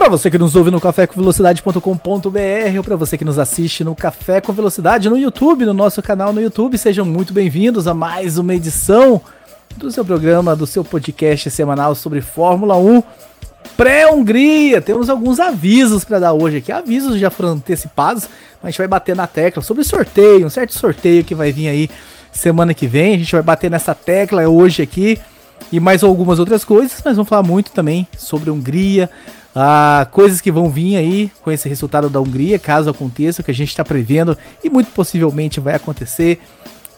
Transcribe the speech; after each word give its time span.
Para 0.00 0.08
você 0.08 0.30
que 0.30 0.38
nos 0.38 0.56
ouve 0.56 0.70
no 0.70 0.80
cafécomvelocidade.com.br 0.80 2.78
ou 2.78 2.82
para 2.82 2.96
você 2.96 3.18
que 3.18 3.24
nos 3.24 3.38
assiste 3.38 3.84
no 3.84 3.94
Café 3.94 4.40
com 4.40 4.50
Velocidade 4.50 5.10
no 5.10 5.18
YouTube, 5.18 5.66
no 5.66 5.74
nosso 5.74 6.00
canal 6.00 6.32
no 6.32 6.40
YouTube, 6.40 6.78
sejam 6.78 7.04
muito 7.04 7.34
bem-vindos 7.34 7.86
a 7.86 7.92
mais 7.92 8.38
uma 8.38 8.54
edição 8.54 9.20
do 9.76 9.90
seu 9.90 10.02
programa, 10.02 10.56
do 10.56 10.66
seu 10.66 10.82
podcast 10.82 11.50
semanal 11.50 11.94
sobre 11.94 12.22
Fórmula 12.22 12.78
1 12.78 13.02
pré-Hungria. 13.76 14.80
Temos 14.80 15.10
alguns 15.10 15.38
avisos 15.38 16.02
para 16.02 16.18
dar 16.18 16.32
hoje 16.32 16.56
aqui. 16.56 16.72
Avisos 16.72 17.20
já 17.20 17.28
foram 17.28 17.50
antecipados, 17.50 18.22
mas 18.22 18.64
a 18.64 18.70
gente 18.70 18.78
vai 18.78 18.88
bater 18.88 19.14
na 19.14 19.26
tecla 19.26 19.62
sobre 19.62 19.84
sorteio, 19.84 20.46
um 20.46 20.50
certo 20.50 20.72
sorteio 20.72 21.22
que 21.22 21.34
vai 21.34 21.52
vir 21.52 21.68
aí 21.68 21.90
semana 22.32 22.72
que 22.72 22.86
vem. 22.86 23.16
A 23.16 23.18
gente 23.18 23.32
vai 23.32 23.42
bater 23.42 23.70
nessa 23.70 23.94
tecla 23.94 24.48
hoje 24.48 24.80
aqui 24.80 25.20
e 25.72 25.78
mais 25.78 26.02
algumas 26.02 26.38
outras 26.38 26.64
coisas, 26.64 27.00
mas 27.04 27.16
vamos 27.16 27.28
falar 27.28 27.42
muito 27.42 27.70
também 27.72 28.06
sobre 28.16 28.50
Hungria, 28.50 29.10
ah, 29.54 30.06
coisas 30.10 30.40
que 30.40 30.50
vão 30.50 30.70
vir 30.70 30.96
aí 30.96 31.30
com 31.42 31.50
esse 31.50 31.68
resultado 31.68 32.08
da 32.08 32.20
Hungria, 32.20 32.58
caso 32.58 32.90
aconteça, 32.90 33.42
que 33.42 33.50
a 33.50 33.54
gente 33.54 33.68
está 33.68 33.84
prevendo 33.84 34.36
e 34.62 34.70
muito 34.70 34.90
possivelmente 34.92 35.60
vai 35.60 35.74
acontecer. 35.74 36.40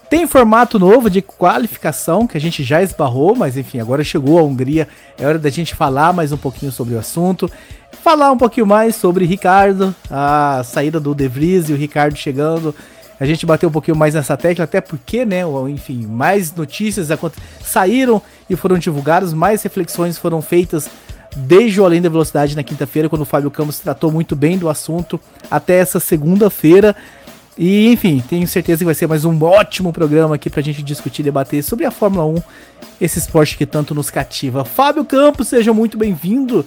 Tem 0.09 0.27
formato 0.27 0.77
novo 0.77 1.09
de 1.09 1.23
qualificação 1.23 2.27
que 2.27 2.37
a 2.37 2.41
gente 2.41 2.63
já 2.63 2.83
esbarrou, 2.83 3.35
mas 3.35 3.57
enfim, 3.57 3.79
agora 3.79 4.03
chegou 4.03 4.37
a 4.37 4.43
Hungria. 4.43 4.87
É 5.17 5.25
hora 5.25 5.39
da 5.39 5.49
gente 5.49 5.73
falar 5.73 6.13
mais 6.13 6.31
um 6.31 6.37
pouquinho 6.37 6.71
sobre 6.71 6.93
o 6.93 6.99
assunto. 6.99 7.49
Falar 8.03 8.31
um 8.31 8.37
pouquinho 8.37 8.67
mais 8.67 8.95
sobre 8.95 9.25
Ricardo, 9.25 9.95
a 10.11 10.61
saída 10.63 10.99
do 10.99 11.15
De 11.15 11.27
Vries 11.27 11.69
e 11.69 11.73
o 11.73 11.75
Ricardo 11.75 12.15
chegando. 12.15 12.75
A 13.19 13.25
gente 13.25 13.45
bateu 13.45 13.69
um 13.69 13.71
pouquinho 13.71 13.95
mais 13.95 14.13
nessa 14.13 14.35
tecla, 14.35 14.65
até 14.65 14.81
porque, 14.81 15.23
né, 15.23 15.41
enfim, 15.69 16.05
mais 16.07 16.53
notícias 16.53 17.07
saíram 17.63 18.21
e 18.49 18.55
foram 18.55 18.77
divulgadas, 18.77 19.33
mais 19.33 19.61
reflexões 19.63 20.17
foram 20.17 20.41
feitas 20.41 20.89
desde 21.35 21.79
o 21.81 21.85
Além 21.85 22.01
da 22.01 22.09
Velocidade 22.09 22.55
na 22.55 22.63
quinta-feira, 22.63 23.09
quando 23.09 23.21
o 23.21 23.25
Fábio 23.25 23.51
Campos 23.51 23.79
tratou 23.79 24.11
muito 24.11 24.35
bem 24.35 24.57
do 24.57 24.69
assunto, 24.69 25.19
até 25.49 25.77
essa 25.77 25.99
segunda-feira. 25.99 26.95
E, 27.57 27.91
enfim, 27.91 28.23
tenho 28.27 28.47
certeza 28.47 28.79
que 28.79 28.85
vai 28.85 28.95
ser 28.95 29.07
mais 29.07 29.25
um 29.25 29.41
ótimo 29.43 29.93
programa 29.93 30.35
aqui 30.35 30.49
pra 30.49 30.61
gente 30.61 30.81
discutir 30.81 31.21
e 31.21 31.25
debater 31.25 31.63
sobre 31.63 31.85
a 31.85 31.91
Fórmula 31.91 32.25
1, 32.25 32.41
esse 32.99 33.19
esporte 33.19 33.57
que 33.57 33.65
tanto 33.65 33.93
nos 33.93 34.09
cativa. 34.09 34.65
Fábio 34.65 35.05
Campos, 35.05 35.47
seja 35.47 35.71
muito 35.71 35.97
bem-vindo. 35.97 36.65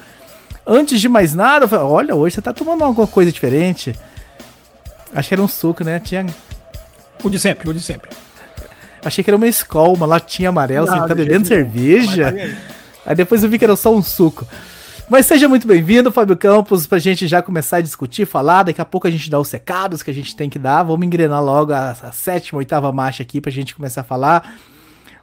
Antes 0.64 1.00
de 1.00 1.08
mais 1.08 1.34
nada, 1.34 1.84
olha, 1.84 2.14
hoje 2.14 2.36
você 2.36 2.42
tá 2.42 2.52
tomando 2.52 2.84
alguma 2.84 3.06
coisa 3.06 3.30
diferente. 3.30 3.94
Acho 5.17 5.28
que 5.28 5.34
era 5.34 5.42
um 5.42 5.48
suco, 5.48 5.83
né? 5.83 5.98
Tinha. 5.98 6.27
O 7.25 7.31
de 7.31 7.39
sempre, 7.39 7.70
o 7.70 7.72
de 7.72 7.81
sempre. 7.81 8.11
Achei 9.03 9.25
que 9.25 9.31
era 9.31 9.36
uma 9.36 9.47
escola, 9.47 9.95
uma 9.95 10.06
latinha 10.06 10.50
amarela, 10.50 10.86
você 10.86 11.08
tá 11.08 11.14
bebendo 11.14 11.47
cerveja. 11.48 12.33
Tá 12.33 12.77
Aí 13.06 13.14
depois 13.14 13.42
eu 13.42 13.48
vi 13.48 13.58
que 13.58 13.64
era 13.64 13.77
só 13.77 13.95
um 13.95 14.03
suco. 14.03 14.47
Mas 15.08 15.25
seja 15.25 15.48
muito 15.48 15.67
bem-vindo, 15.67 16.12
Fábio 16.12 16.36
Campos, 16.36 16.86
pra 16.86 16.98
gente 16.98 17.27
já 17.27 17.41
começar 17.41 17.78
a 17.78 17.81
discutir, 17.81 18.27
falar. 18.27 18.64
Daqui 18.64 18.81
a 18.81 18.84
pouco 18.84 19.06
a 19.06 19.11
gente 19.11 19.31
dá 19.31 19.39
os 19.39 19.48
secados 19.48 20.03
que 20.03 20.11
a 20.11 20.14
gente 20.14 20.36
tem 20.36 20.50
que 20.50 20.58
dar. 20.58 20.83
Vamos 20.83 21.06
engrenar 21.06 21.42
logo 21.42 21.73
a, 21.73 21.91
a 21.91 22.12
sétima, 22.12 22.58
oitava 22.58 22.92
marcha 22.92 23.23
aqui 23.23 23.41
pra 23.41 23.51
gente 23.51 23.75
começar 23.75 24.03
a 24.03 24.05
falar. 24.05 24.55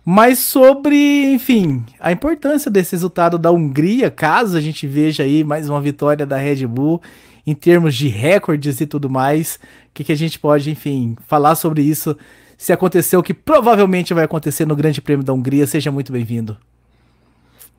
Mas 0.04 0.40
sobre, 0.40 1.34
enfim, 1.34 1.84
a 2.00 2.12
importância 2.12 2.72
desse 2.72 2.94
resultado 2.94 3.38
da 3.38 3.52
Hungria, 3.52 4.10
caso 4.10 4.58
a 4.58 4.62
gente 4.62 4.88
veja 4.88 5.24
aí 5.24 5.44
mais 5.44 5.70
uma 5.70 5.80
vitória 5.80 6.26
da 6.26 6.38
Red 6.38 6.66
Bull 6.66 7.02
em 7.46 7.54
termos 7.54 7.96
de 7.96 8.08
recordes 8.08 8.80
e 8.80 8.86
tudo 8.86 9.10
mais. 9.10 9.60
Que, 9.94 10.04
que 10.04 10.12
a 10.12 10.18
gente 10.18 10.40
pode, 10.40 10.72
enfim, 10.72 11.16
falar 11.28 11.54
sobre 11.56 11.84
isso? 11.84 12.18
Se 12.58 12.74
aconteceu 12.74 13.20
o 13.20 13.24
que 13.24 13.34
provavelmente 13.34 14.14
vai 14.14 14.24
acontecer 14.24 14.66
no 14.66 14.76
Grande 14.76 15.02
Prêmio 15.02 15.24
da 15.24 15.32
Hungria, 15.32 15.68
seja 15.68 15.92
muito 15.92 16.12
bem-vindo. 16.12 16.58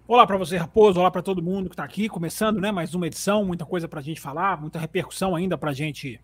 Olá 0.07 0.25
para 0.25 0.37
você, 0.37 0.57
Raposo. 0.57 1.01
Olá 1.01 1.11
para 1.11 1.23
todo 1.23 1.43
mundo 1.43 1.69
que 1.69 1.73
está 1.73 1.83
aqui, 1.83 2.09
começando, 2.09 2.61
né? 2.61 2.71
Mais 2.71 2.95
uma 2.95 3.07
edição, 3.09 3.45
muita 3.45 3.67
coisa 3.67 3.89
para 3.89 3.99
a 3.99 4.03
gente 4.03 4.21
falar, 4.21 4.61
muita 4.61 4.79
repercussão 4.79 5.35
ainda 5.35 5.59
para 5.59 5.71
a 5.71 5.75
gente 5.75 6.21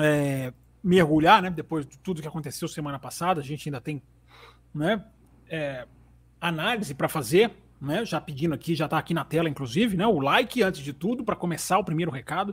é, 0.00 0.52
mergulhar, 0.82 1.42
né? 1.42 1.50
Depois 1.50 1.86
de 1.86 1.96
tudo 1.98 2.20
que 2.20 2.26
aconteceu 2.26 2.66
semana 2.66 2.98
passada, 2.98 3.40
a 3.40 3.44
gente 3.44 3.68
ainda 3.68 3.80
tem, 3.80 4.02
né? 4.74 5.04
É, 5.48 5.86
análise 6.40 6.92
para 6.92 7.08
fazer, 7.08 7.52
né? 7.80 8.04
Já 8.04 8.20
pedindo 8.20 8.54
aqui, 8.54 8.74
já 8.74 8.86
está 8.86 8.98
aqui 8.98 9.14
na 9.14 9.24
tela, 9.24 9.48
inclusive, 9.48 9.96
né? 9.96 10.06
O 10.08 10.18
like 10.18 10.60
antes 10.60 10.80
de 10.80 10.92
tudo 10.92 11.22
para 11.22 11.36
começar 11.36 11.78
o 11.78 11.84
primeiro 11.84 12.10
recado. 12.10 12.52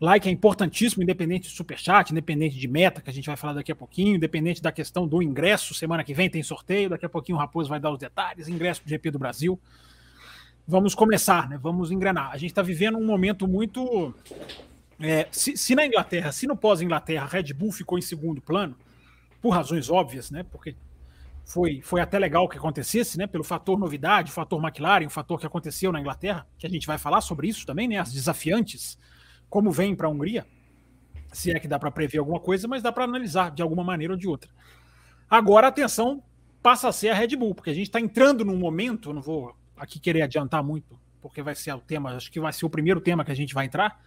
Like 0.00 0.28
é 0.28 0.32
importantíssimo, 0.32 1.02
independente 1.02 1.48
de 1.48 1.54
superchat, 1.54 2.10
independente 2.10 2.58
de 2.58 2.66
meta, 2.66 3.00
que 3.00 3.08
a 3.08 3.12
gente 3.12 3.26
vai 3.26 3.36
falar 3.36 3.52
daqui 3.52 3.70
a 3.70 3.76
pouquinho, 3.76 4.16
independente 4.16 4.60
da 4.60 4.72
questão 4.72 5.06
do 5.06 5.22
ingresso. 5.22 5.74
Semana 5.74 6.02
que 6.02 6.12
vem 6.12 6.28
tem 6.28 6.42
sorteio, 6.42 6.90
daqui 6.90 7.06
a 7.06 7.08
pouquinho 7.08 7.36
o 7.36 7.40
Raposo 7.40 7.68
vai 7.68 7.78
dar 7.78 7.92
os 7.92 7.98
detalhes, 7.98 8.48
ingresso 8.48 8.82
do 8.82 8.88
GP 8.88 9.12
do 9.12 9.18
Brasil. 9.18 9.60
Vamos 10.66 10.94
começar, 10.94 11.48
né? 11.48 11.58
Vamos 11.60 11.90
engrenar. 11.90 12.30
A 12.32 12.36
gente 12.36 12.50
está 12.50 12.62
vivendo 12.62 12.98
um 12.98 13.04
momento 13.04 13.46
muito. 13.46 14.14
É, 15.00 15.26
se, 15.30 15.56
se, 15.56 15.74
na 15.74 15.86
Inglaterra, 15.86 16.32
se 16.32 16.46
no 16.46 16.56
pós-Inglaterra, 16.56 17.26
Red 17.26 17.52
Bull 17.52 17.72
ficou 17.72 17.98
em 17.98 18.02
segundo 18.02 18.40
plano, 18.40 18.76
por 19.40 19.50
razões 19.50 19.90
óbvias, 19.90 20.30
né? 20.30 20.44
Porque 20.44 20.74
foi, 21.44 21.80
foi 21.82 22.00
até 22.00 22.18
legal 22.18 22.48
que 22.48 22.56
acontecesse, 22.56 23.18
né? 23.18 23.26
Pelo 23.26 23.44
fator 23.44 23.78
novidade, 23.78 24.30
o 24.30 24.34
fator 24.34 24.62
McLaren, 24.62 25.06
o 25.06 25.10
fator 25.10 25.38
que 25.38 25.46
aconteceu 25.46 25.92
na 25.92 26.00
Inglaterra, 26.00 26.46
que 26.58 26.66
a 26.66 26.70
gente 26.70 26.86
vai 26.86 26.98
falar 26.98 27.20
sobre 27.20 27.48
isso 27.48 27.66
também, 27.66 27.88
né? 27.88 27.98
As 27.98 28.12
desafiantes 28.12 28.96
como 29.52 29.70
vem 29.70 29.94
para 29.94 30.06
a 30.06 30.10
Hungria, 30.10 30.46
se 31.30 31.50
é 31.50 31.60
que 31.60 31.68
dá 31.68 31.78
para 31.78 31.90
prever 31.90 32.16
alguma 32.16 32.40
coisa, 32.40 32.66
mas 32.66 32.82
dá 32.82 32.90
para 32.90 33.04
analisar 33.04 33.50
de 33.50 33.60
alguma 33.60 33.84
maneira 33.84 34.14
ou 34.14 34.18
de 34.18 34.26
outra. 34.26 34.50
Agora 35.28 35.66
a 35.66 35.68
atenção 35.68 36.22
passa 36.62 36.88
a 36.88 36.92
ser 36.92 37.10
a 37.10 37.14
Red 37.14 37.36
Bull, 37.36 37.54
porque 37.54 37.68
a 37.68 37.74
gente 37.74 37.88
está 37.88 38.00
entrando 38.00 38.46
num 38.46 38.56
momento, 38.56 39.12
não 39.12 39.20
vou 39.20 39.54
aqui 39.76 40.00
querer 40.00 40.22
adiantar 40.22 40.64
muito, 40.64 40.98
porque 41.20 41.42
vai 41.42 41.54
ser 41.54 41.70
o 41.74 41.80
tema, 41.80 42.16
acho 42.16 42.32
que 42.32 42.40
vai 42.40 42.50
ser 42.50 42.64
o 42.64 42.70
primeiro 42.70 42.98
tema 42.98 43.26
que 43.26 43.30
a 43.30 43.34
gente 43.34 43.52
vai 43.52 43.66
entrar. 43.66 44.00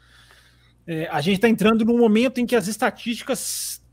É, 0.88 1.08
a 1.10 1.22
gente 1.22 1.36
está 1.36 1.48
entrando 1.48 1.86
num 1.86 2.00
momento 2.00 2.40
em 2.40 2.46
que 2.48 2.56
as 2.56 2.66
estatísticas 2.66 3.84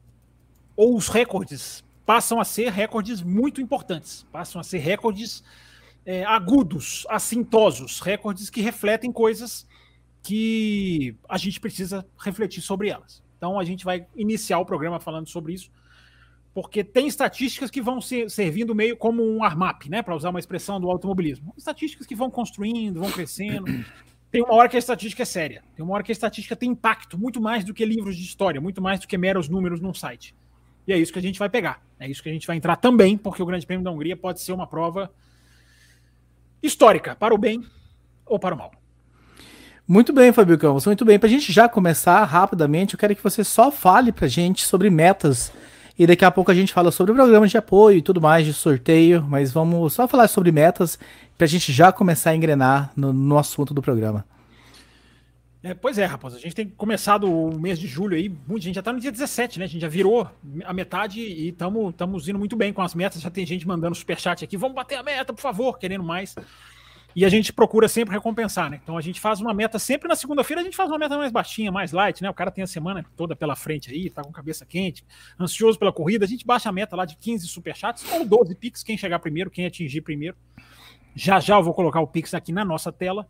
ou 0.75 0.97
os 0.97 1.09
recordes 1.09 1.85
passam 2.07 2.41
a 2.41 2.47
ser 2.47 2.73
recordes 2.73 3.21
muito 3.21 3.61
importantes, 3.61 4.27
passam 4.33 4.59
a 4.59 4.65
ser 4.65 4.79
recordes 4.79 5.45
é, 6.07 6.25
agudos, 6.25 7.07
assintosos, 7.11 8.01
recordes 8.01 8.49
que 8.49 8.63
refletem 8.63 9.13
coisas 9.13 9.67
que 10.23 11.17
a 11.29 11.37
gente 11.37 11.59
precisa 11.59 12.07
refletir 12.19 12.63
sobre 12.63 12.89
elas. 12.89 13.23
Então 13.37 13.59
a 13.59 13.65
gente 13.65 13.85
vai 13.85 14.07
iniciar 14.15 14.59
o 14.59 14.65
programa 14.65 15.01
falando 15.01 15.29
sobre 15.29 15.53
isso, 15.53 15.71
porque 16.55 16.85
tem 16.85 17.07
estatísticas 17.07 17.71
que 17.71 17.81
vão 17.81 18.01
ser 18.01 18.31
servindo 18.31 18.75
meio 18.75 18.97
como 18.97 19.25
um 19.25 19.43
armap, 19.43 19.87
né, 19.89 20.03
para 20.03 20.15
usar 20.15 20.31
uma 20.31 20.39
expressão 20.39 20.81
do 20.81 20.91
automobilismo. 20.91 21.53
Estatísticas 21.57 22.07
que 22.07 22.15
vão 22.15 22.31
construindo, 22.31 23.01
vão 23.01 23.11
crescendo. 23.11 23.85
Tem 24.31 24.43
uma 24.43 24.55
hora 24.55 24.69
que 24.69 24.77
a 24.77 24.79
estatística 24.79 25.23
é 25.23 25.27
séria. 25.27 25.63
Tem 25.75 25.85
uma 25.85 25.95
hora 25.95 26.03
que 26.03 26.13
a 26.13 26.15
estatística 26.15 26.55
tem 26.55 26.71
impacto, 26.71 27.19
muito 27.19 27.41
mais 27.41 27.65
do 27.65 27.75
que 27.75 27.85
livros 27.85 28.17
de 28.17 28.23
história, 28.23 28.61
muito 28.61 28.81
mais 28.81 29.01
do 29.01 29.09
que 29.09 29.19
meros 29.19 29.49
números 29.49 29.81
num 29.81 29.93
site. 29.93 30.35
E 30.87 30.93
é 30.93 30.99
isso 30.99 31.13
que 31.13 31.19
a 31.19 31.23
gente 31.23 31.39
vai 31.39 31.49
pegar. 31.49 31.83
É 31.99 32.09
isso 32.09 32.23
que 32.23 32.29
a 32.29 32.33
gente 32.33 32.47
vai 32.47 32.57
entrar 32.57 32.77
também, 32.77 33.17
porque 33.19 33.43
o 33.43 33.47
Grande 33.47 33.67
Prêmio 33.67 33.85
da 33.85 33.91
Hungria 33.91 34.17
pode 34.17 34.41
ser 34.41 34.53
uma 34.53 34.67
prova 34.67 35.13
histórica, 36.63 37.15
para 37.17 37.35
o 37.35 37.39
bem 37.39 37.65
ou 38.25 38.39
para 38.39 38.55
o 38.55 38.59
mal. 38.59 38.82
Muito 39.93 40.11
bem, 40.11 40.33
Fabio 40.33 40.57
Campos, 40.57 40.87
muito 40.87 41.05
bem. 41.05 41.19
Para 41.19 41.27
a 41.27 41.31
gente 41.31 41.53
já 41.53 41.69
começar 41.69 42.25
rapidamente, 42.25 42.95
eu 42.95 42.99
quero 42.99 43.15
que 43.15 43.23
você 43.23 43.45
só 43.45 43.71
fale 43.71 44.11
para 44.11 44.25
a 44.25 44.29
gente 44.29 44.65
sobre 44.65 44.89
metas. 44.89 45.53
E 45.99 46.07
daqui 46.07 46.25
a 46.25 46.31
pouco 46.31 46.51
a 46.51 46.55
gente 46.55 46.73
fala 46.73 46.91
sobre 46.91 47.13
programas 47.13 47.51
de 47.51 47.59
apoio 47.59 47.99
e 47.99 48.03
tudo 48.03 48.19
mais, 48.19 48.47
de 48.47 48.55
sorteio. 48.55 49.23
Mas 49.29 49.53
vamos 49.53 49.93
só 49.93 50.09
falar 50.09 50.29
sobre 50.29 50.51
metas 50.51 50.99
para 51.37 51.45
a 51.45 51.47
gente 51.47 51.71
já 51.75 51.93
começar 51.93 52.31
a 52.31 52.35
engrenar 52.35 52.91
no, 52.97 53.13
no 53.13 53.37
assunto 53.37 53.75
do 53.75 53.83
programa. 53.83 54.25
É, 55.63 55.75
pois 55.75 55.99
é, 55.99 56.07
rapaz. 56.07 56.37
A 56.37 56.39
gente 56.39 56.55
tem 56.55 56.71
começado 56.71 57.31
o 57.31 57.61
mês 57.61 57.79
de 57.79 57.87
julho 57.87 58.17
aí. 58.17 58.35
Muita 58.49 58.65
gente 58.65 58.77
já 58.77 58.81
está 58.81 58.95
no 58.95 58.99
dia 58.99 59.13
17, 59.13 59.59
né? 59.59 59.67
A 59.67 59.69
gente 59.69 59.83
já 59.83 59.89
virou 59.89 60.27
a 60.65 60.73
metade 60.73 61.21
e 61.21 61.51
estamos 61.51 62.27
indo 62.27 62.39
muito 62.39 62.57
bem 62.57 62.73
com 62.73 62.81
as 62.81 62.95
metas. 62.95 63.21
Já 63.21 63.29
tem 63.29 63.45
gente 63.45 63.69
mandando 63.69 63.95
superchat 63.95 64.43
aqui. 64.43 64.57
Vamos 64.57 64.75
bater 64.75 64.95
a 64.95 65.03
meta, 65.03 65.35
por 65.35 65.43
favor, 65.43 65.79
querendo 65.79 66.03
mais. 66.03 66.35
E 67.15 67.25
a 67.25 67.29
gente 67.29 67.53
procura 67.53 67.89
sempre 67.89 68.15
recompensar, 68.15 68.71
né? 68.71 68.81
Então 68.83 68.97
a 68.97 69.01
gente 69.01 69.21
faz 69.21 69.41
uma 69.41 69.53
meta 69.53 69.79
sempre 69.79 70.09
na 70.09 70.17
segunda-feira, 70.17 70.63
a 70.63 70.65
gente 70.65 70.77
faz 70.77 70.89
uma 70.89 70.99
meta 70.99 71.17
mais 71.17 71.31
baixinha, 71.31 71.71
mais 71.71 71.93
light, 71.93 72.23
né? 72.23 72.31
O 72.31 72.35
cara 72.35 72.51
tem 72.51 72.65
a 72.65 72.67
semana 72.67 73.05
toda 73.17 73.37
pela 73.37 73.55
frente 73.55 73.91
aí, 73.91 74.09
tá 74.09 74.23
com 74.23 74.33
cabeça 74.33 74.65
quente, 74.65 75.05
ansioso 75.39 75.79
pela 75.79 75.93
corrida, 75.93 76.25
a 76.25 76.29
gente 76.29 76.47
baixa 76.47 76.69
a 76.69 76.73
meta 76.73 76.97
lá 76.97 77.05
de 77.05 77.17
15 77.17 77.47
superchats 77.49 78.05
ou 78.13 78.25
12 78.25 78.55
pix, 78.55 78.83
quem 78.83 78.97
chegar 78.97 79.19
primeiro, 79.19 79.51
quem 79.51 79.67
atingir 79.67 80.01
primeiro. 80.01 80.37
Já 81.15 81.39
já 81.41 81.57
eu 81.57 81.63
vou 81.63 81.75
colocar 81.75 82.01
o 82.01 82.07
pix 82.07 82.33
aqui 82.33 82.53
na 82.53 82.65
nossa 82.65 82.91
tela. 82.91 83.29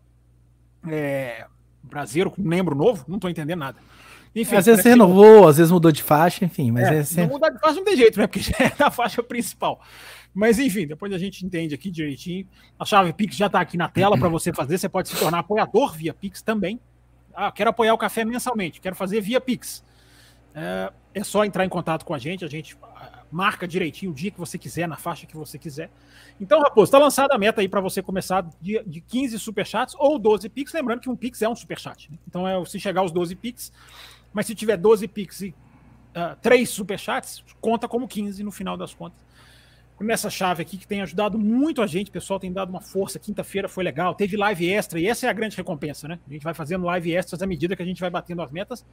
É... 0.88 1.46
Brasileiro, 1.82 2.32
membro 2.38 2.76
novo, 2.76 3.04
não 3.08 3.18
tô 3.18 3.28
entendendo 3.28 3.58
nada. 3.58 3.78
Enfim, 4.34 4.56
às 4.56 4.64
vezes 4.64 4.84
renovou, 4.84 5.46
às 5.46 5.58
vezes 5.58 5.70
mudou 5.70 5.92
de 5.92 6.02
faixa, 6.02 6.44
enfim, 6.44 6.70
mas 6.70 6.84
é, 6.84 6.98
é 6.98 7.04
sempre... 7.04 7.32
Mudar 7.32 7.50
de 7.50 7.58
faixa 7.58 7.74
não 7.74 7.84
tem 7.84 7.96
jeito, 7.96 8.18
né? 8.18 8.26
Porque 8.26 8.40
já 8.40 8.56
é 8.58 8.72
na 8.78 8.90
faixa 8.90 9.22
principal. 9.22 9.80
Mas 10.34 10.58
enfim, 10.58 10.86
depois 10.86 11.12
a 11.12 11.18
gente 11.18 11.44
entende 11.44 11.74
aqui 11.74 11.90
direitinho. 11.90 12.46
A 12.78 12.84
chave 12.84 13.12
Pix 13.12 13.36
já 13.36 13.46
está 13.46 13.60
aqui 13.60 13.76
na 13.76 13.88
tela 13.88 14.18
para 14.18 14.28
você 14.28 14.52
fazer. 14.52 14.78
Você 14.78 14.88
pode 14.88 15.08
se 15.08 15.16
tornar 15.16 15.40
apoiador 15.40 15.94
via 15.94 16.14
Pix 16.14 16.40
também. 16.40 16.80
Ah, 17.34 17.52
quero 17.52 17.70
apoiar 17.70 17.94
o 17.94 17.98
café 17.98 18.24
mensalmente, 18.24 18.80
quero 18.80 18.94
fazer 18.94 19.20
via 19.20 19.40
Pix. 19.40 19.84
É, 20.54 20.92
é 21.14 21.24
só 21.24 21.44
entrar 21.44 21.64
em 21.64 21.68
contato 21.68 22.04
com 22.04 22.12
a 22.12 22.18
gente, 22.18 22.44
a 22.44 22.48
gente 22.48 22.76
ah, 22.82 23.24
marca 23.30 23.66
direitinho 23.66 24.12
o 24.12 24.14
dia 24.14 24.30
que 24.30 24.38
você 24.38 24.58
quiser, 24.58 24.86
na 24.86 24.96
faixa 24.96 25.26
que 25.26 25.36
você 25.36 25.58
quiser. 25.58 25.90
Então, 26.40 26.60
Raposo, 26.60 26.84
está 26.84 26.98
lançada 26.98 27.34
a 27.34 27.38
meta 27.38 27.60
aí 27.60 27.68
para 27.68 27.80
você 27.80 28.02
começar 28.02 28.46
de, 28.60 28.82
de 28.84 29.00
15 29.00 29.38
superchats 29.38 29.94
ou 29.98 30.18
12 30.18 30.48
Pix. 30.48 30.72
Lembrando 30.72 31.00
que 31.00 31.08
um 31.08 31.16
Pix 31.16 31.40
é 31.40 31.48
um 31.48 31.56
superchat. 31.56 32.10
Né? 32.10 32.18
Então, 32.28 32.46
é 32.46 32.62
se 32.66 32.78
chegar 32.78 33.00
aos 33.00 33.12
12 33.12 33.34
Pix, 33.36 33.72
mas 34.32 34.46
se 34.46 34.54
tiver 34.54 34.76
12 34.76 35.08
Pix 35.08 35.40
e 35.42 35.54
uh, 36.14 36.36
3 36.40 36.68
superchats, 36.68 37.42
conta 37.60 37.88
como 37.88 38.06
15 38.06 38.42
no 38.42 38.50
final 38.50 38.76
das 38.76 38.92
contas 38.92 39.31
nessa 40.00 40.28
chave 40.28 40.62
aqui 40.62 40.76
que 40.76 40.86
tem 40.86 41.00
ajudado 41.02 41.38
muito 41.38 41.80
a 41.82 41.86
gente. 41.86 42.10
Pessoal 42.10 42.40
tem 42.40 42.52
dado 42.52 42.70
uma 42.70 42.80
força. 42.80 43.18
Quinta-feira 43.18 43.68
foi 43.68 43.84
legal. 43.84 44.14
Teve 44.14 44.36
live 44.36 44.68
extra 44.70 44.98
e 44.98 45.06
essa 45.06 45.26
é 45.26 45.30
a 45.30 45.32
grande 45.32 45.56
recompensa, 45.56 46.08
né? 46.08 46.18
A 46.28 46.32
gente 46.32 46.42
vai 46.42 46.54
fazendo 46.54 46.84
live 46.84 47.14
extras 47.14 47.42
à 47.42 47.46
medida 47.46 47.76
que 47.76 47.82
a 47.82 47.86
gente 47.86 48.00
vai 48.00 48.10
batendo 48.10 48.42
as 48.42 48.50
metas, 48.50 48.84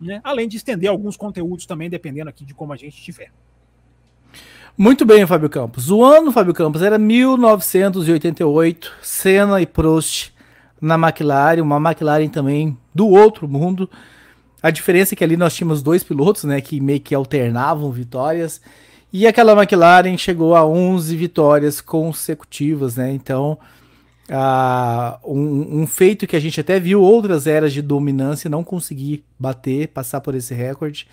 né? 0.00 0.20
Além 0.22 0.48
de 0.48 0.56
estender 0.56 0.90
alguns 0.90 1.16
conteúdos 1.16 1.66
também, 1.66 1.88
dependendo 1.88 2.28
aqui 2.28 2.44
de 2.44 2.54
como 2.54 2.72
a 2.72 2.76
gente 2.76 2.98
estiver. 2.98 3.30
Muito 4.76 5.06
bem, 5.06 5.26
Fábio 5.26 5.48
Campos. 5.48 5.90
O 5.90 6.04
ano, 6.04 6.30
Fábio 6.30 6.52
Campos, 6.52 6.82
era 6.82 6.98
1988, 6.98 8.92
Senna 9.00 9.58
e 9.62 9.66
Prost 9.66 10.32
na 10.78 10.96
McLaren, 10.96 11.62
uma 11.62 11.78
McLaren 11.78 12.28
também 12.28 12.76
do 12.94 13.08
outro 13.08 13.48
mundo. 13.48 13.88
A 14.62 14.70
diferença 14.70 15.14
é 15.14 15.16
que 15.16 15.24
ali 15.24 15.34
nós 15.34 15.54
tínhamos 15.54 15.82
dois 15.82 16.04
pilotos, 16.04 16.44
né, 16.44 16.60
que 16.60 16.78
meio 16.78 17.00
que 17.00 17.14
alternavam 17.14 17.90
vitórias. 17.90 18.60
E 19.12 19.26
aquela 19.26 19.52
McLaren 19.52 20.16
chegou 20.16 20.54
a 20.54 20.66
11 20.66 21.16
vitórias 21.16 21.80
consecutivas, 21.80 22.96
né? 22.96 23.12
Então, 23.12 23.58
um, 25.24 25.82
um, 25.82 25.86
feito 25.86 26.26
que 26.26 26.36
a 26.36 26.40
gente 26.40 26.60
até 26.60 26.80
viu 26.80 27.00
outras 27.00 27.46
eras 27.46 27.72
de 27.72 27.80
dominância 27.80 28.50
não 28.50 28.64
conseguir 28.64 29.24
bater, 29.38 29.88
passar 29.88 30.20
por 30.20 30.34
esse 30.34 30.54
recorde. 30.54 31.06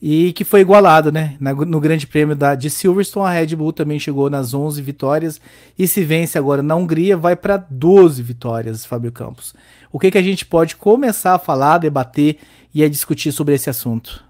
E 0.00 0.32
que 0.34 0.44
foi 0.44 0.60
igualado, 0.60 1.10
né? 1.10 1.36
Na, 1.40 1.54
no 1.54 1.80
Grande 1.80 2.06
Prêmio 2.06 2.36
da, 2.36 2.54
de 2.54 2.68
Silverstone, 2.68 3.26
a 3.26 3.30
Red 3.30 3.56
Bull 3.56 3.72
também 3.72 3.98
chegou 3.98 4.28
nas 4.28 4.52
11 4.52 4.80
vitórias. 4.82 5.40
E 5.78 5.88
se 5.88 6.04
vence 6.04 6.38
agora 6.38 6.62
na 6.62 6.76
Hungria, 6.76 7.16
vai 7.16 7.34
para 7.34 7.56
12 7.56 8.22
vitórias, 8.22 8.84
Fábio 8.84 9.10
Campos. 9.10 9.54
O 9.90 9.98
que, 9.98 10.10
que 10.10 10.18
a 10.18 10.22
gente 10.22 10.44
pode 10.44 10.76
começar 10.76 11.34
a 11.34 11.38
falar, 11.38 11.78
debater 11.78 12.36
e 12.74 12.84
a 12.84 12.88
discutir 12.88 13.32
sobre 13.32 13.54
esse 13.54 13.70
assunto? 13.70 14.22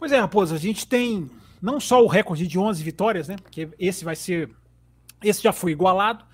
Pois 0.00 0.12
é, 0.12 0.18
Raposo, 0.18 0.54
a 0.54 0.58
gente 0.58 0.86
tem 0.86 1.28
não 1.60 1.78
só 1.78 2.02
o 2.02 2.06
recorde 2.06 2.46
de 2.46 2.58
11 2.58 2.82
vitórias, 2.82 3.28
né? 3.28 3.36
Porque 3.36 3.68
esse 3.78 4.02
vai 4.02 4.16
ser. 4.16 4.48
Esse 5.22 5.42
já 5.42 5.52
foi 5.52 5.72
igualado 5.72 6.24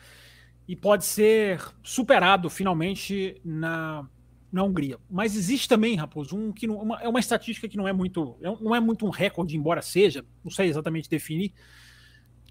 e 0.69 0.77
pode 0.77 1.05
ser 1.05 1.61
superado 1.83 2.49
finalmente 2.49 3.41
na, 3.45 4.09
na 4.53 4.63
Hungria. 4.63 4.99
Mas 5.11 5.35
existe 5.35 5.69
também, 5.69 5.97
Raposo, 5.97 6.37
um 6.37 6.53
que 6.53 6.69
não, 6.69 6.77
uma, 6.77 7.03
é 7.03 7.09
uma 7.09 7.19
estatística 7.19 7.69
que 7.69 7.77
não 7.77 7.89
é 7.89 7.93
muito. 7.93 8.37
É 8.41 8.47
não 8.61 8.73
é 8.73 8.79
muito 8.79 9.05
um 9.05 9.11
recorde, 9.11 9.57
embora 9.57 9.83
seja, 9.83 10.25
não 10.45 10.51
sei 10.53 10.69
exatamente 10.69 11.11
definir, 11.11 11.53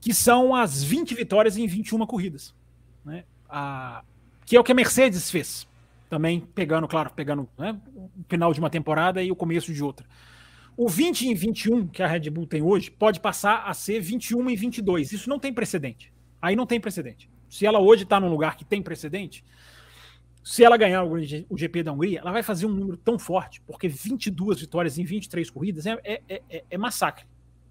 que 0.01 0.13
são 0.13 0.53
as 0.53 0.83
20 0.83 1.15
vitórias 1.15 1.56
em 1.56 1.65
21 1.65 2.06
corridas. 2.06 2.53
Né? 3.06 3.23
A, 3.47 4.03
que 4.45 4.57
é 4.57 4.59
o 4.59 4.65
que 4.65 4.71
a 4.73 4.75
Mercedes 4.75 5.31
fez. 5.31 5.65
Também 6.09 6.41
pegando, 6.41 6.89
claro, 6.89 7.09
pegando 7.15 7.47
né, 7.57 7.79
o 7.95 8.09
final 8.27 8.53
de 8.53 8.59
uma 8.59 8.69
temporada 8.69 9.23
e 9.23 9.31
o 9.31 9.35
começo 9.35 9.73
de 9.73 9.81
outra. 9.81 10.06
O 10.77 10.89
20 10.89 11.30
em 11.30 11.33
21 11.33 11.88
que 11.88 12.04
a 12.04 12.07
Red 12.07 12.30
Bull 12.30 12.45
tem 12.45 12.62
hoje 12.62 12.92
pode 12.92 13.19
passar 13.19 13.63
a 13.66 13.74
ser 13.74 14.01
21 14.01 14.50
em 14.50 14.56
22. 14.56 15.13
Isso 15.13 15.30
não 15.30 15.39
tem 15.39 15.54
precedente. 15.54 16.12
Aí 16.42 16.56
não 16.56 16.66
tem 16.66 16.80
precedente. 16.80 17.30
Se 17.50 17.66
ela 17.66 17.80
hoje 17.80 18.04
está 18.04 18.19
num 18.19 18.30
lugar 18.30 18.57
que 18.57 18.66
tem 18.66 18.81
precedente, 18.81 19.44
se 20.44 20.63
ela 20.63 20.77
ganhar 20.77 21.04
o 21.04 21.57
GP 21.57 21.81
da 21.81 21.94
Hungria, 21.94 22.19
ela 22.19 22.31
vai 22.31 22.44
fazer 22.44 22.66
um 22.66 22.69
número 22.69 22.98
tão 22.98 23.18
forte, 23.18 23.62
porque 23.66 23.88
22 23.88 24.60
vitórias 24.60 24.98
em 24.98 25.04
23 25.04 25.50
corridas 25.50 25.86
é, 25.86 25.98
é, 26.04 26.22
é, 26.50 26.63
é 26.69 26.77
massacre. 26.77 27.25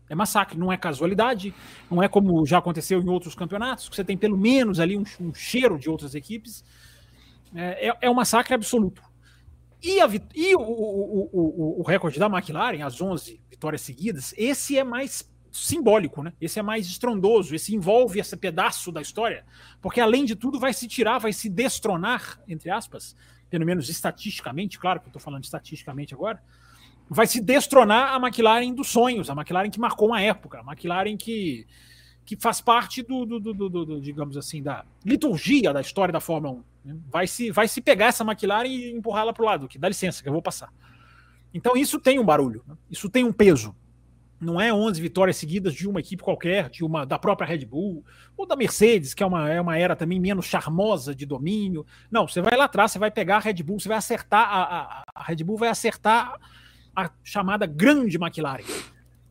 É 0.08 0.14
massacre, 0.14 0.58
não 0.58 0.72
é 0.72 0.76
casualidade, 0.76 1.54
não 1.90 2.02
é 2.02 2.08
como 2.08 2.44
já 2.44 2.58
aconteceu 2.58 3.00
em 3.00 3.08
outros 3.08 3.34
campeonatos, 3.34 3.88
que 3.88 3.96
você 3.96 4.04
tem 4.04 4.16
pelo 4.16 4.36
menos 4.36 4.80
ali 4.80 4.96
um, 4.96 5.04
um 5.20 5.32
cheiro 5.32 5.78
de 5.78 5.88
outras 5.88 6.14
equipes. 6.14 6.64
É, 7.54 7.88
é, 7.88 7.96
é 8.02 8.10
um 8.10 8.14
massacre 8.14 8.54
absoluto. 8.54 9.02
E, 9.84 10.00
a, 10.00 10.08
e 10.34 10.56
o, 10.56 10.60
o, 10.60 11.30
o, 11.30 11.80
o, 11.80 11.82
recorde 11.82 12.18
da 12.18 12.24
McLaren, 12.24 12.80
as 12.82 13.02
11 13.02 13.38
vitórias 13.50 13.82
seguidas, 13.82 14.32
esse 14.34 14.78
é 14.78 14.82
mais 14.82 15.30
simbólico, 15.52 16.22
né? 16.22 16.32
Esse 16.40 16.58
é 16.58 16.62
mais 16.62 16.86
estrondoso, 16.86 17.54
esse 17.54 17.74
envolve 17.74 18.18
esse 18.18 18.34
pedaço 18.34 18.90
da 18.90 19.02
história, 19.02 19.44
porque 19.82 20.00
além 20.00 20.24
de 20.24 20.34
tudo 20.34 20.58
vai 20.58 20.72
se 20.72 20.88
tirar, 20.88 21.18
vai 21.18 21.34
se 21.34 21.50
destronar, 21.50 22.40
entre 22.48 22.70
aspas, 22.70 23.14
pelo 23.50 23.66
menos 23.66 23.90
estatisticamente, 23.90 24.78
claro 24.78 25.00
que 25.00 25.06
eu 25.06 25.10
estou 25.10 25.20
falando 25.20 25.44
estatisticamente 25.44 26.14
agora, 26.14 26.42
vai 27.06 27.26
se 27.26 27.38
destronar 27.42 28.14
a 28.14 28.16
McLaren 28.16 28.72
dos 28.72 28.88
sonhos, 28.88 29.28
a 29.28 29.34
McLaren 29.34 29.68
que 29.68 29.78
marcou 29.78 30.08
uma 30.08 30.20
época, 30.22 30.60
a 30.60 30.72
McLaren 30.72 31.18
que 31.18 31.66
que 32.24 32.36
faz 32.36 32.60
parte 32.60 33.02
do, 33.02 33.26
do, 33.26 33.38
do, 33.38 33.68
do, 33.68 34.00
digamos 34.00 34.36
assim, 34.36 34.62
da 34.62 34.84
liturgia 35.04 35.72
da 35.72 35.80
história 35.80 36.12
da 36.12 36.20
Fórmula 36.20 36.54
1. 36.54 36.64
Né? 36.84 36.96
Vai 37.10 37.26
se, 37.26 37.50
vai 37.50 37.68
se 37.68 37.80
pegar 37.80 38.06
essa 38.06 38.24
McLaren 38.24 38.66
e 38.66 38.90
empurrá-la 38.90 39.32
para 39.32 39.42
o 39.42 39.46
lado, 39.46 39.68
que 39.68 39.78
dá 39.78 39.88
licença, 39.88 40.22
que 40.22 40.28
eu 40.28 40.32
vou 40.32 40.42
passar. 40.42 40.72
Então 41.52 41.76
isso 41.76 42.00
tem 42.00 42.18
um 42.18 42.24
barulho, 42.24 42.64
né? 42.66 42.74
isso 42.90 43.08
tem 43.08 43.24
um 43.24 43.32
peso. 43.32 43.74
Não 44.40 44.60
é 44.60 44.72
11 44.72 45.00
vitórias 45.00 45.36
seguidas 45.36 45.74
de 45.74 45.88
uma 45.88 46.00
equipe 46.00 46.22
qualquer, 46.22 46.68
de 46.68 46.84
uma 46.84 47.06
da 47.06 47.18
própria 47.18 47.46
Red 47.46 47.64
Bull, 47.64 48.04
ou 48.36 48.46
da 48.46 48.56
Mercedes, 48.56 49.14
que 49.14 49.22
é 49.22 49.26
uma, 49.26 49.48
é 49.48 49.60
uma 49.60 49.78
era 49.78 49.94
também 49.94 50.18
menos 50.18 50.46
charmosa 50.46 51.14
de 51.14 51.24
domínio. 51.24 51.86
Não, 52.10 52.26
você 52.26 52.42
vai 52.42 52.56
lá 52.56 52.64
atrás, 52.64 52.90
você 52.92 52.98
vai 52.98 53.10
pegar 53.10 53.36
a 53.36 53.40
Red 53.40 53.62
Bull, 53.62 53.78
você 53.78 53.88
vai 53.88 53.96
acertar, 53.96 54.48
a, 54.48 54.62
a, 54.62 55.04
a 55.14 55.22
Red 55.22 55.36
Bull 55.36 55.56
vai 55.56 55.68
acertar 55.68 56.38
a 56.94 57.10
chamada 57.22 57.64
grande 57.64 58.16
McLaren. 58.16 58.64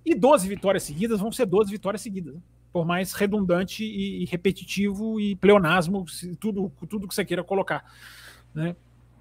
E 0.06 0.16
12 0.16 0.48
vitórias 0.48 0.84
seguidas 0.84 1.20
vão 1.20 1.32
ser 1.32 1.46
12 1.46 1.72
vitórias 1.72 2.02
seguidas. 2.02 2.34
Né? 2.34 2.42
Por 2.74 2.86
mais 2.86 3.14
redundante 3.14 3.86
e, 3.86 4.26
repetitivo 4.26 5.20
e 5.22 5.36
pleonasmo, 5.36 6.04
tudo, 6.40 6.72
tudo 6.90 7.08
que 7.08 7.14
você 7.14 7.24
queira 7.24 7.44
colocar. 7.44 7.86
Né? 8.54 8.76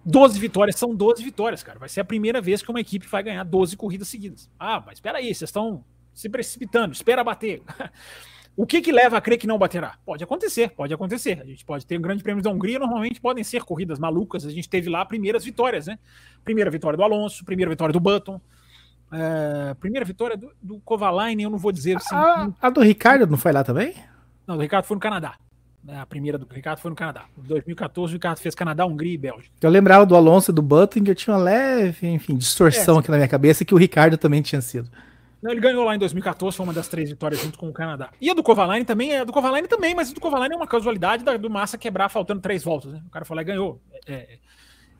12 0.04 0.40
vitórias 0.40 0.76
são 0.76 0.94
12 0.94 1.22
vitórias, 1.22 1.62
cara. 1.62 1.78
Vai 1.78 1.90
ser 1.90 2.00
a 2.00 2.04
primeira 2.04 2.40
vez 2.40 2.62
que 2.62 2.70
uma 2.70 2.80
equipe 2.80 3.06
vai 3.06 3.22
ganhar 3.22 3.44
12 3.44 3.76
corridas 3.76 4.08
seguidas. 4.08 4.50
Ah, 4.58 4.82
mas 4.84 4.94
espera 4.94 5.18
aí, 5.18 5.26
vocês 5.26 5.42
estão 5.50 5.84
se 6.14 6.30
precipitando, 6.30 6.94
espera 6.94 7.22
bater. 7.22 7.62
o 8.56 8.66
que 8.66 8.80
que 8.80 8.90
leva 8.90 9.18
a 9.18 9.20
crer 9.20 9.38
que 9.38 9.46
não 9.46 9.58
baterá? 9.58 9.98
Pode 10.04 10.24
acontecer, 10.24 10.70
pode 10.70 10.94
acontecer. 10.94 11.38
A 11.42 11.44
gente 11.44 11.62
pode 11.62 11.86
ter 11.86 11.98
um 11.98 12.02
grande 12.02 12.22
prêmio 12.22 12.42
da 12.42 12.50
Hungria, 12.50 12.78
normalmente 12.78 13.20
podem 13.20 13.44
ser 13.44 13.64
corridas 13.64 13.98
malucas. 13.98 14.46
A 14.46 14.50
gente 14.50 14.68
teve 14.68 14.88
lá 14.88 15.04
primeiras 15.04 15.44
vitórias, 15.44 15.86
né? 15.86 15.98
Primeira 16.42 16.70
vitória 16.70 16.96
do 16.96 17.02
Alonso, 17.02 17.44
primeira 17.44 17.70
vitória 17.70 17.92
do 17.92 18.00
Button, 18.00 18.40
é, 19.12 19.74
primeira 19.74 20.04
vitória 20.04 20.36
do, 20.36 20.50
do 20.62 20.80
Kovalainen, 20.80 21.44
eu 21.44 21.50
não 21.50 21.58
vou 21.58 21.70
dizer 21.70 21.98
assim. 21.98 22.14
A, 22.14 22.50
a, 22.60 22.70
do 22.70 22.80
Ricardo 22.80 23.26
não 23.26 23.36
foi 23.36 23.52
lá 23.52 23.62
também? 23.62 23.94
Não, 24.46 24.56
do 24.56 24.62
Ricardo 24.62 24.86
foi 24.86 24.94
no 24.94 25.00
Canadá. 25.00 25.34
É, 25.86 25.98
a 25.98 26.06
primeira 26.06 26.38
do 26.38 26.46
Ricardo 26.48 26.78
foi 26.78 26.90
no 26.90 26.96
Canadá. 26.96 27.24
Em 27.36 27.42
2014, 27.42 28.12
o 28.12 28.14
Ricardo 28.14 28.38
fez 28.38 28.54
Canadá, 28.54 28.86
Hungria 28.86 29.14
e 29.14 29.18
Bélgica. 29.18 29.50
Eu 29.60 29.70
lembrava 29.70 30.06
do 30.06 30.16
Alonso 30.16 30.50
e 30.50 30.54
do 30.54 30.62
Button, 30.62 31.02
que 31.02 31.10
eu 31.10 31.14
tinha 31.14 31.34
uma 31.34 31.42
leve, 31.42 32.08
enfim, 32.08 32.36
distorção 32.36 32.96
é, 32.96 33.00
aqui 33.00 33.10
na 33.10 33.16
minha 33.16 33.28
cabeça, 33.28 33.64
que 33.64 33.74
o 33.74 33.76
Ricardo 33.78 34.16
também 34.16 34.40
tinha 34.40 34.60
sido. 34.60 34.88
Ele 35.42 35.60
ganhou 35.60 35.84
lá 35.84 35.96
em 35.96 35.98
2014, 35.98 36.56
foi 36.56 36.64
uma 36.64 36.72
das 36.72 36.86
três 36.86 37.10
vitórias 37.10 37.42
junto 37.42 37.58
com 37.58 37.68
o 37.68 37.72
Canadá. 37.72 38.10
E 38.20 38.30
a 38.30 38.34
do 38.34 38.44
Kovalainen 38.44 38.84
também, 38.84 39.12
é 39.12 39.20
a 39.20 39.24
do 39.24 39.32
Kovalainen 39.32 39.68
também, 39.68 39.92
mas 39.92 40.10
a 40.10 40.14
do 40.14 40.20
Kovalainen 40.20 40.54
é 40.54 40.56
uma 40.56 40.68
casualidade 40.68 41.24
da, 41.24 41.36
do 41.36 41.50
Massa 41.50 41.76
quebrar 41.76 42.08
faltando 42.08 42.40
três 42.40 42.62
voltas. 42.62 42.92
Né? 42.92 43.02
O 43.04 43.10
cara 43.10 43.26
e 43.28 43.44
ganhou. 43.44 43.80
É, 44.06 44.14
é 44.14 44.38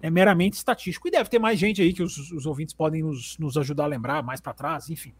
é 0.02 0.10
meramente 0.10 0.56
estatístico. 0.56 1.06
E 1.08 1.12
deve 1.12 1.30
ter 1.30 1.38
mais 1.38 1.58
gente 1.58 1.80
aí 1.80 1.92
que 1.92 2.02
os, 2.02 2.18
os 2.32 2.44
ouvintes 2.44 2.74
podem 2.74 3.02
nos, 3.02 3.38
nos 3.38 3.56
ajudar 3.56 3.84
a 3.84 3.86
lembrar 3.86 4.22
mais 4.22 4.40
para 4.40 4.52
trás, 4.52 4.90
enfim. 4.90 5.12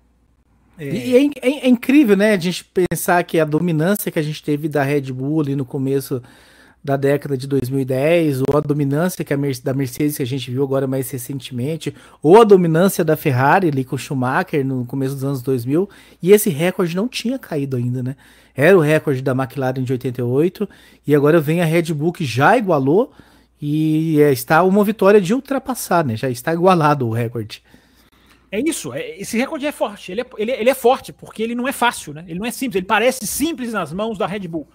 É... 0.76 0.88
E 0.88 1.16
é, 1.16 1.30
é, 1.40 1.66
é, 1.66 1.68
incrível, 1.68 2.16
né, 2.16 2.32
a 2.32 2.38
gente 2.38 2.64
pensar 2.64 3.22
que 3.22 3.38
a 3.38 3.44
dominância 3.44 4.10
que 4.10 4.18
a 4.18 4.22
gente 4.22 4.42
teve 4.42 4.68
da 4.68 4.82
Red 4.82 5.12
Bull 5.12 5.40
ali 5.40 5.54
no 5.54 5.64
começo 5.64 6.20
da 6.84 6.96
década 6.96 7.36
de 7.36 7.46
2010, 7.46 8.40
ou 8.40 8.56
a 8.56 8.60
dominância 8.60 9.24
que 9.24 9.32
a 9.32 9.36
Mer 9.36 9.56
da 9.62 9.72
Mercedes 9.72 10.16
que 10.16 10.22
a 10.24 10.26
gente 10.26 10.50
viu 10.50 10.64
agora 10.64 10.86
mais 10.86 11.08
recentemente, 11.10 11.94
ou 12.20 12.40
a 12.40 12.44
dominância 12.44 13.04
da 13.04 13.16
Ferrari 13.16 13.68
ali 13.68 13.84
com 13.84 13.94
o 13.94 13.98
Schumacher 13.98 14.66
no 14.66 14.84
começo 14.84 15.14
dos 15.14 15.22
anos 15.22 15.42
2000, 15.42 15.88
e 16.20 16.32
esse 16.32 16.50
recorde 16.50 16.96
não 16.96 17.06
tinha 17.06 17.38
caído 17.38 17.76
ainda, 17.76 18.02
né? 18.02 18.16
Era 18.52 18.76
o 18.76 18.80
recorde 18.80 19.22
da 19.22 19.30
McLaren 19.30 19.84
de 19.84 19.92
88, 19.92 20.68
e 21.06 21.14
agora 21.14 21.40
vem 21.40 21.60
a 21.60 21.64
Red 21.64 21.94
Bull 21.94 22.12
que 22.12 22.24
já 22.24 22.58
igualou, 22.58 23.12
e 23.64 24.20
é, 24.20 24.32
está 24.32 24.64
uma 24.64 24.82
vitória 24.82 25.20
de 25.20 25.32
ultrapassar, 25.32 26.04
né? 26.04 26.16
Já 26.16 26.28
está 26.28 26.52
igualado 26.52 27.06
o 27.06 27.12
recorde. 27.12 27.62
É 28.50 28.58
isso, 28.58 28.92
é, 28.92 29.20
esse 29.20 29.38
recorde 29.38 29.64
é 29.64 29.70
forte. 29.70 30.10
Ele 30.10 30.22
é, 30.22 30.26
ele, 30.36 30.50
ele 30.50 30.68
é 30.70 30.74
forte 30.74 31.12
porque 31.12 31.44
ele 31.44 31.54
não 31.54 31.68
é 31.68 31.72
fácil, 31.72 32.12
né? 32.12 32.24
Ele 32.26 32.40
não 32.40 32.46
é 32.46 32.50
simples. 32.50 32.74
Ele 32.74 32.86
parece 32.86 33.24
simples 33.24 33.72
nas 33.72 33.92
mãos 33.92 34.18
da 34.18 34.26
Red 34.26 34.48
Bull. 34.48 34.68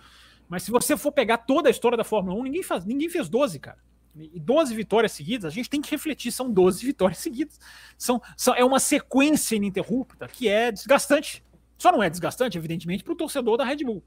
Mas 0.48 0.64
se 0.64 0.72
você 0.72 0.96
for 0.96 1.12
pegar 1.12 1.40
toda 1.40 1.68
a 1.68 1.72
história 1.72 1.98
da 1.98 2.06
Fórmula 2.06 2.40
1, 2.40 2.44
ninguém, 2.44 2.64
faz, 2.64 2.86
ninguém 2.86 3.10
fez 3.10 3.28
12, 3.28 3.60
cara. 3.60 3.78
e 4.16 4.40
12 4.40 4.74
vitórias 4.74 5.12
seguidas, 5.12 5.44
a 5.44 5.50
gente 5.54 5.70
tem 5.70 5.82
que 5.82 5.92
refletir, 5.92 6.32
são 6.32 6.50
12 6.50 6.86
vitórias 6.86 7.18
seguidas. 7.20 7.60
São, 7.98 8.22
são, 8.38 8.56
é 8.56 8.64
uma 8.64 8.80
sequência 8.80 9.58
ininterrupta 9.58 10.30
que 10.30 10.48
é 10.48 10.72
desgastante. 10.72 11.44
Só 11.78 11.92
não 11.92 12.02
é 12.02 12.10
desgastante, 12.10 12.58
evidentemente, 12.58 13.04
para 13.04 13.12
o 13.12 13.18
torcedor 13.18 13.58
da 13.58 13.66
Red 13.66 13.84
Bull. 13.84 14.02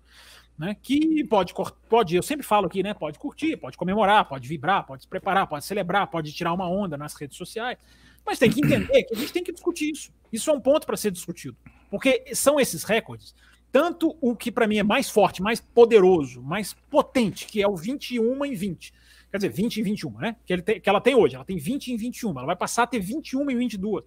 Né, 0.61 0.77
que 0.83 1.25
pode, 1.25 1.55
pode, 1.89 2.15
eu 2.15 2.23
sempre 2.23 2.45
falo 2.45 2.67
aqui, 2.67 2.83
né? 2.83 2.93
Pode 2.93 3.19
curtir, 3.19 3.57
pode 3.57 3.79
comemorar, 3.79 4.29
pode 4.29 4.47
vibrar, 4.47 4.87
pode 4.87 5.05
se 5.05 5.09
preparar, 5.09 5.47
pode 5.47 5.65
celebrar, 5.65 6.07
pode 6.09 6.31
tirar 6.35 6.53
uma 6.53 6.69
onda 6.69 6.99
nas 6.99 7.15
redes 7.15 7.39
sociais. 7.39 7.79
Mas 8.27 8.39
tem 8.39 8.51
que 8.51 8.61
entender 8.61 9.05
que 9.05 9.15
a 9.15 9.17
gente 9.17 9.33
tem 9.33 9.43
que 9.43 9.53
discutir 9.53 9.91
isso. 9.91 10.13
Isso 10.31 10.51
é 10.51 10.53
um 10.53 10.61
ponto 10.61 10.87
para 10.87 10.99
ser 10.99 11.13
discutido. 11.13 11.57
Porque 11.91 12.35
são 12.35 12.61
esses 12.61 12.85
recordes, 12.85 13.35
tanto 13.73 14.15
o 14.21 14.37
que 14.37 14.53
para 14.53 14.67
mim 14.67 14.77
é 14.77 14.83
mais 14.83 15.09
forte, 15.09 15.41
mais 15.41 15.63
poderoso, 15.63 16.43
mais 16.43 16.75
potente, 16.91 17.47
que 17.47 17.63
é 17.63 17.67
o 17.67 17.75
21 17.75 18.45
em 18.45 18.53
20. 18.53 18.93
Quer 19.31 19.37
dizer, 19.39 19.49
20 19.49 19.81
em 19.81 19.83
21, 19.83 20.11
né? 20.19 20.37
Que, 20.45 20.53
ele 20.53 20.61
tem, 20.61 20.79
que 20.79 20.91
ela 20.91 21.01
tem 21.01 21.15
hoje. 21.15 21.37
Ela 21.37 21.45
tem 21.47 21.57
20 21.57 21.89
em 21.89 21.97
21. 21.97 22.33
Ela 22.33 22.45
vai 22.45 22.57
passar 22.57 22.83
a 22.83 22.87
ter 22.87 23.01
21 23.01 23.51
em 23.51 23.57
22. 23.57 24.05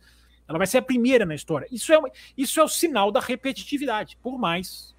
Ela 0.48 0.60
vai 0.60 0.68
ser 0.68 0.78
a 0.78 0.84
primeira 0.84 1.26
na 1.26 1.34
história. 1.34 1.68
Isso 1.72 1.92
é, 1.92 1.98
isso 2.38 2.60
é 2.60 2.64
o 2.64 2.68
sinal 2.68 3.12
da 3.12 3.20
repetitividade, 3.20 4.20
por 4.22 4.38
mais 4.38 4.93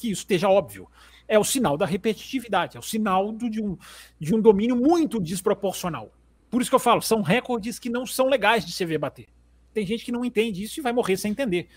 que 0.00 0.10
isso 0.10 0.22
esteja 0.22 0.48
óbvio. 0.48 0.88
É 1.28 1.38
o 1.38 1.44
sinal 1.44 1.76
da 1.76 1.86
repetitividade, 1.86 2.76
é 2.76 2.80
o 2.80 2.82
sinal 2.82 3.30
do, 3.30 3.48
de, 3.48 3.62
um, 3.62 3.76
de 4.18 4.34
um 4.34 4.40
domínio 4.40 4.74
muito 4.74 5.20
desproporcional. 5.20 6.10
Por 6.50 6.60
isso 6.60 6.70
que 6.70 6.74
eu 6.74 6.80
falo, 6.80 7.00
são 7.00 7.22
recordes 7.22 7.78
que 7.78 7.88
não 7.88 8.04
são 8.04 8.26
legais 8.26 8.66
de 8.66 8.72
se 8.72 8.84
ver 8.84 8.98
bater. 8.98 9.28
Tem 9.72 9.86
gente 9.86 10.04
que 10.04 10.10
não 10.10 10.24
entende 10.24 10.62
isso 10.62 10.80
e 10.80 10.82
vai 10.82 10.92
morrer 10.92 11.16
sem 11.16 11.30
entender. 11.30 11.68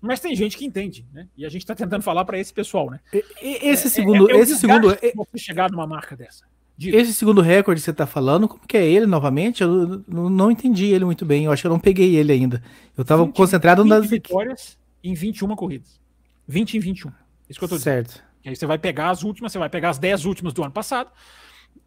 Mas 0.00 0.20
tem 0.20 0.34
gente 0.34 0.56
que 0.56 0.64
entende, 0.64 1.06
né? 1.12 1.28
E 1.36 1.44
a 1.44 1.48
gente 1.48 1.62
está 1.62 1.74
tentando 1.74 2.02
falar 2.02 2.24
para 2.24 2.38
esse 2.38 2.52
pessoal, 2.52 2.90
né? 2.90 3.00
Esse 3.40 3.86
é, 3.86 3.90
segundo, 3.90 4.30
é, 4.30 4.34
é, 4.34 4.40
esse 4.40 4.56
segundo, 4.56 4.92
é, 4.92 5.12
chegar 5.36 5.70
numa 5.70 5.86
marca 5.86 6.16
dessa. 6.16 6.44
Esse 6.80 7.12
segundo 7.12 7.40
recorde 7.40 7.80
que 7.80 7.84
você 7.84 7.90
está 7.90 8.06
falando, 8.06 8.46
como 8.46 8.64
que 8.66 8.76
é 8.76 8.86
ele 8.86 9.06
novamente? 9.06 9.62
Eu 9.62 10.04
não, 10.06 10.48
entendi 10.48 10.86
ele 10.86 11.04
muito 11.04 11.26
bem. 11.26 11.44
Eu 11.44 11.52
acho 11.52 11.62
que 11.62 11.66
eu 11.66 11.72
não 11.72 11.80
peguei 11.80 12.14
ele 12.14 12.30
ainda. 12.32 12.62
Eu 12.96 13.02
estava 13.02 13.26
concentrado 13.26 13.82
20 13.82 13.90
nas 13.90 14.06
vitórias 14.08 14.78
em 15.02 15.12
21 15.12 15.56
corridas. 15.56 16.00
20 16.46 16.76
em 16.76 16.80
21. 16.80 17.10
Isso 17.48 17.58
que 17.58 17.64
eu 17.64 17.68
tô 17.68 17.76
dizendo. 17.76 18.08
Certo. 18.08 18.24
E 18.44 18.48
aí 18.48 18.56
você 18.56 18.66
vai 18.66 18.78
pegar 18.78 19.10
as 19.10 19.22
últimas, 19.22 19.52
você 19.52 19.58
vai 19.58 19.68
pegar 19.68 19.90
as 19.90 19.98
10 19.98 20.24
últimas 20.24 20.52
do 20.52 20.62
ano 20.62 20.72
passado. 20.72 21.10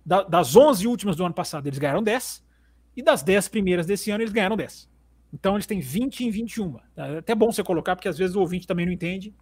Da, 0.06 0.24
das 0.24 0.56
11 0.56 0.88
últimas 0.88 1.16
do 1.16 1.26
ano 1.26 1.34
passado, 1.34 1.68
eles 1.68 1.80
ganharam 1.80 2.04
10. 2.04 2.44
E 2.96 3.02
das 3.02 3.24
10 3.24 3.48
primeiras 3.48 3.86
desse 3.86 4.12
ano, 4.12 4.24
eles 4.24 4.34
ganharam 4.34 4.58
10. 4.58 4.90
Então 5.34 5.56
eles 5.56 5.66
têm 5.66 5.80
20 5.80 6.26
em 6.26 6.30
21. 6.30 6.78
É 6.98 7.18
até 7.20 7.34
bom 7.34 7.52
você 7.52 7.64
colocar, 7.64 7.96
porque 7.96 8.08
às 8.08 8.18
vezes 8.18 8.36
o 8.36 8.40
ouvinte 8.40 8.68
também 8.68 8.86
não 8.86 8.94
entende. 8.94 9.34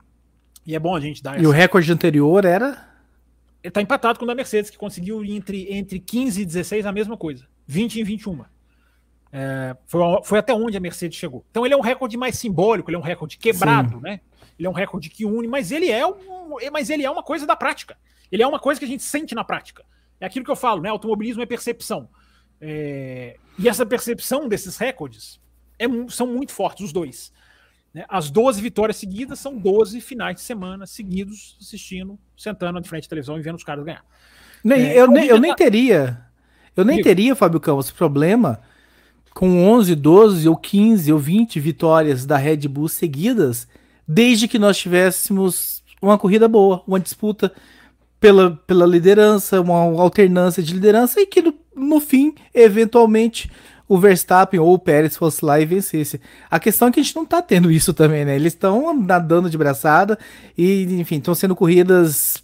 E 0.66 0.76
é 0.76 0.80
bom 0.80 0.96
a 0.96 1.00
gente 1.00 1.24
dar 1.24 1.36
essa... 1.36 1.44
E 1.44 1.48
o 1.48 1.52
recorde 1.52 1.92
anterior 1.92 2.46
era? 2.46 2.88
Ele 3.64 3.72
tá 3.72 3.82
empatado 3.82 4.20
com 4.20 4.26
o 4.26 4.28
da 4.28 4.36
Mercedes, 4.36 4.70
que 4.70 4.78
conseguiu 4.78 5.24
entre, 5.26 5.74
entre 5.74 6.00
15 6.00 6.42
e 6.42 6.46
16 6.46 6.86
a 6.86 6.92
mesma 6.92 7.18
coisa. 7.18 7.46
20 7.66 8.00
em 8.00 8.04
21. 8.04 8.46
É, 9.32 9.76
foi, 9.86 10.02
foi 10.24 10.40
até 10.40 10.54
onde 10.54 10.78
a 10.78 10.80
Mercedes 10.80 11.18
chegou. 11.18 11.44
Então 11.50 11.66
ele 11.66 11.74
é 11.74 11.78
um 11.78 11.82
recorde 11.82 12.18
mais 12.18 12.38
simbólico, 12.38 12.90
ele 12.90 12.96
é 12.96 13.00
um 13.00 13.04
recorde 13.04 13.38
quebrado, 13.38 13.98
Sim. 13.98 14.02
né? 14.02 14.22
Ele 14.60 14.68
é 14.68 14.70
um 14.70 14.74
recorde 14.74 15.10
que 15.10 15.25
une, 15.25 15.48
mas 15.48 15.72
ele 15.72 15.89
é 15.89 16.06
um, 16.06 16.13
mas 16.72 16.89
ele 16.89 17.06
é 17.06 17.10
uma 17.10 17.24
coisa 17.24 17.48
da 17.48 17.56
prática. 17.56 17.98
Ele 18.30 18.44
é 18.44 18.48
uma 18.48 18.60
coisa 18.60 18.78
que 18.78 18.86
a 18.86 18.89
gente 18.89 19.01
sente 19.01 19.34
na 19.34 19.44
prática. 19.44 19.86
É 20.20 20.25
aquilo 20.25 20.44
que 20.44 20.51
eu 20.51 20.56
falo, 20.56 20.82
né? 20.82 20.89
Automobilismo 20.89 21.42
é 21.42 21.46
percepção. 21.46 22.10
É, 22.60 23.38
e 23.58 23.70
essa 23.70 23.86
percepção 23.86 24.50
desses 24.50 24.75
recordes 24.75 25.39
é, 25.80 25.86
são 26.10 26.28
muito 26.28 26.51
fortes, 26.51 26.88
os 26.88 26.92
dois. 26.92 27.32
Né? 27.94 28.04
As 28.10 28.30
12 28.30 28.62
vitórias 28.62 28.98
seguidas 28.98 29.39
são 29.39 29.58
12 29.58 30.01
finais 30.01 30.36
de 30.36 30.42
semana 30.42 30.86
seguidos 30.86 31.58
assistindo, 31.62 32.20
sentando 32.38 32.82
de 32.82 32.89
frente 32.89 33.06
à 33.06 33.10
televisão 33.10 33.39
e 33.39 33.42
vendo 33.42 33.56
os 33.56 33.63
caras 33.63 33.86
ganhar. 33.86 34.04
Nem, 34.62 34.82
é, 34.82 35.00
eu, 35.00 35.08
nem, 35.08 35.25
eu 35.25 35.39
nem 35.39 35.56
teria, 35.56 36.22
eu 36.75 36.84
nem 36.84 36.98
Digo. 36.98 37.08
teria, 37.08 37.34
Fábio 37.34 37.62
Campos, 37.62 37.92
problema 37.92 38.60
com 39.34 39.70
11, 39.70 39.96
12 39.96 40.50
ou 40.50 40.58
15 40.58 41.13
ou 41.13 41.18
20 41.18 41.62
vitórias 41.62 42.25
da 42.25 42.36
Red 42.36 42.68
Bull 42.68 42.89
seguidas, 42.89 43.70
desde 44.12 44.48
que 44.48 44.58
nós 44.58 44.75
tivéssemos 44.75 45.84
uma 46.01 46.18
corrida 46.18 46.48
boa, 46.48 46.82
uma 46.88 47.00
disputa 47.00 47.51
pela, 48.20 48.60
pela 48.66 48.88
liderança, 48.88 49.62
uma 49.62 49.78
alternância 50.01 50.63
de 50.63 50.74
liderança 50.74 51.22
e 51.22 51.28
que 51.28 51.44
no, 51.44 51.54
no 51.75 52.00
fim, 52.00 52.34
eventualmente, 52.51 53.51
o 53.88 54.00
Verstappen 54.00 54.60
ou 54.60 54.74
o 54.74 54.80
Pérez 54.80 55.16
fosse 55.16 55.46
lá 55.46 55.60
e 55.60 55.66
vencesse. 55.66 56.20
A 56.50 56.60
questão 56.60 56.88
é 56.88 56.92
que 56.92 57.00
a 57.00 57.04
gente 57.04 57.16
não 57.16 57.25
tá 57.25 57.39
tendo 57.39 57.72
isso 57.72 57.94
também, 57.94 58.25
né? 58.25 58.36
Eles 58.36 58.54
estão 58.54 59.00
nadando 59.00 59.48
de 59.48 59.58
braçada 59.58 60.18
e, 60.58 60.84
enfim, 61.00 61.18
estão 61.18 61.36
sendo 61.36 61.56
corridas 61.56 62.44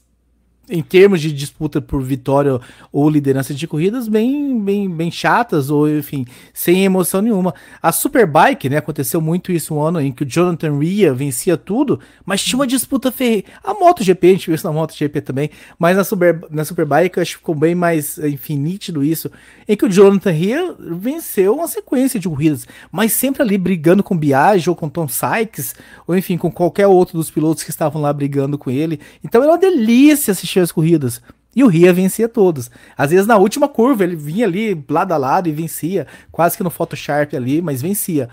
em 0.69 0.81
termos 0.81 1.21
de 1.21 1.31
disputa 1.31 1.81
por 1.81 2.01
vitória 2.01 2.59
ou 2.91 3.09
liderança 3.09 3.53
de 3.53 3.67
corridas 3.67 4.07
bem, 4.07 4.59
bem, 4.59 4.89
bem 4.89 5.11
chatas 5.11 5.69
ou 5.69 5.89
enfim 5.89 6.25
sem 6.53 6.83
emoção 6.83 7.21
nenhuma. 7.21 7.53
A 7.81 7.91
Superbike, 7.91 8.69
né, 8.69 8.77
aconteceu 8.77 9.21
muito 9.21 9.51
isso 9.51 9.75
um 9.75 9.81
ano 9.81 10.01
em 10.01 10.11
que 10.11 10.23
o 10.23 10.25
Jonathan 10.25 10.77
Ria 10.79 11.13
vencia 11.13 11.57
tudo, 11.57 11.99
mas 12.25 12.43
tinha 12.43 12.57
uma 12.57 12.67
disputa 12.67 13.11
ferreira. 13.11 13.45
A 13.63 13.73
MotoGP, 13.73 14.27
a 14.27 14.31
gente 14.31 14.45
viu 14.47 14.55
isso 14.55 14.65
na 14.65 14.73
MotoGP 14.73 15.21
também, 15.21 15.49
mas 15.77 15.97
na, 15.97 16.03
Super, 16.03 16.41
na 16.49 16.63
Superbike 16.63 17.17
eu 17.17 17.21
acho 17.21 17.33
que 17.33 17.37
ficou 17.37 17.55
bem 17.55 17.75
mais, 17.75 18.17
enfim, 18.17 18.57
nítido 18.57 19.03
isso, 19.03 19.29
em 19.67 19.75
que 19.75 19.85
o 19.85 19.89
Jonathan 19.89 20.31
Ria 20.31 20.75
venceu 20.79 21.55
uma 21.55 21.67
sequência 21.67 22.19
de 22.19 22.27
corridas, 22.27 22.67
mas 22.91 23.11
sempre 23.11 23.41
ali 23.41 23.57
brigando 23.57 24.03
com 24.03 24.17
Biagio 24.17 24.71
ou 24.71 24.75
com 24.75 24.89
Tom 24.89 25.07
Sykes, 25.07 25.75
ou 26.07 26.17
enfim, 26.17 26.37
com 26.37 26.51
qualquer 26.51 26.87
outro 26.87 27.17
dos 27.17 27.29
pilotos 27.29 27.63
que 27.63 27.69
estavam 27.69 28.01
lá 28.01 28.11
brigando 28.13 28.57
com 28.57 28.71
ele. 28.71 28.99
Então 29.23 29.41
era 29.41 29.51
uma 29.51 29.57
delícia 29.57 30.31
assistir 30.31 30.54
as 30.63 30.71
corridas. 30.71 31.21
E 31.55 31.63
o 31.63 31.67
Ria 31.67 31.93
vencia 31.93 32.27
todos. 32.27 32.69
Às 32.97 33.11
vezes 33.11 33.25
na 33.25 33.37
última 33.37 33.67
curva 33.67 34.03
ele 34.03 34.15
vinha 34.15 34.45
ali 34.45 34.83
lado 34.89 35.13
a 35.13 35.17
lado 35.17 35.47
e 35.47 35.53
vencia, 35.53 36.05
quase 36.31 36.57
que 36.57 36.63
no 36.63 36.69
Photoshop 36.69 37.35
ali, 37.35 37.61
mas 37.61 37.81
vencia. 37.81 38.29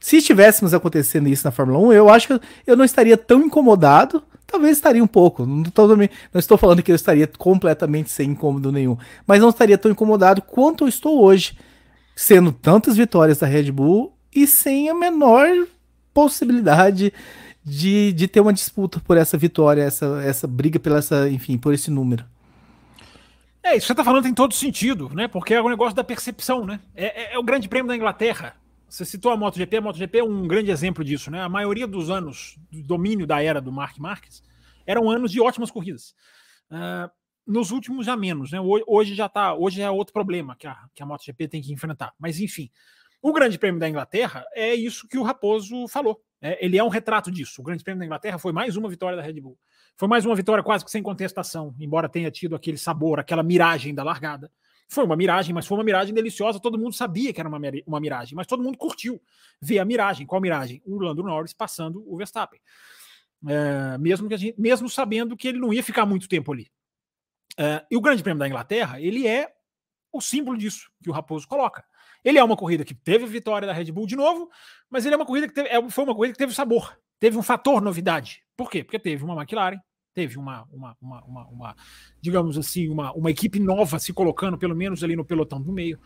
Se 0.00 0.16
estivéssemos 0.16 0.74
acontecendo 0.74 1.28
isso 1.28 1.46
na 1.46 1.50
Fórmula 1.50 1.78
1, 1.78 1.92
eu 1.92 2.10
acho 2.10 2.28
que 2.28 2.40
eu 2.66 2.76
não 2.76 2.84
estaria 2.84 3.16
tão 3.16 3.42
incomodado. 3.42 4.22
Talvez 4.46 4.76
estaria 4.76 5.02
um 5.02 5.06
pouco. 5.06 5.46
Não, 5.46 5.62
tô, 5.64 5.86
não 5.96 6.08
estou 6.34 6.58
falando 6.58 6.82
que 6.82 6.92
eu 6.92 6.96
estaria 6.96 7.26
completamente 7.26 8.10
sem 8.10 8.30
incômodo 8.30 8.70
nenhum. 8.70 8.98
Mas 9.26 9.40
não 9.40 9.48
estaria 9.48 9.78
tão 9.78 9.90
incomodado 9.90 10.42
quanto 10.42 10.84
eu 10.84 10.88
estou 10.88 11.22
hoje. 11.22 11.56
Sendo 12.14 12.52
tantas 12.52 12.96
vitórias 12.96 13.38
da 13.38 13.46
Red 13.46 13.72
Bull 13.72 14.14
e 14.34 14.46
sem 14.46 14.90
a 14.90 14.94
menor 14.94 15.48
possibilidade 16.12 17.12
de, 17.64 18.12
de 18.12 18.28
ter 18.28 18.40
uma 18.40 18.52
disputa 18.52 19.00
por 19.00 19.16
essa 19.16 19.38
vitória, 19.38 19.82
essa, 19.82 20.22
essa 20.22 20.46
briga 20.46 20.78
pela 20.78 20.98
essa, 20.98 21.28
enfim, 21.30 21.56
por 21.56 21.72
esse 21.72 21.90
número. 21.90 22.24
É, 23.62 23.70
isso 23.70 23.80
que 23.80 23.86
você 23.86 23.92
está 23.94 24.04
falando 24.04 24.24
tem 24.24 24.34
todo 24.34 24.52
sentido, 24.52 25.08
né? 25.08 25.26
Porque 25.26 25.54
é 25.54 25.60
o 25.60 25.64
um 25.64 25.70
negócio 25.70 25.96
da 25.96 26.04
percepção, 26.04 26.66
né? 26.66 26.80
É, 26.94 27.22
é, 27.22 27.34
é, 27.34 27.38
o 27.38 27.42
grande 27.42 27.66
prêmio 27.68 27.88
da 27.88 27.96
Inglaterra. 27.96 28.54
Você 28.86 29.06
citou 29.06 29.32
a 29.32 29.36
MotoGP, 29.36 29.78
a 29.78 29.80
MotoGP 29.80 30.18
é 30.18 30.24
um 30.24 30.46
grande 30.46 30.70
exemplo 30.70 31.02
disso, 31.02 31.30
né? 31.30 31.40
A 31.40 31.48
maioria 31.48 31.86
dos 31.86 32.10
anos 32.10 32.58
do 32.70 32.82
domínio 32.82 33.26
da 33.26 33.42
era 33.42 33.60
do 33.60 33.72
Mark 33.72 33.96
Marques 33.98 34.42
eram 34.86 35.10
anos 35.10 35.32
de 35.32 35.40
ótimas 35.40 35.70
corridas. 35.70 36.14
Uh, 36.70 37.10
nos 37.46 37.70
últimos 37.70 38.04
já 38.04 38.16
menos, 38.16 38.52
né? 38.52 38.58
Hoje 38.86 39.14
já 39.14 39.28
tá, 39.28 39.54
hoje 39.54 39.80
é 39.80 39.90
outro 39.90 40.12
problema 40.12 40.54
que 40.54 40.66
a, 40.66 40.76
que 40.94 41.02
a 41.02 41.06
MotoGP 41.06 41.48
tem 41.48 41.62
que 41.62 41.72
enfrentar. 41.72 42.12
Mas 42.18 42.38
enfim, 42.38 42.70
o 43.22 43.32
Grande 43.32 43.58
Prêmio 43.58 43.80
da 43.80 43.88
Inglaterra 43.88 44.44
é 44.52 44.74
isso 44.74 45.08
que 45.08 45.16
o 45.16 45.22
Raposo 45.22 45.88
falou. 45.88 46.22
É, 46.46 46.62
ele 46.62 46.76
é 46.76 46.84
um 46.84 46.88
retrato 46.88 47.30
disso. 47.30 47.62
O 47.62 47.64
Grande 47.64 47.82
Prêmio 47.82 48.00
da 48.00 48.04
Inglaterra 48.04 48.36
foi 48.36 48.52
mais 48.52 48.76
uma 48.76 48.86
vitória 48.86 49.16
da 49.16 49.22
Red 49.22 49.40
Bull. 49.40 49.58
Foi 49.96 50.06
mais 50.06 50.26
uma 50.26 50.36
vitória 50.36 50.62
quase 50.62 50.84
que 50.84 50.90
sem 50.90 51.02
contestação, 51.02 51.74
embora 51.80 52.06
tenha 52.06 52.30
tido 52.30 52.54
aquele 52.54 52.76
sabor, 52.76 53.18
aquela 53.18 53.42
miragem 53.42 53.94
da 53.94 54.04
largada. 54.04 54.52
Foi 54.86 55.04
uma 55.04 55.16
miragem, 55.16 55.54
mas 55.54 55.66
foi 55.66 55.78
uma 55.78 55.84
miragem 55.84 56.12
deliciosa. 56.12 56.60
Todo 56.60 56.78
mundo 56.78 56.92
sabia 56.94 57.32
que 57.32 57.40
era 57.40 57.48
uma, 57.48 57.58
uma 57.86 57.98
miragem, 57.98 58.36
mas 58.36 58.46
todo 58.46 58.62
mundo 58.62 58.76
curtiu 58.76 59.18
ver 59.58 59.78
a 59.78 59.86
miragem. 59.86 60.26
Qual 60.26 60.38
miragem? 60.38 60.82
O 60.84 60.98
Lando 60.98 61.22
Norris 61.22 61.54
passando 61.54 62.04
o 62.06 62.14
Verstappen. 62.14 62.60
É, 63.48 63.96
mesmo, 63.96 64.28
que 64.28 64.34
a 64.34 64.36
gente, 64.36 64.60
mesmo 64.60 64.86
sabendo 64.86 65.38
que 65.38 65.48
ele 65.48 65.58
não 65.58 65.72
ia 65.72 65.82
ficar 65.82 66.04
muito 66.04 66.28
tempo 66.28 66.52
ali. 66.52 66.70
É, 67.56 67.86
e 67.90 67.96
o 67.96 68.02
Grande 68.02 68.22
Prêmio 68.22 68.40
da 68.40 68.46
Inglaterra, 68.46 69.00
ele 69.00 69.26
é 69.26 69.50
o 70.12 70.20
símbolo 70.20 70.58
disso 70.58 70.90
que 71.02 71.08
o 71.08 71.12
Raposo 71.14 71.48
coloca. 71.48 71.82
Ele 72.24 72.38
é 72.38 72.44
uma 72.44 72.56
corrida 72.56 72.84
que 72.84 72.94
teve 72.94 73.26
vitória 73.26 73.66
da 73.66 73.72
Red 73.72 73.92
Bull 73.92 74.06
de 74.06 74.16
novo, 74.16 74.50
mas 74.88 75.04
ele 75.04 75.14
é 75.14 75.16
uma 75.18 75.26
corrida 75.26 75.46
que 75.46 75.54
teve, 75.54 75.68
é, 75.68 75.90
foi 75.90 76.04
uma 76.04 76.14
corrida 76.14 76.32
que 76.32 76.38
teve 76.38 76.54
sabor, 76.54 76.98
teve 77.20 77.36
um 77.36 77.42
fator 77.42 77.82
novidade. 77.82 78.42
Por 78.56 78.70
quê? 78.70 78.82
Porque 78.82 78.98
teve 78.98 79.22
uma 79.24 79.34
McLaren, 79.34 79.78
teve 80.14 80.38
uma, 80.38 80.66
uma, 80.72 80.96
uma, 81.00 81.24
uma, 81.24 81.46
uma 81.48 81.76
digamos 82.20 82.56
assim, 82.56 82.88
uma, 82.88 83.12
uma 83.12 83.30
equipe 83.30 83.58
nova 83.58 83.98
se 83.98 84.12
colocando, 84.12 84.56
pelo 84.56 84.74
menos 84.74 85.04
ali 85.04 85.14
no 85.14 85.24
pelotão 85.24 85.60
do 85.60 85.72
meio. 85.72 85.98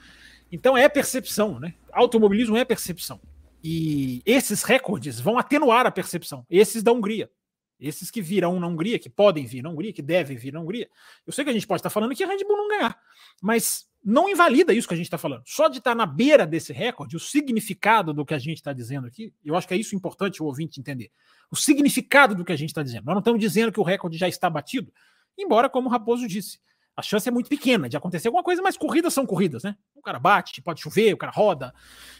Então 0.50 0.76
é 0.76 0.88
percepção, 0.88 1.60
né? 1.60 1.74
Automobilismo 1.92 2.56
é 2.56 2.64
percepção. 2.64 3.20
E 3.62 4.22
esses 4.24 4.62
recordes 4.62 5.20
vão 5.20 5.38
atenuar 5.38 5.86
a 5.86 5.90
percepção. 5.90 6.46
Esses 6.48 6.82
da 6.82 6.92
Hungria. 6.92 7.30
Esses 7.78 8.10
que 8.10 8.20
virão 8.20 8.58
na 8.58 8.66
Hungria, 8.66 8.98
que 8.98 9.08
podem 9.08 9.46
vir 9.46 9.62
na 9.62 9.70
Hungria, 9.70 9.92
que 9.92 10.02
devem 10.02 10.36
vir 10.36 10.52
na 10.52 10.60
Hungria. 10.60 10.88
Eu 11.24 11.32
sei 11.32 11.44
que 11.44 11.50
a 11.50 11.52
gente 11.52 11.66
pode 11.66 11.78
estar 11.78 11.90
falando 11.90 12.14
que 12.14 12.24
a 12.24 12.26
Red 12.26 12.44
Bull 12.44 12.56
não 12.56 12.68
ganhar, 12.68 12.98
mas 13.40 13.88
não 14.08 14.26
invalida 14.26 14.72
isso 14.72 14.88
que 14.88 14.94
a 14.94 14.96
gente 14.96 15.06
está 15.06 15.18
falando. 15.18 15.42
Só 15.44 15.68
de 15.68 15.78
estar 15.78 15.94
na 15.94 16.06
beira 16.06 16.46
desse 16.46 16.72
recorde, 16.72 17.14
o 17.14 17.20
significado 17.20 18.14
do 18.14 18.24
que 18.24 18.32
a 18.32 18.38
gente 18.38 18.56
está 18.56 18.72
dizendo 18.72 19.06
aqui, 19.06 19.34
eu 19.44 19.54
acho 19.54 19.68
que 19.68 19.74
é 19.74 19.76
isso 19.76 19.94
importante 19.94 20.42
o 20.42 20.46
ouvinte 20.46 20.80
entender. 20.80 21.10
O 21.50 21.56
significado 21.56 22.34
do 22.34 22.42
que 22.42 22.50
a 22.50 22.56
gente 22.56 22.70
está 22.70 22.82
dizendo. 22.82 23.04
Nós 23.04 23.14
não 23.14 23.20
estamos 23.20 23.38
dizendo 23.38 23.70
que 23.70 23.78
o 23.78 23.82
recorde 23.82 24.16
já 24.16 24.26
está 24.26 24.48
batido, 24.48 24.90
embora, 25.36 25.68
como 25.68 25.88
o 25.88 25.90
Raposo 25.90 26.26
disse, 26.26 26.58
A 26.96 27.02
chance 27.02 27.28
é 27.28 27.30
muito 27.30 27.50
pequena 27.50 27.86
de 27.86 27.98
acontecer 27.98 28.28
alguma 28.28 28.42
coisa, 28.42 28.62
mas 28.62 28.78
corridas 28.78 29.12
são 29.12 29.26
corridas, 29.26 29.62
né? 29.62 29.76
O 29.94 30.00
cara 30.00 30.18
bate, 30.18 30.62
pode 30.62 30.80
chover, 30.80 31.12
o 31.12 31.18
cara 31.18 31.30
roda, 31.30 31.74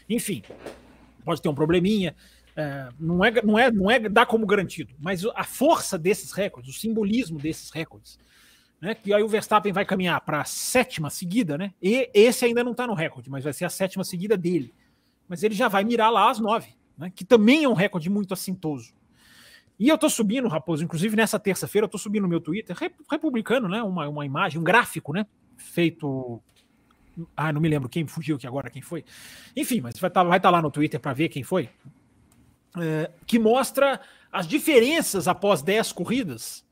enfim, 0.07 0.43
pode 1.25 1.41
ter 1.41 1.49
um 1.49 1.55
probleminha. 1.55 2.15
É, 2.55 2.89
não, 2.99 3.25
é, 3.25 3.31
não, 3.41 3.57
é, 3.57 3.71
não 3.71 3.89
é 3.89 3.99
dar 3.99 4.27
como 4.27 4.45
garantido, 4.45 4.93
mas 4.99 5.25
a 5.25 5.43
força 5.43 5.97
desses 5.97 6.31
recordes, 6.33 6.75
o 6.75 6.79
simbolismo 6.79 7.39
desses 7.39 7.71
recordes, 7.71 8.19
né? 8.81 8.95
Que 8.95 9.13
aí 9.13 9.21
o 9.21 9.27
Verstappen 9.27 9.73
vai 9.73 9.85
caminhar 9.85 10.21
para 10.21 10.41
a 10.41 10.45
sétima 10.45 11.09
seguida, 11.09 11.57
né? 11.57 11.73
E 11.81 12.09
esse 12.13 12.45
ainda 12.45 12.63
não 12.63 12.71
está 12.71 12.87
no 12.87 12.93
recorde, 12.93 13.29
mas 13.29 13.43
vai 13.43 13.53
ser 13.53 13.65
a 13.65 13.69
sétima 13.69 14.03
seguida 14.03 14.37
dele. 14.37 14.73
Mas 15.27 15.43
ele 15.43 15.53
já 15.53 15.67
vai 15.67 15.83
mirar 15.83 16.09
lá 16.09 16.29
as 16.29 16.39
nove, 16.39 16.69
né? 16.97 17.11
Que 17.13 17.25
também 17.25 17.63
é 17.63 17.69
um 17.69 17.73
recorde 17.73 18.09
muito 18.09 18.33
assintoso. 18.33 18.93
E 19.79 19.87
eu 19.87 19.97
tô 19.97 20.09
subindo, 20.09 20.47
Raposo, 20.47 20.83
inclusive 20.83 21.15
nessa 21.15 21.39
terça-feira 21.39 21.85
eu 21.85 21.89
tô 21.89 21.97
subindo 21.97 22.23
no 22.23 22.29
meu 22.29 22.41
Twitter, 22.41 22.75
republicano, 23.09 23.67
né? 23.67 23.81
Uma, 23.81 24.07
uma 24.07 24.25
imagem, 24.25 24.59
um 24.59 24.63
gráfico, 24.63 25.13
né? 25.13 25.25
Feito. 25.57 26.41
Ah, 27.35 27.51
não 27.51 27.59
me 27.59 27.67
lembro 27.67 27.89
quem 27.89 28.07
fugiu 28.07 28.37
aqui 28.37 28.47
agora, 28.47 28.69
quem 28.69 28.81
foi. 28.81 29.03
Enfim, 29.55 29.81
mas 29.81 29.99
vai 29.99 30.09
estar 30.09 30.23
tá, 30.23 30.29
vai 30.29 30.39
tá 30.39 30.49
lá 30.49 30.61
no 30.61 30.71
Twitter 30.71 30.99
para 30.99 31.13
ver 31.13 31.29
quem 31.29 31.43
foi. 31.43 31.69
É, 32.77 33.11
que 33.25 33.39
mostra 33.39 33.99
as 34.31 34.47
diferenças 34.47 35.27
após 35.27 35.61
10 35.61 35.91
corridas 35.91 36.65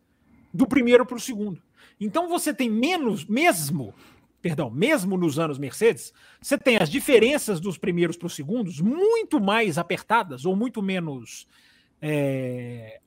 do 0.54 0.68
primeiro 0.68 1.06
para 1.06 1.18
o 1.18 1.20
segundo. 1.20 1.62
Então 2.00 2.30
você 2.30 2.54
tem 2.54 2.70
menos, 2.70 3.26
mesmo, 3.26 3.94
perdão, 4.42 4.70
mesmo 4.70 5.18
nos 5.18 5.40
anos 5.40 5.58
Mercedes, 5.58 6.14
você 6.42 6.58
tem 6.58 6.78
as 6.78 6.90
diferenças 6.90 7.60
dos 7.60 7.78
primeiros 7.78 8.18
para 8.18 8.28
os 8.28 8.36
segundos 8.36 8.80
muito 8.80 9.40
mais 9.40 9.78
apertadas 9.78 10.46
ou 10.46 10.56
muito 10.56 10.82
menos 10.82 11.48
é, 12.02 13.00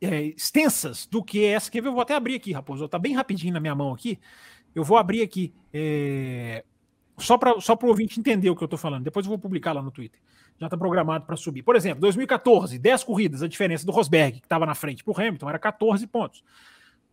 é, 0.00 0.22
extensas 0.22 1.06
do 1.06 1.22
que 1.22 1.44
essa. 1.44 1.70
Ver? 1.70 1.86
Eu 1.86 1.92
vou 1.92 2.00
até 2.00 2.14
abrir 2.14 2.34
aqui, 2.34 2.52
Raposo. 2.52 2.84
Está 2.84 2.98
bem 2.98 3.14
rapidinho 3.14 3.54
na 3.54 3.60
minha 3.60 3.74
mão 3.74 3.92
aqui. 3.92 4.18
Eu 4.74 4.84
vou 4.84 4.96
abrir 4.96 5.22
aqui. 5.22 5.52
É, 5.72 6.64
só 7.18 7.36
para 7.36 7.60
só 7.60 7.78
o 7.80 7.86
ouvinte 7.86 8.18
entender 8.18 8.50
o 8.50 8.56
que 8.56 8.62
eu 8.62 8.66
estou 8.66 8.78
falando. 8.78 9.04
Depois 9.04 9.26
eu 9.26 9.30
vou 9.30 9.38
publicar 9.38 9.72
lá 9.72 9.82
no 9.82 9.90
Twitter. 9.90 10.20
Já 10.58 10.66
está 10.66 10.76
programado 10.76 11.24
para 11.24 11.36
subir. 11.36 11.62
Por 11.62 11.76
exemplo, 11.76 12.00
2014, 12.00 12.78
10 12.78 13.04
corridas, 13.04 13.42
a 13.42 13.48
diferença 13.48 13.86
do 13.86 13.92
Rosberg, 13.92 14.40
que 14.40 14.46
estava 14.46 14.66
na 14.66 14.74
frente 14.74 15.02
para 15.02 15.12
o 15.12 15.16
Hamilton, 15.18 15.48
era 15.48 15.58
14 15.58 16.06
pontos. 16.06 16.44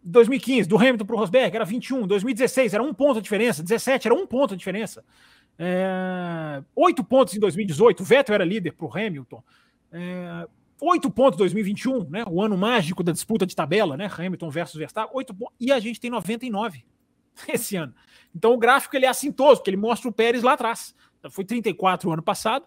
2015, 0.03 0.67
do 0.69 0.77
Hamilton 0.77 1.05
para 1.05 1.15
o 1.15 1.19
Rosberg, 1.19 1.55
era 1.55 1.65
21. 1.65 2.07
2016, 2.07 2.73
era 2.73 2.83
um 2.83 2.93
ponto 2.93 3.19
a 3.19 3.21
diferença. 3.21 3.61
17, 3.61 4.07
era 4.07 4.15
um 4.15 4.25
ponto 4.25 4.53
a 4.53 4.57
diferença. 4.57 5.03
É, 5.59 6.61
oito 6.75 7.03
pontos 7.03 7.35
em 7.35 7.39
2018. 7.39 8.01
O 8.01 8.05
Vettel 8.05 8.35
era 8.35 8.45
líder 8.45 8.71
para 8.73 8.85
o 8.85 8.91
Hamilton. 8.91 9.43
É, 9.91 10.47
oito 10.81 11.09
pontos 11.09 11.37
em 11.37 11.39
2021, 11.39 12.09
né? 12.09 12.23
O 12.29 12.41
ano 12.41 12.57
mágico 12.57 13.03
da 13.03 13.11
disputa 13.11 13.45
de 13.45 13.55
tabela, 13.55 13.97
né? 13.97 14.09
Hamilton 14.11 14.49
versus 14.49 14.75
Verstappen. 14.75 15.15
Oito 15.15 15.33
pontos. 15.33 15.55
E 15.59 15.71
a 15.71 15.79
gente 15.79 15.99
tem 15.99 16.11
99 16.11 16.85
esse 17.49 17.75
ano. 17.75 17.93
Então 18.35 18.53
o 18.53 18.57
gráfico 18.57 18.95
ele 18.95 19.05
é 19.05 19.09
assintoso, 19.09 19.57
porque 19.57 19.69
ele 19.69 19.77
mostra 19.77 20.09
o 20.09 20.13
Pérez 20.13 20.43
lá 20.43 20.53
atrás. 20.53 20.95
Foi 21.31 21.43
34 21.43 22.09
o 22.09 22.13
ano 22.13 22.21
passado 22.21 22.65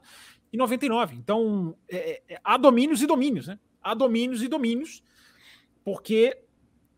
e 0.52 0.56
99. 0.56 1.16
Então 1.16 1.76
é, 1.88 2.22
é, 2.28 2.40
há 2.42 2.56
domínios 2.56 3.02
e 3.02 3.06
domínios, 3.06 3.46
né? 3.46 3.58
Há 3.82 3.94
domínios 3.94 4.42
e 4.42 4.48
domínios, 4.48 5.02
porque 5.82 6.36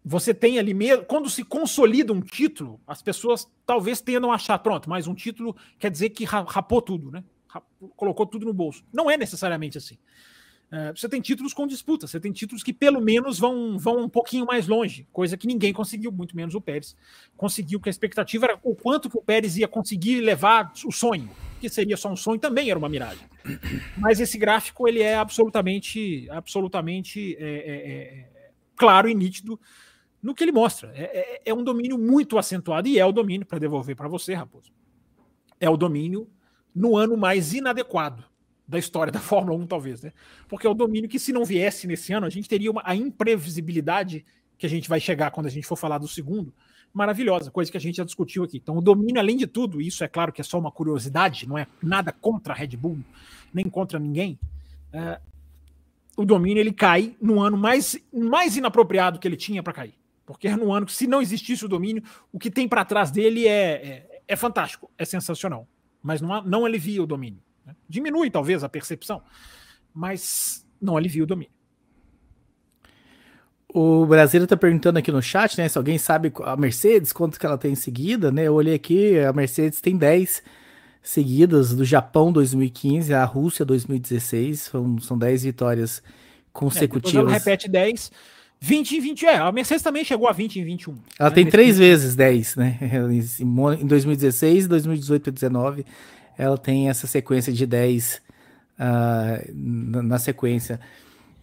você 0.04 0.34
tem 0.34 0.58
ali 0.58 0.74
mesmo. 0.74 1.04
Quando 1.04 1.30
se 1.30 1.44
consolida 1.44 2.12
um 2.12 2.20
título, 2.20 2.80
as 2.86 3.02
pessoas 3.02 3.48
talvez 3.64 4.00
tendam 4.00 4.32
a 4.32 4.34
achar, 4.34 4.58
pronto, 4.58 4.90
mais 4.90 5.06
um 5.06 5.14
título 5.14 5.56
quer 5.78 5.90
dizer 5.90 6.10
que 6.10 6.24
rapou 6.24 6.82
tudo, 6.82 7.10
né? 7.10 7.22
Colocou 7.96 8.26
tudo 8.26 8.46
no 8.46 8.52
bolso. 8.52 8.84
Não 8.92 9.10
é 9.10 9.16
necessariamente 9.16 9.78
assim. 9.78 9.98
É, 10.72 10.90
você 10.90 11.06
tem 11.06 11.20
títulos 11.20 11.52
com 11.52 11.66
disputa, 11.66 12.06
você 12.06 12.18
tem 12.18 12.32
títulos 12.32 12.62
que 12.62 12.72
pelo 12.72 12.98
menos 12.98 13.38
vão, 13.38 13.78
vão 13.78 14.04
um 14.04 14.08
pouquinho 14.08 14.46
mais 14.46 14.66
longe, 14.66 15.06
coisa 15.12 15.36
que 15.36 15.46
ninguém 15.46 15.70
conseguiu, 15.70 16.10
muito 16.10 16.34
menos 16.34 16.54
o 16.54 16.62
Pérez. 16.62 16.96
Conseguiu 17.36 17.78
que 17.78 17.90
a 17.90 17.90
expectativa 17.90 18.46
era 18.46 18.58
o 18.62 18.74
quanto 18.74 19.10
que 19.10 19.18
o 19.18 19.22
Pérez 19.22 19.58
ia 19.58 19.68
conseguir 19.68 20.22
levar 20.22 20.72
o 20.86 20.90
sonho, 20.90 21.28
que 21.60 21.68
seria 21.68 21.94
só 21.98 22.10
um 22.10 22.16
sonho, 22.16 22.40
também 22.40 22.70
era 22.70 22.78
uma 22.78 22.88
miragem. 22.88 23.26
Mas 23.98 24.18
esse 24.18 24.38
gráfico 24.38 24.88
ele 24.88 25.02
é 25.02 25.14
absolutamente, 25.14 26.26
absolutamente 26.30 27.36
é, 27.38 27.44
é, 27.44 27.74
é 28.40 28.50
claro 28.74 29.10
e 29.10 29.14
nítido 29.14 29.60
no 30.22 30.34
que 30.34 30.44
ele 30.44 30.52
mostra. 30.52 30.92
É, 30.94 31.02
é, 31.02 31.42
é 31.46 31.54
um 31.54 31.64
domínio 31.64 31.98
muito 31.98 32.38
acentuado 32.38 32.88
e 32.88 32.98
é 32.98 33.04
o 33.04 33.12
domínio, 33.12 33.46
para 33.46 33.58
devolver 33.58 33.96
para 33.96 34.08
você, 34.08 34.34
Raposo, 34.34 34.70
é 35.58 35.68
o 35.68 35.76
domínio 35.76 36.28
no 36.74 36.96
ano 36.96 37.16
mais 37.16 37.52
inadequado 37.52 38.24
da 38.66 38.78
história 38.78 39.12
da 39.12 39.18
Fórmula 39.20 39.58
1, 39.58 39.66
talvez, 39.66 40.02
né? 40.02 40.12
Porque 40.48 40.66
é 40.66 40.70
o 40.70 40.74
domínio 40.74 41.08
que, 41.08 41.18
se 41.18 41.32
não 41.32 41.44
viesse 41.44 41.86
nesse 41.86 42.12
ano, 42.12 42.26
a 42.26 42.30
gente 42.30 42.48
teria 42.48 42.70
uma, 42.70 42.82
a 42.84 42.94
imprevisibilidade 42.94 44.24
que 44.56 44.64
a 44.64 44.68
gente 44.68 44.88
vai 44.88 45.00
chegar 45.00 45.32
quando 45.32 45.46
a 45.46 45.50
gente 45.50 45.66
for 45.66 45.76
falar 45.76 45.98
do 45.98 46.06
segundo, 46.06 46.54
maravilhosa, 46.94 47.50
coisa 47.50 47.70
que 47.70 47.76
a 47.76 47.80
gente 47.80 47.96
já 47.96 48.04
discutiu 48.04 48.44
aqui. 48.44 48.58
Então, 48.58 48.76
o 48.76 48.80
domínio, 48.80 49.18
além 49.18 49.36
de 49.36 49.46
tudo, 49.46 49.80
isso 49.80 50.04
é 50.04 50.08
claro 50.08 50.32
que 50.32 50.40
é 50.40 50.44
só 50.44 50.58
uma 50.58 50.70
curiosidade, 50.70 51.48
não 51.48 51.58
é 51.58 51.66
nada 51.82 52.12
contra 52.12 52.52
a 52.52 52.56
Red 52.56 52.76
Bull, 52.76 52.98
nem 53.52 53.64
contra 53.68 53.98
ninguém. 53.98 54.38
É, 54.92 55.20
o 56.16 56.24
domínio 56.24 56.60
ele 56.60 56.72
cai 56.72 57.16
no 57.20 57.40
ano 57.40 57.56
mais, 57.56 57.98
mais 58.12 58.56
inapropriado 58.56 59.18
que 59.18 59.26
ele 59.26 59.36
tinha 59.36 59.62
para 59.62 59.72
cair. 59.72 59.94
Porque 60.32 60.48
é 60.48 60.56
no 60.56 60.72
ano 60.72 60.86
que, 60.86 60.92
se 60.92 61.06
não 61.06 61.22
existisse 61.22 61.64
o 61.64 61.68
domínio, 61.68 62.02
o 62.32 62.38
que 62.38 62.50
tem 62.50 62.68
para 62.68 62.84
trás 62.84 63.10
dele 63.10 63.46
é, 63.46 63.70
é, 63.72 64.22
é, 64.28 64.36
fantástico, 64.36 64.90
é 64.96 65.04
sensacional. 65.04 65.66
Mas 66.02 66.20
não, 66.20 66.42
não 66.42 66.64
alivia 66.64 67.02
o 67.02 67.06
domínio. 67.06 67.40
Né? 67.64 67.74
Diminui, 67.88 68.30
talvez, 68.30 68.64
a 68.64 68.68
percepção, 68.68 69.22
mas 69.94 70.66
não 70.80 70.96
alivia 70.96 71.22
o 71.22 71.26
domínio. 71.26 71.52
O 73.74 74.04
brasileiro 74.04 74.44
está 74.44 74.56
perguntando 74.56 74.98
aqui 74.98 75.10
no 75.10 75.22
chat, 75.22 75.56
né? 75.56 75.66
Se 75.66 75.78
alguém 75.78 75.96
sabe 75.96 76.30
a 76.44 76.56
Mercedes, 76.56 77.10
quanto 77.10 77.40
que 77.40 77.46
ela 77.46 77.56
tem 77.56 77.72
em 77.72 77.76
seguida, 77.76 78.30
né? 78.30 78.46
Eu 78.46 78.54
olhei 78.54 78.74
aqui, 78.74 79.18
a 79.18 79.32
Mercedes 79.32 79.80
tem 79.80 79.96
10 79.96 80.42
seguidas, 81.02 81.74
do 81.74 81.84
Japão 81.84 82.30
2015 82.30 83.12
a 83.14 83.24
Rússia 83.24 83.64
2016, 83.64 84.60
são, 84.60 84.98
são 84.98 85.18
10 85.18 85.44
vitórias 85.44 86.02
consecutivas. 86.52 87.14
É, 87.14 87.18
ela 87.18 87.32
repete 87.32 87.68
10, 87.68 88.12
20 88.64 88.96
em 88.96 89.00
20, 89.00 89.26
é, 89.26 89.36
a 89.38 89.50
Mercedes 89.50 89.82
também 89.82 90.04
chegou 90.04 90.28
a 90.28 90.32
20 90.32 90.60
em 90.60 90.64
21. 90.64 90.94
Ela 91.18 91.30
né, 91.30 91.34
tem 91.34 91.46
três 91.46 91.78
vezes 91.78 92.14
10, 92.14 92.54
né? 92.54 92.78
Em 93.80 93.86
2016, 93.86 94.68
2018 94.68 95.20
e 95.20 95.32
2019, 95.32 95.86
ela 96.38 96.56
tem 96.56 96.88
essa 96.88 97.08
sequência 97.08 97.52
de 97.52 97.66
10 97.66 98.14
uh, 98.14 98.20
ah, 98.78 99.40
na, 99.52 100.02
na, 100.04 100.18
sequência. 100.20 100.78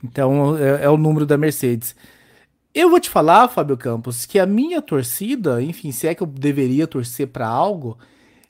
Então, 0.02 0.58
é, 0.58 0.86
é, 0.86 0.90
o 0.90 0.96
número 0.96 1.26
da 1.26 1.38
Mercedes. 1.38 1.94
Eu 2.74 2.90
vou 2.90 3.02
te 3.02 3.10
falar, 3.10 3.50
Fábio 3.50 3.76
Campos, 3.76 4.26
que 4.26 4.40
a 4.40 4.46
minha 4.46 4.82
torcida, 4.82 5.62
enfim, 5.62 5.92
se 5.92 6.08
é 6.08 6.16
que 6.16 6.24
eu 6.24 6.28
deveria 6.28 6.88
torcer 6.88 7.28
para 7.28 7.50
algo, 7.50 7.98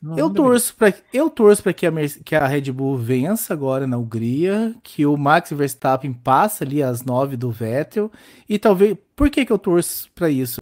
não, 0.02 0.18
eu, 0.18 0.30
torço 0.30 0.76
pra, 0.76 0.94
eu 1.14 1.30
torço 1.30 1.62
para 1.62 1.74
que 1.74 1.86
a, 1.86 1.92
que 2.24 2.36
a 2.36 2.48
Red 2.48 2.72
Bull 2.72 2.98
vença 2.98 3.54
agora 3.54 3.86
na 3.86 3.98
Hungria, 3.98 4.74
que 4.82 5.06
o 5.06 5.18
Max 5.18 5.52
Verstappen 5.52 6.14
passe 6.14 6.64
ali 6.64 6.82
às 6.82 7.04
nove 7.04 7.36
do 7.36 7.52
Vettel, 7.52 8.12
e 8.48 8.58
talvez. 8.58 8.98
Por 9.16 9.30
que, 9.30 9.46
que 9.46 9.52
eu 9.52 9.60
torço 9.60 10.10
para 10.16 10.30
isso? 10.30 10.62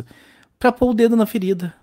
Para 0.57 0.71
pôr 0.71 0.89
o 0.89 0.93
dedo 0.93 1.15
na 1.15 1.27
ferida. 1.27 1.73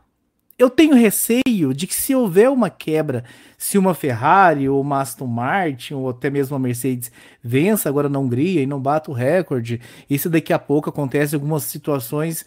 Eu 0.56 0.70
tenho 0.70 0.94
receio 0.94 1.74
de 1.74 1.86
que 1.86 1.94
se 1.94 2.14
houver 2.14 2.48
uma 2.48 2.70
quebra, 2.70 3.24
se 3.58 3.76
uma 3.76 3.92
Ferrari 3.92 4.68
ou 4.68 4.80
uma 4.80 5.00
Aston 5.00 5.26
Martin 5.26 5.94
ou 5.94 6.08
até 6.08 6.30
mesmo 6.30 6.54
a 6.54 6.60
Mercedes 6.60 7.10
vença 7.42 7.88
agora 7.88 8.08
na 8.08 8.20
Hungria 8.20 8.62
e 8.62 8.66
não 8.66 8.80
bata 8.80 9.10
o 9.10 9.14
recorde, 9.14 9.80
e 10.08 10.16
se 10.16 10.28
daqui 10.28 10.52
a 10.52 10.58
pouco 10.58 10.88
acontece 10.88 11.34
algumas 11.34 11.64
situações 11.64 12.44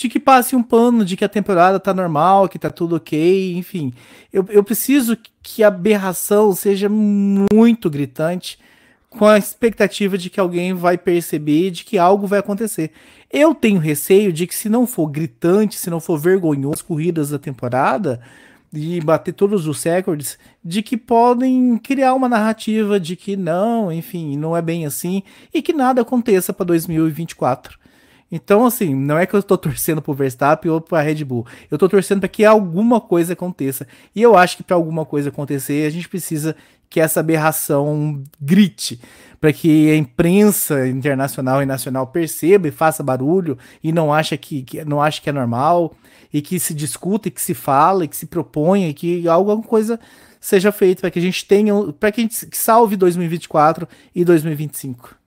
de 0.00 0.08
que 0.08 0.18
passe 0.18 0.56
um 0.56 0.62
pano, 0.62 1.04
de 1.04 1.14
que 1.14 1.26
a 1.26 1.28
temporada 1.28 1.78
tá 1.78 1.92
normal, 1.92 2.48
que 2.48 2.58
tá 2.58 2.70
tudo 2.70 2.96
ok, 2.96 3.54
enfim. 3.54 3.92
Eu, 4.32 4.46
eu 4.48 4.64
preciso 4.64 5.14
que 5.42 5.62
a 5.62 5.68
aberração 5.68 6.54
seja 6.54 6.88
muito 6.88 7.90
gritante, 7.90 8.58
com 9.10 9.26
a 9.26 9.36
expectativa 9.36 10.16
de 10.16 10.30
que 10.30 10.40
alguém 10.40 10.72
vai 10.72 10.96
perceber 10.96 11.70
de 11.70 11.84
que 11.84 11.98
algo 11.98 12.26
vai 12.26 12.38
acontecer. 12.38 12.92
Eu 13.30 13.54
tenho 13.54 13.78
receio 13.78 14.32
de 14.32 14.46
que 14.46 14.54
se 14.54 14.70
não 14.70 14.86
for 14.86 15.06
gritante, 15.06 15.76
se 15.76 15.90
não 15.90 16.00
for 16.00 16.16
vergonhoso 16.18 16.76
as 16.76 16.82
corridas 16.82 17.28
da 17.28 17.38
temporada 17.38 18.22
e 18.72 19.02
bater 19.02 19.34
todos 19.34 19.66
os 19.66 19.82
recordes, 19.82 20.38
de 20.64 20.82
que 20.82 20.96
podem 20.96 21.76
criar 21.76 22.14
uma 22.14 22.28
narrativa 22.28 22.98
de 22.98 23.16
que 23.16 23.36
não, 23.36 23.92
enfim, 23.92 24.34
não 24.34 24.56
é 24.56 24.62
bem 24.62 24.86
assim 24.86 25.22
e 25.52 25.60
que 25.60 25.74
nada 25.74 26.00
aconteça 26.00 26.54
para 26.54 26.64
2024. 26.64 27.79
Então, 28.30 28.64
assim, 28.64 28.94
não 28.94 29.18
é 29.18 29.26
que 29.26 29.34
eu 29.34 29.40
estou 29.40 29.58
torcendo 29.58 30.00
pro 30.00 30.14
Verstappen 30.14 30.70
ou 30.70 30.80
pra 30.80 31.02
Red 31.02 31.24
Bull. 31.24 31.46
Eu 31.70 31.76
estou 31.76 31.88
torcendo 31.88 32.20
para 32.20 32.28
que 32.28 32.44
alguma 32.44 33.00
coisa 33.00 33.32
aconteça. 33.32 33.86
E 34.14 34.22
eu 34.22 34.36
acho 34.36 34.56
que 34.56 34.62
para 34.62 34.76
alguma 34.76 35.04
coisa 35.04 35.30
acontecer, 35.30 35.86
a 35.86 35.90
gente 35.90 36.08
precisa 36.08 36.54
que 36.88 37.00
essa 37.00 37.20
aberração 37.20 38.22
grite, 38.40 39.00
para 39.40 39.52
que 39.52 39.90
a 39.90 39.96
imprensa 39.96 40.88
internacional 40.88 41.62
e 41.62 41.66
nacional 41.66 42.08
perceba 42.08 42.66
e 42.66 42.72
faça 42.72 43.02
barulho 43.02 43.56
e 43.82 43.92
não 43.92 44.12
acha 44.12 44.36
que, 44.36 44.62
que 44.62 44.84
não 44.84 45.00
acha 45.00 45.22
que 45.22 45.30
é 45.30 45.32
normal 45.32 45.94
e 46.32 46.42
que 46.42 46.58
se 46.58 46.74
discuta, 46.74 47.28
e 47.28 47.30
que 47.30 47.40
se 47.40 47.54
fala, 47.54 48.04
e 48.04 48.08
que 48.08 48.16
se 48.16 48.26
proponha, 48.26 48.88
e 48.88 48.94
que 48.94 49.28
alguma 49.28 49.62
coisa 49.62 49.98
seja 50.40 50.72
feita 50.72 51.02
para 51.02 51.10
que 51.10 51.18
a 51.18 51.22
gente 51.22 51.44
tenha, 51.44 51.74
para 51.98 52.10
que 52.10 52.20
a 52.20 52.24
gente 52.24 52.48
salve 52.56 52.96
2024 52.96 53.86
e 54.14 54.24
2025. 54.24 55.19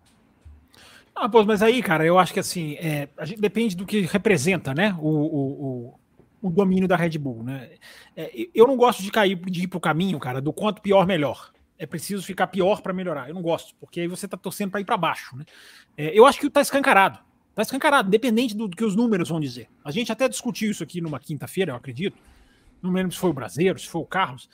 Ah, 1.16 1.30
pô, 1.30 1.44
mas 1.44 1.62
aí, 1.62 1.82
cara, 1.82 2.06
eu 2.06 2.18
acho 2.18 2.34
que 2.34 2.40
assim, 2.40 2.74
é, 2.76 3.08
a 3.18 3.26
gente 3.26 3.40
depende 3.40 3.76
do 3.76 3.86
que 3.86 4.02
representa, 4.02 4.74
né? 4.74 4.96
O, 5.00 5.08
o, 5.08 5.94
o, 6.42 6.48
o 6.48 6.50
domínio 6.50 6.88
da 6.88 6.96
Red 6.96 7.18
Bull, 7.20 7.44
né? 7.44 7.70
É, 8.16 8.48
eu 8.54 8.66
não 8.66 8.76
gosto 8.76 9.04
de 9.04 9.12
cair 9.12 9.36
de 9.36 9.64
ir 9.64 9.68
para 9.68 9.78
o 9.78 9.82
caminho, 9.82 10.20
cara, 10.20 10.42
do 10.42 10.52
quanto 10.52 10.82
pior 10.82 11.06
melhor. 11.06 11.52
É 11.78 11.86
preciso 11.86 12.24
ficar 12.24 12.48
pior 12.48 12.82
para 12.82 12.94
melhorar. 12.94 13.30
Eu 13.30 13.36
não 13.36 13.42
gosto, 13.42 13.76
porque 13.80 14.02
aí 14.02 14.08
você 14.08 14.26
está 14.26 14.38
torcendo 14.38 14.72
para 14.72 14.82
ir 14.82 14.86
para 14.86 14.98
baixo, 14.98 15.36
né? 15.36 15.46
É, 15.96 16.18
eu 16.18 16.26
acho 16.26 16.40
que 16.40 16.48
está 16.48 16.62
escancarado. 16.62 17.20
Está 17.52 17.62
escancarado, 17.62 18.08
independente 18.08 18.56
do, 18.56 18.68
do, 18.68 18.76
que 18.76 18.84
os 18.84 18.96
números 18.96 19.30
vão 19.30 19.40
dizer. 19.40 19.70
A 19.86 19.92
gente 19.92 20.12
até 20.12 20.28
discutiu 20.28 20.72
isso 20.72 20.82
aqui 20.82 21.00
numa 21.00 21.20
quinta-feira, 21.20 21.72
eu 21.72 21.76
acredito. 21.76 22.18
Não 22.82 22.92
lembro 22.92 23.12
se 23.12 23.20
foi 23.20 23.30
o 23.30 23.34
Brasileiro, 23.34 23.78
se 23.78 23.88
foi 23.88 24.02
o 24.02 24.06
Carlos. 24.06 24.50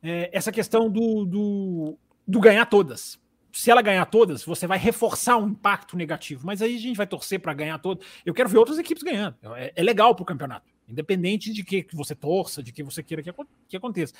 É, 0.00 0.30
essa 0.32 0.52
questão 0.52 0.88
do, 0.88 1.24
do, 1.24 1.98
do 2.26 2.38
ganhar 2.38 2.66
todas 2.66 3.18
se 3.56 3.70
ela 3.70 3.80
ganhar 3.80 4.04
todas, 4.04 4.44
você 4.44 4.66
vai 4.66 4.78
reforçar 4.78 5.38
um 5.38 5.48
impacto 5.48 5.96
negativo. 5.96 6.46
Mas 6.46 6.60
aí 6.60 6.76
a 6.76 6.78
gente 6.78 6.96
vai 6.96 7.06
torcer 7.06 7.40
para 7.40 7.54
ganhar 7.54 7.78
todas. 7.78 8.06
Eu 8.24 8.34
quero 8.34 8.50
ver 8.50 8.58
outras 8.58 8.78
equipes 8.78 9.02
ganhando. 9.02 9.34
É, 9.56 9.72
é 9.74 9.82
legal 9.82 10.14
para 10.14 10.22
o 10.22 10.26
campeonato, 10.26 10.70
independente 10.86 11.50
de 11.50 11.64
que 11.64 11.86
você 11.94 12.14
torça, 12.14 12.62
de 12.62 12.70
que 12.70 12.82
você 12.82 13.02
queira 13.02 13.22
que, 13.22 13.32
que 13.66 13.76
aconteça. 13.78 14.12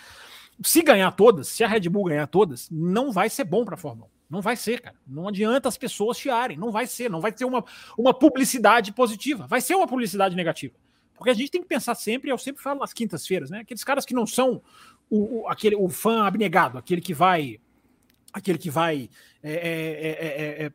Se 0.63 0.81
ganhar 0.83 1.11
todas, 1.13 1.49
se 1.49 1.63
a 1.63 1.69
Red 1.69 1.87
Bull 1.91 2.05
ganhar 2.05 2.27
todas, 2.27 2.71
não 2.71 3.13
vai 3.13 3.29
ser 3.29 3.45
bom 3.45 3.63
para 3.63 3.75
a 3.75 3.79
Fórmula 3.79 4.09
1. 4.09 4.11
Não 4.31 4.41
vai 4.41 4.57
ser, 4.57 4.81
cara. 4.81 4.97
Não 5.07 5.29
adianta 5.29 5.69
as 5.69 5.77
pessoas 5.77 6.19
chiarem. 6.19 6.57
Não 6.57 6.73
vai 6.73 6.87
ser. 6.87 7.11
Não 7.11 7.21
vai 7.21 7.37
ser 7.37 7.45
uma, 7.45 7.63
uma 7.97 8.15
publicidade 8.15 8.91
positiva. 8.91 9.47
Vai 9.47 9.61
ser 9.61 9.75
uma 9.75 9.87
publicidade 9.87 10.35
negativa. 10.35 10.75
Porque 11.15 11.31
a 11.31 11.35
gente 11.35 11.51
tem 11.51 11.61
que 11.61 11.69
pensar 11.69 11.95
sempre, 11.95 12.31
eu 12.31 12.39
sempre 12.39 12.63
falo 12.63 12.81
nas 12.81 12.93
quintas-feiras, 12.93 13.51
né? 13.51 13.61
Aqueles 13.61 13.85
caras 13.85 14.05
que 14.05 14.15
não 14.15 14.27
são 14.27 14.63
o, 15.09 15.43
o, 15.43 15.49
aquele, 15.49 15.77
o 15.77 15.89
fã 15.89 16.27
abnegado, 16.27 16.79
aquele 16.79 17.01
que 17.01 17.15
vai 17.15 17.59
aquele 18.37 18.59
que 18.59 18.71
vai 18.71 19.09
é 19.43 19.51
é, 19.51 19.59
é, 19.59 20.63
é, 20.63 20.67
é, 20.67 20.73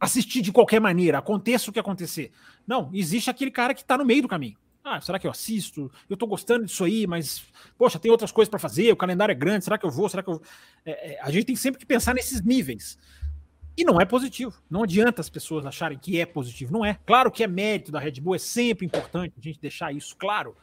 assistir 0.00 0.40
de 0.40 0.50
qualquer 0.50 0.80
maneira, 0.80 1.18
aconteça 1.18 1.70
o 1.70 1.72
que 1.72 1.78
acontecer. 1.78 2.32
Não, 2.66 2.90
existe 2.92 3.30
aquele 3.30 3.50
cara 3.50 3.74
que 3.74 3.82
está 3.82 3.98
no 3.98 4.04
meio 4.04 4.22
do 4.22 4.28
caminho. 4.28 4.56
Ah, 4.82 5.00
será 5.00 5.18
que 5.18 5.26
eu 5.26 5.30
assisto? 5.30 5.90
Eu 6.08 6.14
estou 6.14 6.28
gostando 6.28 6.66
disso 6.66 6.84
aí, 6.84 7.06
mas, 7.06 7.42
poxa, 7.78 7.98
tem 7.98 8.10
outras 8.10 8.30
coisas 8.30 8.50
para 8.50 8.58
fazer, 8.58 8.92
o 8.92 8.96
calendário 8.96 9.32
é 9.32 9.34
grande, 9.34 9.64
será 9.64 9.78
que 9.78 9.86
eu 9.86 9.90
vou? 9.90 10.08
Será 10.08 10.22
que 10.22 10.28
eu. 10.28 10.42
a 11.22 11.30
gente 11.30 11.46
tem 11.46 11.56
sempre 11.56 11.78
que 11.78 11.86
pensar 11.86 12.14
nesses 12.14 12.42
níveis. 12.42 12.98
E 13.76 13.82
não 13.84 14.00
é 14.00 14.04
positivo. 14.04 14.54
Não 14.70 14.84
adianta 14.84 15.20
as 15.20 15.28
pessoas 15.28 15.66
acharem 15.66 15.98
que 15.98 16.20
é 16.20 16.26
positivo. 16.26 16.72
Não 16.72 16.84
é. 16.84 16.98
Claro 17.04 17.30
que 17.30 17.42
é 17.42 17.46
mérito 17.46 17.90
da 17.90 17.98
Red 17.98 18.20
Bull, 18.20 18.36
é 18.36 18.38
sempre 18.38 18.86
importante 18.86 19.34
a 19.36 19.40
gente 19.42 19.58
deixar 19.58 19.92
isso 19.92 20.14
claro, 20.16 20.54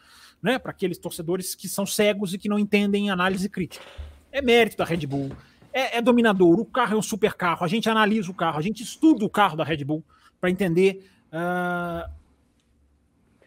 né? 0.41 0.57
Para 0.57 0.71
aqueles 0.71 0.97
torcedores 0.97 1.53
que 1.53 1.67
são 1.67 1.85
cegos 1.85 2.33
e 2.33 2.37
que 2.37 2.47
não 2.47 2.57
entendem 2.57 3.09
análise 3.09 3.49
crítica. 3.49 3.83
É 4.31 4.41
mérito 4.41 4.77
da 4.77 4.85
Red 4.85 5.05
Bull, 5.05 5.35
é, 5.73 5.97
é, 5.97 6.01
dominador, 6.01 6.59
o 6.59 6.65
carro 6.65 6.95
é 6.95 6.97
um 6.97 7.01
super 7.01 7.33
carro, 7.33 7.63
a 7.63 7.67
gente 7.67 7.89
analisa 7.89 8.29
o 8.29 8.33
carro, 8.33 8.59
a 8.59 8.61
gente 8.61 8.83
estuda 8.83 9.25
o 9.25 9.29
carro 9.29 9.55
da 9.55 9.63
Red 9.63 9.83
Bull 9.83 10.03
para 10.39 10.49
entender. 10.49 11.09
Uh, 11.27 12.09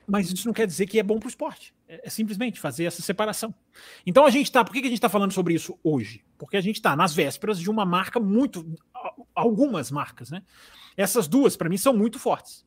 mas 0.07 0.31
isso 0.31 0.47
não 0.47 0.55
quer 0.55 0.67
dizer 0.67 0.87
que 0.87 0.99
é 0.99 1.03
bom 1.03 1.19
para 1.19 1.27
o 1.27 1.29
esporte. 1.29 1.75
É, 1.89 2.07
é, 2.07 2.11
simplesmente 2.11 2.61
fazer 2.61 2.85
essa 2.85 3.03
separação. 3.03 3.55
Então 4.07 4.25
a 4.25 4.31
gente 4.31 4.47
está. 4.47 4.65
Por 4.65 4.73
que, 4.73 4.81
que 4.81 4.87
a 4.87 4.91
gente 4.91 4.99
está 4.99 5.09
falando 5.09 5.33
sobre 5.33 5.55
isso 5.55 5.79
hoje? 5.83 6.25
Porque 6.39 6.57
a 6.57 6.61
gente 6.61 6.77
está 6.77 6.97
nas 6.97 7.15
vésperas 7.15 7.59
de 7.59 7.71
uma 7.71 7.85
marca 7.85 8.19
muito. 8.19 8.67
Algumas 9.35 9.91
marcas, 9.91 10.31
né? 10.31 10.43
Essas 10.97 11.29
duas, 11.29 11.57
para 11.57 11.69
mim, 11.69 11.77
são 11.77 11.93
muito 11.93 12.19
fortes. 12.19 12.65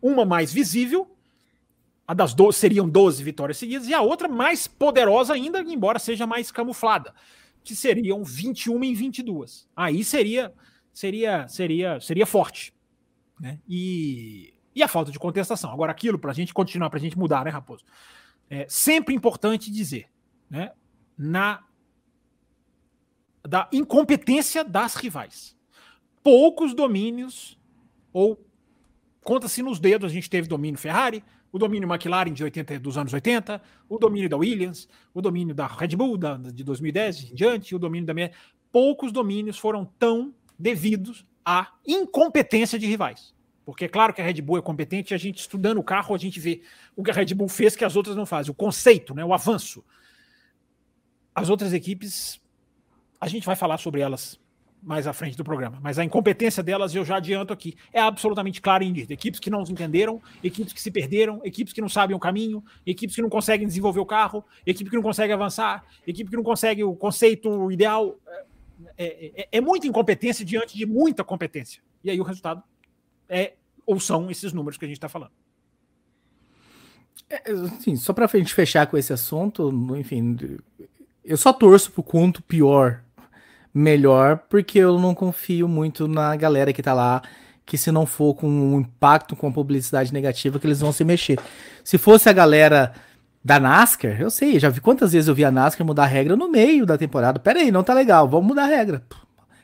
Uma 0.00 0.24
mais 0.24 0.52
visível, 0.52 1.14
a 2.06 2.14
das 2.14 2.32
12 2.32 2.58
seriam 2.58 2.88
12 2.88 3.22
vitórias 3.22 3.58
seguidas, 3.58 3.88
e 3.88 3.94
a 3.94 4.00
outra 4.00 4.28
mais 4.28 4.66
poderosa 4.66 5.34
ainda, 5.34 5.60
embora 5.60 5.98
seja 5.98 6.26
mais 6.26 6.50
camuflada 6.50 7.12
que 7.64 7.74
seriam 7.74 8.22
21 8.22 8.84
em 8.84 8.94
22. 8.94 9.66
Aí 9.74 10.04
seria 10.04 10.52
seria 10.92 11.48
seria 11.48 11.98
seria 11.98 12.26
forte, 12.26 12.74
né? 13.40 13.58
E 13.66 14.52
e 14.74 14.82
a 14.82 14.88
falta 14.88 15.10
de 15.10 15.18
contestação. 15.18 15.72
Agora 15.72 15.90
aquilo 15.90 16.18
para 16.18 16.30
a 16.30 16.34
gente 16.34 16.52
continuar, 16.52 16.90
para 16.90 16.98
a 16.98 17.02
gente 17.02 17.18
mudar, 17.18 17.44
né, 17.44 17.50
Raposo? 17.50 17.84
É 18.50 18.66
sempre 18.68 19.14
importante 19.14 19.70
dizer, 19.72 20.06
né? 20.48 20.72
Na 21.16 21.64
da 23.42 23.68
incompetência 23.72 24.62
das 24.62 24.94
rivais. 24.94 25.56
Poucos 26.22 26.74
domínios 26.74 27.58
ou 28.12 28.42
conta-se 29.22 29.62
nos 29.62 29.80
dedos, 29.80 30.10
a 30.10 30.14
gente 30.14 30.30
teve 30.30 30.46
domínio 30.46 30.78
Ferrari, 30.78 31.24
o 31.54 31.58
domínio 31.58 31.88
McLaren 31.88 32.32
de 32.32 32.42
80, 32.42 32.80
dos 32.80 32.98
anos 32.98 33.12
80, 33.12 33.62
o 33.88 33.96
domínio 33.96 34.28
da 34.28 34.36
Williams, 34.36 34.88
o 35.14 35.22
domínio 35.22 35.54
da 35.54 35.68
Red 35.68 35.94
Bull 35.94 36.18
da, 36.18 36.36
de 36.36 36.64
2010 36.64 37.30
em 37.30 37.34
diante, 37.36 37.76
o 37.76 37.78
domínio 37.78 38.04
da 38.04 38.12
minha. 38.12 38.32
Poucos 38.72 39.12
domínios 39.12 39.56
foram 39.56 39.84
tão 39.84 40.34
devidos 40.58 41.24
à 41.44 41.68
incompetência 41.86 42.76
de 42.76 42.86
rivais. 42.86 43.32
Porque 43.64 43.84
é 43.84 43.88
claro 43.88 44.12
que 44.12 44.20
a 44.20 44.24
Red 44.24 44.42
Bull 44.42 44.58
é 44.58 44.62
competente 44.62 45.12
e 45.12 45.14
a 45.14 45.16
gente 45.16 45.38
estudando 45.38 45.78
o 45.78 45.84
carro, 45.84 46.12
a 46.12 46.18
gente 46.18 46.40
vê 46.40 46.60
o 46.96 47.04
que 47.04 47.12
a 47.12 47.14
Red 47.14 47.32
Bull 47.36 47.48
fez 47.48 47.76
que 47.76 47.84
as 47.84 47.94
outras 47.94 48.16
não 48.16 48.26
fazem, 48.26 48.50
o 48.50 48.54
conceito, 48.54 49.14
né, 49.14 49.24
o 49.24 49.32
avanço. 49.32 49.84
As 51.32 51.48
outras 51.50 51.72
equipes, 51.72 52.40
a 53.20 53.28
gente 53.28 53.46
vai 53.46 53.54
falar 53.54 53.78
sobre 53.78 54.00
elas 54.00 54.40
mais 54.84 55.06
à 55.06 55.12
frente 55.12 55.36
do 55.36 55.42
programa. 55.42 55.78
Mas 55.82 55.98
a 55.98 56.04
incompetência 56.04 56.62
delas, 56.62 56.94
eu 56.94 57.04
já 57.04 57.16
adianto 57.16 57.52
aqui, 57.52 57.74
é 57.92 58.00
absolutamente 58.00 58.60
clara 58.60 58.84
e 58.84 58.90
nítida. 58.90 59.14
Equipes 59.14 59.40
que 59.40 59.48
não 59.48 59.62
entenderam, 59.62 60.20
equipes 60.42 60.72
que 60.72 60.80
se 60.80 60.90
perderam, 60.90 61.40
equipes 61.42 61.72
que 61.72 61.80
não 61.80 61.88
sabem 61.88 62.14
o 62.14 62.20
caminho, 62.20 62.62
equipes 62.86 63.16
que 63.16 63.22
não 63.22 63.30
conseguem 63.30 63.66
desenvolver 63.66 64.00
o 64.00 64.06
carro, 64.06 64.44
equipe 64.66 64.90
que 64.90 64.96
não 64.96 65.02
consegue 65.02 65.32
avançar, 65.32 65.84
equipe 66.06 66.28
que 66.28 66.36
não 66.36 66.42
consegue 66.42 66.84
o 66.84 66.94
conceito 66.94 67.70
ideal. 67.70 68.16
É, 68.98 69.04
é, 69.06 69.32
é, 69.42 69.48
é 69.52 69.60
muita 69.60 69.86
incompetência 69.86 70.44
diante 70.44 70.76
de 70.76 70.84
muita 70.84 71.24
competência. 71.24 71.82
E 72.02 72.10
aí 72.10 72.20
o 72.20 72.24
resultado 72.24 72.62
é 73.28 73.54
ou 73.86 73.98
são 74.00 74.30
esses 74.30 74.52
números 74.52 74.78
que 74.78 74.84
a 74.84 74.88
gente 74.88 74.96
está 74.96 75.08
falando. 75.08 75.32
É, 77.28 77.50
assim, 77.50 77.96
só 77.96 78.12
para 78.12 78.26
a 78.26 78.28
gente 78.28 78.54
fechar 78.54 78.86
com 78.86 78.96
esse 78.96 79.12
assunto, 79.12 79.70
enfim, 79.96 80.36
eu 81.24 81.36
só 81.36 81.52
torço 81.52 81.92
pro 81.92 82.02
quanto 82.02 82.42
pior 82.42 83.03
melhor, 83.74 84.38
porque 84.48 84.78
eu 84.78 84.98
não 85.00 85.14
confio 85.14 85.66
muito 85.66 86.06
na 86.06 86.36
galera 86.36 86.72
que 86.72 86.82
tá 86.82 86.94
lá, 86.94 87.20
que 87.66 87.76
se 87.76 87.90
não 87.90 88.06
for 88.06 88.34
com 88.34 88.48
um 88.48 88.78
impacto 88.80 89.34
com 89.34 89.52
publicidade 89.52 90.12
negativa, 90.12 90.60
que 90.60 90.66
eles 90.66 90.80
vão 90.80 90.92
se 90.92 91.02
mexer. 91.02 91.38
Se 91.82 91.98
fosse 91.98 92.28
a 92.28 92.32
galera 92.32 92.92
da 93.44 93.58
NASCAR, 93.58 94.20
eu 94.20 94.30
sei, 94.30 94.60
já 94.60 94.68
vi 94.68 94.80
quantas 94.80 95.12
vezes 95.12 95.26
eu 95.28 95.34
vi 95.34 95.44
a 95.44 95.50
NASCAR 95.50 95.84
mudar 95.84 96.04
a 96.04 96.06
regra 96.06 96.36
no 96.36 96.48
meio 96.48 96.86
da 96.86 96.96
temporada. 96.96 97.40
Pera 97.40 97.58
aí, 97.58 97.72
não 97.72 97.82
tá 97.82 97.92
legal, 97.92 98.28
vamos 98.28 98.46
mudar 98.46 98.64
a 98.64 98.68
regra. 98.68 99.02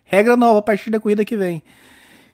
Regra 0.05 0.37
nova 0.37 0.59
a 0.59 0.63
partir 0.63 0.91
da 0.91 0.99
corrida 0.99 1.25
que 1.25 1.37
vem. 1.37 1.63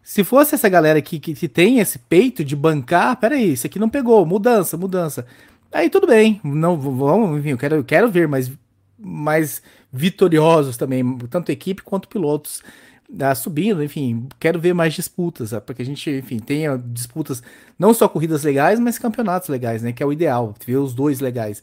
Se 0.02 0.24
fosse 0.24 0.54
essa 0.54 0.68
galera 0.68 1.02
que, 1.02 1.18
que, 1.18 1.34
que 1.34 1.48
tem 1.48 1.78
esse 1.78 1.98
peito 1.98 2.44
de 2.44 2.56
bancar, 2.56 3.16
pera 3.16 3.34
aí, 3.34 3.52
isso 3.52 3.66
aqui 3.66 3.78
não 3.78 3.88
pegou, 3.88 4.24
mudança, 4.24 4.76
mudança. 4.76 5.26
Aí 5.70 5.90
tudo 5.90 6.06
bem, 6.06 6.40
não 6.42 6.78
vamos, 6.78 7.38
enfim, 7.38 7.50
eu 7.50 7.58
quero, 7.58 7.74
eu 7.76 7.84
quero 7.84 8.10
ver 8.10 8.26
mais, 8.26 8.50
mais 8.98 9.60
vitoriosos 9.92 10.77
também, 10.77 11.18
tanto 11.31 11.51
equipe 11.51 11.83
quanto 11.83 12.09
pilotos 12.09 12.62
uh, 13.11 13.35
subindo, 13.35 13.83
enfim, 13.83 14.29
quero 14.38 14.61
ver 14.61 14.75
mais 14.75 14.94
disputas, 14.94 15.53
uh, 15.53 15.61
para 15.61 15.75
que 15.75 15.83
a 15.83 15.85
gente, 15.85 16.11
enfim, 16.11 16.38
tenha 16.38 16.77
disputas, 16.77 17.42
não 17.79 17.94
só 17.94 18.09
corridas 18.09 18.42
legais, 18.44 18.79
mas 18.79 18.99
campeonatos 18.99 19.49
legais, 19.49 19.83
né, 19.83 19.92
que 19.92 20.03
é 20.03 20.07
o 20.07 20.12
ideal, 20.12 20.55
ver 20.66 20.77
os 20.77 20.94
dois 20.94 21.20
legais. 21.20 21.62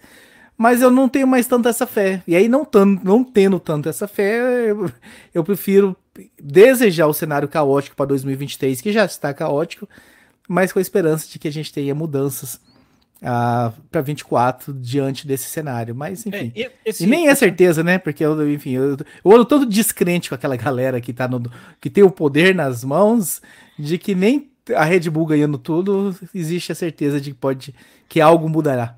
Mas 0.57 0.81
eu 0.81 0.91
não 0.91 1.09
tenho 1.09 1.27
mais 1.27 1.47
tanto 1.47 1.67
essa 1.67 1.87
fé. 1.87 2.21
E 2.27 2.35
aí, 2.35 2.47
não, 2.47 2.67
não 3.03 3.23
tendo 3.23 3.59
tanto 3.59 3.89
essa 3.89 4.07
fé, 4.07 4.69
eu, 4.69 4.89
eu 5.33 5.43
prefiro 5.43 5.95
desejar 6.39 7.07
o 7.07 7.13
cenário 7.13 7.47
caótico 7.47 7.95
para 7.95 8.05
2023, 8.05 8.79
que 8.79 8.93
já 8.93 9.03
está 9.03 9.33
caótico, 9.33 9.89
mas 10.47 10.71
com 10.71 10.77
a 10.77 10.81
esperança 10.81 11.27
de 11.27 11.39
que 11.39 11.47
a 11.47 11.51
gente 11.51 11.73
tenha 11.73 11.95
mudanças 11.95 12.59
uh, 13.23 13.71
para 13.89 14.01
24 14.01 14.73
diante 14.73 15.25
desse 15.25 15.45
cenário. 15.45 15.95
Mas, 15.95 16.25
enfim. 16.25 16.51
É, 16.55 16.71
esse, 16.85 17.03
e 17.03 17.07
nem 17.07 17.29
é 17.29 17.35
certeza, 17.35 17.83
né? 17.83 17.97
Porque, 17.97 18.23
eu, 18.23 18.51
enfim, 18.51 18.71
eu, 18.71 18.97
eu 19.23 19.31
ando 19.31 19.45
todo 19.45 19.65
descrente 19.65 20.29
com 20.29 20.35
aquela 20.35 20.55
galera 20.55 20.99
que, 20.99 21.13
tá 21.13 21.27
no, 21.27 21.41
que 21.79 21.89
tem 21.89 22.03
o 22.03 22.11
poder 22.11 22.53
nas 22.53 22.83
mãos, 22.83 23.41
de 23.79 23.97
que 23.97 24.13
nem 24.13 24.51
a 24.75 24.83
Red 24.83 25.09
Bull 25.09 25.25
ganhando 25.25 25.57
tudo, 25.57 26.15
existe 26.33 26.71
a 26.71 26.75
certeza 26.75 27.19
de 27.19 27.31
que 27.31 27.37
pode 27.37 27.73
que 28.07 28.21
algo 28.21 28.47
mudará. 28.47 28.97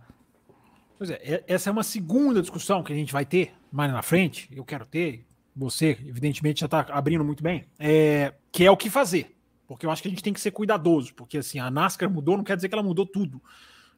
Pois 0.97 1.09
é, 1.09 1.43
essa 1.47 1.69
é 1.69 1.71
uma 1.71 1.83
segunda 1.83 2.41
discussão 2.41 2.83
que 2.83 2.93
a 2.93 2.95
gente 2.95 3.11
vai 3.11 3.25
ter 3.25 3.53
mais 3.71 3.91
na 3.91 4.01
frente. 4.01 4.47
Eu 4.51 4.63
quero 4.63 4.85
ter, 4.85 5.25
você, 5.55 5.97
evidentemente, 6.05 6.61
já 6.61 6.65
está 6.65 6.81
abrindo 6.89 7.23
muito 7.23 7.43
bem, 7.43 7.65
é, 7.79 8.33
que 8.51 8.65
é 8.65 8.71
o 8.71 8.77
que 8.77 8.89
fazer. 8.89 9.35
Porque 9.67 9.85
eu 9.85 9.91
acho 9.91 10.01
que 10.01 10.07
a 10.07 10.11
gente 10.11 10.23
tem 10.23 10.33
que 10.33 10.39
ser 10.39 10.51
cuidadoso, 10.51 11.13
porque 11.15 11.39
assim, 11.39 11.59
a 11.59 11.71
NASCAR 11.71 12.09
mudou, 12.09 12.37
não 12.37 12.43
quer 12.43 12.55
dizer 12.55 12.69
que 12.69 12.75
ela 12.75 12.83
mudou 12.83 13.05
tudo. 13.05 13.41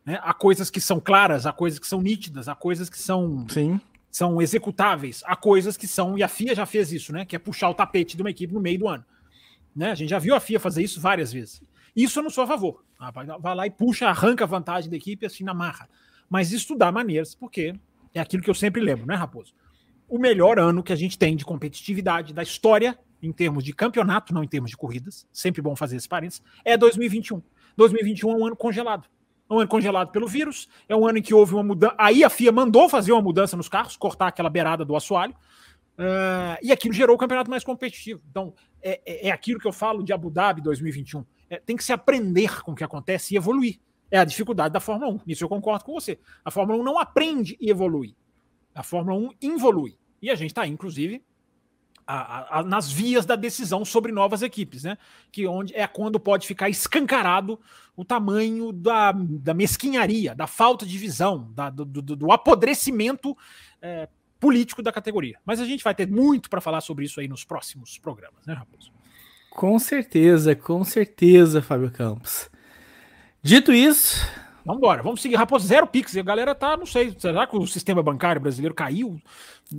Né? 0.08 0.18
Há 0.24 0.34
coisas 0.34 0.70
que 0.70 0.80
são 0.80 1.02
claras, 1.02 1.46
há 1.46 1.52
coisas 1.52 1.78
que 1.78 1.86
são 1.86 2.02
nítidas, 2.02 2.48
há 2.48 2.56
coisas 2.56 2.90
que 2.90 2.98
são, 2.98 3.46
Sim. 3.50 3.78
são 4.10 4.42
executáveis, 4.42 5.22
há 5.26 5.36
coisas 5.36 5.76
que 5.76 5.86
são, 5.86 6.18
e 6.18 6.24
a 6.24 6.30
FIA 6.30 6.56
já 6.56 6.66
fez 6.66 6.94
isso, 6.94 7.12
né? 7.12 7.26
Que 7.26 7.36
é 7.36 7.40
puxar 7.40 7.70
o 7.70 7.74
tapete 7.74 8.16
de 8.16 8.24
uma 8.24 8.30
equipe 8.30 8.54
no 8.54 8.62
meio 8.62 8.80
do 8.80 8.88
ano. 8.88 9.04
Né? 9.76 9.92
A 9.92 9.96
gente 9.96 10.10
já 10.10 10.18
viu 10.18 10.34
a 10.34 10.40
FIA 10.40 10.62
fazer 10.62 10.82
isso 10.82 11.02
várias 11.02 11.34
vezes. 11.34 11.62
Isso 11.94 12.20
eu 12.20 12.24
não 12.24 12.30
sou 12.30 12.46
a 12.46 12.48
favor. 12.48 12.86
Vai 13.42 13.54
lá 13.54 13.68
e 13.68 13.70
puxa, 13.70 14.08
arranca 14.08 14.46
a 14.46 14.48
vantagem 14.48 14.90
da 14.90 14.96
equipe 14.96 15.26
assim 15.26 15.44
na 15.44 15.54
marra. 15.54 15.90
Mas 16.30 16.54
estudar 16.54 16.90
maneiras, 16.90 17.36
porque 17.36 17.76
é 18.14 18.22
aquilo 18.22 18.42
que 18.42 18.50
eu 18.50 18.56
sempre 18.56 18.82
lembro, 18.82 19.06
né, 19.06 19.16
Raposo? 19.16 19.54
O 20.08 20.18
melhor 20.18 20.58
ano 20.58 20.82
que 20.82 20.94
a 20.94 20.96
gente 20.96 21.18
tem 21.18 21.36
de 21.36 21.44
competitividade 21.44 22.34
da 22.34 22.42
história, 22.42 22.98
em 23.22 23.34
termos 23.34 23.62
de 23.62 23.74
campeonato, 23.74 24.34
não 24.34 24.42
em 24.42 24.48
termos 24.48 24.72
de 24.72 24.78
corridas, 24.78 25.28
sempre 25.34 25.62
bom 25.62 25.76
fazer 25.76 25.98
esse 25.98 26.08
parênteses, 26.08 26.42
é 26.64 26.78
2021. 26.78 27.42
2021 27.76 28.32
é 28.32 28.36
um 28.36 28.46
ano 28.46 28.56
congelado 28.56 29.10
É 29.50 29.54
um 29.54 29.60
ano 29.60 29.68
congelado 29.68 30.12
pelo 30.12 30.28
vírus, 30.28 30.68
é 30.90 30.96
um 30.96 31.08
ano 31.08 31.20
em 31.20 31.22
que 31.22 31.34
houve 31.34 31.54
uma 31.54 31.64
mudança. 31.64 31.96
Aí 31.98 32.24
a 32.24 32.30
FIA 32.30 32.52
mandou 32.52 32.90
fazer 32.90 33.12
uma 33.14 33.22
mudança 33.22 33.56
nos 33.56 33.70
carros, 33.70 33.96
cortar 33.96 34.28
aquela 34.28 34.50
beirada 34.50 34.84
do 34.84 34.96
assoalho, 34.96 35.34
uh, 35.98 36.58
e 36.62 36.72
aquilo 36.72 36.94
gerou 36.94 37.16
o 37.16 37.20
campeonato 37.20 37.50
mais 37.50 37.64
competitivo. 37.64 38.22
Então, 38.30 38.54
é, 38.82 39.02
é, 39.06 39.28
é 39.30 39.32
aquilo 39.32 39.60
que 39.60 39.68
eu 39.68 39.74
falo 39.74 40.04
de 40.04 40.12
Abu 40.12 40.30
Dhabi 40.30 40.62
2021. 40.62 41.26
É, 41.50 41.60
tem 41.60 41.78
que 41.78 41.84
se 41.84 41.94
aprender 41.94 42.62
com 42.62 42.74
o 42.74 42.76
que 42.76 42.84
acontece 42.84 43.34
e 43.34 43.38
evoluir. 43.38 43.80
É 44.12 44.20
a 44.20 44.26
dificuldade 44.26 44.74
da 44.74 44.80
Fórmula 44.80 45.12
1. 45.14 45.20
Nisso 45.26 45.44
eu 45.44 45.50
concordo 45.50 45.86
com 45.86 45.94
você. 45.94 46.20
A 46.44 46.52
Fórmula 46.52 46.80
1 46.80 46.84
não 46.84 47.00
aprende 47.00 47.58
e 47.60 47.70
evolui. 47.70 48.16
A 48.74 48.84
Fórmula 48.84 49.18
1 49.18 49.30
involui. 49.42 49.98
E 50.22 50.30
a 50.30 50.36
gente 50.36 50.52
está, 50.52 50.66
inclusive, 50.68 51.24
a, 52.08 52.60
a, 52.60 52.64
nas 52.64 52.90
vias 52.90 53.26
da 53.26 53.36
decisão 53.36 53.84
sobre 53.84 54.12
novas 54.12 54.42
equipes, 54.42 54.84
né? 54.84 54.98
Que 55.32 55.46
onde 55.46 55.76
é 55.76 55.86
quando 55.86 56.20
pode 56.20 56.48
ficar 56.48 56.70
escancarado 56.70 57.60
o 57.96 58.06
tamanho 58.06 58.72
da, 58.72 59.12
da 59.12 59.54
mesquinharia, 59.54 60.34
da 60.34 60.48
falta 60.48 60.86
de 60.86 60.98
visão, 60.98 61.52
da, 61.54 61.70
do, 61.70 61.84
do, 61.84 62.16
do, 62.16 62.32
apodrecimento 62.32 63.36
é, 63.82 64.08
político 64.40 64.82
da 64.82 64.92
categoria. 64.92 65.38
Mas 65.46 65.60
a 65.60 65.66
gente 65.66 65.84
vai 65.84 65.94
ter 65.94 66.08
muito 66.08 66.50
para 66.50 66.62
falar 66.62 66.82
sobre 66.82 67.06
isso 67.06 67.20
aí 67.20 67.28
nos 67.28 67.44
próximos 67.44 67.98
programas, 67.98 68.46
né, 68.46 68.54
Raposo? 68.54 68.92
Com 69.50 69.78
certeza, 69.80 70.56
com 70.56 70.84
certeza, 70.84 71.62
Fábio 71.62 71.92
Campos. 71.92 72.50
Dito 73.42 73.74
isso, 73.74 74.26
Vamos 74.68 74.80
embora, 74.80 75.02
vamos 75.02 75.22
seguir. 75.22 75.38
Raposo, 75.38 75.66
zero 75.66 75.88
Pix. 75.88 76.18
A 76.18 76.22
galera 76.22 76.54
tá, 76.54 76.76
não 76.76 76.86
sei, 76.86 77.16
será 77.18 77.48
que 77.48 77.56
o 77.56 77.66
sistema 77.66 78.04
bancário 78.04 78.42
brasileiro 78.42 78.76
caiu? 78.76 79.18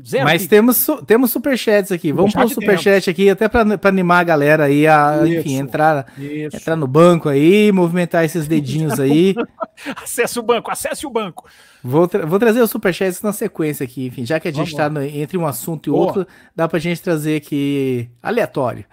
Zero 0.06 0.24
Mas 0.24 0.42
pix. 0.42 0.48
temos, 0.48 0.86
temos 1.06 1.30
superchats 1.30 1.92
aqui. 1.92 2.10
Vamos 2.10 2.32
pôr 2.32 2.46
o 2.46 2.48
superchat 2.48 3.10
aqui 3.10 3.28
até 3.28 3.48
para 3.48 3.76
animar 3.84 4.20
a 4.20 4.24
galera 4.24 4.64
aí 4.64 4.86
a, 4.86 5.20
isso, 5.24 5.40
enfim, 5.40 5.56
entrar, 5.56 6.10
entrar 6.18 6.74
no 6.74 6.86
banco 6.86 7.28
aí, 7.28 7.70
movimentar 7.70 8.24
esses 8.24 8.48
dedinhos 8.48 8.98
aí. 9.00 9.34
acesse 10.02 10.38
o 10.38 10.42
banco, 10.42 10.70
acesse 10.70 11.06
o 11.06 11.10
banco. 11.10 11.46
Vou, 11.84 12.08
tra 12.08 12.24
vou 12.24 12.38
trazer 12.38 12.62
os 12.62 12.70
superchats 12.70 13.20
na 13.20 13.32
sequência 13.34 13.84
aqui, 13.84 14.06
enfim, 14.06 14.24
já 14.24 14.40
que 14.40 14.48
a 14.48 14.52
gente 14.52 14.68
está 14.68 14.90
entre 15.04 15.36
um 15.36 15.46
assunto 15.46 15.88
e 15.88 15.90
Boa. 15.90 16.06
outro, 16.06 16.26
dá 16.56 16.66
pra 16.66 16.78
gente 16.78 17.02
trazer 17.02 17.36
aqui 17.36 18.08
aleatório. 18.22 18.86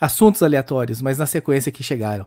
Assuntos 0.00 0.44
aleatórios, 0.44 1.02
mas 1.02 1.18
na 1.18 1.26
sequência 1.26 1.72
que 1.72 1.82
chegaram. 1.82 2.24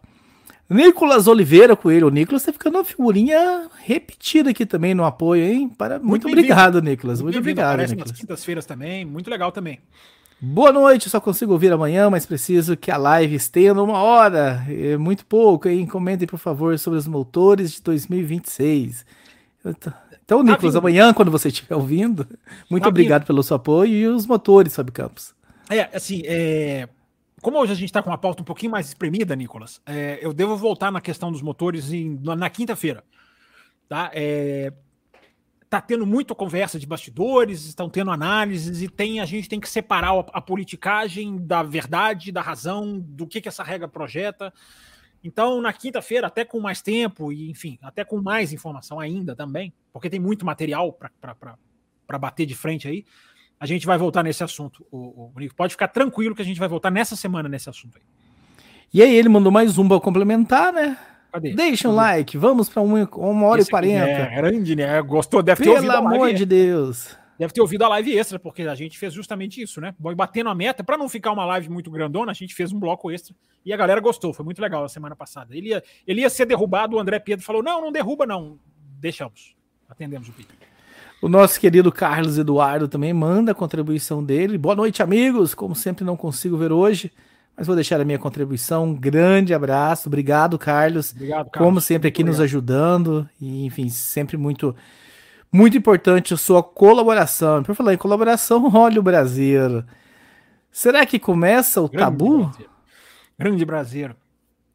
Nicolas 0.70 1.28
Oliveira 1.28 1.76
Coelho. 1.76 2.08
O 2.08 2.10
Nicolas 2.10 2.44
tá 2.44 2.52
ficando 2.52 2.78
uma 2.78 2.86
figurinha 2.86 3.70
repetida 3.84 4.50
aqui 4.50 4.66
também 4.66 4.96
no 4.96 5.06
apoio, 5.06 5.44
hein? 5.44 5.70
Para... 5.70 6.00
Muito, 6.00 6.28
muito 6.28 6.28
obrigado, 6.28 6.82
Nicolas. 6.82 7.22
Muito, 7.22 7.36
muito 7.36 7.44
obrigado, 7.44 7.74
Aparece 7.74 7.96
nas 7.96 8.12
quintas-feiras 8.12 8.66
também. 8.66 9.06
Muito 9.06 9.30
legal 9.30 9.52
também. 9.52 9.80
Boa 10.42 10.72
noite, 10.72 11.10
só 11.10 11.20
consigo 11.22 11.54
ouvir 11.54 11.72
amanhã, 11.72 12.10
mas 12.10 12.26
preciso 12.26 12.76
que 12.76 12.92
a 12.92 12.98
live 12.98 13.36
estenda 13.36 13.82
uma 13.82 14.00
hora. 14.00 14.66
É 14.70 14.98
muito 14.98 15.26
pouco, 15.26 15.68
hein? 15.70 15.86
Comentem, 15.86 16.28
por 16.28 16.40
favor, 16.40 16.78
sobre 16.78 17.00
os 17.00 17.08
motores 17.08 17.74
de 17.74 17.82
2026. 17.82 19.06
Então, 19.66 20.44
tá 20.44 20.44
Nicolas, 20.44 20.76
amanhã, 20.76 21.14
quando 21.14 21.32
você 21.32 21.48
estiver 21.48 21.76
ouvindo, 21.76 22.28
muito 22.70 22.84
tá 22.84 22.90
obrigado 22.90 23.22
vindo. 23.22 23.28
pelo 23.28 23.44
seu 23.44 23.56
apoio 23.56 23.94
e 23.94 24.08
os 24.08 24.26
motores, 24.26 24.76
Fábio 24.76 24.92
Campos. 24.94 25.34
É, 25.70 25.90
assim, 25.94 26.22
é, 26.26 26.90
como 27.46 27.60
hoje 27.60 27.74
a 27.74 27.76
gente 27.76 27.90
está 27.90 28.02
com 28.02 28.10
uma 28.10 28.18
pauta 28.18 28.42
um 28.42 28.44
pouquinho 28.44 28.72
mais 28.72 28.88
espremida, 28.88 29.36
Nicolas, 29.36 29.80
é, 29.86 30.18
eu 30.20 30.34
devo 30.34 30.58
voltar 30.58 30.92
na 30.92 31.00
questão 31.00 31.32
dos 31.32 31.44
motores 31.44 31.94
em, 31.94 32.20
na 32.24 32.50
quinta-feira. 32.50 33.04
Tá? 33.88 34.10
É, 34.16 34.74
tá 35.70 35.80
tendo 35.80 36.08
muita 36.08 36.34
conversa 36.34 36.80
de 36.80 36.88
bastidores, 36.88 37.66
estão 37.66 37.88
tendo 37.88 38.10
análises 38.10 38.82
e 38.82 38.90
tem 38.90 39.20
a 39.20 39.26
gente 39.26 39.48
tem 39.48 39.60
que 39.60 39.70
separar 39.70 40.10
a, 40.10 40.20
a 40.34 40.42
politicagem 40.42 41.38
da 41.38 41.62
verdade, 41.62 42.32
da 42.32 42.42
razão, 42.42 43.00
do 43.00 43.28
que, 43.28 43.40
que 43.40 43.48
essa 43.48 43.64
regra 43.64 43.88
projeta. 43.88 44.52
Então, 45.24 45.62
na 45.62 45.72
quinta-feira, 45.72 46.26
até 46.26 46.44
com 46.44 46.60
mais 46.60 46.82
tempo 46.82 47.32
e, 47.32 47.52
enfim, 47.52 47.78
até 47.84 48.04
com 48.04 48.20
mais 48.20 48.54
informação 48.54 49.00
ainda 49.00 49.36
também, 49.36 49.72
porque 49.94 50.10
tem 50.10 50.20
muito 50.20 50.48
material 50.48 50.98
para 51.22 52.18
bater 52.18 52.48
de 52.48 52.56
frente 52.56 52.88
aí, 52.88 53.06
a 53.66 53.68
gente 53.68 53.86
vai 53.86 53.98
voltar 53.98 54.24
nesse 54.24 54.44
assunto. 54.44 54.86
O, 54.92 55.32
o, 55.36 55.54
Pode 55.56 55.74
ficar 55.74 55.88
tranquilo 55.88 56.36
que 56.36 56.42
a 56.42 56.46
gente 56.46 56.60
vai 56.60 56.70
voltar 56.70 56.92
nessa 56.92 57.16
semana 57.16 57.50
nesse 57.50 57.68
assunto 57.68 57.98
aí. 57.98 58.04
E 58.94 59.02
aí 59.02 59.14
ele 59.14 59.28
mandou 59.28 59.52
mais 59.52 59.78
um 59.78 59.88
para 59.88 60.00
complementar, 60.00 60.72
né? 60.72 60.98
Cadê? 61.32 61.54
Deixa 61.54 61.90
um 61.90 61.96
like, 61.96 62.38
vamos 62.38 62.70
para 62.70 62.82
uma, 62.82 63.10
uma 63.16 63.48
hora 63.48 63.60
Esse 63.60 63.70
e 63.70 63.72
quarenta. 63.72 64.08
É 64.08 64.36
grande, 64.36 64.76
né? 64.76 65.02
Gostou, 65.02 65.42
deve 65.42 65.64
Pelo 65.64 65.72
ter 65.72 65.78
ouvido 65.78 65.92
Pelo 65.92 66.08
amor 66.08 66.34
de 66.34 66.46
Deus. 66.46 67.18
Deve 67.38 67.52
ter 67.52 67.60
ouvido 67.60 67.84
a 67.84 67.90
live 67.90 68.18
extra, 68.18 68.40
porque 68.40 68.62
a 68.62 68.76
gente 68.76 68.98
fez 68.98 69.12
justamente 69.12 69.62
isso, 69.62 69.82
né? 69.82 69.94
Batendo 70.00 70.50
a 70.50 70.56
meta, 70.56 70.84
para 70.84 70.98
não 70.98 71.10
ficar 71.10 71.32
uma 71.32 71.46
live 71.46 71.70
muito 71.70 71.90
grandona, 71.90 72.32
a 72.32 72.36
gente 72.36 72.54
fez 72.54 72.72
um 72.72 72.80
bloco 72.80 73.12
extra 73.12 73.36
e 73.66 73.74
a 73.74 73.78
galera 73.78 74.00
gostou. 74.00 74.32
Foi 74.32 74.46
muito 74.46 74.62
legal 74.62 74.86
a 74.86 74.90
semana 74.90 75.16
passada. 75.16 75.58
Ele 75.58 75.70
ia, 75.70 75.84
ele 76.08 76.22
ia 76.22 76.30
ser 76.30 76.46
derrubado, 76.46 76.96
o 76.96 77.00
André 77.00 77.20
Pedro 77.20 77.44
falou: 77.44 77.64
não, 77.64 77.82
não 77.82 77.92
derruba, 77.92 78.26
não. 78.28 78.60
Deixamos. 79.00 79.56
Atendemos 79.90 80.30
o 80.30 80.32
pedido. 80.32 80.75
O 81.26 81.28
nosso 81.28 81.60
querido 81.60 81.92
Carlos 81.92 82.38
Eduardo 82.38 82.88
também 82.88 83.12
manda 83.12 83.52
a 83.52 83.56
contribuição 83.56 84.24
dele. 84.24 84.60
Boa 84.60 84.76
noite, 84.76 85.02
amigos. 85.02 85.56
Como 85.56 85.74
sempre, 85.74 86.06
não 86.06 86.16
consigo 86.16 86.56
ver 86.56 86.72
hoje, 86.72 87.12
mas 87.58 87.66
vou 87.66 87.76
deixar 87.76 88.00
a 88.00 88.06
minha 88.06 88.20
contribuição. 88.20 88.86
Um 88.86 88.94
grande 88.94 89.52
abraço. 89.52 90.08
Obrigado, 90.08 90.56
Carlos. 90.60 91.14
Obrigado, 91.14 91.50
Carlos. 91.50 91.68
Como 91.68 91.82
sempre, 91.82 92.10
aqui 92.10 92.24
nos 92.24 92.40
ajudando. 92.40 93.28
E, 93.42 93.66
enfim, 93.66 93.90
sempre 93.90 94.38
muito, 94.38 94.76
muito 95.52 95.76
importante 95.76 96.32
a 96.32 96.38
sua 96.38 96.62
colaboração. 96.62 97.64
Por 97.64 97.74
falar 97.74 97.96
em 97.96 97.98
colaboração, 97.98 98.70
olha 98.78 99.00
o 99.00 99.04
Brasil. 99.04 99.84
Será 100.72 101.08
que 101.08 101.18
começa 101.18 101.82
o 101.82 101.90
grande 101.90 102.06
tabu? 102.06 102.38
Brasileiro. 102.38 102.72
Grande 103.40 103.66
brasileiro. 103.66 104.16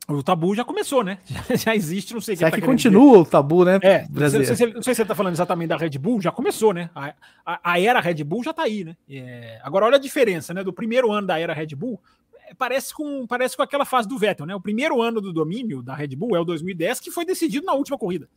O 0.08 0.22
tabu 0.22 0.54
já 0.54 0.64
começou, 0.64 1.04
né? 1.04 1.18
Já, 1.28 1.56
já 1.56 1.76
existe, 1.76 2.14
não 2.14 2.20
sei 2.20 2.34
o 2.34 2.36
que. 2.36 2.38
Será 2.40 2.50
que, 2.50 2.60
tá 2.60 2.66
continua 2.66 3.06
dizer. 3.06 3.18
o 3.20 3.24
tabu, 3.24 3.64
né? 3.64 3.78
É, 3.82 4.06
não 4.10 4.28
sei, 4.28 4.38
não 4.40 4.56
sei, 4.56 4.72
não 4.74 4.82
sei 4.82 4.94
se 4.94 4.96
você 4.96 5.02
está 5.02 5.14
falando 5.14 5.34
exatamente 5.34 5.68
da 5.68 5.76
Red 5.76 5.98
Bull, 5.98 6.20
já 6.20 6.32
começou, 6.32 6.74
né? 6.74 6.90
A, 6.94 7.14
a, 7.46 7.72
a 7.72 7.80
era 7.80 8.00
Red 8.00 8.24
Bull 8.24 8.42
já 8.42 8.50
está 8.50 8.64
aí, 8.64 8.82
né? 8.82 8.96
É, 9.08 9.60
agora, 9.62 9.86
olha 9.86 9.96
a 9.96 10.00
diferença, 10.00 10.52
né? 10.52 10.64
Do 10.64 10.72
primeiro 10.72 11.12
ano 11.12 11.28
da 11.28 11.38
era 11.38 11.54
Red 11.54 11.76
Bull, 11.76 12.00
é, 12.34 12.54
parece 12.54 12.92
com, 12.92 13.24
parece 13.26 13.56
com 13.56 13.62
aquela 13.62 13.84
fase 13.84 14.08
do 14.08 14.18
Vettel, 14.18 14.46
né? 14.46 14.54
O 14.54 14.60
primeiro 14.60 15.00
ano 15.00 15.20
do 15.20 15.32
domínio 15.32 15.80
da 15.80 15.94
Red 15.94 16.16
Bull 16.16 16.34
é 16.34 16.40
o 16.40 16.44
2010, 16.44 16.98
que 16.98 17.10
foi 17.10 17.24
decidido 17.24 17.66
na 17.66 17.74
última 17.74 17.96
corrida. 17.96 18.28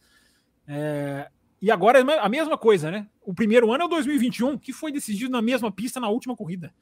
É, 0.68 1.28
e 1.62 1.72
agora 1.72 2.00
é 2.00 2.20
a 2.20 2.30
mesma 2.30 2.58
coisa, 2.58 2.92
né? 2.92 3.08
O 3.26 3.34
primeiro 3.34 3.72
ano 3.72 3.84
é 3.84 3.86
o 3.86 3.90
2021, 3.90 4.58
que 4.58 4.74
foi 4.74 4.92
decidido 4.92 5.32
na 5.32 5.42
mesma 5.42 5.72
pista 5.72 6.00
na 6.00 6.10
última 6.10 6.36
corrida. 6.36 6.74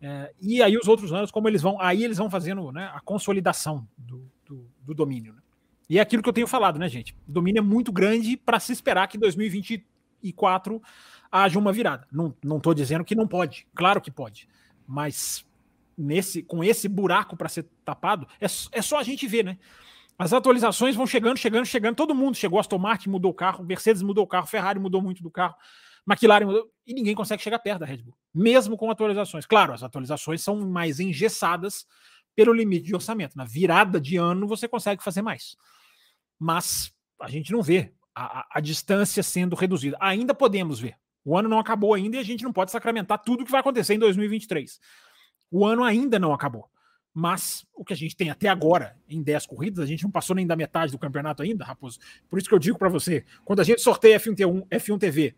É, 0.00 0.32
e 0.40 0.62
aí 0.62 0.76
os 0.76 0.86
outros 0.86 1.12
anos, 1.12 1.30
como 1.30 1.48
eles 1.48 1.62
vão, 1.62 1.80
aí 1.80 2.04
eles 2.04 2.18
vão 2.18 2.30
fazendo 2.30 2.70
né, 2.70 2.90
a 2.94 3.00
consolidação 3.00 3.86
do, 3.96 4.30
do, 4.46 4.70
do 4.82 4.94
domínio. 4.94 5.34
Né? 5.34 5.40
E 5.90 5.98
é 5.98 6.00
aquilo 6.00 6.22
que 6.22 6.28
eu 6.28 6.32
tenho 6.32 6.46
falado, 6.46 6.78
né, 6.78 6.88
gente? 6.88 7.16
O 7.26 7.32
domínio 7.32 7.60
é 7.60 7.62
muito 7.62 7.90
grande 7.90 8.36
para 8.36 8.60
se 8.60 8.72
esperar 8.72 9.08
que 9.08 9.16
em 9.16 9.20
2024 9.20 10.82
haja 11.30 11.58
uma 11.58 11.72
virada. 11.72 12.06
Não, 12.12 12.60
tô 12.60 12.72
dizendo 12.72 13.04
que 13.04 13.14
não 13.14 13.26
pode, 13.26 13.66
claro 13.74 14.00
que 14.00 14.10
pode, 14.10 14.48
mas 14.86 15.44
nesse 15.96 16.42
com 16.42 16.62
esse 16.62 16.88
buraco 16.88 17.36
para 17.36 17.48
ser 17.48 17.66
tapado, 17.84 18.26
é, 18.40 18.46
é 18.72 18.82
só 18.82 18.98
a 18.98 19.02
gente 19.02 19.26
ver, 19.26 19.44
né? 19.44 19.58
As 20.18 20.32
atualizações 20.32 20.96
vão 20.96 21.06
chegando, 21.06 21.36
chegando, 21.36 21.64
chegando. 21.64 21.94
Todo 21.94 22.12
mundo 22.12 22.36
chegou. 22.36 22.58
Aston 22.58 22.76
Martin 22.76 23.08
mudou 23.08 23.30
o 23.30 23.34
carro, 23.34 23.64
Mercedes 23.64 24.02
mudou 24.02 24.24
o 24.24 24.26
carro, 24.26 24.48
Ferrari 24.48 24.78
mudou 24.78 25.00
muito 25.00 25.22
do 25.22 25.30
carro. 25.30 25.54
McLaren 26.08 26.46
mudou, 26.46 26.70
e 26.86 26.94
ninguém 26.94 27.14
consegue 27.14 27.42
chegar 27.42 27.58
perto 27.58 27.80
da 27.80 27.86
Red 27.86 27.98
Bull, 27.98 28.16
mesmo 28.34 28.78
com 28.78 28.90
atualizações. 28.90 29.44
Claro, 29.44 29.74
as 29.74 29.82
atualizações 29.82 30.42
são 30.42 30.58
mais 30.68 31.00
engessadas 31.00 31.86
pelo 32.34 32.52
limite 32.52 32.86
de 32.86 32.94
orçamento. 32.94 33.36
Na 33.36 33.44
virada 33.44 34.00
de 34.00 34.16
ano 34.16 34.46
você 34.46 34.66
consegue 34.66 35.02
fazer 35.02 35.20
mais. 35.20 35.54
Mas 36.38 36.90
a 37.20 37.28
gente 37.28 37.52
não 37.52 37.62
vê 37.62 37.92
a, 38.14 38.40
a, 38.40 38.46
a 38.54 38.60
distância 38.60 39.22
sendo 39.22 39.54
reduzida. 39.54 39.98
Ainda 40.00 40.32
podemos 40.32 40.80
ver. 40.80 40.96
O 41.24 41.36
ano 41.36 41.48
não 41.48 41.58
acabou 41.58 41.92
ainda 41.92 42.16
e 42.16 42.20
a 42.20 42.24
gente 42.24 42.42
não 42.42 42.52
pode 42.52 42.70
sacramentar 42.70 43.18
tudo 43.22 43.42
o 43.42 43.44
que 43.44 43.50
vai 43.50 43.60
acontecer 43.60 43.94
em 43.94 43.98
2023. 43.98 44.80
O 45.50 45.66
ano 45.66 45.84
ainda 45.84 46.18
não 46.18 46.32
acabou. 46.32 46.70
Mas 47.12 47.66
o 47.74 47.84
que 47.84 47.92
a 47.92 47.96
gente 47.96 48.16
tem 48.16 48.30
até 48.30 48.48
agora, 48.48 48.96
em 49.08 49.22
10 49.22 49.44
corridas, 49.46 49.80
a 49.80 49.86
gente 49.86 50.04
não 50.04 50.10
passou 50.10 50.36
nem 50.36 50.46
da 50.46 50.54
metade 50.54 50.92
do 50.92 50.98
campeonato 50.98 51.42
ainda, 51.42 51.64
Raposo. 51.64 51.98
Por 52.28 52.38
isso 52.38 52.48
que 52.48 52.54
eu 52.54 52.58
digo 52.58 52.78
para 52.78 52.88
você, 52.88 53.24
quando 53.44 53.60
a 53.60 53.64
gente 53.64 53.82
sorteia 53.82 54.18
F1, 54.20 54.66
F1 54.68 54.98
TV 54.98 55.34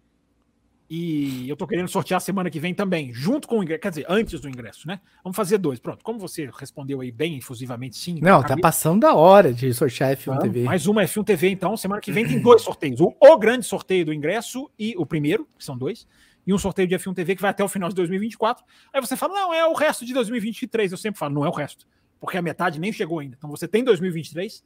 e 0.93 1.49
eu 1.49 1.55
tô 1.55 1.69
querendo 1.69 1.87
sortear 1.87 2.21
semana 2.21 2.51
que 2.51 2.59
vem 2.59 2.75
também, 2.75 3.15
junto 3.15 3.47
com 3.47 3.61
o 3.61 3.63
ingresso, 3.63 3.81
quer 3.81 3.91
dizer, 3.91 4.07
antes 4.09 4.41
do 4.41 4.49
ingresso, 4.49 4.89
né? 4.89 5.01
Vamos 5.23 5.37
fazer 5.37 5.57
dois. 5.57 5.79
Pronto, 5.79 6.03
como 6.03 6.19
você 6.19 6.51
respondeu 6.53 7.01
aí 7.01 7.13
bem 7.13 7.39
efusivamente, 7.39 7.97
sim. 7.97 8.19
Não, 8.21 8.43
tá 8.43 8.57
passando 8.57 9.03
da 9.03 9.15
hora 9.15 9.55
de 9.55 9.73
sortear 9.73 10.17
F1 10.17 10.23
então, 10.23 10.39
TV. 10.39 10.63
Mais 10.65 10.89
uma 10.89 11.05
F1 11.05 11.25
TV, 11.25 11.51
então. 11.51 11.77
Semana 11.77 12.01
que 12.01 12.11
vem 12.11 12.27
tem 12.27 12.43
dois 12.43 12.63
sorteios. 12.63 13.01
O, 13.01 13.15
o, 13.21 13.39
grande 13.39 13.67
sorteio 13.67 14.05
do 14.05 14.13
ingresso 14.13 14.69
e 14.77 14.97
o 14.99 15.07
primeiro, 15.07 15.47
que 15.57 15.65
são 15.65 15.79
dois, 15.79 16.09
e 16.45 16.53
um 16.53 16.59
sorteio 16.59 16.89
de 16.89 16.97
F1 16.97 17.15
TV 17.15 17.37
que 17.37 17.43
vai 17.43 17.53
até 17.53 17.63
o 17.63 17.69
final 17.69 17.89
de 17.89 17.95
2024. 17.95 18.65
Aí 18.93 19.01
você 19.01 19.17
fala, 19.17 19.35
não, 19.35 19.55
é 19.55 19.65
o 19.65 19.75
resto 19.75 20.05
de 20.05 20.13
2023. 20.13 20.91
Eu 20.91 20.99
sempre 20.99 21.21
falo, 21.21 21.33
não 21.33 21.45
é 21.45 21.49
o 21.49 21.53
resto, 21.53 21.87
porque 22.19 22.37
a 22.37 22.43
metade 22.43 22.81
nem 22.81 22.93
chegou 22.93 23.21
ainda. 23.21 23.37
Então 23.39 23.49
você 23.49 23.69
tem 23.69 23.85
2023 23.85 24.65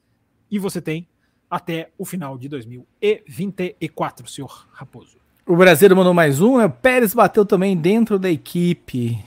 e 0.50 0.58
você 0.58 0.80
tem 0.80 1.06
até 1.50 1.90
o 1.98 2.06
final 2.06 2.38
de 2.38 2.48
2024, 2.48 4.26
senhor 4.26 4.66
Raposo. 4.72 5.23
O 5.46 5.56
brasileiro 5.56 5.96
mandou 5.96 6.14
mais 6.14 6.40
um, 6.40 6.58
né? 6.58 6.64
O 6.64 6.70
Pérez 6.70 7.12
bateu 7.12 7.44
também 7.44 7.76
dentro 7.76 8.18
da 8.18 8.30
equipe. 8.30 9.22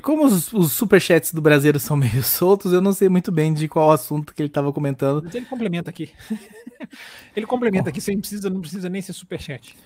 Como 0.00 0.24
os, 0.24 0.52
os 0.52 0.72
superchats 0.72 1.34
do 1.34 1.42
brasileiro 1.42 1.80
são 1.80 1.96
meio 1.96 2.22
soltos, 2.24 2.72
eu 2.72 2.80
não 2.80 2.92
sei 2.92 3.08
muito 3.08 3.32
bem 3.32 3.52
de 3.52 3.68
qual 3.68 3.90
assunto 3.90 4.32
que 4.32 4.40
ele 4.40 4.48
estava 4.48 4.72
comentando. 4.72 5.22
Mas 5.24 5.34
ele 5.34 5.46
complementa 5.46 5.90
aqui. 5.90 6.10
ele 7.34 7.46
complementa 7.46 7.90
aqui, 7.90 8.00
você 8.00 8.12
não 8.12 8.20
precisa, 8.20 8.48
não 8.48 8.60
precisa 8.60 8.88
nem 8.88 9.02
ser 9.02 9.12
superchat. 9.12 9.76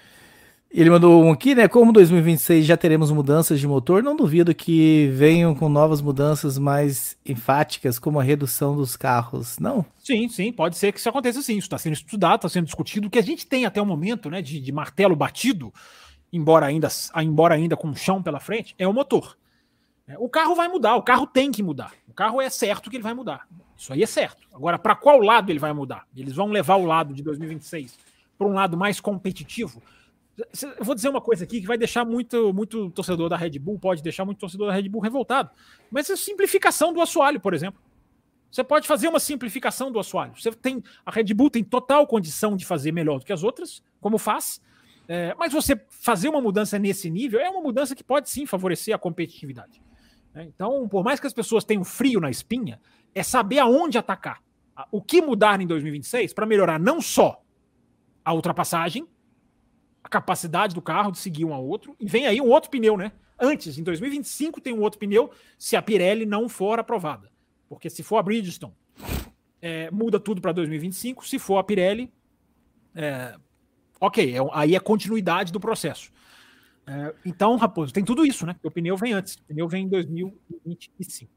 Ele 0.71 0.91
mandou 0.91 1.25
um 1.25 1.31
aqui, 1.31 1.55
né? 1.55 1.69
Como 1.69 1.93
2026 1.93 2.67
já 2.67 2.77
teremos 2.77 3.11
mudanças 3.11 3.59
de 3.59 3.67
motor, 3.67 4.03
não 4.03 4.17
duvido 4.17 4.55
que 4.55 5.09
venham 5.15 5.55
com 5.55 5.69
novas 5.69 6.03
mudanças 6.03 6.59
mais 6.59 7.17
enfáticas, 7.25 7.99
como 7.99 8.19
a 8.19 8.23
redução 8.23 8.77
dos 8.77 8.97
carros, 8.97 9.59
não? 9.59 9.87
Sim, 9.97 10.29
sim, 10.29 10.53
pode 10.53 10.77
ser 10.77 10.93
que 10.93 10.99
isso 10.99 11.09
aconteça 11.09 11.41
sim. 11.41 11.57
Isso 11.57 11.67
está 11.67 11.79
sendo 11.79 11.95
estudado, 11.95 12.37
está 12.37 12.49
sendo 12.49 12.67
discutido. 12.67 13.07
O 13.07 13.11
que 13.11 13.19
a 13.19 13.23
gente 13.23 13.47
tem 13.47 13.65
até 13.65 13.81
o 13.81 13.87
momento, 13.87 14.29
né, 14.29 14.43
de, 14.43 14.61
de 14.61 14.73
martelo 14.73 15.17
batido, 15.17 15.73
embora 16.33 16.67
ainda, 16.67 16.89
embora 17.17 17.55
ainda 17.55 17.77
com 17.77 17.95
chão 17.95 18.23
pela 18.23 18.41
frente, 18.41 18.75
é 18.79 18.87
o 18.87 18.93
motor. 18.93 19.37
É, 20.09 20.17
o 20.19 20.29
carro 20.29 20.55
vai 20.55 20.69
mudar, 20.69 20.97
o 20.97 21.03
carro 21.03 21.27
tem 21.27 21.51
que 21.51 21.63
mudar. 21.63 21.93
O 22.09 22.13
carro 22.13 22.41
é 22.41 22.51
certo 22.51 22.91
que 22.91 22.97
ele 22.97 23.03
vai 23.03 23.15
mudar. 23.15 23.47
Isso 23.77 23.93
aí 23.93 24.03
é 24.03 24.07
certo. 24.07 24.47
Agora, 24.53 24.79
para 24.79 24.95
qual 24.95 25.21
lado 25.21 25.51
ele 25.51 25.59
vai 25.59 25.73
mudar? 25.73 26.07
Eles 26.17 26.35
vão 26.35 26.49
levar 26.49 26.77
o 26.77 26.85
lado 26.85 27.15
de 27.15 27.23
2026 27.23 27.99
para 28.37 28.47
um 28.47 28.53
lado 28.53 28.77
mais 28.77 29.01
competitivo? 29.01 29.83
Eu 30.39 30.85
vou 30.85 30.95
dizer 30.95 31.09
uma 31.09 31.21
coisa 31.21 31.45
aqui 31.45 31.61
que 31.61 31.67
vai 31.67 31.79
deixar 31.79 32.05
muito, 32.05 32.53
muito 32.53 32.91
torcedor 32.91 33.29
da 33.29 33.37
Red 33.37 33.59
Bull, 33.59 33.79
pode 33.79 34.03
deixar 34.03 34.25
muito 34.25 34.39
torcedor 34.39 34.69
da 34.69 34.75
Red 34.75 34.89
Bull 34.89 35.01
revoltado. 35.01 35.51
Mas 35.91 36.11
é 36.11 36.17
simplificação 36.17 36.93
do 36.93 37.01
assoalho, 37.01 37.41
por 37.41 37.55
exemplo. 37.55 37.81
Você 38.51 38.63
pode 38.63 38.87
fazer 38.87 39.09
uma 39.09 39.19
simplificação 39.21 39.91
do 39.91 39.99
assoalho. 39.99 40.35
Você 40.35 40.51
tem 40.53 40.83
a 41.05 41.11
Red 41.11 41.33
Bull 41.35 41.51
tem 41.51 41.65
total 41.65 42.07
condição 42.07 42.57
de 42.57 42.67
fazer 42.67 42.93
melhor 42.93 43.19
do 43.19 43.25
que 43.25 43.33
as 43.33 43.43
outras, 43.43 43.83
como 44.01 44.19
faz. 44.19 44.61
É, 45.09 45.35
mas 45.39 45.53
você 45.53 45.81
fazer 45.89 46.29
uma 46.29 46.41
mudança 46.41 46.79
nesse 46.79 47.09
nível 47.11 47.41
é 47.41 47.49
uma 47.49 47.61
mudança 47.61 47.95
que 47.95 48.03
pode 48.03 48.29
sim 48.29 48.45
favorecer 48.45 48.95
a 48.95 48.99
competitividade. 48.99 49.81
É, 50.35 50.43
então, 50.43 50.87
por 50.89 51.03
mais 51.03 51.19
que 51.19 51.27
as 51.27 51.33
pessoas 51.33 51.65
tenham 51.65 51.85
frio 51.85 52.21
na 52.21 52.31
espinha, 52.31 52.81
é 53.15 53.23
saber 53.23 53.59
aonde 53.59 53.97
atacar. 53.97 54.43
O 54.91 55.01
que 55.01 55.23
mudar 55.23 55.61
em 55.61 55.67
2026 55.67 56.35
para 56.35 56.45
melhorar 56.45 56.79
não 56.79 57.01
só 57.01 57.43
a 58.23 58.35
ultrapassagem, 58.35 59.07
a 60.07 60.09
capacidade 60.09 60.73
do 60.73 60.81
carro 60.81 61.11
de 61.11 61.19
seguir 61.19 61.45
um 61.45 61.53
ao 61.53 61.67
outro, 61.67 61.97
e 61.99 62.07
vem 62.07 62.29
aí 62.29 62.41
um 62.41 62.49
outro 62.49 62.71
pneu, 62.71 62.97
né? 62.97 63.11
Antes, 63.39 63.77
em 63.77 63.83
2025, 63.83 64.61
tem 64.61 64.73
um 64.73 64.81
outro 64.81 65.01
pneu 65.01 65.31
se 65.59 65.75
a 65.75 65.83
Pirelli 65.83 66.25
não 66.25 66.49
for 66.49 66.79
aprovada. 66.79 67.29
Porque 67.69 67.91
se 67.91 68.05
for 68.05 68.19
a 68.19 68.23
Bridgestone, 68.23 68.73
é, 69.61 69.91
muda 69.91 70.21
tudo 70.21 70.41
para 70.41 70.53
2025. 70.53 71.27
Se 71.27 71.41
for 71.41 71.59
a 71.59 71.65
Pirelli, 71.65 72.11
é, 72.95 73.35
ok, 74.01 74.37
é, 74.37 74.39
aí 74.53 74.77
é 74.77 74.81
continuidade 74.81 75.53
do 75.53 75.59
processo. 75.59 76.13
É, 76.87 77.13
então, 77.25 77.57
Raposo, 77.57 77.93
tem 77.93 78.05
tudo 78.05 78.25
isso, 78.25 78.47
né? 78.47 78.55
O 78.63 78.71
pneu 78.71 78.97
vem 78.97 79.13
antes, 79.13 79.35
o 79.35 79.43
pneu 79.43 79.69
vem 79.69 79.85
em 79.85 79.89
2025. 79.89 81.31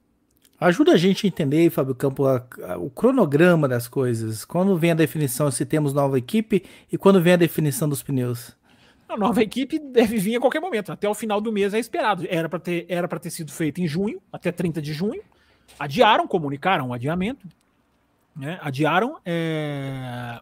Ajuda 0.60 0.92
a 0.92 0.98
gente 0.98 1.26
a 1.26 1.28
entender, 1.28 1.70
Fábio 1.72 1.96
Campo, 1.96 2.28
a, 2.28 2.46
a, 2.68 2.78
o 2.78 2.90
cronograma 2.90 3.68
das 3.68 3.88
coisas. 3.88 4.46
Quando 4.46 4.78
vem 4.78 4.92
a 4.92 4.96
definição 4.96 5.50
se 5.50 5.66
temos 5.66 5.92
nova 5.92 6.20
equipe 6.20 6.64
e 6.92 6.98
quando 6.98 7.22
vem 7.22 7.34
a 7.34 7.38
definição 7.38 7.90
dos 7.90 8.04
pneus. 8.04 8.59
A 9.10 9.18
nova 9.18 9.42
equipe 9.42 9.80
deve 9.80 10.18
vir 10.18 10.36
a 10.36 10.40
qualquer 10.40 10.60
momento. 10.60 10.92
Até 10.92 11.10
o 11.10 11.16
final 11.16 11.42
do 11.42 11.52
mês 11.52 11.74
é 11.74 11.80
esperado. 11.80 12.28
Era 12.30 12.48
para 12.48 12.60
ter, 12.60 12.86
era 12.88 13.08
ter 13.08 13.32
sido 13.32 13.52
feito 13.52 13.82
em 13.82 13.88
junho, 13.88 14.22
até 14.32 14.52
30 14.52 14.80
de 14.80 14.94
junho. 14.94 15.24
Adiaram, 15.80 16.28
comunicaram 16.28 16.90
o 16.90 16.94
adiamento. 16.94 17.48
Né? 18.36 18.60
Adiaram. 18.62 19.20
É... 19.26 20.40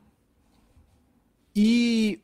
E 1.56 2.22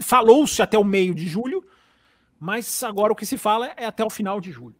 falou-se 0.00 0.60
até 0.60 0.78
o 0.78 0.84
meio 0.84 1.14
de 1.14 1.26
julho, 1.26 1.64
mas 2.38 2.82
agora 2.82 3.14
o 3.14 3.16
que 3.16 3.24
se 3.24 3.38
fala 3.38 3.72
é 3.74 3.86
até 3.86 4.04
o 4.04 4.10
final 4.10 4.38
de 4.38 4.52
julho. 4.52 4.76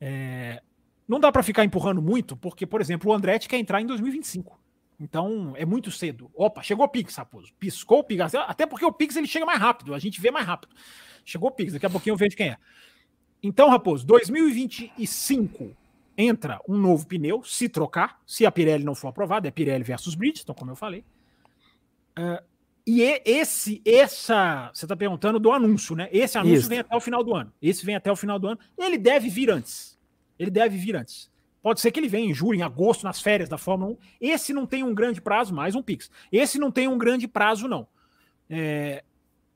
É... 0.00 0.62
Não 1.06 1.20
dá 1.20 1.30
para 1.30 1.42
ficar 1.42 1.62
empurrando 1.62 2.00
muito, 2.00 2.38
porque, 2.38 2.66
por 2.66 2.80
exemplo, 2.80 3.10
o 3.10 3.14
Andretti 3.14 3.50
quer 3.50 3.58
entrar 3.58 3.82
em 3.82 3.86
2025. 3.86 4.61
Então 5.02 5.52
é 5.56 5.66
muito 5.66 5.90
cedo. 5.90 6.30
Opa, 6.32 6.62
chegou 6.62 6.86
o 6.86 6.88
Pix, 6.88 7.16
Raposo. 7.16 7.52
Piscou 7.58 7.98
o 7.98 8.04
Pix. 8.04 8.34
Até 8.36 8.66
porque 8.66 8.84
o 8.84 8.92
Pix 8.92 9.16
ele 9.16 9.26
chega 9.26 9.44
mais 9.44 9.58
rápido, 9.58 9.94
a 9.94 9.98
gente 9.98 10.20
vê 10.20 10.30
mais 10.30 10.46
rápido. 10.46 10.74
Chegou 11.24 11.48
o 11.48 11.52
Pix, 11.52 11.72
daqui 11.72 11.86
a 11.86 11.90
pouquinho 11.90 12.12
eu 12.12 12.16
vejo 12.16 12.36
quem 12.36 12.50
é. 12.50 12.56
Então, 13.42 13.68
Raposo, 13.68 14.06
2025 14.06 15.76
entra 16.16 16.60
um 16.68 16.76
novo 16.76 17.04
pneu, 17.04 17.42
se 17.42 17.68
trocar, 17.68 18.20
se 18.24 18.46
a 18.46 18.52
Pirelli 18.52 18.84
não 18.84 18.94
for 18.94 19.08
aprovada, 19.08 19.48
é 19.48 19.50
Pirelli 19.50 19.82
versus 19.82 20.14
Bridgestone, 20.14 20.56
como 20.56 20.70
eu 20.70 20.76
falei. 20.76 21.04
Uh, 22.16 22.40
e 22.86 23.02
esse, 23.24 23.82
essa, 23.84 24.70
você 24.72 24.84
está 24.84 24.94
perguntando 24.94 25.40
do 25.40 25.50
anúncio, 25.50 25.96
né? 25.96 26.08
Esse 26.12 26.38
anúncio 26.38 26.60
Isso. 26.60 26.68
vem 26.68 26.78
até 26.78 26.94
o 26.94 27.00
final 27.00 27.24
do 27.24 27.34
ano. 27.34 27.52
Esse 27.60 27.84
vem 27.84 27.96
até 27.96 28.12
o 28.12 28.16
final 28.16 28.38
do 28.38 28.46
ano. 28.46 28.60
Ele 28.78 28.98
deve 28.98 29.28
vir 29.28 29.50
antes. 29.50 29.98
Ele 30.38 30.50
deve 30.50 30.76
vir 30.76 30.94
antes. 30.94 31.31
Pode 31.62 31.80
ser 31.80 31.92
que 31.92 32.00
ele 32.00 32.08
venha 32.08 32.28
em 32.28 32.34
julho, 32.34 32.58
em 32.58 32.62
agosto, 32.62 33.04
nas 33.04 33.20
férias 33.22 33.48
da 33.48 33.56
Fórmula 33.56 33.92
1. 33.92 33.96
Esse 34.20 34.52
não 34.52 34.66
tem 34.66 34.82
um 34.82 34.92
grande 34.92 35.20
prazo, 35.20 35.54
mais 35.54 35.74
um 35.74 35.82
Pix. 35.82 36.10
Esse 36.30 36.58
não 36.58 36.72
tem 36.72 36.88
um 36.88 36.98
grande 36.98 37.28
prazo, 37.28 37.68
não. 37.68 37.86
É, 38.50 39.04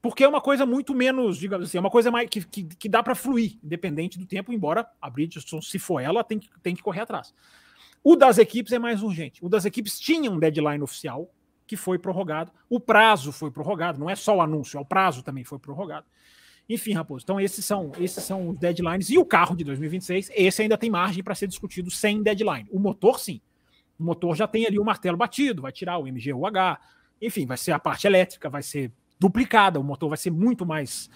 porque 0.00 0.22
é 0.22 0.28
uma 0.28 0.40
coisa 0.40 0.64
muito 0.64 0.94
menos, 0.94 1.36
digamos 1.36 1.68
assim, 1.68 1.78
é 1.78 1.80
uma 1.80 1.90
coisa 1.90 2.12
mais 2.12 2.28
que, 2.30 2.44
que, 2.44 2.62
que 2.62 2.88
dá 2.88 3.02
para 3.02 3.16
fluir, 3.16 3.58
independente 3.62 4.18
do 4.18 4.24
tempo, 4.24 4.52
embora 4.52 4.88
a 5.02 5.10
Bridgestone, 5.10 5.62
se 5.62 5.80
for 5.80 5.98
ela, 5.98 6.22
tem 6.22 6.38
que, 6.38 6.48
tem 6.62 6.76
que 6.76 6.82
correr 6.82 7.00
atrás. 7.00 7.34
O 8.04 8.14
das 8.14 8.38
equipes 8.38 8.72
é 8.72 8.78
mais 8.78 9.02
urgente. 9.02 9.44
O 9.44 9.48
das 9.48 9.64
equipes 9.64 9.98
tinha 9.98 10.30
um 10.30 10.38
deadline 10.38 10.80
oficial 10.80 11.28
que 11.66 11.76
foi 11.76 11.98
prorrogado. 11.98 12.52
O 12.70 12.78
prazo 12.78 13.32
foi 13.32 13.50
prorrogado, 13.50 13.98
não 13.98 14.08
é 14.08 14.14
só 14.14 14.36
o 14.36 14.40
anúncio, 14.40 14.78
é 14.78 14.80
o 14.80 14.84
prazo 14.84 15.24
também 15.24 15.42
foi 15.42 15.58
prorrogado. 15.58 16.06
Enfim, 16.68 16.94
Raposo, 16.94 17.22
então 17.24 17.40
esses 17.40 17.64
são, 17.64 17.92
esses 17.98 18.22
são 18.24 18.48
os 18.48 18.58
deadlines. 18.58 19.08
E 19.08 19.18
o 19.18 19.24
carro 19.24 19.56
de 19.56 19.62
2026, 19.62 20.30
esse 20.34 20.62
ainda 20.62 20.76
tem 20.76 20.90
margem 20.90 21.22
para 21.22 21.34
ser 21.34 21.46
discutido 21.46 21.90
sem 21.90 22.22
deadline. 22.22 22.68
O 22.72 22.78
motor, 22.78 23.20
sim. 23.20 23.40
O 23.98 24.04
motor 24.04 24.34
já 24.34 24.48
tem 24.48 24.66
ali 24.66 24.78
o 24.78 24.84
martelo 24.84 25.16
batido, 25.16 25.62
vai 25.62 25.72
tirar 25.72 25.98
o 25.98 26.06
MGUH, 26.06 26.78
enfim, 27.22 27.46
vai 27.46 27.56
ser 27.56 27.72
a 27.72 27.78
parte 27.78 28.06
elétrica, 28.06 28.50
vai 28.50 28.62
ser 28.62 28.92
duplicada, 29.18 29.80
o 29.80 29.84
motor 29.84 30.08
vai 30.08 30.18
ser 30.18 30.30
muito 30.30 30.66
mais 30.66 31.08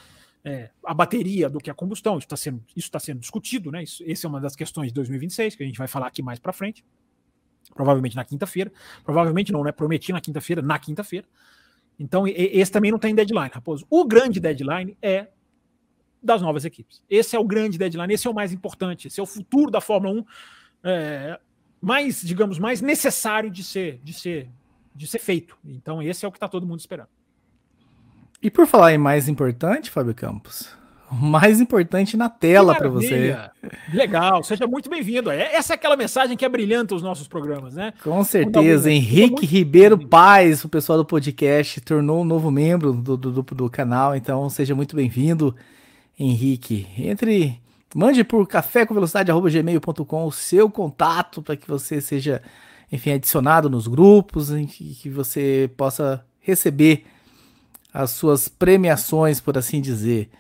é, 0.45 0.71
a 0.85 0.95
bateria 0.95 1.51
do 1.51 1.59
que 1.59 1.69
a 1.69 1.75
combustão. 1.75 2.17
Isso 2.17 2.27
está 2.27 2.37
sendo, 2.37 2.65
isso 2.77 2.91
tá 2.91 2.99
sendo 2.99 3.19
discutido, 3.19 3.71
né? 3.73 3.83
Isso, 3.83 4.03
essa 4.07 4.27
é 4.27 4.29
uma 4.29 4.41
das 4.41 4.55
questões 4.55 4.89
de 4.89 4.95
2026, 4.95 5.57
que 5.57 5.63
a 5.63 5.67
gente 5.67 5.79
vai 5.79 5.89
falar 5.89 6.07
aqui 6.07 6.23
mais 6.23 6.39
para 6.39 6.53
frente. 6.53 6.85
Provavelmente 7.75 8.17
na 8.17 8.25
quinta-feira. 8.25 8.73
Provavelmente 9.05 9.53
não, 9.53 9.63
né? 9.63 9.73
Prometi 9.73 10.13
na 10.13 10.21
quinta-feira, 10.21 10.63
na 10.63 10.79
quinta-feira. 10.79 11.27
Então, 11.99 12.25
esse 12.27 12.73
também 12.73 12.91
não 12.91 12.99
tem 12.99 13.15
deadline, 13.15 13.51
Raposo. 13.53 13.87
O 13.91 14.07
grande 14.07 14.41
deadline 14.41 14.97
é 15.03 15.29
das 16.23 16.43
novas 16.43 16.65
equipes. 16.65 17.03
Esse 17.09 17.37
é 17.37 17.39
o 17.39 17.45
grande 17.45 17.79
deadline, 17.79 18.13
esse 18.13 18.27
é 18.27 18.31
o 18.31 18.35
mais 18.35 18.53
importante, 18.53 19.09
esse 19.09 19.21
é 19.21 19.23
o 19.23 19.27
futuro 19.27 19.71
da 19.71 19.81
Fórmula 19.81 20.21
1 20.21 20.25
é, 20.85 21.41
mais, 21.81 22.21
digamos, 22.23 22.59
mais 22.59 22.81
necessário 22.81 23.51
de 23.51 23.65
ser, 23.65 24.01
de 24.03 24.13
ser, 24.13 24.49
de 24.95 25.07
ser 25.07 25.19
feito. 25.19 25.57
Então 25.65 26.03
esse 26.03 26.25
é 26.25 26.29
o 26.29 26.33
que 26.33 26.37
está 26.37 26.49
todo 26.49 26.67
mundo 26.67 26.81
esperando. 26.81 27.09
E 28.43 28.51
por 28.51 28.67
falar 28.67 28.93
em 28.93 28.99
mais 28.99 29.29
importante, 29.29 29.91
Fábio 29.91 30.15
Campos, 30.15 30.75
mais 31.11 31.61
importante 31.61 32.17
na 32.17 32.29
tela 32.29 32.75
para 32.75 32.89
você. 32.89 33.37
Legal, 33.93 34.43
seja 34.43 34.67
muito 34.67 34.89
bem-vindo. 34.89 35.31
É, 35.31 35.55
essa 35.55 35.75
é 35.75 35.77
aquela 35.77 35.97
mensagem 35.97 36.37
que 36.37 36.45
é 36.45 36.49
brilhante 36.49 36.95
os 36.95 37.03
nossos 37.03 37.27
programas, 37.27 37.75
né? 37.75 37.93
Com 38.03 38.23
certeza. 38.23 38.91
Henrique 38.91 39.45
Ribeiro 39.45 39.99
Paz, 39.99 40.65
o 40.65 40.69
pessoal 40.69 40.99
do 40.99 41.05
podcast, 41.05 41.81
tornou 41.81 42.23
um 42.23 42.25
novo 42.25 42.51
membro 42.51 42.93
do, 42.93 43.17
do, 43.17 43.43
do 43.43 43.71
canal, 43.71 44.15
então 44.15 44.49
seja 44.49 44.75
muito 44.75 44.95
bem-vindo. 44.95 45.55
Henrique. 46.21 46.87
Entre. 46.99 47.59
Mande 47.95 48.23
por 48.23 48.47
cafécomvelocidade.gmail.com 48.47 50.27
o 50.27 50.31
seu 50.31 50.71
contato 50.71 51.43
para 51.43 51.57
que 51.57 51.67
você 51.67 52.01
seja, 52.01 52.41
enfim, 52.93 53.13
adicionado 53.13 53.69
nos 53.69 53.89
grupos, 53.89 54.51
enfim, 54.51 54.95
que 55.01 55.09
você 55.09 55.69
possa 55.77 56.25
receber 56.39 57.05
as 57.93 58.11
suas 58.11 58.47
premiações, 58.47 59.41
por 59.41 59.59
assim 59.59 59.81
dizer. 59.81 60.31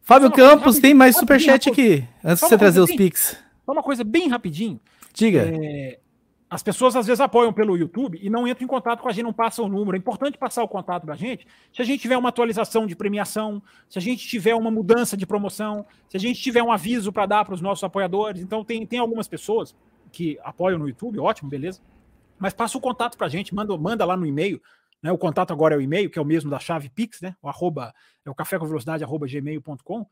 Fábio 0.00 0.30
Campos, 0.30 0.78
tem 0.78 0.94
mais 0.94 1.16
superchat 1.16 1.68
aqui, 1.68 2.04
antes 2.24 2.42
de 2.42 2.48
você 2.48 2.56
trazer 2.56 2.80
os 2.80 2.94
pics. 2.94 3.36
Só 3.66 3.72
uma 3.72 3.82
coisa 3.82 4.04
bem 4.04 4.28
rapidinho. 4.28 4.80
Diga. 5.12 5.50
É, 5.52 5.98
as 6.48 6.62
pessoas 6.62 6.94
às 6.94 7.06
vezes 7.06 7.20
apoiam 7.20 7.52
pelo 7.52 7.76
YouTube 7.76 8.18
e 8.22 8.30
não 8.30 8.46
entram 8.46 8.64
em 8.64 8.68
contato 8.68 9.00
com 9.00 9.08
a 9.08 9.12
gente, 9.12 9.24
não 9.24 9.32
passam 9.32 9.64
o 9.64 9.68
número. 9.68 9.96
É 9.96 9.98
importante 9.98 10.38
passar 10.38 10.62
o 10.62 10.68
contato 10.68 11.04
da 11.04 11.16
gente. 11.16 11.46
Se 11.72 11.82
a 11.82 11.84
gente 11.84 12.00
tiver 12.00 12.16
uma 12.16 12.28
atualização 12.28 12.86
de 12.86 12.94
premiação, 12.94 13.60
se 13.88 13.98
a 13.98 14.02
gente 14.02 14.26
tiver 14.26 14.54
uma 14.54 14.70
mudança 14.70 15.16
de 15.16 15.26
promoção, 15.26 15.84
se 16.08 16.16
a 16.16 16.20
gente 16.20 16.40
tiver 16.40 16.62
um 16.62 16.70
aviso 16.70 17.12
para 17.12 17.26
dar 17.26 17.44
para 17.44 17.54
os 17.54 17.60
nossos 17.60 17.82
apoiadores. 17.82 18.40
Então, 18.40 18.64
tem, 18.64 18.86
tem 18.86 19.00
algumas 19.00 19.26
pessoas 19.26 19.74
que 20.12 20.38
apoiam 20.44 20.78
no 20.78 20.88
YouTube, 20.88 21.18
ótimo, 21.18 21.50
beleza. 21.50 21.80
Mas 22.38 22.54
passa 22.54 22.78
o 22.78 22.80
contato 22.80 23.16
para 23.18 23.26
a 23.26 23.30
gente, 23.30 23.52
manda, 23.52 23.76
manda 23.76 24.04
lá 24.04 24.16
no 24.16 24.24
e-mail. 24.24 24.62
Né? 25.02 25.10
O 25.10 25.18
contato 25.18 25.52
agora 25.52 25.74
é 25.74 25.78
o 25.78 25.80
e-mail, 25.80 26.08
que 26.08 26.18
é 26.18 26.22
o 26.22 26.24
mesmo 26.24 26.48
da 26.48 26.60
chave 26.60 26.88
Pix, 26.88 27.20
né? 27.20 27.34
O 27.42 27.48
arroba, 27.48 27.92
é 28.24 28.30
o 28.30 28.34
café 28.34 28.56
com 28.56 28.66
velocidade, 28.66 29.02
arroba 29.02 29.26
gmail.com 29.26 30.06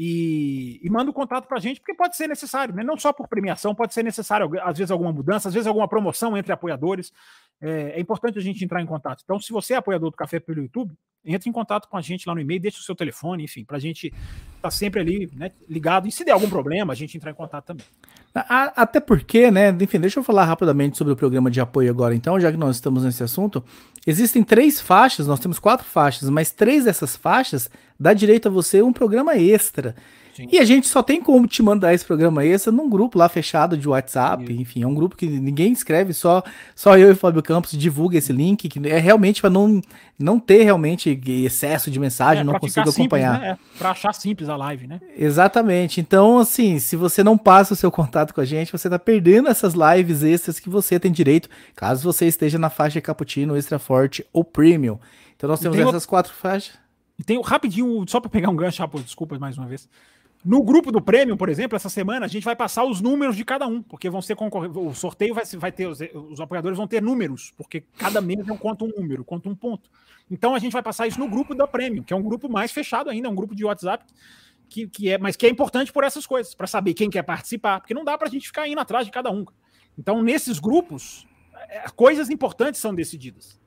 e, 0.00 0.78
e 0.80 0.88
manda 0.88 1.06
o 1.06 1.10
um 1.10 1.12
contato 1.12 1.48
para 1.48 1.58
a 1.58 1.60
gente, 1.60 1.80
porque 1.80 1.92
pode 1.92 2.16
ser 2.16 2.28
necessário, 2.28 2.72
né? 2.72 2.84
não 2.84 2.96
só 2.96 3.12
por 3.12 3.26
premiação, 3.26 3.74
pode 3.74 3.92
ser 3.92 4.04
necessário, 4.04 4.48
às 4.62 4.78
vezes, 4.78 4.92
alguma 4.92 5.10
mudança, 5.10 5.48
às 5.48 5.54
vezes, 5.54 5.66
alguma 5.66 5.88
promoção 5.88 6.36
entre 6.36 6.52
apoiadores. 6.52 7.12
É, 7.60 7.94
é, 7.96 8.00
importante 8.00 8.38
a 8.38 8.40
gente 8.40 8.64
entrar 8.64 8.80
em 8.80 8.86
contato. 8.86 9.22
Então, 9.24 9.40
se 9.40 9.52
você 9.52 9.74
é 9.74 9.76
apoiador 9.78 10.12
do 10.12 10.16
Café 10.16 10.38
pelo 10.38 10.62
YouTube, 10.62 10.94
entre 11.24 11.50
em 11.50 11.52
contato 11.52 11.88
com 11.88 11.96
a 11.96 12.00
gente 12.00 12.28
lá 12.28 12.34
no 12.34 12.40
e-mail, 12.40 12.60
deixa 12.60 12.78
o 12.78 12.82
seu 12.82 12.94
telefone, 12.94 13.42
enfim, 13.42 13.64
para 13.64 13.76
a 13.76 13.80
gente 13.80 14.06
estar 14.06 14.62
tá 14.62 14.70
sempre 14.70 15.00
ali 15.00 15.28
né, 15.34 15.50
ligado. 15.68 16.06
E 16.06 16.12
se 16.12 16.24
der 16.24 16.30
algum 16.30 16.48
problema, 16.48 16.92
a 16.92 16.96
gente 16.96 17.16
entrar 17.16 17.32
em 17.32 17.34
contato 17.34 17.64
também. 17.64 17.84
Até 18.32 19.00
porque, 19.00 19.50
né? 19.50 19.70
Enfim, 19.80 19.98
deixa 19.98 20.20
eu 20.20 20.22
falar 20.22 20.44
rapidamente 20.44 20.96
sobre 20.96 21.12
o 21.12 21.16
programa 21.16 21.50
de 21.50 21.60
apoio 21.60 21.90
agora, 21.90 22.14
então, 22.14 22.38
já 22.38 22.52
que 22.52 22.56
nós 22.56 22.76
estamos 22.76 23.02
nesse 23.02 23.24
assunto. 23.24 23.64
Existem 24.06 24.44
três 24.44 24.80
faixas, 24.80 25.26
nós 25.26 25.40
temos 25.40 25.58
quatro 25.58 25.84
faixas, 25.84 26.30
mas 26.30 26.52
três 26.52 26.84
dessas 26.84 27.16
faixas 27.16 27.68
dá 27.98 28.12
direito 28.12 28.48
a 28.48 28.50
você 28.50 28.82
um 28.82 28.92
programa 28.92 29.36
extra. 29.36 29.94
Sim. 30.38 30.46
E 30.52 30.58
a 30.60 30.64
gente 30.64 30.86
só 30.86 31.02
tem 31.02 31.20
como 31.20 31.48
te 31.48 31.60
mandar 31.64 31.92
esse 31.92 32.04
programa 32.04 32.44
extra 32.44 32.70
num 32.70 32.88
grupo 32.88 33.18
lá 33.18 33.28
fechado 33.28 33.76
de 33.76 33.88
WhatsApp. 33.88 34.46
Sim. 34.46 34.60
Enfim, 34.60 34.82
é 34.84 34.86
um 34.86 34.94
grupo 34.94 35.16
que 35.16 35.26
ninguém 35.26 35.72
escreve, 35.72 36.14
só, 36.14 36.44
só 36.76 36.96
eu 36.96 37.08
e 37.08 37.10
o 37.10 37.16
Fábio 37.16 37.42
Campos 37.42 37.72
divulga 37.72 38.18
esse 38.18 38.32
link, 38.32 38.68
que 38.68 38.88
é 38.88 38.98
realmente 38.98 39.40
para 39.40 39.50
não, 39.50 39.82
não 40.16 40.38
ter 40.38 40.62
realmente 40.62 41.20
excesso 41.26 41.90
de 41.90 41.98
mensagem, 41.98 42.42
é, 42.42 42.44
não 42.44 42.54
consigo 42.54 42.88
acompanhar. 42.88 43.32
Simples, 43.32 43.48
né? 43.48 43.58
É, 43.74 43.78
para 43.78 43.90
achar 43.90 44.14
simples 44.14 44.48
a 44.48 44.54
live, 44.54 44.86
né? 44.86 45.00
Exatamente. 45.16 46.00
Então, 46.00 46.38
assim, 46.38 46.78
se 46.78 46.94
você 46.94 47.24
não 47.24 47.36
passa 47.36 47.74
o 47.74 47.76
seu 47.76 47.90
contato 47.90 48.32
com 48.32 48.40
a 48.40 48.44
gente, 48.44 48.70
você 48.70 48.88
tá 48.88 48.98
perdendo 48.98 49.48
essas 49.48 49.74
lives 49.74 50.22
extras 50.22 50.60
que 50.60 50.70
você 50.70 51.00
tem 51.00 51.10
direito, 51.10 51.48
caso 51.74 52.04
você 52.04 52.26
esteja 52.26 52.60
na 52.60 52.70
faixa 52.70 53.00
cappuccino, 53.00 53.56
extra 53.56 53.80
forte 53.80 54.24
ou 54.32 54.44
premium. 54.44 55.00
Então 55.36 55.48
nós 55.48 55.58
temos 55.58 55.76
essas 55.76 55.94
outro... 55.94 56.08
quatro 56.08 56.32
faixas. 56.32 56.78
E 57.18 57.24
tem 57.24 57.40
rapidinho, 57.42 58.04
só 58.06 58.20
para 58.20 58.30
pegar 58.30 58.48
um 58.48 58.56
gancho, 58.56 58.86
desculpa 59.04 59.38
mais 59.38 59.58
uma 59.58 59.66
vez. 59.66 59.88
No 60.44 60.62
grupo 60.62 60.92
do 60.92 61.00
prêmio, 61.00 61.36
por 61.36 61.48
exemplo, 61.48 61.74
essa 61.74 61.88
semana 61.88 62.26
a 62.26 62.28
gente 62.28 62.44
vai 62.44 62.54
passar 62.54 62.84
os 62.84 63.00
números 63.00 63.36
de 63.36 63.44
cada 63.44 63.66
um, 63.66 63.82
porque 63.82 64.08
vão 64.08 64.22
ser 64.22 64.36
concorrentes. 64.36 64.76
O 64.76 64.94
sorteio 64.94 65.34
vai, 65.34 65.44
vai 65.44 65.72
ter, 65.72 65.88
os, 65.88 65.98
os, 66.30 66.40
apoiadores 66.40 66.78
vão 66.78 66.86
ter 66.86 67.02
números, 67.02 67.52
porque 67.56 67.80
cada 67.98 68.20
mês 68.20 68.46
não 68.46 68.56
conta 68.56 68.84
um 68.84 68.92
número, 68.96 69.24
conta 69.24 69.48
um 69.48 69.54
ponto. 69.54 69.90
Então 70.30 70.54
a 70.54 70.58
gente 70.60 70.72
vai 70.72 70.82
passar 70.82 71.08
isso 71.08 71.18
no 71.18 71.28
grupo 71.28 71.56
da 71.56 71.66
prêmio, 71.66 72.04
que 72.04 72.12
é 72.12 72.16
um 72.16 72.22
grupo 72.22 72.48
mais 72.48 72.70
fechado 72.70 73.10
ainda, 73.10 73.26
é 73.26 73.30
um 73.30 73.34
grupo 73.34 73.54
de 73.54 73.64
WhatsApp, 73.64 74.04
que, 74.68 74.86
que 74.86 75.10
é, 75.10 75.18
mas 75.18 75.34
que 75.34 75.44
é 75.44 75.48
importante 75.48 75.92
por 75.92 76.04
essas 76.04 76.24
coisas, 76.24 76.54
para 76.54 76.68
saber 76.68 76.94
quem 76.94 77.10
quer 77.10 77.22
participar, 77.24 77.80
porque 77.80 77.94
não 77.94 78.04
dá 78.04 78.16
para 78.16 78.28
a 78.28 78.30
gente 78.30 78.46
ficar 78.46 78.68
indo 78.68 78.80
atrás 78.80 79.04
de 79.06 79.10
cada 79.10 79.32
um. 79.32 79.44
Então, 79.98 80.22
nesses 80.22 80.60
grupos, 80.60 81.26
é, 81.68 81.88
coisas 81.96 82.30
importantes 82.30 82.80
são 82.80 82.94
decididas 82.94 83.58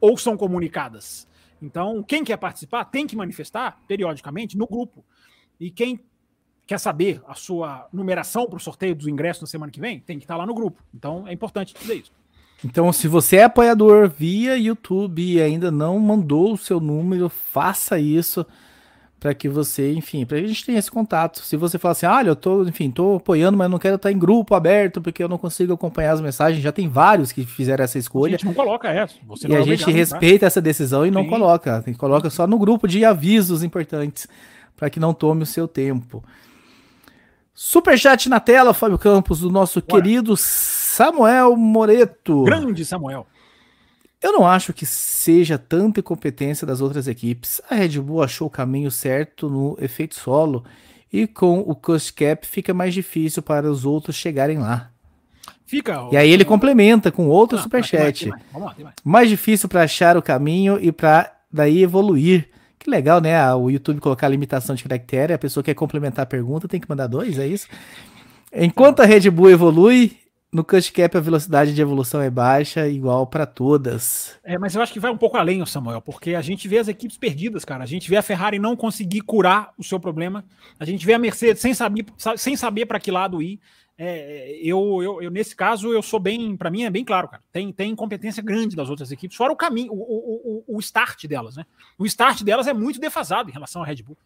ou 0.00 0.16
são 0.16 0.38
comunicadas. 0.38 1.28
Então, 1.64 2.02
quem 2.02 2.22
quer 2.22 2.36
participar 2.36 2.84
tem 2.84 3.06
que 3.06 3.16
manifestar 3.16 3.80
periodicamente 3.88 4.56
no 4.56 4.66
grupo. 4.66 5.02
E 5.58 5.70
quem 5.70 5.98
quer 6.66 6.78
saber 6.78 7.22
a 7.26 7.34
sua 7.34 7.88
numeração 7.92 8.46
para 8.46 8.56
o 8.56 8.60
sorteio 8.60 8.94
dos 8.94 9.06
ingressos 9.06 9.42
na 9.42 9.46
semana 9.46 9.72
que 9.72 9.80
vem, 9.80 10.00
tem 10.00 10.18
que 10.18 10.24
estar 10.24 10.34
tá 10.34 10.38
lá 10.38 10.46
no 10.46 10.54
grupo. 10.54 10.82
Então 10.94 11.26
é 11.26 11.32
importante 11.32 11.74
dizer 11.74 11.94
isso. 11.94 12.12
Então, 12.62 12.92
se 12.92 13.08
você 13.08 13.36
é 13.36 13.44
apoiador 13.44 14.08
via 14.08 14.56
YouTube 14.56 15.22
e 15.22 15.40
ainda 15.40 15.70
não 15.70 15.98
mandou 15.98 16.52
o 16.52 16.58
seu 16.58 16.80
número, 16.80 17.28
faça 17.28 17.98
isso 17.98 18.46
para 19.24 19.32
que 19.32 19.48
você, 19.48 19.90
enfim, 19.94 20.26
para 20.26 20.36
a 20.36 20.40
gente 20.42 20.66
tenha 20.66 20.78
esse 20.78 20.90
contato. 20.90 21.40
Se 21.40 21.56
você 21.56 21.78
falar 21.78 21.92
assim, 21.92 22.04
olha, 22.04 22.28
eu 22.28 22.36
tô, 22.36 22.62
enfim, 22.64 22.90
tô 22.90 23.16
apoiando, 23.16 23.56
mas 23.56 23.70
não 23.70 23.78
quero 23.78 23.96
estar 23.96 24.12
em 24.12 24.18
grupo 24.18 24.54
aberto 24.54 25.00
porque 25.00 25.24
eu 25.24 25.28
não 25.30 25.38
consigo 25.38 25.72
acompanhar 25.72 26.12
as 26.12 26.20
mensagens, 26.20 26.62
já 26.62 26.70
tem 26.70 26.90
vários 26.90 27.32
que 27.32 27.42
fizeram 27.46 27.82
essa 27.82 27.98
escolha. 27.98 28.34
A 28.34 28.36
gente 28.36 28.44
não 28.44 28.52
coloca 28.52 28.86
essa. 28.90 29.14
Você 29.26 29.48
e 29.48 29.56
a 29.56 29.60
é 29.60 29.62
gente 29.62 29.90
respeita 29.90 30.44
essa 30.44 30.60
decisão 30.60 31.06
e 31.06 31.08
Sim. 31.08 31.14
não 31.14 31.26
coloca. 31.26 31.80
Tem, 31.80 31.94
coloca 31.94 32.28
só 32.28 32.46
no 32.46 32.58
grupo 32.58 32.86
de 32.86 33.02
avisos 33.02 33.62
importantes 33.62 34.28
para 34.76 34.90
que 34.90 35.00
não 35.00 35.14
tome 35.14 35.44
o 35.44 35.46
seu 35.46 35.66
tempo. 35.66 36.22
Superchat 37.54 38.28
na 38.28 38.40
tela, 38.40 38.74
Fábio 38.74 38.98
Campos, 38.98 39.40
do 39.40 39.50
nosso 39.50 39.80
Bora. 39.80 40.02
querido 40.02 40.36
Samuel 40.36 41.56
Moreto. 41.56 42.44
Grande 42.44 42.84
Samuel. 42.84 43.26
Eu 44.24 44.32
não 44.32 44.46
acho 44.46 44.72
que 44.72 44.86
seja 44.86 45.58
tanta 45.58 46.00
incompetência 46.00 46.66
das 46.66 46.80
outras 46.80 47.06
equipes. 47.06 47.60
A 47.68 47.74
Red 47.74 48.00
Bull 48.00 48.22
achou 48.22 48.46
o 48.46 48.50
caminho 48.50 48.90
certo 48.90 49.50
no 49.50 49.76
efeito 49.78 50.14
solo 50.14 50.64
e 51.12 51.26
com 51.26 51.60
o 51.60 51.74
cost 51.74 52.10
cap 52.14 52.46
fica 52.46 52.72
mais 52.72 52.94
difícil 52.94 53.42
para 53.42 53.70
os 53.70 53.84
outros 53.84 54.16
chegarem 54.16 54.56
lá. 54.56 54.88
Fica. 55.66 56.08
E 56.10 56.16
aí 56.16 56.30
ele 56.30 56.42
complementa 56.42 57.12
com 57.12 57.28
outro 57.28 57.58
ah, 57.58 57.60
superchat. 57.60 58.30
Mais, 58.30 58.42
mais. 58.50 58.78
Mais. 58.78 58.94
mais 59.04 59.28
difícil 59.28 59.68
para 59.68 59.82
achar 59.82 60.16
o 60.16 60.22
caminho 60.22 60.78
e 60.80 60.90
para 60.90 61.30
daí 61.52 61.82
evoluir. 61.82 62.48
Que 62.78 62.88
legal, 62.88 63.20
né? 63.20 63.54
O 63.54 63.68
YouTube 63.68 64.00
colocar 64.00 64.28
a 64.28 64.30
limitação 64.30 64.74
de 64.74 64.84
caractere, 64.84 65.34
a 65.34 65.38
pessoa 65.38 65.62
quer 65.62 65.74
complementar 65.74 66.22
a 66.22 66.26
pergunta, 66.26 66.66
tem 66.66 66.80
que 66.80 66.88
mandar 66.88 67.08
dois, 67.08 67.38
é 67.38 67.46
isso? 67.46 67.68
Enquanto 68.50 69.00
a 69.00 69.04
Red 69.04 69.28
Bull 69.28 69.50
evolui, 69.50 70.16
no 70.54 70.64
Cut 70.64 70.92
Cap 70.92 71.16
a 71.16 71.20
velocidade 71.20 71.74
de 71.74 71.82
evolução 71.82 72.22
é 72.22 72.30
baixa, 72.30 72.86
igual 72.86 73.26
para 73.26 73.44
todas. 73.44 74.38
É, 74.44 74.56
mas 74.56 74.76
eu 74.76 74.80
acho 74.80 74.92
que 74.92 75.00
vai 75.00 75.10
um 75.10 75.16
pouco 75.16 75.36
além, 75.36 75.66
Samuel, 75.66 76.00
porque 76.00 76.36
a 76.36 76.40
gente 76.40 76.68
vê 76.68 76.78
as 76.78 76.86
equipes 76.86 77.18
perdidas, 77.18 77.64
cara. 77.64 77.82
A 77.82 77.86
gente 77.86 78.08
vê 78.08 78.16
a 78.16 78.22
Ferrari 78.22 78.60
não 78.60 78.76
conseguir 78.76 79.22
curar 79.22 79.72
o 79.76 79.82
seu 79.82 79.98
problema. 79.98 80.44
A 80.78 80.84
gente 80.84 81.04
vê 81.04 81.12
a 81.12 81.18
Mercedes 81.18 81.60
sem 81.60 81.74
saber, 81.74 82.06
sem 82.36 82.56
saber 82.56 82.86
para 82.86 83.00
que 83.00 83.10
lado 83.10 83.42
ir. 83.42 83.58
É, 83.98 84.56
eu, 84.62 85.02
eu, 85.02 85.22
eu, 85.22 85.30
nesse 85.30 85.56
caso, 85.56 85.92
eu 85.92 86.02
sou 86.02 86.20
bem, 86.20 86.56
para 86.56 86.70
mim 86.70 86.84
é 86.84 86.90
bem 86.90 87.04
claro, 87.04 87.26
cara. 87.26 87.42
Tem, 87.50 87.72
tem 87.72 87.92
competência 87.96 88.40
grande 88.40 88.76
das 88.76 88.88
outras 88.88 89.10
equipes, 89.10 89.36
fora 89.36 89.52
o 89.52 89.56
caminho, 89.56 89.92
o, 89.92 89.96
o, 89.96 90.64
o, 90.68 90.76
o 90.76 90.80
start 90.80 91.26
delas, 91.26 91.56
né? 91.56 91.66
O 91.98 92.06
start 92.06 92.44
delas 92.44 92.68
é 92.68 92.72
muito 92.72 93.00
defasado 93.00 93.50
em 93.50 93.52
relação 93.52 93.82
à 93.82 93.86
Red 93.86 94.04
Bull. 94.04 94.16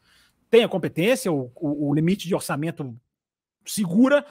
Tem 0.50 0.62
a 0.62 0.68
competência, 0.68 1.32
o, 1.32 1.50
o, 1.54 1.88
o 1.88 1.94
limite 1.94 2.28
de 2.28 2.34
orçamento 2.34 2.94
segura, 3.64 4.26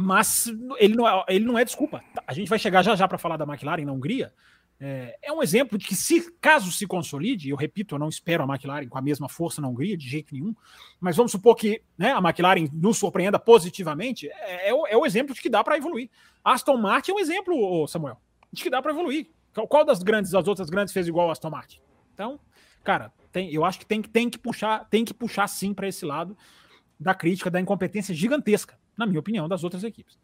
mas 0.00 0.46
ele 0.78 0.94
não, 0.94 1.08
é, 1.08 1.24
ele 1.28 1.44
não 1.44 1.58
é 1.58 1.64
desculpa. 1.64 2.00
A 2.24 2.32
gente 2.32 2.48
vai 2.48 2.56
chegar 2.56 2.82
já 2.82 2.94
já 2.94 3.08
para 3.08 3.18
falar 3.18 3.36
da 3.36 3.44
McLaren 3.44 3.84
na 3.84 3.92
Hungria. 3.92 4.32
É, 4.78 5.18
é, 5.20 5.32
um 5.32 5.42
exemplo 5.42 5.76
de 5.76 5.84
que, 5.84 5.96
se 5.96 6.30
caso 6.40 6.70
se 6.70 6.86
consolide, 6.86 7.50
eu 7.50 7.56
repito, 7.56 7.96
eu 7.96 7.98
não 7.98 8.08
espero 8.08 8.44
a 8.44 8.46
McLaren 8.46 8.86
com 8.86 8.96
a 8.96 9.02
mesma 9.02 9.28
força 9.28 9.60
na 9.60 9.66
Hungria, 9.66 9.96
de 9.96 10.08
jeito 10.08 10.32
nenhum, 10.32 10.54
mas 11.00 11.16
vamos 11.16 11.32
supor 11.32 11.56
que 11.56 11.82
né, 11.98 12.12
a 12.12 12.18
McLaren 12.18 12.68
nos 12.72 12.96
surpreenda 12.96 13.40
positivamente, 13.40 14.28
é, 14.28 14.68
é, 14.68 14.72
o, 14.72 14.86
é 14.86 14.96
o, 14.96 15.04
exemplo 15.04 15.34
de 15.34 15.40
que 15.40 15.50
dá 15.50 15.64
para 15.64 15.76
evoluir. 15.76 16.08
Aston 16.44 16.76
Martin 16.76 17.10
é 17.10 17.14
um 17.14 17.18
exemplo, 17.18 17.88
Samuel, 17.88 18.20
de 18.52 18.62
que 18.62 18.70
dá 18.70 18.80
para 18.80 18.92
evoluir. 18.92 19.28
Qual 19.68 19.84
das 19.84 20.00
grandes, 20.00 20.30
das 20.30 20.46
outras 20.46 20.70
grandes 20.70 20.94
fez 20.94 21.08
igual 21.08 21.28
a 21.28 21.32
Aston 21.32 21.50
Martin? 21.50 21.80
Então, 22.14 22.38
cara, 22.84 23.12
tem, 23.32 23.52
eu 23.52 23.64
acho 23.64 23.80
que 23.80 23.86
tem, 23.86 24.00
tem 24.00 24.30
que 24.30 24.38
puxar, 24.38 24.88
tem 24.88 25.04
que 25.04 25.12
puxar 25.12 25.48
sim 25.48 25.74
para 25.74 25.88
esse 25.88 26.04
lado 26.04 26.38
da 27.00 27.16
crítica, 27.16 27.50
da 27.50 27.60
incompetência 27.60 28.14
gigantesca, 28.14 28.78
na 28.98 29.06
minha 29.06 29.20
opinião, 29.20 29.48
das 29.48 29.62
outras 29.62 29.84
equipes. 29.84 30.18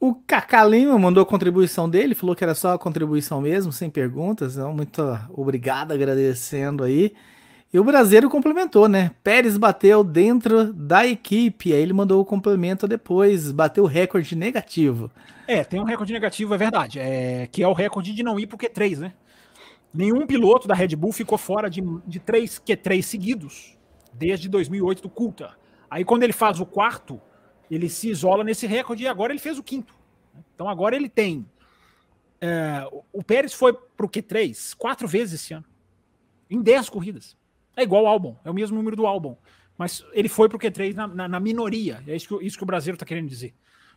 O 0.00 0.14
Cacá 0.14 0.64
Lima 0.64 0.98
mandou 0.98 1.22
a 1.22 1.26
contribuição 1.26 1.88
dele, 1.88 2.14
falou 2.14 2.34
que 2.34 2.42
era 2.42 2.54
só 2.54 2.72
a 2.72 2.78
contribuição 2.78 3.38
mesmo, 3.42 3.70
sem 3.70 3.90
perguntas. 3.90 4.54
Então, 4.54 4.72
muito 4.72 5.02
obrigado, 5.28 5.92
agradecendo 5.92 6.82
aí. 6.82 7.12
E 7.72 7.78
o 7.78 7.84
Brasileiro 7.84 8.30
complementou, 8.30 8.88
né? 8.88 9.10
Pérez 9.22 9.58
bateu 9.58 10.02
dentro 10.02 10.72
da 10.72 11.06
equipe, 11.06 11.72
aí 11.72 11.82
ele 11.82 11.92
mandou 11.92 12.20
o 12.20 12.24
complemento 12.24 12.88
depois, 12.88 13.52
bateu 13.52 13.84
o 13.84 13.86
recorde 13.86 14.34
negativo. 14.34 15.10
É, 15.46 15.62
tem 15.62 15.78
um 15.78 15.84
recorde 15.84 16.12
negativo, 16.14 16.54
é 16.54 16.58
verdade, 16.58 16.98
é, 16.98 17.46
que 17.46 17.62
é 17.62 17.68
o 17.68 17.74
recorde 17.74 18.14
de 18.14 18.22
não 18.22 18.40
ir 18.40 18.46
pro 18.46 18.56
Q3, 18.56 18.98
né? 18.98 19.12
Nenhum 19.92 20.26
piloto 20.26 20.66
da 20.66 20.74
Red 20.74 20.96
Bull 20.96 21.12
ficou 21.12 21.36
fora 21.36 21.68
de, 21.68 21.82
de 22.06 22.18
três 22.18 22.58
Q3 22.58 23.02
seguidos, 23.02 23.76
desde 24.14 24.48
2008 24.48 25.02
do 25.02 25.10
Coulter. 25.10 25.59
Aí 25.90 26.04
quando 26.04 26.22
ele 26.22 26.32
faz 26.32 26.60
o 26.60 26.66
quarto, 26.66 27.20
ele 27.70 27.88
se 27.88 28.08
isola 28.08 28.44
nesse 28.44 28.66
recorde 28.66 29.02
e 29.02 29.08
agora 29.08 29.32
ele 29.32 29.40
fez 29.40 29.58
o 29.58 29.62
quinto. 29.62 29.94
Então 30.54 30.68
agora 30.68 30.94
ele 30.94 31.08
tem. 31.08 31.44
É, 32.40 32.86
o 33.12 33.22
Pérez 33.22 33.52
foi 33.52 33.72
para 33.72 34.06
o 34.06 34.08
Q3 34.08 34.74
quatro 34.76 35.06
vezes 35.06 35.42
esse 35.42 35.52
ano, 35.52 35.66
em 36.48 36.62
10 36.62 36.88
corridas. 36.88 37.36
É 37.76 37.82
igual 37.82 38.06
ao 38.06 38.12
Albon, 38.12 38.36
é 38.44 38.50
o 38.50 38.54
mesmo 38.54 38.76
número 38.76 38.96
do 38.96 39.06
Albon. 39.06 39.36
Mas 39.76 40.04
ele 40.12 40.28
foi 40.28 40.48
para 40.48 40.56
o 40.56 40.60
Q3 40.60 40.94
na, 40.94 41.06
na, 41.06 41.28
na, 41.28 41.40
minoria. 41.40 42.02
É 42.06 42.14
isso 42.14 42.38
que, 42.38 42.44
isso 42.44 42.56
que 42.56 42.62
o 42.62 42.66
brasileiro 42.66 42.96
está 42.96 43.06
querendo 43.06 43.28
dizer. 43.28 43.54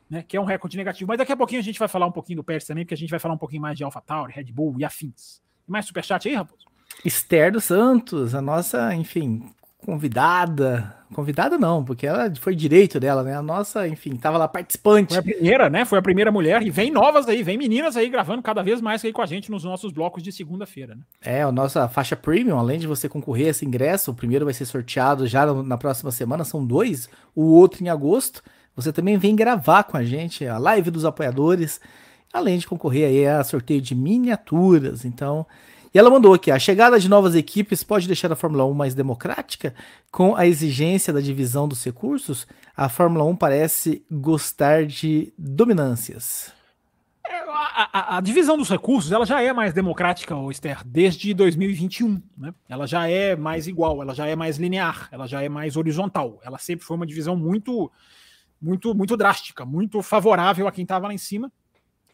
Né? 0.09 0.23
Que 0.23 0.37
é 0.37 0.41
um 0.41 0.45
recorde 0.45 0.77
negativo. 0.77 1.09
Mas 1.09 1.17
daqui 1.17 1.33
a 1.33 1.37
pouquinho 1.37 1.59
a 1.59 1.63
gente 1.63 1.77
vai 1.77 1.89
falar 1.89 2.05
um 2.05 2.11
pouquinho 2.11 2.37
do 2.37 2.43
Pérez 2.43 2.65
também, 2.65 2.85
porque 2.85 2.93
a 2.93 2.97
gente 2.97 3.09
vai 3.09 3.19
falar 3.19 3.33
um 3.33 3.37
pouquinho 3.37 3.61
mais 3.61 3.77
de 3.77 3.83
AlphaTauri, 3.83 4.31
Red 4.31 4.45
Bull 4.45 4.75
e 4.79 4.85
afins. 4.85 5.41
Mais 5.67 5.85
superchat 5.85 6.27
aí, 6.27 6.35
Raposo? 6.35 6.65
Esther 7.03 7.51
dos 7.51 7.65
Santos, 7.65 8.33
a 8.33 8.41
nossa, 8.41 8.95
enfim, 8.95 9.51
convidada. 9.83 10.95
Convidada 11.13 11.57
não, 11.57 11.83
porque 11.83 12.07
ela 12.07 12.33
foi 12.39 12.55
direito 12.55 12.99
dela, 12.99 13.23
né? 13.23 13.35
A 13.37 13.41
nossa, 13.41 13.87
enfim, 13.87 14.15
tava 14.15 14.37
lá 14.37 14.47
participante. 14.47 15.09
Foi 15.13 15.19
a 15.19 15.23
primeira, 15.23 15.69
né? 15.69 15.85
Foi 15.85 15.99
a 15.99 16.01
primeira 16.01 16.31
mulher. 16.31 16.63
E 16.63 16.71
vem 16.71 16.89
novas 16.89 17.27
aí, 17.27 17.43
vem 17.43 17.57
meninas 17.57 17.95
aí 17.95 18.09
gravando 18.09 18.41
cada 18.41 18.63
vez 18.63 18.81
mais 18.81 19.05
aí 19.05 19.13
com 19.13 19.21
a 19.21 19.25
gente 19.25 19.51
nos 19.51 19.63
nossos 19.63 19.91
blocos 19.91 20.23
de 20.23 20.31
segunda-feira, 20.31 20.95
né? 20.95 21.01
É, 21.21 21.43
a 21.43 21.51
nossa 21.51 21.87
faixa 21.87 22.15
premium, 22.15 22.57
além 22.57 22.79
de 22.79 22.87
você 22.87 23.07
concorrer 23.07 23.47
a 23.47 23.49
esse 23.51 23.65
ingresso, 23.65 24.11
o 24.11 24.15
primeiro 24.15 24.45
vai 24.45 24.53
ser 24.53 24.65
sorteado 24.65 25.27
já 25.27 25.45
na 25.45 25.77
próxima 25.77 26.11
semana, 26.11 26.43
são 26.43 26.65
dois, 26.65 27.07
o 27.35 27.43
outro 27.43 27.83
em 27.83 27.89
agosto. 27.89 28.41
Você 28.75 28.91
também 28.91 29.17
vem 29.17 29.35
gravar 29.35 29.83
com 29.83 29.97
a 29.97 30.03
gente 30.03 30.47
a 30.47 30.57
live 30.57 30.89
dos 30.89 31.05
apoiadores, 31.05 31.79
além 32.33 32.57
de 32.57 32.67
concorrer 32.67 33.07
aí 33.07 33.27
a 33.27 33.43
sorteio 33.43 33.81
de 33.81 33.93
miniaturas. 33.93 35.05
Então, 35.05 35.45
e 35.93 35.99
ela 35.99 36.09
mandou 36.09 36.33
aqui: 36.33 36.49
a 36.49 36.57
chegada 36.57 36.99
de 36.99 37.07
novas 37.07 37.35
equipes 37.35 37.83
pode 37.83 38.07
deixar 38.07 38.31
a 38.31 38.35
Fórmula 38.35 38.65
1 38.65 38.73
mais 38.73 38.95
democrática? 38.95 39.75
Com 40.11 40.35
a 40.35 40.47
exigência 40.47 41.13
da 41.13 41.21
divisão 41.21 41.67
dos 41.67 41.83
recursos, 41.83 42.47
a 42.75 42.89
Fórmula 42.89 43.23
1 43.25 43.35
parece 43.35 44.03
gostar 44.09 44.85
de 44.85 45.31
dominâncias. 45.37 46.51
É, 47.25 47.39
a, 47.47 48.17
a, 48.17 48.21
divisão 48.21 48.57
dos 48.57 48.69
recursos 48.69 49.11
ela 49.11 49.25
já 49.25 49.41
é 49.41 49.53
mais 49.53 49.73
democrática, 49.73 50.35
Esther, 50.49 50.81
desde 50.85 51.33
2021. 51.33 52.21
Né? 52.37 52.53
Ela 52.67 52.85
já 52.85 53.07
é 53.07 53.35
mais 53.35 53.65
igual, 53.65 54.01
ela 54.01 54.13
já 54.13 54.27
é 54.27 54.35
mais 54.35 54.57
linear, 54.57 55.07
ela 55.11 55.25
já 55.25 55.41
é 55.41 55.47
mais 55.47 55.77
horizontal. 55.77 56.39
Ela 56.43 56.57
sempre 56.57 56.85
foi 56.85 56.97
uma 56.97 57.05
divisão 57.05 57.37
muito, 57.37 57.89
muito, 58.61 58.93
muito 58.93 59.15
drástica, 59.15 59.65
muito 59.65 60.01
favorável 60.01 60.67
a 60.67 60.71
quem 60.71 60.83
estava 60.83 61.07
lá 61.07 61.13
em 61.13 61.17
cima. 61.17 61.51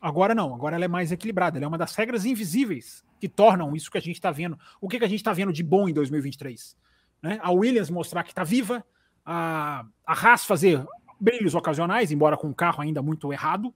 Agora 0.02 0.34
não, 0.34 0.54
agora 0.54 0.76
ela 0.76 0.86
é 0.86 0.88
mais 0.88 1.12
equilibrada. 1.12 1.58
Ela 1.58 1.66
é 1.66 1.68
uma 1.68 1.78
das 1.78 1.94
regras 1.96 2.26
invisíveis 2.26 3.04
que 3.20 3.28
tornam 3.28 3.76
isso 3.76 3.92
que 3.92 3.98
a 3.98 4.02
gente 4.02 4.16
está 4.16 4.32
vendo. 4.32 4.58
O 4.80 4.88
que, 4.88 4.98
que 4.98 5.06
a 5.06 5.10
gente 5.10 5.20
está 5.20 5.34
vendo 5.34 5.52
de 5.52 5.62
bom 5.62 5.90
em 5.90 5.94
2023? 5.94 6.76
Né? 7.22 7.40
A 7.42 7.52
Williams 7.52 7.90
mostrar 7.90 8.24
que 8.24 8.32
está 8.32 8.44
viva, 8.44 8.86
a, 9.26 9.86
a 10.06 10.14
Haas 10.14 10.46
fazer 10.46 10.86
brilhos 11.20 11.54
ocasionais, 11.54 12.12
embora 12.12 12.38
com 12.38 12.48
um 12.48 12.54
carro 12.54 12.82
ainda 12.82 13.02
muito 13.02 13.32
errado. 13.34 13.74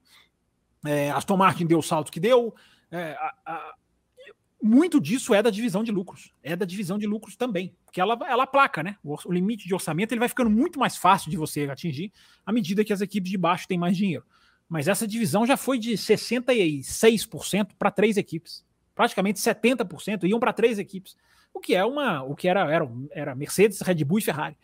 É, 0.85 1.11
Aston 1.11 1.37
Martin 1.37 1.65
deu 1.65 1.79
o 1.79 1.83
salto 1.83 2.11
que 2.11 2.19
deu. 2.19 2.55
É, 2.89 3.13
a, 3.13 3.33
a, 3.45 3.75
muito 4.61 5.01
disso 5.01 5.33
é 5.33 5.43
da 5.43 5.49
divisão 5.49 5.83
de 5.83 5.91
lucros. 5.91 6.33
É 6.41 6.55
da 6.55 6.65
divisão 6.65 6.97
de 6.97 7.05
lucros 7.05 7.35
também. 7.35 7.75
Porque 7.83 7.99
ela, 7.99 8.17
ela 8.27 8.47
placa, 8.47 8.81
né? 8.81 8.95
O, 9.03 9.17
o, 9.25 9.31
limite 9.31 9.67
de 9.67 9.73
orçamento 9.73 10.13
ele 10.13 10.19
vai 10.19 10.29
ficando 10.29 10.49
muito 10.49 10.79
mais 10.79 10.95
fácil 10.95 11.29
de 11.29 11.35
você 11.35 11.69
atingir 11.69 12.13
à 12.45 12.51
medida 12.53 12.83
que 12.85 12.93
as 12.93 13.01
equipes 13.01 13.29
de 13.29 13.37
baixo 13.37 13.67
têm 13.67 13.77
mais 13.77 13.97
dinheiro. 13.97 14.23
Mas 14.67 14.87
essa 14.87 15.07
divisão 15.07 15.45
já 15.45 15.57
foi 15.57 15.77
de 15.77 15.93
66% 15.93 17.69
para 17.77 17.91
três 17.91 18.17
equipes. 18.17 18.65
Praticamente 18.95 19.39
70% 19.39 20.23
iam 20.27 20.39
para 20.39 20.53
três 20.53 20.79
equipes. 20.79 21.15
O 21.53 21.59
que 21.59 21.75
é 21.75 21.85
uma. 21.85 22.23
O 22.23 22.35
que 22.35 22.47
era, 22.47 22.71
era, 22.71 22.89
era 23.11 23.35
Mercedes, 23.35 23.81
Red 23.81 24.03
Bull 24.03 24.19
e 24.19 24.21
Ferrari. 24.21 24.57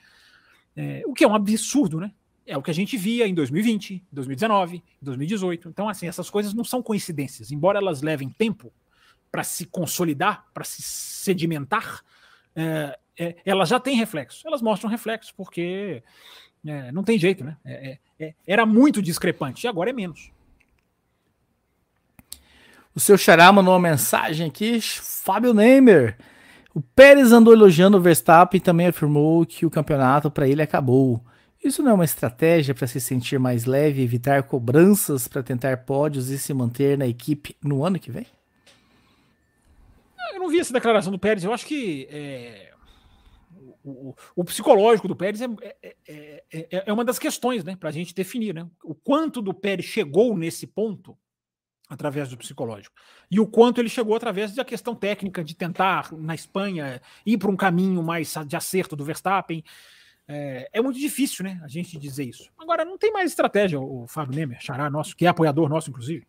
É, 0.75 1.03
o 1.05 1.13
que 1.13 1.23
é 1.23 1.27
um 1.27 1.35
absurdo, 1.35 1.99
né? 1.99 2.11
É 2.45 2.57
o 2.57 2.63
que 2.63 2.71
a 2.71 2.73
gente 2.73 2.97
via 2.97 3.27
em 3.27 3.33
2020, 3.33 4.03
2019, 4.11 4.83
2018. 5.01 5.69
Então, 5.69 5.87
assim, 5.87 6.07
essas 6.07 6.29
coisas 6.29 6.53
não 6.53 6.63
são 6.63 6.81
coincidências. 6.81 7.51
Embora 7.51 7.77
elas 7.77 8.01
levem 8.01 8.29
tempo 8.29 8.73
para 9.31 9.43
se 9.43 9.65
consolidar, 9.65 10.47
para 10.53 10.63
se 10.63 10.81
sedimentar, 10.81 12.03
é, 12.55 12.97
é, 13.19 13.35
elas 13.45 13.69
já 13.69 13.79
têm 13.79 13.95
reflexo. 13.95 14.47
Elas 14.47 14.61
mostram 14.61 14.89
reflexo, 14.89 15.33
porque 15.35 16.01
é, 16.65 16.91
não 16.91 17.03
tem 17.03 17.17
jeito, 17.17 17.43
né? 17.43 17.57
É, 17.63 17.91
é, 17.91 17.97
é, 18.19 18.33
era 18.45 18.65
muito 18.65 19.01
discrepante, 19.01 19.65
e 19.65 19.67
agora 19.67 19.89
é 19.89 19.93
menos. 19.93 20.31
O 22.93 22.99
seu 22.99 23.17
Xará 23.17 23.51
mandou 23.51 23.73
uma 23.73 23.89
mensagem 23.89 24.47
aqui, 24.47 24.79
Fábio 24.81 25.53
Neymer. 25.53 26.17
O 26.73 26.81
Pérez 26.81 27.31
andou 27.31 27.53
elogiando 27.53 27.97
o 27.97 28.01
Verstappen 28.01 28.57
e 28.57 28.61
também 28.61 28.87
afirmou 28.87 29.45
que 29.45 29.65
o 29.65 29.69
campeonato 29.69 30.29
para 30.29 30.47
ele 30.47 30.61
acabou. 30.61 31.23
Isso 31.63 31.83
não 31.83 31.91
é 31.91 31.93
uma 31.93 32.05
estratégia 32.05 32.73
para 32.73 32.87
se 32.87 33.01
sentir 33.01 33.37
mais 33.37 33.65
leve 33.65 34.01
evitar 34.01 34.43
cobranças 34.43 35.27
para 35.27 35.43
tentar 35.43 35.77
pódios 35.77 36.29
e 36.29 36.39
se 36.39 36.53
manter 36.53 36.97
na 36.97 37.05
equipe 37.05 37.55
no 37.61 37.83
ano 37.83 37.99
que 37.99 38.11
vem? 38.11 38.25
Eu 40.33 40.39
não 40.39 40.49
vi 40.49 40.59
essa 40.59 40.71
declaração 40.71 41.11
do 41.11 41.19
Pérez. 41.19 41.43
Eu 41.43 41.53
acho 41.53 41.65
que 41.65 42.07
é, 42.09 42.68
o, 43.83 44.15
o, 44.35 44.43
psicológico 44.43 45.07
do 45.07 45.15
Pérez 45.15 45.41
é, 45.41 45.47
é, 45.61 45.85
é, 46.07 46.43
é, 46.51 46.83
é 46.87 46.93
uma 46.93 47.05
das 47.05 47.17
questões 47.17 47.63
né, 47.63 47.75
para 47.75 47.89
a 47.89 47.91
gente 47.91 48.13
definir. 48.13 48.53
Né? 48.53 48.67
O 48.83 48.93
quanto 48.93 49.41
do 49.41 49.53
Pérez 49.53 49.85
chegou 49.85 50.37
nesse 50.37 50.67
ponto 50.67 51.17
através 51.89 52.29
do 52.29 52.37
psicológico. 52.37 52.95
E 53.31 53.39
o 53.39 53.47
quanto 53.47 53.81
ele 53.81 53.89
chegou 53.89 54.15
através 54.15 54.53
da 54.53 54.63
questão 54.63 54.93
técnica 54.93 55.43
de 55.43 55.55
tentar, 55.55 56.13
na 56.13 56.35
Espanha, 56.35 57.01
ir 57.25 57.37
para 57.37 57.49
um 57.49 57.57
caminho 57.57 58.03
mais 58.03 58.35
de 58.45 58.55
acerto 58.55 58.95
do 58.95 59.03
Verstappen. 59.03 59.63
É, 60.27 60.69
é, 60.71 60.81
muito 60.81 60.99
difícil, 60.99 61.43
né, 61.43 61.59
a 61.63 61.67
gente 61.67 61.97
dizer 61.97 62.25
isso. 62.25 62.51
Agora, 62.59 62.85
não 62.85 62.99
tem 62.99 63.11
mais 63.11 63.31
estratégia, 63.31 63.79
o 63.79 64.05
Fábio 64.07 64.35
Nemer, 64.35 64.61
xará 64.61 64.87
nosso, 64.87 65.15
que 65.15 65.25
é 65.25 65.29
apoiador 65.29 65.67
nosso, 65.67 65.89
inclusive, 65.89 66.27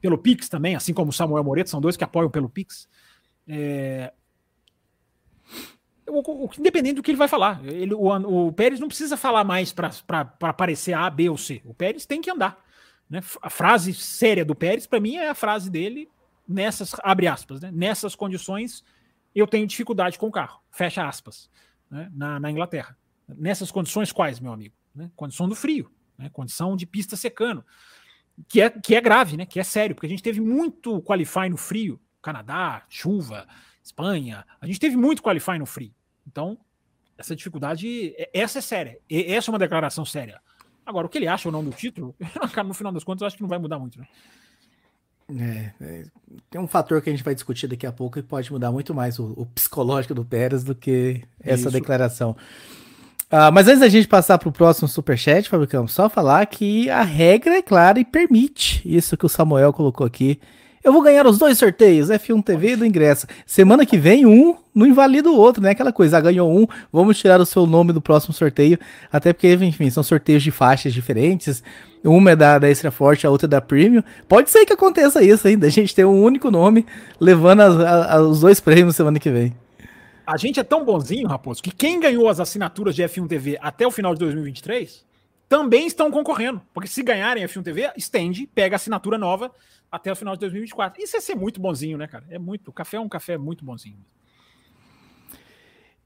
pelo 0.00 0.16
Pix 0.16 0.48
também, 0.48 0.76
assim 0.76 0.94
como 0.94 1.10
o 1.10 1.12
Samuel 1.12 1.42
Moreto, 1.42 1.68
são 1.68 1.80
dois 1.80 1.96
que 1.96 2.04
apoiam 2.04 2.30
pelo 2.30 2.48
Pix. 2.48 2.88
É, 3.48 4.12
o, 6.18 6.44
o, 6.44 6.50
independente 6.58 6.96
do 6.96 7.02
que 7.02 7.10
ele 7.10 7.18
vai 7.18 7.28
falar, 7.28 7.64
ele, 7.64 7.94
o, 7.94 8.46
o 8.46 8.52
Pérez 8.52 8.78
não 8.78 8.88
precisa 8.88 9.16
falar 9.16 9.44
mais 9.44 9.72
para 9.72 9.90
aparecer 10.42 10.92
A, 10.92 11.08
B 11.08 11.28
ou 11.28 11.38
C. 11.38 11.62
O 11.64 11.74
Pérez 11.74 12.06
tem 12.06 12.20
que 12.20 12.30
andar. 12.30 12.62
Né? 13.08 13.20
A 13.40 13.50
frase 13.50 13.92
séria 13.94 14.44
do 14.44 14.54
Pérez, 14.54 14.86
para 14.86 15.00
mim, 15.00 15.16
é 15.16 15.28
a 15.28 15.34
frase 15.34 15.70
dele 15.70 16.08
nessas, 16.46 16.94
abre 17.02 17.26
aspas, 17.26 17.60
né? 17.60 17.70
nessas 17.72 18.14
condições 18.14 18.84
eu 19.34 19.46
tenho 19.46 19.66
dificuldade 19.66 20.18
com 20.18 20.26
o 20.26 20.30
carro, 20.30 20.60
fecha 20.70 21.06
aspas, 21.06 21.50
né? 21.90 22.10
na, 22.14 22.38
na 22.38 22.50
Inglaterra. 22.50 22.96
Nessas 23.28 23.70
condições 23.70 24.12
quais, 24.12 24.40
meu 24.40 24.52
amigo? 24.52 24.74
Né? 24.94 25.10
Condição 25.16 25.48
do 25.48 25.54
frio, 25.54 25.90
né? 26.18 26.28
condição 26.30 26.76
de 26.76 26.86
pista 26.86 27.16
secando, 27.16 27.64
que 28.48 28.60
é, 28.60 28.70
que 28.70 28.94
é 28.94 29.00
grave, 29.00 29.36
né? 29.36 29.46
que 29.46 29.58
é 29.58 29.64
sério, 29.64 29.94
porque 29.94 30.06
a 30.06 30.10
gente 30.10 30.22
teve 30.22 30.40
muito 30.40 31.00
qualify 31.02 31.48
no 31.48 31.56
frio, 31.56 32.00
Canadá, 32.20 32.84
chuva, 32.88 33.46
Espanha, 33.82 34.46
a 34.60 34.66
gente 34.66 34.78
teve 34.78 34.96
muito 34.96 35.22
qualify 35.22 35.58
no 35.58 35.66
frio. 35.66 35.92
Então, 36.26 36.58
essa 37.16 37.36
dificuldade, 37.36 38.14
é, 38.16 38.30
essa 38.32 38.58
é 38.58 38.62
séria, 38.62 38.98
essa 39.10 39.50
é 39.50 39.52
uma 39.52 39.58
declaração 39.58 40.04
séria. 40.04 40.40
Agora, 40.84 41.06
o 41.06 41.10
que 41.10 41.18
ele 41.18 41.28
acha 41.28 41.48
ou 41.48 41.52
não 41.52 41.64
do 41.64 41.70
título, 41.70 42.14
no 42.66 42.74
final 42.74 42.92
das 42.92 43.04
contas, 43.04 43.22
eu 43.22 43.26
acho 43.26 43.36
que 43.36 43.42
não 43.42 43.48
vai 43.48 43.58
mudar 43.58 43.78
muito, 43.78 43.98
né? 43.98 44.06
É, 45.30 45.72
é, 45.80 46.04
tem 46.50 46.60
um 46.60 46.66
fator 46.66 47.00
que 47.00 47.08
a 47.08 47.12
gente 47.12 47.24
vai 47.24 47.34
discutir 47.34 47.66
daqui 47.66 47.86
a 47.86 47.92
pouco 47.92 48.20
que 48.20 48.22
pode 48.22 48.52
mudar 48.52 48.70
muito 48.70 48.94
mais 48.94 49.18
o, 49.18 49.32
o 49.36 49.46
psicológico 49.46 50.14
do 50.14 50.24
Pérez 50.24 50.62
do 50.62 50.74
que 50.74 51.22
essa 51.40 51.68
Isso. 51.68 51.70
declaração. 51.70 52.36
Uh, 53.32 53.50
mas 53.50 53.66
antes 53.66 53.80
da 53.80 53.88
gente 53.88 54.06
passar 54.06 54.36
para 54.36 54.50
o 54.50 54.52
próximo 54.52 54.86
superchat, 54.86 55.48
Campos, 55.48 55.92
só 55.92 56.10
falar 56.10 56.44
que 56.44 56.90
a 56.90 57.02
regra 57.02 57.56
é 57.56 57.62
clara 57.62 57.98
e 57.98 58.04
permite 58.04 58.82
isso 58.84 59.16
que 59.16 59.24
o 59.24 59.28
Samuel 59.28 59.72
colocou 59.72 60.06
aqui. 60.06 60.38
Eu 60.84 60.92
vou 60.92 61.00
ganhar 61.00 61.24
os 61.28 61.38
dois 61.38 61.58
sorteios, 61.58 62.08
F1 62.08 62.42
TV 62.42 62.74
do 62.74 62.84
ingresso. 62.84 63.24
Semana 63.46 63.86
que 63.86 63.96
vem, 63.96 64.26
um 64.26 64.56
não 64.74 64.84
invalida 64.84 65.30
o 65.30 65.36
outro, 65.36 65.62
né? 65.62 65.70
Aquela 65.70 65.92
coisa, 65.92 66.18
ah, 66.18 66.20
ganhou 66.20 66.50
um, 66.50 66.66
vamos 66.92 67.16
tirar 67.18 67.40
o 67.40 67.46
seu 67.46 67.66
nome 67.66 67.92
do 67.92 68.00
próximo 68.00 68.34
sorteio. 68.34 68.76
Até 69.12 69.32
porque, 69.32 69.54
enfim, 69.54 69.88
são 69.90 70.02
sorteios 70.02 70.42
de 70.42 70.50
faixas 70.50 70.92
diferentes. 70.92 71.62
Uma 72.02 72.32
é 72.32 72.36
da, 72.36 72.58
da 72.58 72.68
Extra 72.68 72.90
Forte, 72.90 73.24
a 73.24 73.30
outra 73.30 73.46
é 73.46 73.48
da 73.48 73.60
Premium. 73.60 74.02
Pode 74.28 74.50
ser 74.50 74.66
que 74.66 74.72
aconteça 74.72 75.22
isso 75.22 75.46
ainda, 75.46 75.68
a 75.68 75.70
gente 75.70 75.94
ter 75.94 76.04
um 76.04 76.20
único 76.20 76.50
nome 76.50 76.84
levando 77.20 77.60
as, 77.60 77.78
a, 77.78 78.20
os 78.20 78.40
dois 78.40 78.58
prêmios 78.58 78.96
semana 78.96 79.20
que 79.20 79.30
vem. 79.30 79.54
A 80.26 80.36
gente 80.36 80.58
é 80.58 80.64
tão 80.64 80.84
bonzinho, 80.84 81.28
Raposo, 81.28 81.62
que 81.62 81.70
quem 81.70 82.00
ganhou 82.00 82.28
as 82.28 82.40
assinaturas 82.40 82.96
de 82.96 83.04
F1 83.04 83.28
TV 83.28 83.56
até 83.62 83.86
o 83.86 83.90
final 83.90 84.14
de 84.14 84.18
2023 84.18 85.11
também 85.52 85.86
estão 85.86 86.10
concorrendo. 86.10 86.62
Porque 86.72 86.88
se 86.88 87.02
ganharem 87.02 87.44
F1 87.44 87.62
TV, 87.62 87.92
estende, 87.94 88.46
pega 88.46 88.74
a 88.74 88.76
assinatura 88.76 89.18
nova 89.18 89.54
até 89.90 90.10
o 90.10 90.16
final 90.16 90.34
de 90.34 90.40
2024. 90.40 91.02
Isso 91.02 91.14
é 91.14 91.20
ser 91.20 91.34
muito 91.34 91.60
bonzinho, 91.60 91.98
né, 91.98 92.06
cara? 92.06 92.24
É 92.30 92.38
muito. 92.38 92.68
O 92.68 92.72
café 92.72 92.96
é 92.96 93.00
um 93.00 93.08
café 93.08 93.36
muito 93.36 93.62
bonzinho. 93.62 93.98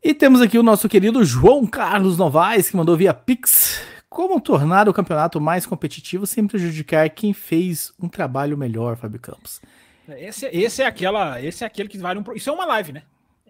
E 0.02 0.12
temos 0.12 0.40
aqui 0.40 0.58
o 0.58 0.64
nosso 0.64 0.88
querido 0.88 1.24
João 1.24 1.64
Carlos 1.64 2.18
Novaes, 2.18 2.68
que 2.68 2.76
mandou 2.76 2.96
via 2.96 3.14
Pix. 3.14 3.80
Como 4.08 4.40
tornar 4.40 4.88
o 4.88 4.92
campeonato 4.92 5.40
mais 5.40 5.64
competitivo 5.64 6.26
sem 6.26 6.44
prejudicar 6.44 7.08
quem 7.10 7.32
fez 7.32 7.92
um 8.00 8.08
trabalho 8.08 8.58
melhor, 8.58 8.96
Fábio 8.96 9.20
Campos? 9.20 9.62
Esse, 10.08 10.46
esse 10.46 10.82
é 10.82 10.86
aquela, 10.86 11.40
esse 11.40 11.62
é 11.62 11.66
aquele 11.68 11.88
que 11.88 11.98
vale 11.98 12.18
um. 12.18 12.34
Isso 12.34 12.50
é 12.50 12.52
uma 12.52 12.64
live, 12.64 12.94
né? 12.94 13.04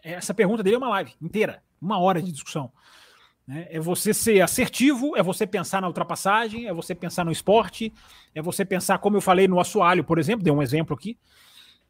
Essa 0.05 0.35
pergunta 0.35 0.63
dele 0.63 0.77
é 0.77 0.79
uma 0.79 0.91
live 0.91 1.15
inteira, 1.23 1.63
uma 1.81 1.99
hora 1.99 2.21
de 2.21 2.31
discussão. 2.31 2.71
Né? 3.47 3.67
É 3.71 3.79
você 3.79 4.13
ser 4.13 4.41
assertivo, 4.41 5.17
é 5.17 5.23
você 5.23 5.47
pensar 5.47 5.81
na 5.81 5.87
ultrapassagem, 5.87 6.67
é 6.67 6.73
você 6.73 6.95
pensar 6.95 7.25
no 7.25 7.31
esporte, 7.31 7.93
é 8.35 8.43
você 8.43 8.65
pensar, 8.65 8.99
como 8.99 9.17
eu 9.17 9.21
falei 9.21 9.47
no 9.47 9.61
assoalho, 9.61 10.03
por 10.03 10.19
exemplo, 10.19 10.43
dei 10.43 10.53
um 10.53 10.63
exemplo 10.63 10.95
aqui. 10.95 11.19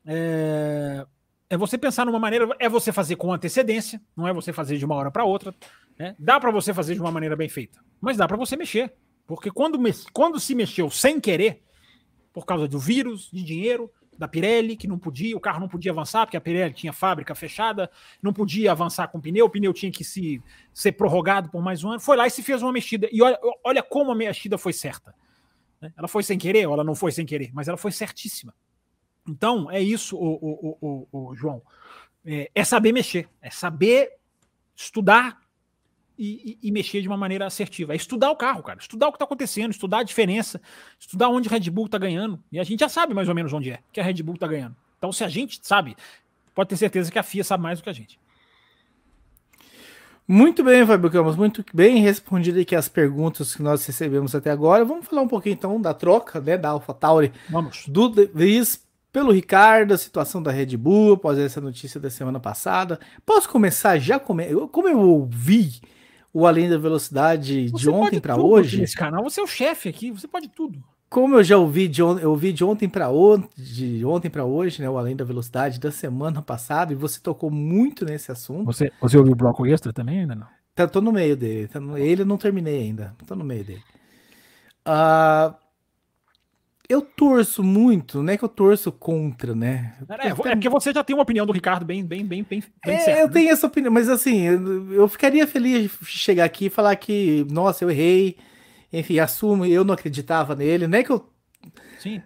É, 0.04 1.07
é 1.48 1.57
você 1.57 1.78
pensar 1.78 2.04
numa 2.04 2.18
maneira, 2.18 2.48
é 2.59 2.68
você 2.68 2.92
fazer 2.92 3.16
com 3.16 3.32
antecedência, 3.32 4.00
não 4.16 4.28
é 4.28 4.32
você 4.32 4.52
fazer 4.52 4.76
de 4.76 4.84
uma 4.84 4.94
hora 4.94 5.11
para 5.11 5.24
outra. 5.24 5.54
Né? 5.98 6.14
Dá 6.18 6.38
para 6.38 6.50
você 6.50 6.74
fazer 6.74 6.94
de 6.94 7.00
uma 7.00 7.11
maneira 7.11 7.34
bem 7.34 7.48
feita, 7.48 7.80
mas 8.00 8.16
dá 8.16 8.28
para 8.28 8.36
você 8.36 8.57
mexer. 8.57 8.92
Porque 9.26 9.50
quando, 9.50 9.78
quando 10.12 10.38
se 10.38 10.54
mexeu 10.54 10.88
sem 10.90 11.18
querer, 11.18 11.62
por 12.32 12.44
causa 12.44 12.68
do 12.68 12.78
vírus, 12.78 13.30
de 13.32 13.42
dinheiro, 13.42 13.90
da 14.18 14.26
Pirelli, 14.26 14.76
que 14.76 14.86
não 14.86 14.98
podia, 14.98 15.36
o 15.36 15.40
carro 15.40 15.60
não 15.60 15.68
podia 15.68 15.92
avançar, 15.92 16.26
porque 16.26 16.36
a 16.36 16.40
Pirelli 16.40 16.72
tinha 16.72 16.92
fábrica 16.92 17.34
fechada, 17.34 17.90
não 18.22 18.32
podia 18.32 18.72
avançar 18.72 19.08
com 19.08 19.18
o 19.18 19.20
pneu, 19.20 19.46
o 19.46 19.50
pneu 19.50 19.72
tinha 19.72 19.92
que 19.92 20.04
se, 20.04 20.42
ser 20.72 20.92
prorrogado 20.92 21.50
por 21.50 21.62
mais 21.62 21.84
um 21.84 21.90
ano. 21.90 22.00
Foi 22.00 22.16
lá 22.16 22.26
e 22.26 22.30
se 22.30 22.42
fez 22.42 22.62
uma 22.62 22.72
mexida. 22.72 23.08
E 23.12 23.22
olha, 23.22 23.38
olha 23.62 23.82
como 23.82 24.10
a 24.10 24.14
mexida 24.14 24.56
foi 24.56 24.72
certa. 24.72 25.14
Né? 25.80 25.92
Ela 25.96 26.08
foi 26.08 26.22
sem 26.22 26.38
querer, 26.38 26.66
ou 26.66 26.74
ela 26.74 26.84
não 26.84 26.94
foi 26.94 27.12
sem 27.12 27.26
querer, 27.26 27.50
mas 27.52 27.68
ela 27.68 27.76
foi 27.76 27.92
certíssima. 27.92 28.54
Então, 29.28 29.70
é 29.70 29.80
isso, 29.80 30.16
o, 30.16 30.34
o, 30.80 31.06
o, 31.12 31.28
o 31.30 31.34
João. 31.34 31.62
É, 32.24 32.50
é 32.54 32.64
saber 32.64 32.92
mexer, 32.92 33.28
é 33.40 33.50
saber 33.50 34.12
estudar 34.74 35.40
e, 36.18 36.58
e, 36.62 36.68
e, 36.68 36.72
mexer 36.72 37.02
de 37.02 37.08
uma 37.08 37.16
maneira 37.16 37.46
assertiva. 37.46 37.92
É 37.92 37.96
estudar 37.96 38.30
o 38.30 38.36
carro, 38.36 38.62
cara. 38.62 38.78
Estudar 38.78 39.08
o 39.08 39.12
que 39.12 39.16
está 39.16 39.24
acontecendo, 39.24 39.70
estudar 39.70 39.98
a 39.98 40.02
diferença, 40.02 40.60
estudar 40.98 41.28
onde 41.28 41.48
a 41.48 41.52
Red 41.52 41.70
Bull 41.70 41.86
está 41.86 41.98
ganhando. 41.98 42.42
E 42.50 42.58
a 42.58 42.64
gente 42.64 42.80
já 42.80 42.88
sabe 42.88 43.14
mais 43.14 43.28
ou 43.28 43.34
menos 43.34 43.52
onde 43.52 43.70
é 43.70 43.80
que 43.92 44.00
a 44.00 44.04
Red 44.04 44.22
Bull 44.22 44.34
está 44.34 44.46
ganhando. 44.46 44.76
Então, 44.98 45.12
se 45.12 45.22
a 45.24 45.28
gente 45.28 45.60
sabe, 45.62 45.96
pode 46.54 46.70
ter 46.70 46.76
certeza 46.76 47.10
que 47.10 47.18
a 47.18 47.22
FIA 47.22 47.44
sabe 47.44 47.62
mais 47.62 47.78
do 47.78 47.82
que 47.82 47.90
a 47.90 47.92
gente. 47.92 48.18
Muito 50.28 50.64
bem, 50.64 50.84
Fábio 50.84 51.08
Campos, 51.08 51.36
muito 51.36 51.64
bem 51.72 52.00
respondido 52.00 52.58
aqui 52.58 52.74
as 52.74 52.88
perguntas 52.88 53.54
que 53.54 53.62
nós 53.62 53.86
recebemos 53.86 54.34
até 54.34 54.50
agora. 54.50 54.84
Vamos 54.84 55.06
falar 55.06 55.22
um 55.22 55.28
pouquinho 55.28 55.52
então 55.52 55.80
da 55.80 55.94
troca, 55.94 56.40
né, 56.40 56.58
da 56.58 56.70
AlphaTauri 56.70 57.32
Vamos. 57.48 57.84
do 57.86 58.08
De 58.08 58.26
Vries 58.26 58.84
pelo 59.12 59.30
Ricardo, 59.30 59.94
a 59.94 59.96
situação 59.96 60.42
da 60.42 60.50
Red 60.50 60.76
Bull, 60.76 61.14
após 61.14 61.38
essa 61.38 61.60
notícia 61.60 62.00
da 62.00 62.10
semana 62.10 62.40
passada. 62.40 62.98
Posso 63.24 63.48
começar 63.48 63.98
já? 63.98 64.18
Come... 64.18 64.46
Como 64.72 64.88
eu 64.88 64.98
ouvi 65.00 65.80
o 66.39 66.47
Além 66.47 66.68
da 66.68 66.76
Velocidade 66.78 67.68
Você 67.70 67.82
de 67.82 67.91
ontem 67.91 68.20
para 68.20 68.37
hoje, 68.37 68.80
Nesse 68.80 68.97
canal, 68.97 69.22
você 69.22 69.41
é 69.41 69.45
o 69.45 69.47
chefe 69.47 69.89
aqui, 69.89 70.11
você 70.11 70.28
pode 70.28 70.49
tudo. 70.49 70.82
como 71.09 71.37
eu 71.37 71.45
já 71.45 71.57
ouvi 71.57 71.89
de, 71.89 72.03
on... 72.03 72.18
eu 72.18 72.30
ouvi 72.30 72.53
de 72.53 72.62
ontem 72.64 72.89
para 72.89 73.09
ontem, 73.09 73.49
de 73.57 74.05
ontem 74.05 74.28
para 74.28 74.45
hoje, 74.45 74.82
né, 74.82 74.91
o 74.91 74.99
Além 74.99 75.16
da 75.16 75.24
Velocidade 75.24 75.80
da 75.80 75.91
semana 75.91 76.43
passada, 76.43 76.93
e 76.93 76.97
você 76.97 77.20
tocou 77.20 77.51
muito 77.51 78.05
nesse 78.05 78.30
assunto. 78.32 78.64
Você, 78.66 78.93
você 79.01 79.16
ouviu 79.16 79.32
o 79.32 79.37
bloco 79.37 79.64
extra 79.66 79.93
também 79.93 80.20
ainda 80.20 80.34
não? 80.34 80.47
Tá, 80.74 80.87
tô 80.87 81.01
no 81.01 81.11
meio 81.11 81.37
dele. 81.37 81.68
Tá 81.68 81.80
no- 81.80 81.97
ele 81.97 82.20
eu 82.22 82.26
não 82.26 82.37
terminei 82.37 82.80
ainda. 82.82 83.14
Tô 83.26 83.34
no 83.34 83.45
meio 83.45 83.64
dele. 83.64 83.82
Ah, 84.84 85.55
eu 86.89 87.01
torço 87.03 87.62
muito, 87.62 88.22
não 88.22 88.32
é 88.32 88.37
que 88.37 88.45
eu 88.45 88.49
torço 88.49 88.91
contra, 88.93 89.55
né? 89.55 89.95
É, 90.20 90.28
é 90.28 90.34
porque 90.34 90.68
você 90.68 90.93
já 90.93 91.03
tem 91.03 91.14
uma 91.14 91.22
opinião 91.22 91.45
do 91.47 91.53
Ricardo 91.53 91.84
bem, 91.84 92.05
bem, 92.05 92.24
bem, 92.24 92.43
bem, 92.43 92.62
bem 92.84 92.95
É, 92.95 92.99
certa, 92.99 93.20
eu 93.20 93.26
né? 93.26 93.32
tenho 93.32 93.51
essa 93.51 93.66
opinião, 93.66 93.93
mas 93.93 94.09
assim, 94.09 94.43
eu, 94.43 94.93
eu 94.93 95.09
ficaria 95.09 95.47
feliz 95.47 95.91
de 96.01 96.07
chegar 96.07 96.45
aqui 96.45 96.66
e 96.66 96.70
falar 96.70 96.95
que, 96.97 97.47
nossa, 97.51 97.84
eu 97.84 97.91
errei. 97.91 98.37
Enfim, 98.93 99.18
assumo, 99.18 99.66
eu 99.66 99.84
não 99.84 99.95
acreditava 99.95 100.55
nele. 100.55 100.87
Não 100.87 100.99
é 100.99 101.03
que 101.03 101.11
eu. 101.11 101.28
Sim. 101.99 102.22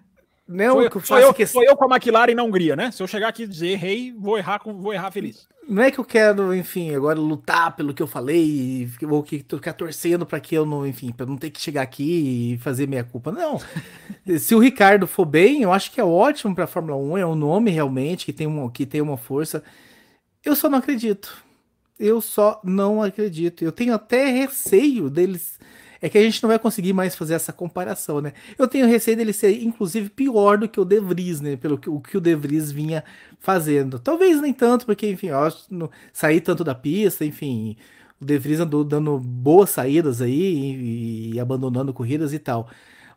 Não 0.47 0.63
é 0.63 0.67
Sou, 0.69 0.77
que 0.77 0.97
eu 0.97 1.01
eu, 1.01 1.05
sou, 1.05 1.17
faço 1.17 1.27
eu, 1.27 1.33
questão- 1.33 1.61
sou 1.61 1.69
eu 1.69 1.75
com 1.75 1.85
a 1.85 1.95
McLaren 1.95 2.35
na 2.35 2.43
Hungria, 2.43 2.75
né? 2.75 2.91
Se 2.91 3.01
eu 3.01 3.07
chegar 3.07 3.29
aqui 3.29 3.43
e 3.43 3.47
dizer 3.47 3.69
errei, 3.69 4.13
vou 4.17 4.37
errar, 4.37 4.59
com, 4.59 4.73
vou 4.79 4.93
errar 4.93 5.09
feliz. 5.11 5.47
Não 5.71 5.81
é 5.81 5.89
que 5.89 5.99
eu 6.01 6.03
quero, 6.03 6.53
enfim, 6.53 6.93
agora 6.93 7.17
lutar 7.17 7.73
pelo 7.77 7.93
que 7.93 8.03
eu 8.03 8.07
falei, 8.07 8.89
ou 9.09 9.23
que 9.23 9.41
tô 9.41 9.55
ficar 9.55 9.71
torcendo 9.71 10.25
para 10.25 10.37
que 10.41 10.53
eu 10.53 10.65
não, 10.65 10.85
enfim, 10.85 11.13
para 11.13 11.25
não 11.25 11.37
ter 11.37 11.49
que 11.49 11.61
chegar 11.61 11.81
aqui 11.81 12.55
e 12.55 12.57
fazer 12.57 12.89
minha 12.89 13.05
culpa. 13.05 13.31
Não. 13.31 13.57
Se 14.37 14.53
o 14.53 14.59
Ricardo 14.59 15.07
for 15.07 15.23
bem, 15.23 15.61
eu 15.61 15.71
acho 15.71 15.89
que 15.89 16.01
é 16.01 16.03
ótimo 16.03 16.53
para 16.53 16.65
a 16.65 16.67
Fórmula 16.67 16.97
1, 16.97 17.17
é 17.19 17.25
um 17.25 17.35
nome 17.35 17.71
realmente 17.71 18.25
que 18.25 18.33
tem 18.33 18.45
uma, 18.47 18.69
que 18.69 18.85
tem 18.85 18.99
uma 18.99 19.15
força. 19.15 19.63
Eu 20.43 20.57
só 20.57 20.69
não 20.69 20.79
acredito. 20.79 21.41
Eu 21.97 22.19
só 22.19 22.59
não 22.65 23.01
acredito. 23.01 23.63
Eu 23.63 23.71
tenho 23.71 23.93
até 23.93 24.29
receio 24.29 25.09
deles. 25.09 25.57
É 26.01 26.09
que 26.09 26.17
a 26.17 26.21
gente 26.23 26.41
não 26.41 26.47
vai 26.49 26.57
conseguir 26.57 26.93
mais 26.93 27.15
fazer 27.15 27.35
essa 27.35 27.53
comparação, 27.53 28.21
né? 28.21 28.33
Eu 28.57 28.67
tenho 28.67 28.87
receio 28.87 29.15
dele 29.17 29.31
ser, 29.33 29.61
inclusive, 29.63 30.09
pior 30.09 30.57
do 30.57 30.67
que 30.67 30.79
o 30.79 30.85
De 30.85 30.99
Vries, 30.99 31.39
né? 31.41 31.55
Pelo 31.55 31.77
que 31.77 31.89
o 31.89 31.99
que 32.01 32.17
o 32.17 32.21
De 32.21 32.35
Vries 32.35 32.71
vinha 32.71 33.03
fazendo. 33.39 33.99
Talvez 33.99 34.41
nem 34.41 34.51
tanto, 34.53 34.85
porque, 34.85 35.07
enfim, 35.09 35.27
que 35.27 35.73
não 35.75 35.89
sair 36.11 36.41
tanto 36.41 36.63
da 36.63 36.73
pista, 36.73 37.23
enfim, 37.23 37.77
o 38.19 38.25
De 38.25 38.37
Vries 38.39 38.59
andou 38.59 38.83
dando 38.83 39.19
boas 39.19 39.69
saídas 39.69 40.21
aí 40.21 40.31
e, 40.41 41.33
e 41.35 41.39
abandonando 41.39 41.93
corridas 41.93 42.33
e 42.33 42.39
tal. 42.39 42.67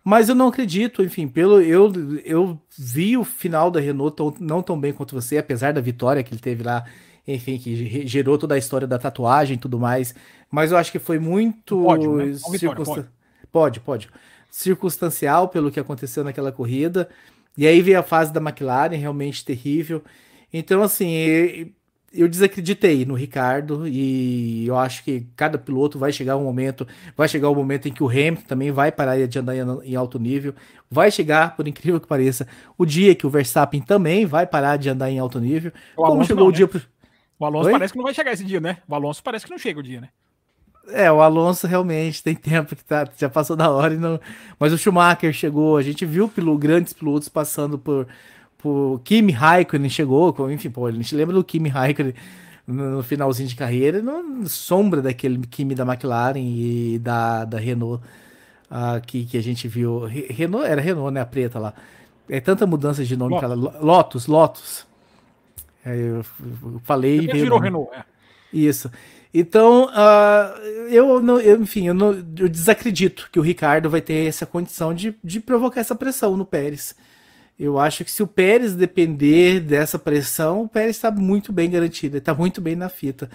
Mas 0.03 0.29
eu 0.29 0.35
não 0.35 0.49
acredito, 0.49 1.03
enfim, 1.03 1.27
pelo 1.27 1.61
eu, 1.63 1.91
eu 2.25 2.61
vi 2.79 3.17
o 3.17 3.25
final 3.25 3.71
da 3.71 3.81
Renault 3.81 4.15
tão- 4.17 4.35
não 4.39 4.63
tão 4.63 4.79
bem 4.79 4.93
quanto 4.93 5.15
você, 5.15 5.39
apesar 5.39 5.73
da 5.73 5.81
vitória 5.81 6.23
que 6.23 6.33
ele 6.35 6.41
teve 6.41 6.63
lá, 6.63 6.85
enfim, 7.27 7.59
que 7.59 7.75
ge- 7.75 8.07
gerou 8.07 8.37
toda 8.37 8.55
a 8.55 8.59
história 8.59 8.87
da 8.87 8.99
tatuagem 8.99 9.55
e 9.57 9.59
tudo 9.59 9.79
mais. 9.79 10.15
Mas 10.55 10.71
eu 10.71 10.79
acho 10.79 10.93
que 10.93 11.01
foi 11.01 11.19
muito 11.19 11.83
Pódio, 11.83 12.15
né? 12.15 12.33
Circunstan- 12.35 13.09
pode, 13.51 13.81
pode. 13.81 14.09
Circunstancial 14.49 15.49
pelo 15.49 15.69
que 15.69 15.81
aconteceu 15.81 16.23
naquela 16.23 16.53
corrida. 16.53 17.09
E 17.59 17.67
aí 17.67 17.83
veio 17.83 17.99
a 17.99 18.05
fase 18.05 18.33
da 18.33 18.41
McLaren, 18.41 18.95
realmente 18.97 19.45
terrível. 19.45 20.01
Então, 20.53 20.81
assim, 20.81 21.73
eu 22.13 22.29
desacreditei 22.29 23.05
no 23.05 23.15
Ricardo 23.15 23.89
e 23.89 24.65
eu 24.65 24.79
acho 24.79 25.03
que 25.03 25.27
cada 25.35 25.59
piloto 25.59 25.99
vai 25.99 26.13
chegar 26.13 26.37
um 26.37 26.45
momento, 26.45 26.87
vai 27.17 27.27
chegar 27.27 27.49
o 27.49 27.55
momento 27.55 27.89
em 27.89 27.93
que 27.93 28.05
o 28.05 28.09
Hamilton 28.09 28.43
também 28.47 28.71
vai 28.71 28.93
parar 28.93 29.27
de 29.27 29.37
andar 29.37 29.57
em, 29.57 29.97
alto 29.97 30.21
nível, 30.21 30.55
vai 30.89 31.11
chegar, 31.11 31.57
por 31.57 31.67
incrível 31.67 32.01
que 32.01 32.07
pareça, 32.07 32.47
o 32.79 32.87
dia 32.87 33.13
que 33.17 33.27
o 33.27 33.31
Verstappen 33.31 33.81
também 33.81 34.25
vai 34.25 34.47
parar 34.47 34.77
de 34.77 34.89
andar 34.89 35.11
em 35.11 35.19
alto 35.19 35.41
nível. 35.41 35.73
O 35.97 36.03
como 36.03 36.13
Alonso 36.13 36.29
chegou 36.29 36.45
não, 36.45 36.49
o 36.49 36.53
né? 36.53 36.57
dia 36.57 36.69
pro... 36.69 36.81
O 37.41 37.45
Alonso 37.45 37.67
Oi? 37.67 37.73
parece 37.73 37.93
que 37.93 37.99
não 37.99 38.05
vai 38.05 38.15
chegar 38.15 38.33
esse 38.33 38.45
dia, 38.45 38.61
né? 38.61 38.79
O 38.87 38.95
Alonso 38.95 39.21
parece 39.21 39.45
que 39.45 39.51
não 39.51 39.59
chega 39.59 39.81
o 39.81 39.83
dia, 39.83 40.01
né? 40.01 40.11
É, 40.89 41.11
o 41.11 41.21
Alonso 41.23 41.67
realmente 41.67 42.23
tem 42.23 42.35
tempo 42.37 42.75
que 42.77 42.85
tá, 42.85 43.09
já 43.17 43.29
passou 43.29 43.57
da 43.57 43.71
hora 43.71 43.95
e 43.95 43.97
não. 43.97 44.21
Mas 44.59 44.73
o 44.73 44.79
Schumacher 44.79 45.33
chegou, 45.33 45.77
a 45.77 45.83
gente 45.83 46.05
viu 46.05 46.29
pelo 46.29 46.57
grandes 46.59 46.93
pilotos 46.93 47.29
passando 47.29 47.79
por, 47.79 48.07
por 48.59 49.01
Kimi 49.05 49.33
Raikkonen 49.33 49.89
chegou, 49.91 50.33
com- 50.33 50.51
enfim, 50.51 50.71
pô, 50.71 50.87
a 50.87 50.93
gente 50.93 51.15
lembra 51.15 51.35
do 51.35 51.45
Kimi 51.45 51.69
Raikkonen 51.69 52.15
no, 52.67 53.03
finalzinho 53.03 53.49
de 53.49 53.57
carreira, 53.57 54.01
não 54.03 54.47
sombra 54.47 55.03
daquele 55.03 55.39
Kimi 55.47 55.75
da 55.75 55.85
McLaren 55.85 56.39
e 56.41 56.99
da, 56.99 57.45
da 57.45 57.59
Renault 57.59 58.03
ah, 58.71 59.01
que, 59.01 59.25
que 59.25 59.37
a 59.39 59.43
gente 59.43 59.69
viu. 59.69 60.01
Re- 60.05 60.27
Renault 60.31 60.67
era 60.67 60.81
Renault, 60.81 61.13
né, 61.13 61.21
a 61.21 61.27
preta 61.27 61.59
lá. 61.59 61.75
É 62.29 62.41
tanta 62.41 62.67
mudança 62.67 63.05
de 63.05 63.17
nome 63.17 63.39
para 63.39 63.55
Lotus, 63.55 64.27
Lotus. 64.27 64.87
É, 65.85 65.95
eu, 65.95 66.25
falei 66.83 67.21
e 67.21 67.29
o 67.29 67.33
virou. 67.33 67.59
Renault. 67.59 67.91
É. 67.95 68.05
Isso. 68.53 68.91
Então, 69.37 69.89
ah, 69.93 70.55
eu, 70.89 71.21
não, 71.21 71.41
eu, 71.41 71.61
enfim, 71.61 71.89
eu, 71.89 71.95
não, 71.95 72.13
eu 72.39 72.49
desacredito 72.49 73.29
que 73.33 73.39
o 73.41 73.43
Ricardo 73.43 73.91
vai 73.91 74.01
ter 74.01 74.29
essa 74.29 74.47
condição 74.47 74.95
de, 74.95 75.13
de 75.25 75.41
provocar 75.41 75.81
essa 75.81 75.97
pressão 75.97 76.37
no 76.37 76.47
Pérez. 76.47 76.95
Eu 77.59 77.77
acho 77.77 78.05
que 78.05 78.13
se 78.13 78.23
o 78.23 78.29
Pérez 78.29 78.77
depender 78.77 79.59
dessa 79.59 79.99
pressão, 79.99 80.63
o 80.63 80.69
Pérez 80.69 80.95
está 80.95 81.11
muito 81.11 81.53
bem 81.53 81.69
garantido, 81.69 82.17
está 82.17 82.33
muito 82.33 82.61
bem 82.61 82.77
na 82.77 82.89
fita. 82.89 83.29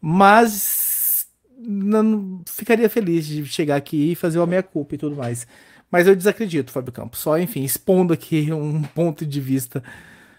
Mas 0.00 1.26
não 1.58 2.42
ficaria 2.46 2.88
feliz 2.88 3.26
de 3.26 3.44
chegar 3.46 3.74
aqui 3.74 4.12
e 4.12 4.14
fazer 4.14 4.38
uma 4.38 4.46
meia-culpa 4.46 4.94
e 4.94 4.98
tudo 4.98 5.16
mais. 5.16 5.48
Mas 5.90 6.06
eu 6.06 6.14
desacredito, 6.14 6.70
Fábio 6.70 6.92
Campos. 6.92 7.18
Só, 7.18 7.36
enfim, 7.38 7.64
expondo 7.64 8.12
aqui 8.12 8.50
um 8.54 8.82
ponto 8.82 9.26
de 9.26 9.40
vista. 9.40 9.82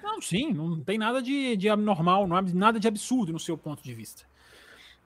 Não, 0.01 0.21
sim, 0.21 0.53
não 0.53 0.79
tem 0.79 0.97
nada 0.97 1.21
de, 1.21 1.57
de 1.57 1.67
abnormal, 1.67 2.25
não 2.27 2.41
nada 2.41 2.79
de 2.79 2.87
absurdo 2.87 3.33
no 3.33 3.39
seu 3.39 3.57
ponto 3.57 3.83
de 3.83 3.93
vista. 3.93 4.23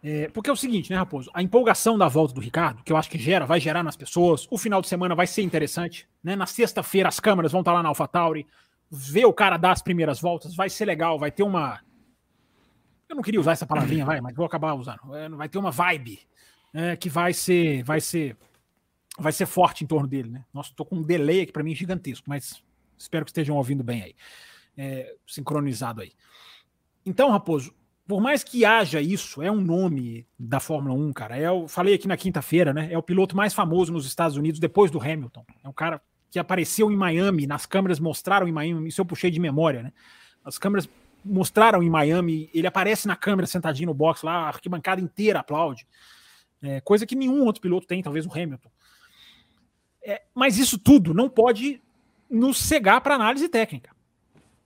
É, 0.01 0.29
porque 0.29 0.49
é 0.49 0.53
o 0.53 0.55
seguinte, 0.55 0.89
né, 0.91 0.97
Raposo? 0.97 1.29
A 1.33 1.43
empolgação 1.43 1.97
da 1.97 2.07
volta 2.07 2.33
do 2.33 2.39
Ricardo, 2.39 2.83
que 2.83 2.91
eu 2.91 2.97
acho 2.97 3.09
que 3.09 3.17
gera, 3.17 3.45
vai 3.45 3.59
gerar 3.59 3.83
nas 3.83 3.97
pessoas, 3.97 4.47
o 4.49 4.57
final 4.57 4.81
de 4.81 4.87
semana 4.87 5.13
vai 5.13 5.27
ser 5.27 5.41
interessante, 5.41 6.07
né? 6.23 6.35
Na 6.35 6.45
sexta-feira 6.45 7.09
as 7.09 7.19
câmeras 7.19 7.51
vão 7.51 7.61
estar 7.61 7.73
lá 7.73 7.83
na 7.83 7.89
AlphaTauri, 7.89 8.47
ver 8.89 9.25
o 9.25 9.33
cara 9.33 9.57
dar 9.57 9.71
as 9.71 9.81
primeiras 9.81 10.21
voltas, 10.21 10.55
vai 10.55 10.69
ser 10.69 10.85
legal, 10.85 11.19
vai 11.19 11.31
ter 11.31 11.43
uma. 11.43 11.81
Eu 13.09 13.15
não 13.15 13.23
queria 13.23 13.39
usar 13.39 13.51
essa 13.51 13.65
palavrinha, 13.65 14.05
vai, 14.05 14.21
mas 14.21 14.35
vou 14.35 14.45
acabar 14.45 14.73
usando. 14.73 15.15
É, 15.15 15.27
vai 15.29 15.49
ter 15.49 15.57
uma 15.57 15.71
vibe 15.71 16.19
é, 16.73 16.95
que 16.95 17.09
vai 17.09 17.33
ser, 17.33 17.83
vai 17.83 17.99
ser, 17.99 18.37
vai 19.17 19.33
ser 19.33 19.47
forte 19.47 19.83
em 19.83 19.87
torno 19.87 20.07
dele, 20.07 20.29
né? 20.29 20.45
Nossa, 20.53 20.71
tô 20.75 20.85
com 20.85 20.97
um 20.97 21.03
delay 21.03 21.41
aqui 21.41 21.51
para 21.51 21.63
mim 21.63 21.75
gigantesco, 21.75 22.29
mas 22.29 22.63
espero 22.97 23.25
que 23.25 23.31
estejam 23.31 23.57
ouvindo 23.57 23.83
bem 23.83 24.03
aí 24.03 24.15
é, 24.79 25.13
sincronizado 25.27 26.01
aí. 26.01 26.13
Então, 27.05 27.29
Raposo, 27.29 27.73
por 28.09 28.19
mais 28.19 28.43
que 28.43 28.65
haja 28.65 28.99
isso, 28.99 29.39
é 29.39 29.51
um 29.51 29.61
nome 29.61 30.25
da 30.37 30.59
Fórmula 30.59 30.95
1, 30.95 31.13
cara. 31.13 31.37
É, 31.37 31.45
eu 31.45 31.67
falei 31.67 31.93
aqui 31.93 32.07
na 32.07 32.17
quinta-feira, 32.17 32.73
né? 32.73 32.91
É 32.91 32.97
o 32.97 33.03
piloto 33.03 33.37
mais 33.37 33.53
famoso 33.53 33.93
nos 33.93 34.07
Estados 34.07 34.35
Unidos 34.35 34.59
depois 34.59 34.89
do 34.89 34.99
Hamilton. 34.99 35.45
É 35.63 35.69
um 35.69 35.73
cara 35.73 36.01
que 36.31 36.39
apareceu 36.39 36.91
em 36.91 36.97
Miami, 36.97 37.45
nas 37.45 37.67
câmeras 37.67 37.99
mostraram 37.99 38.47
em 38.47 38.51
Miami, 38.51 38.89
isso 38.89 38.99
eu 38.99 39.05
puxei 39.05 39.29
de 39.29 39.39
memória, 39.39 39.83
né? 39.83 39.93
As 40.43 40.57
câmeras 40.57 40.89
mostraram 41.23 41.83
em 41.83 41.89
Miami, 41.89 42.49
ele 42.51 42.65
aparece 42.65 43.07
na 43.07 43.15
câmera 43.15 43.45
sentadinho 43.45 43.89
no 43.89 43.93
box 43.93 44.23
lá, 44.23 44.37
a 44.37 44.47
arquibancada 44.47 44.99
inteira 44.99 45.41
aplaude. 45.41 45.85
É, 46.63 46.81
coisa 46.81 47.05
que 47.05 47.15
nenhum 47.15 47.45
outro 47.45 47.61
piloto 47.61 47.85
tem, 47.85 48.01
talvez 48.01 48.25
o 48.25 48.33
Hamilton. 48.33 48.71
É, 50.03 50.23
mas 50.33 50.57
isso 50.57 50.79
tudo 50.79 51.13
não 51.13 51.29
pode 51.29 51.79
nos 52.27 52.57
cegar 52.57 53.01
para 53.01 53.13
análise 53.13 53.47
técnica. 53.47 53.95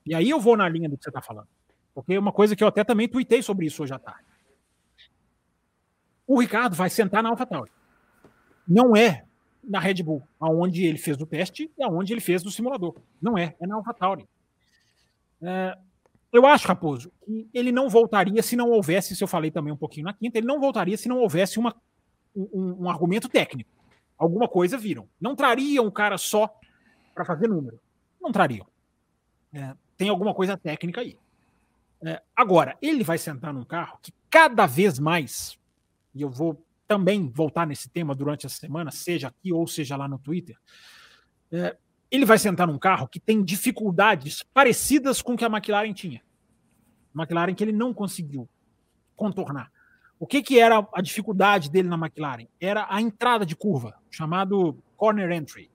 E 0.05 0.15
aí 0.15 0.29
eu 0.29 0.39
vou 0.39 0.55
na 0.55 0.69
linha 0.69 0.87
do 0.87 0.97
que 0.97 1.03
você 1.03 1.09
está 1.09 1.21
falando. 1.21 1.49
Porque 1.93 2.13
é 2.13 2.19
uma 2.19 2.31
coisa 2.31 2.55
que 2.55 2.63
eu 2.63 2.67
até 2.67 2.83
também 2.83 3.07
tuitei 3.07 3.41
sobre 3.41 3.65
isso 3.65 3.83
hoje 3.83 3.93
à 3.93 3.99
tarde. 3.99 4.25
O 6.25 6.39
Ricardo 6.39 6.75
vai 6.75 6.89
sentar 6.89 7.21
na 7.21 7.29
AlphaTauri. 7.29 7.71
Não 8.67 8.95
é 8.95 9.25
na 9.63 9.79
Red 9.79 10.01
Bull, 10.03 10.27
aonde 10.39 10.85
ele 10.85 10.97
fez 10.97 11.17
o 11.21 11.25
teste 11.25 11.71
e 11.77 11.83
aonde 11.83 12.13
ele 12.13 12.21
fez 12.21 12.41
do 12.43 12.51
simulador. 12.51 12.95
Não 13.21 13.37
é, 13.37 13.55
é 13.59 13.67
na 13.67 13.75
AlphaTauri. 13.75 14.27
É, 15.41 15.77
eu 16.31 16.45
acho, 16.47 16.67
Raposo, 16.67 17.11
que 17.25 17.47
ele 17.53 17.71
não 17.71 17.89
voltaria 17.89 18.41
se 18.41 18.55
não 18.55 18.71
houvesse, 18.71 19.13
isso 19.13 19.23
eu 19.23 19.27
falei 19.27 19.51
também 19.51 19.71
um 19.71 19.77
pouquinho 19.77 20.05
na 20.05 20.13
quinta, 20.13 20.37
ele 20.37 20.47
não 20.47 20.59
voltaria 20.59 20.97
se 20.97 21.07
não 21.07 21.19
houvesse 21.19 21.59
uma, 21.59 21.75
um, 22.35 22.83
um 22.83 22.89
argumento 22.89 23.29
técnico. 23.29 23.69
Alguma 24.17 24.47
coisa 24.47 24.77
viram. 24.77 25.07
Não 25.19 25.35
trariam 25.35 25.85
um 25.85 25.91
cara 25.91 26.17
só 26.17 26.49
para 27.13 27.25
fazer 27.25 27.47
número. 27.47 27.79
Não 28.21 28.31
trariam. 28.31 28.65
É, 29.53 29.75
tem 29.97 30.09
alguma 30.09 30.33
coisa 30.33 30.57
técnica 30.57 31.01
aí. 31.01 31.17
É, 32.05 32.21
agora, 32.35 32.77
ele 32.81 33.03
vai 33.03 33.17
sentar 33.17 33.53
num 33.53 33.63
carro 33.63 33.97
que 34.01 34.13
cada 34.29 34.65
vez 34.65 34.99
mais, 34.99 35.57
e 36.13 36.21
eu 36.21 36.29
vou 36.29 36.65
também 36.87 37.29
voltar 37.29 37.65
nesse 37.65 37.89
tema 37.89 38.13
durante 38.13 38.45
essa 38.45 38.57
semana, 38.57 38.91
seja 38.91 39.29
aqui 39.29 39.53
ou 39.53 39.65
seja 39.65 39.95
lá 39.95 40.07
no 40.07 40.19
Twitter, 40.19 40.57
é, 41.51 41.77
ele 42.11 42.25
vai 42.25 42.37
sentar 42.37 42.67
num 42.67 42.77
carro 42.77 43.07
que 43.07 43.19
tem 43.19 43.43
dificuldades 43.43 44.43
parecidas 44.53 45.21
com 45.21 45.35
que 45.35 45.45
a 45.45 45.47
McLaren 45.47 45.93
tinha. 45.93 46.21
McLaren 47.15 47.55
que 47.55 47.63
ele 47.63 47.71
não 47.71 47.93
conseguiu 47.93 48.49
contornar. 49.15 49.71
O 50.19 50.27
que, 50.27 50.43
que 50.43 50.59
era 50.59 50.87
a 50.93 51.01
dificuldade 51.01 51.71
dele 51.71 51.87
na 51.87 51.97
McLaren? 51.97 52.47
Era 52.59 52.85
a 52.89 53.01
entrada 53.01 53.45
de 53.45 53.55
curva, 53.55 53.95
chamado 54.11 54.77
corner 54.95 55.31
entry. 55.31 55.71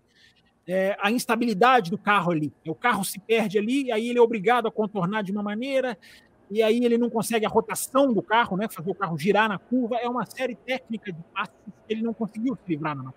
É, 0.70 0.94
a 1.00 1.10
instabilidade 1.10 1.90
do 1.90 1.96
carro 1.96 2.30
ali. 2.30 2.52
O 2.66 2.74
carro 2.74 3.02
se 3.02 3.18
perde 3.18 3.58
ali, 3.58 3.84
e 3.84 3.92
aí 3.92 4.10
ele 4.10 4.18
é 4.18 4.22
obrigado 4.22 4.68
a 4.68 4.70
contornar 4.70 5.22
de 5.22 5.32
uma 5.32 5.42
maneira, 5.42 5.96
e 6.50 6.62
aí 6.62 6.84
ele 6.84 6.98
não 6.98 7.08
consegue 7.08 7.46
a 7.46 7.48
rotação 7.48 8.12
do 8.12 8.22
carro, 8.22 8.54
né, 8.54 8.68
fazer 8.68 8.90
o 8.90 8.94
carro 8.94 9.16
girar 9.16 9.48
na 9.48 9.58
curva. 9.58 9.96
É 9.96 10.06
uma 10.06 10.26
série 10.26 10.54
técnica 10.54 11.10
de 11.10 11.22
passos 11.34 11.54
que 11.64 11.92
ele 11.92 12.02
não 12.02 12.12
conseguiu 12.12 12.54
se 12.54 12.62
livrar 12.68 12.94
na. 12.94 13.14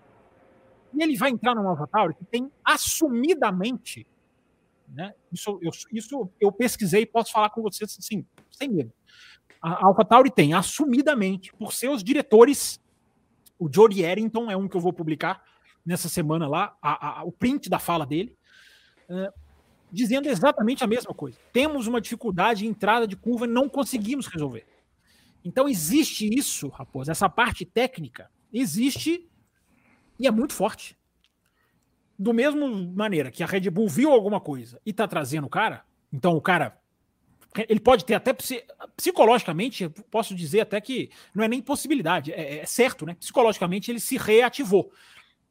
E 0.94 1.02
ele 1.02 1.14
vai 1.14 1.30
entrar 1.30 1.54
no 1.54 1.68
AlphaTauri 1.68 2.14
que 2.14 2.24
tem 2.24 2.50
assumidamente, 2.64 4.06
né, 4.88 5.14
isso, 5.30 5.58
eu, 5.62 5.70
isso 5.92 6.30
eu 6.40 6.50
pesquisei 6.50 7.04
posso 7.04 7.32
falar 7.32 7.50
com 7.50 7.60
vocês 7.60 7.96
assim, 7.98 8.24
sem 8.50 8.70
medo. 8.70 8.92
A 9.60 9.86
AlphaTauri 9.86 10.30
tem 10.30 10.54
assumidamente, 10.54 11.52
por 11.52 11.74
seus 11.74 12.02
diretores, 12.02 12.80
o 13.58 13.68
Jody 13.70 14.02
Errington 14.02 14.50
é 14.50 14.56
um 14.56 14.66
que 14.66 14.76
eu 14.76 14.80
vou 14.80 14.92
publicar 14.92 15.51
nessa 15.84 16.08
semana 16.08 16.46
lá, 16.46 16.76
a, 16.80 17.20
a, 17.20 17.24
o 17.24 17.32
print 17.32 17.68
da 17.68 17.78
fala 17.78 18.06
dele, 18.06 18.36
é, 19.08 19.32
dizendo 19.90 20.28
exatamente 20.28 20.82
a 20.82 20.86
mesma 20.86 21.12
coisa. 21.12 21.38
Temos 21.52 21.86
uma 21.86 22.00
dificuldade 22.00 22.66
em 22.66 22.70
entrada 22.70 23.06
de 23.06 23.16
curva 23.16 23.44
e 23.44 23.48
não 23.48 23.68
conseguimos 23.68 24.26
resolver. 24.26 24.66
Então 25.44 25.68
existe 25.68 26.28
isso, 26.32 26.68
Raposo, 26.68 27.10
essa 27.10 27.28
parte 27.28 27.64
técnica 27.64 28.30
existe 28.52 29.28
e 30.18 30.26
é 30.26 30.30
muito 30.30 30.54
forte. 30.54 30.96
Do 32.18 32.32
mesmo 32.32 32.68
maneira 32.94 33.30
que 33.30 33.42
a 33.42 33.46
Red 33.46 33.68
Bull 33.70 33.88
viu 33.88 34.12
alguma 34.12 34.40
coisa 34.40 34.80
e 34.86 34.90
está 34.90 35.08
trazendo 35.08 35.46
o 35.46 35.50
cara, 35.50 35.84
então 36.12 36.36
o 36.36 36.40
cara 36.40 36.78
ele 37.68 37.80
pode 37.80 38.04
ter 38.04 38.14
até 38.14 38.34
psicologicamente, 38.96 39.88
posso 40.10 40.34
dizer 40.34 40.60
até 40.60 40.80
que 40.80 41.10
não 41.34 41.44
é 41.44 41.48
nem 41.48 41.60
possibilidade, 41.60 42.32
é, 42.32 42.58
é, 42.58 42.66
certo, 42.66 43.04
né? 43.04 43.14
Psicologicamente 43.14 43.90
ele 43.90 44.00
se 44.00 44.16
reativou. 44.16 44.90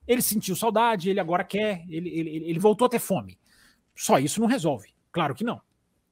Ele 0.07 0.21
sentiu 0.21 0.55
saudade, 0.55 1.09
ele 1.09 1.19
agora 1.19 1.43
quer, 1.43 1.85
ele, 1.87 2.09
ele, 2.09 2.29
ele 2.49 2.59
voltou 2.59 2.85
a 2.85 2.89
ter 2.89 2.99
fome. 2.99 3.37
Só 3.95 4.19
isso 4.19 4.41
não 4.41 4.47
resolve. 4.47 4.93
Claro 5.11 5.35
que 5.35 5.43
não. 5.43 5.61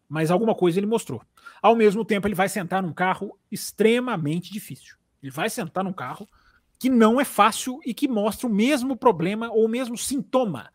Mas 0.07 0.31
alguma 0.31 0.55
coisa 0.55 0.79
ele 0.79 0.87
mostrou. 0.87 1.21
Ao 1.61 1.75
mesmo 1.75 2.03
tempo, 2.03 2.27
ele 2.27 2.35
vai 2.35 2.49
sentar 2.49 2.81
num 2.81 2.93
carro 2.93 3.37
extremamente 3.51 4.51
difícil. 4.51 4.95
Ele 5.21 5.31
vai 5.31 5.49
sentar 5.49 5.83
num 5.83 5.93
carro 5.93 6.27
que 6.79 6.89
não 6.89 7.19
é 7.19 7.25
fácil 7.25 7.79
e 7.85 7.93
que 7.93 8.07
mostra 8.07 8.47
o 8.47 8.49
mesmo 8.49 8.95
problema 8.95 9.49
ou 9.51 9.65
o 9.65 9.69
mesmo 9.69 9.97
sintoma 9.97 10.71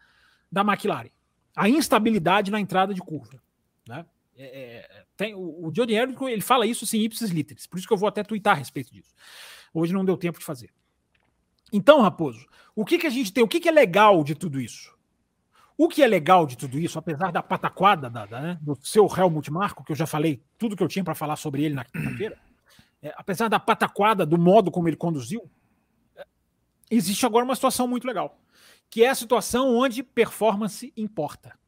da 0.52 0.60
McLaren. 0.60 1.10
A 1.56 1.68
instabilidade 1.68 2.50
na 2.50 2.60
entrada 2.60 2.92
de 2.92 3.00
curva. 3.00 3.42
Né? 3.88 4.04
É, 4.36 4.44
é, 4.44 5.04
tem, 5.16 5.34
o, 5.34 5.66
o 5.66 5.72
Johnny 5.72 5.94
ele 5.94 6.42
fala 6.42 6.66
isso 6.66 6.86
sem 6.86 7.02
ipsis 7.02 7.30
literis, 7.30 7.66
por 7.66 7.78
isso 7.78 7.86
que 7.86 7.92
eu 7.92 7.98
vou 7.98 8.08
até 8.08 8.22
twittar 8.22 8.54
a 8.54 8.58
respeito 8.58 8.92
disso. 8.92 9.14
Hoje 9.72 9.92
não 9.92 10.04
deu 10.04 10.16
tempo 10.16 10.38
de 10.38 10.44
fazer. 10.44 10.70
Então, 11.76 12.00
Raposo, 12.00 12.46
o 12.72 12.84
que, 12.84 12.98
que 12.98 13.06
a 13.08 13.10
gente 13.10 13.32
tem? 13.32 13.42
O 13.42 13.48
que, 13.48 13.58
que 13.58 13.68
é 13.68 13.72
legal 13.72 14.22
de 14.22 14.36
tudo 14.36 14.60
isso? 14.60 14.94
O 15.76 15.88
que 15.88 16.04
é 16.04 16.06
legal 16.06 16.46
de 16.46 16.56
tudo 16.56 16.78
isso, 16.78 17.00
apesar 17.00 17.32
da 17.32 17.42
pataquada 17.42 18.08
da, 18.08 18.24
da, 18.24 18.40
né, 18.40 18.58
do 18.62 18.78
seu 18.80 19.08
Helmut 19.08 19.50
Marco, 19.50 19.82
que 19.82 19.90
eu 19.90 19.96
já 19.96 20.06
falei 20.06 20.40
tudo 20.56 20.76
que 20.76 20.82
eu 20.84 20.86
tinha 20.86 21.04
para 21.04 21.16
falar 21.16 21.34
sobre 21.34 21.64
ele 21.64 21.74
na 21.74 21.82
quinta-feira, 21.92 22.38
é, 23.02 23.12
apesar 23.16 23.48
da 23.48 23.58
pataquada 23.58 24.24
do 24.24 24.38
modo 24.38 24.70
como 24.70 24.88
ele 24.88 24.96
conduziu, 24.96 25.50
é, 26.14 26.24
existe 26.88 27.26
agora 27.26 27.44
uma 27.44 27.56
situação 27.56 27.88
muito 27.88 28.06
legal, 28.06 28.38
que 28.88 29.02
é 29.02 29.08
a 29.08 29.14
situação 29.16 29.76
onde 29.76 30.04
performance 30.04 30.92
importa. 30.96 31.58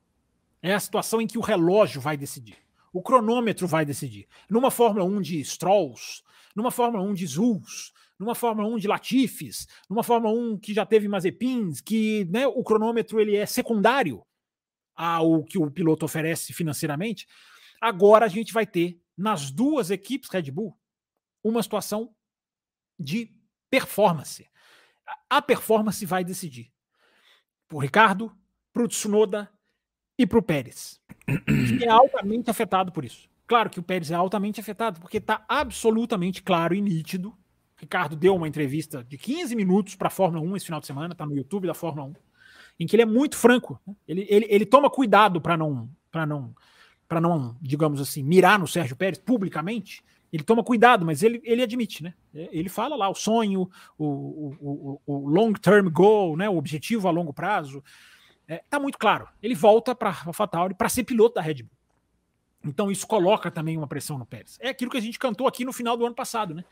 É 0.62 0.72
a 0.72 0.78
situação 0.78 1.20
em 1.20 1.26
que 1.26 1.36
o 1.36 1.42
relógio 1.42 2.00
vai 2.00 2.16
decidir. 2.16 2.58
O 2.92 3.02
cronômetro 3.02 3.66
vai 3.66 3.84
decidir. 3.84 4.28
Numa 4.48 4.70
Fórmula 4.70 5.04
1 5.04 5.20
de 5.20 5.40
Strolls, 5.40 6.22
numa 6.54 6.70
Fórmula 6.70 7.02
1 7.02 7.12
de 7.12 7.26
Zuls, 7.26 7.92
numa 8.18 8.34
Fórmula 8.34 8.68
1 8.68 8.78
de 8.78 8.88
Latifes, 8.88 9.66
numa 9.88 10.02
Fórmula 10.02 10.34
1 10.34 10.58
que 10.58 10.72
já 10.72 10.86
teve 10.86 11.08
Mazepins, 11.08 11.80
que 11.80 12.24
né, 12.26 12.46
o 12.46 12.62
cronômetro 12.62 13.20
ele 13.20 13.36
é 13.36 13.46
secundário 13.46 14.24
ao 14.94 15.44
que 15.44 15.58
o 15.58 15.70
piloto 15.70 16.04
oferece 16.04 16.52
financeiramente. 16.52 17.26
Agora 17.80 18.24
a 18.24 18.28
gente 18.28 18.52
vai 18.52 18.66
ter 18.66 19.00
nas 19.16 19.50
duas 19.50 19.90
equipes 19.90 20.30
Red 20.30 20.50
Bull 20.50 20.76
uma 21.44 21.62
situação 21.62 22.14
de 22.98 23.34
performance. 23.70 24.48
A 25.28 25.42
performance 25.42 26.04
vai 26.04 26.24
decidir. 26.24 26.72
Para 27.68 27.76
o 27.76 27.80
Ricardo, 27.80 28.36
para 28.72 28.82
o 28.82 28.88
Tsunoda 28.88 29.50
e 30.18 30.26
para 30.26 30.38
o 30.38 30.42
Pérez, 30.42 31.00
que 31.78 31.84
é 31.84 31.88
altamente 31.88 32.48
afetado 32.48 32.92
por 32.92 33.04
isso. 33.04 33.28
Claro 33.46 33.70
que 33.70 33.78
o 33.78 33.82
Pérez 33.82 34.10
é 34.10 34.14
altamente 34.14 34.60
afetado, 34.60 35.00
porque 35.00 35.18
está 35.18 35.44
absolutamente 35.48 36.42
claro 36.42 36.74
e 36.74 36.80
nítido 36.80 37.36
Ricardo 37.76 38.16
deu 38.16 38.34
uma 38.34 38.48
entrevista 38.48 39.04
de 39.04 39.18
15 39.18 39.54
minutos 39.54 39.94
para 39.94 40.08
a 40.08 40.10
Fórmula 40.10 40.42
1 40.42 40.56
esse 40.56 40.66
final 40.66 40.80
de 40.80 40.86
semana, 40.86 41.12
está 41.12 41.26
no 41.26 41.36
YouTube 41.36 41.66
da 41.66 41.74
Fórmula 41.74 42.08
1, 42.08 42.14
em 42.80 42.86
que 42.86 42.96
ele 42.96 43.02
é 43.02 43.06
muito 43.06 43.36
franco. 43.36 43.80
Né? 43.86 43.94
Ele, 44.08 44.26
ele, 44.28 44.46
ele 44.48 44.66
toma 44.66 44.90
cuidado 44.90 45.40
para 45.40 45.56
não, 45.56 45.88
não, 46.26 46.54
para 47.06 47.20
não, 47.20 47.56
digamos 47.60 48.00
assim, 48.00 48.22
mirar 48.22 48.58
no 48.58 48.66
Sérgio 48.66 48.96
Pérez 48.96 49.18
publicamente. 49.18 50.02
Ele 50.32 50.42
toma 50.42 50.64
cuidado, 50.64 51.04
mas 51.06 51.22
ele, 51.22 51.40
ele 51.44 51.62
admite, 51.62 52.02
né? 52.02 52.12
Ele 52.34 52.68
fala 52.68 52.96
lá 52.96 53.08
o 53.08 53.14
sonho, 53.14 53.70
o, 53.96 54.04
o, 54.04 54.56
o, 54.60 55.00
o 55.06 55.28
long-term 55.28 55.88
goal, 55.88 56.36
né? 56.36 56.48
o 56.48 56.56
objetivo 56.56 57.06
a 57.06 57.10
longo 57.10 57.32
prazo. 57.32 57.82
É, 58.48 58.62
tá 58.68 58.78
muito 58.78 58.98
claro. 58.98 59.28
Ele 59.42 59.54
volta 59.54 59.94
para 59.94 60.10
a 60.10 60.26
AlphaTauri 60.26 60.74
para 60.74 60.88
ser 60.88 61.04
piloto 61.04 61.36
da 61.36 61.40
Red 61.40 61.62
Bull. 61.62 61.70
Então 62.64 62.90
isso 62.90 63.06
coloca 63.06 63.50
também 63.50 63.76
uma 63.76 63.86
pressão 63.86 64.18
no 64.18 64.26
Pérez. 64.26 64.58
É 64.60 64.70
aquilo 64.70 64.90
que 64.90 64.96
a 64.96 65.02
gente 65.02 65.18
cantou 65.18 65.46
aqui 65.46 65.64
no 65.64 65.72
final 65.72 65.96
do 65.96 66.04
ano 66.04 66.14
passado, 66.14 66.54
né? 66.54 66.64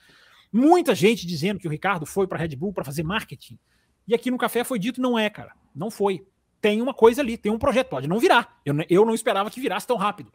Muita 0.56 0.94
gente 0.94 1.26
dizendo 1.26 1.58
que 1.58 1.66
o 1.66 1.70
Ricardo 1.70 2.06
foi 2.06 2.28
para 2.28 2.38
a 2.38 2.40
Red 2.40 2.54
Bull 2.54 2.72
para 2.72 2.84
fazer 2.84 3.02
marketing. 3.02 3.58
E 4.06 4.14
aqui 4.14 4.30
no 4.30 4.38
café 4.38 4.62
foi 4.62 4.78
dito: 4.78 5.00
não 5.00 5.18
é, 5.18 5.28
cara. 5.28 5.52
Não 5.74 5.90
foi. 5.90 6.24
Tem 6.60 6.80
uma 6.80 6.94
coisa 6.94 7.20
ali, 7.20 7.36
tem 7.36 7.50
um 7.50 7.58
projeto. 7.58 7.88
Pode 7.88 8.06
não 8.06 8.20
virar. 8.20 8.60
Eu, 8.64 8.72
eu 8.88 9.04
não 9.04 9.12
esperava 9.12 9.50
que 9.50 9.60
virasse 9.60 9.84
tão 9.84 9.96
rápido. 9.96 10.32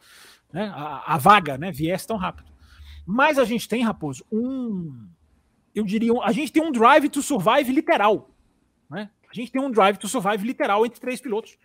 Né? 0.51 0.69
A, 0.75 1.13
a 1.13 1.17
vaga 1.17 1.57
né, 1.57 1.71
viesse 1.71 2.05
tão 2.05 2.17
rápido. 2.17 2.51
Mas 3.05 3.39
a 3.39 3.45
gente 3.45 3.65
tem, 3.65 3.81
Raposo, 3.81 4.25
um. 4.29 5.07
Eu 5.73 5.85
diria, 5.85 6.11
a 6.21 6.33
gente 6.33 6.51
tem 6.51 6.61
um 6.61 6.71
drive 6.73 7.07
to 7.07 7.21
survive 7.21 7.71
literal. 7.71 8.29
Né? 8.89 9.09
A 9.31 9.33
gente 9.33 9.49
tem 9.53 9.61
um 9.61 9.71
drive 9.71 9.97
to 9.97 10.09
survive 10.09 10.45
literal 10.45 10.85
entre 10.85 10.99
três 10.99 11.21
pilotos, 11.21 11.57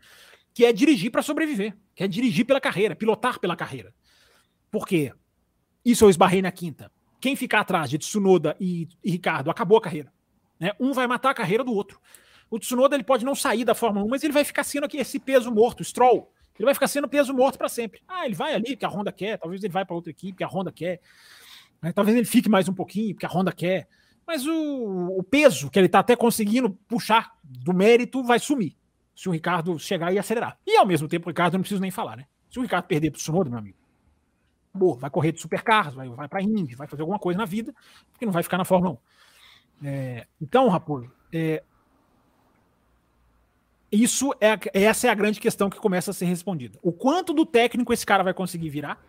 que 0.53 0.65
é 0.65 0.73
dirigir 0.73 1.11
para 1.11 1.23
sobreviver, 1.23 1.77
que 1.93 2.05
é 2.05 2.07
dirigir 2.07 2.47
pela 2.47 2.61
carreira, 2.61 2.95
pilotar 2.95 3.41
pela 3.41 3.57
carreira. 3.57 3.93
Por 4.71 4.87
quê? 4.87 5.13
Isso 5.85 6.05
eu 6.05 6.11
esbarrei 6.11 6.41
na 6.41 6.53
quinta. 6.53 6.93
Quem 7.25 7.35
ficar 7.35 7.61
atrás 7.61 7.89
de 7.89 7.97
Tsunoda 7.97 8.55
e, 8.61 8.87
e 9.03 9.12
Ricardo 9.12 9.51
acabou 9.51 9.79
a 9.79 9.81
carreira. 9.81 10.12
Né? 10.61 10.72
Um 10.79 10.93
vai 10.93 11.07
matar 11.07 11.31
a 11.31 11.35
carreira 11.35 11.64
do 11.64 11.72
outro. 11.72 11.99
O 12.51 12.59
Tsunoda 12.59 12.95
ele 12.95 13.03
pode 13.03 13.25
não 13.25 13.35
sair 13.35 13.64
da 13.64 13.75
Fórmula 13.75 14.05
1, 14.05 14.09
mas 14.11 14.22
ele 14.22 14.33
vai 14.35 14.45
ficar 14.45 14.62
sendo 14.62 14.85
aqui 14.85 14.99
esse 14.99 15.18
peso 15.18 15.51
morto, 15.51 15.83
Stroll. 15.83 16.31
Ele 16.59 16.66
vai 16.66 16.75
ficar 16.75 16.87
sendo 16.87 17.09
peso 17.09 17.33
morto 17.33 17.57
para 17.57 17.70
sempre. 17.70 18.03
Ah, 18.07 18.27
ele 18.27 18.35
vai 18.35 18.53
ali 18.53 18.72
porque 18.72 18.85
a 18.85 18.91
Honda 18.91 19.11
quer, 19.11 19.39
talvez 19.39 19.64
ele 19.64 19.72
vai 19.72 19.87
para 19.87 19.95
outra 19.97 20.11
equipe 20.11 20.33
porque 20.33 20.45
a 20.45 20.49
Honda 20.49 20.70
quer. 20.70 21.01
Né? 21.81 21.95
Talvez 21.95 22.14
ele 22.14 22.27
fique 22.27 22.51
mais 22.51 22.68
um 22.68 22.75
pouquinho 22.75 23.14
porque 23.14 23.25
a 23.25 23.31
Honda 23.31 23.53
quer. 23.53 23.89
Mas 24.27 24.47
o, 24.47 25.16
o 25.18 25.22
peso 25.22 25.70
que 25.70 25.79
ele 25.79 25.87
está 25.87 26.01
até 26.01 26.14
conseguindo 26.14 26.79
puxar 26.87 27.33
do 27.43 27.72
mérito 27.72 28.22
vai 28.22 28.39
sumir. 28.39 28.77
Se 29.16 29.31
o 29.31 29.33
Ricardo 29.33 29.79
chegar 29.79 30.12
e 30.12 30.18
acelerar. 30.18 30.59
E 30.66 30.77
ao 30.77 30.85
mesmo 30.85 31.09
tempo, 31.09 31.27
o 31.27 31.31
Ricardo 31.31 31.55
não 31.55 31.61
preciso 31.61 31.81
nem 31.81 31.91
falar, 31.91 32.18
né? 32.18 32.27
Se 32.51 32.59
o 32.59 32.62
Ricardo 32.62 32.85
perder 32.85 33.12
para 33.12 33.16
o 33.16 33.20
Tsunoda, 33.20 33.49
meu 33.49 33.61
amigo, 33.61 33.79
acabou, 34.75 34.97
vai 34.97 35.09
correr 35.09 35.33
de 35.33 35.41
supercars, 35.41 35.95
vai, 35.95 36.09
vai 36.09 36.29
para 36.29 36.41
a 36.41 36.43
Indy, 36.43 36.75
vai 36.75 36.89
fazer 36.89 37.03
alguma 37.03 37.18
coisa 37.18 37.39
na 37.39 37.45
vida, 37.45 37.72
porque 38.11 38.27
não 38.27 38.33
vai 38.33 38.43
ficar 38.43 38.59
na 38.59 38.64
Fórmula 38.64 38.99
1. 39.83 39.87
É, 39.87 40.27
então, 40.41 40.68
Raposo, 40.68 41.11
é, 41.33 41.62
isso 43.91 44.35
é, 44.41 44.59
essa 44.75 45.07
é 45.07 45.11
a 45.11 45.14
grande 45.14 45.41
questão 45.41 45.70
que 45.70 45.79
começa 45.79 46.11
a 46.11 46.14
ser 46.14 46.27
respondida. 46.27 46.79
O 46.83 46.93
quanto 46.93 47.33
do 47.33 47.47
técnico 47.47 47.93
esse 47.93 48.05
cara 48.05 48.25
vai 48.25 48.35
conseguir 48.35 48.68
virar 48.68 49.01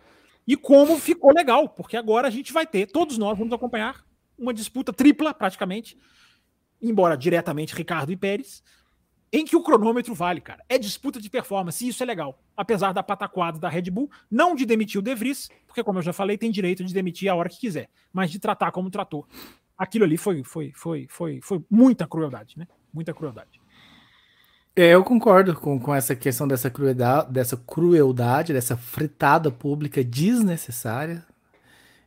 e 0.46 0.56
como 0.56 0.96
ficou 0.98 1.32
legal, 1.34 1.68
porque 1.68 1.96
agora 1.96 2.28
a 2.28 2.30
gente 2.30 2.52
vai 2.52 2.66
ter, 2.66 2.86
todos 2.86 3.18
nós 3.18 3.36
vamos 3.36 3.52
acompanhar 3.52 4.04
uma 4.38 4.54
disputa 4.54 4.92
tripla, 4.92 5.34
praticamente, 5.34 5.98
embora 6.80 7.16
diretamente 7.16 7.74
Ricardo 7.74 8.12
e 8.12 8.16
Pérez, 8.16 8.62
em 9.36 9.44
que 9.44 9.54
o 9.54 9.62
cronômetro 9.62 10.14
vale, 10.14 10.40
cara. 10.40 10.64
É 10.66 10.78
disputa 10.78 11.20
de 11.20 11.28
performance, 11.28 11.84
e 11.84 11.88
isso 11.88 12.02
é 12.02 12.06
legal. 12.06 12.38
Apesar 12.56 12.92
da 12.92 13.02
pataquada 13.02 13.58
da 13.58 13.68
Red 13.68 13.90
Bull, 13.90 14.10
não 14.30 14.54
de 14.54 14.64
demitir 14.64 14.98
o 14.98 15.02
De 15.02 15.14
Vries, 15.14 15.50
porque, 15.66 15.84
como 15.84 15.98
eu 15.98 16.02
já 16.02 16.12
falei, 16.12 16.38
tem 16.38 16.50
direito 16.50 16.82
de 16.82 16.94
demitir 16.94 17.28
a 17.28 17.34
hora 17.34 17.50
que 17.50 17.60
quiser, 17.60 17.90
mas 18.10 18.30
de 18.30 18.38
tratar 18.38 18.72
como 18.72 18.88
tratou. 18.90 19.28
Aquilo 19.76 20.04
ali 20.04 20.16
foi, 20.16 20.42
foi, 20.42 20.72
foi, 20.74 21.06
foi, 21.10 21.40
foi 21.42 21.62
muita 21.70 22.06
crueldade, 22.06 22.58
né? 22.58 22.66
Muita 22.90 23.12
crueldade. 23.12 23.60
É, 24.74 24.94
eu 24.94 25.04
concordo 25.04 25.54
com, 25.54 25.78
com 25.78 25.94
essa 25.94 26.16
questão 26.16 26.48
dessa 26.48 26.70
crueldade, 26.70 27.30
dessa 27.30 27.58
crueldade, 27.58 28.54
dessa 28.54 28.74
fritada 28.74 29.50
pública 29.50 30.02
desnecessária. 30.02 31.22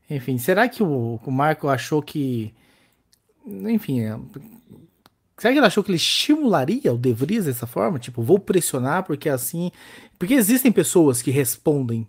Enfim, 0.09 0.39
será 0.39 0.67
que 0.67 0.82
o, 0.82 1.19
o 1.23 1.32
Marco 1.32 1.67
achou 1.67 2.01
que. 2.01 2.53
Enfim, 3.45 4.01
Será 5.40 5.54
que 5.54 5.60
ele 5.60 5.66
achou 5.66 5.82
que 5.82 5.90
ele 5.90 5.96
estimularia 5.96 6.94
o 6.94 6.98
De 6.98 7.14
Vries 7.14 7.46
dessa 7.46 7.66
forma? 7.66 7.98
Tipo, 7.98 8.22
vou 8.22 8.38
pressionar 8.38 9.04
porque 9.04 9.30
assim. 9.30 9.72
Porque 10.18 10.34
existem 10.34 10.70
pessoas 10.70 11.22
que 11.22 11.32
respondem 11.32 12.06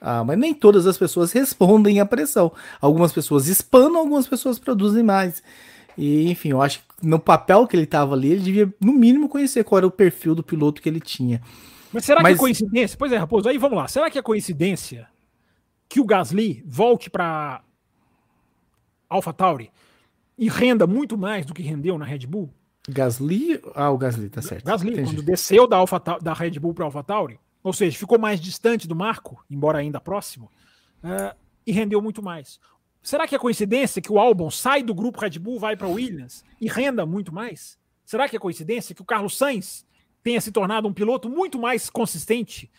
Ah, 0.00 0.24
mas 0.24 0.38
nem 0.38 0.54
todas 0.54 0.86
as 0.86 0.96
pessoas 0.96 1.30
respondem 1.32 2.00
à 2.00 2.06
pressão. 2.06 2.50
Algumas 2.80 3.12
pessoas 3.12 3.48
espanam, 3.48 3.98
algumas 3.98 4.26
pessoas 4.26 4.58
produzem 4.58 5.02
mais. 5.02 5.42
E, 5.96 6.30
enfim, 6.30 6.50
eu 6.50 6.62
acho 6.62 6.78
que 6.78 7.06
no 7.06 7.18
papel 7.18 7.66
que 7.66 7.76
ele 7.76 7.84
estava 7.84 8.14
ali, 8.14 8.32
ele 8.32 8.40
devia, 8.40 8.74
no 8.80 8.92
mínimo, 8.92 9.28
conhecer 9.28 9.62
qual 9.62 9.78
era 9.78 9.86
o 9.86 9.90
perfil 9.90 10.34
do 10.34 10.42
piloto 10.42 10.80
que 10.80 10.88
ele 10.88 11.00
tinha. 11.00 11.42
Mas 11.92 12.06
será 12.06 12.22
mas... 12.22 12.32
que 12.32 12.36
é 12.36 12.38
coincidência? 12.38 12.96
Pois 12.96 13.12
é, 13.12 13.18
Raposo, 13.18 13.46
aí 13.46 13.58
vamos 13.58 13.76
lá. 13.76 13.88
Será 13.88 14.10
que 14.10 14.18
é 14.18 14.22
coincidência 14.22 15.06
que 15.86 16.00
o 16.00 16.04
Gasly 16.06 16.62
volte 16.64 17.10
para 17.10 17.62
AlphaTauri 19.10 19.70
e 20.38 20.48
renda 20.48 20.86
muito 20.86 21.18
mais 21.18 21.44
do 21.44 21.52
que 21.52 21.62
rendeu 21.62 21.98
na 21.98 22.06
Red 22.06 22.26
Bull? 22.26 22.48
Gasly? 22.90 23.60
Ah, 23.74 23.90
o 23.90 23.98
Gasly, 23.98 24.28
tá 24.28 24.42
certo. 24.42 24.64
Gasly, 24.64 24.92
Entendi. 24.92 25.10
quando 25.10 25.22
desceu 25.22 25.66
da, 25.66 25.76
Alpha, 25.76 25.98
da 26.20 26.32
Red 26.32 26.58
Bull 26.58 26.74
para 26.74 26.84
AlphaTauri, 26.84 27.38
ou 27.62 27.72
seja, 27.72 27.98
ficou 27.98 28.18
mais 28.18 28.40
distante 28.40 28.88
do 28.88 28.94
Marco, 28.94 29.44
embora 29.50 29.78
ainda 29.78 30.00
próximo, 30.00 30.50
uh, 31.04 31.36
e 31.66 31.72
rendeu 31.72 32.00
muito 32.00 32.22
mais. 32.22 32.58
Será 33.02 33.26
que 33.26 33.34
é 33.34 33.38
coincidência 33.38 34.02
que 34.02 34.12
o 34.12 34.18
Albon 34.18 34.50
sai 34.50 34.82
do 34.82 34.94
grupo 34.94 35.20
Red 35.20 35.38
Bull, 35.38 35.58
vai 35.58 35.76
para 35.76 35.88
Williams 35.88 36.44
e 36.60 36.68
renda 36.68 37.06
muito 37.06 37.34
mais? 37.34 37.78
Será 38.04 38.28
que 38.28 38.36
é 38.36 38.38
coincidência 38.38 38.94
que 38.94 39.02
o 39.02 39.04
Carlos 39.04 39.36
Sainz 39.38 39.86
tenha 40.22 40.40
se 40.40 40.52
tornado 40.52 40.86
um 40.86 40.92
piloto 40.92 41.28
muito 41.28 41.58
mais 41.58 41.88
consistente 41.88 42.70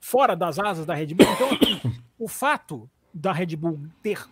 fora 0.00 0.36
das 0.36 0.58
asas 0.58 0.86
da 0.86 0.94
Red 0.94 1.14
Bull? 1.14 1.26
Então, 1.32 1.48
assim, 1.48 1.80
o 2.18 2.28
fato 2.28 2.88
da 3.12 3.32
Red 3.32 3.56
Bull 3.56 3.80
ter 4.02 4.28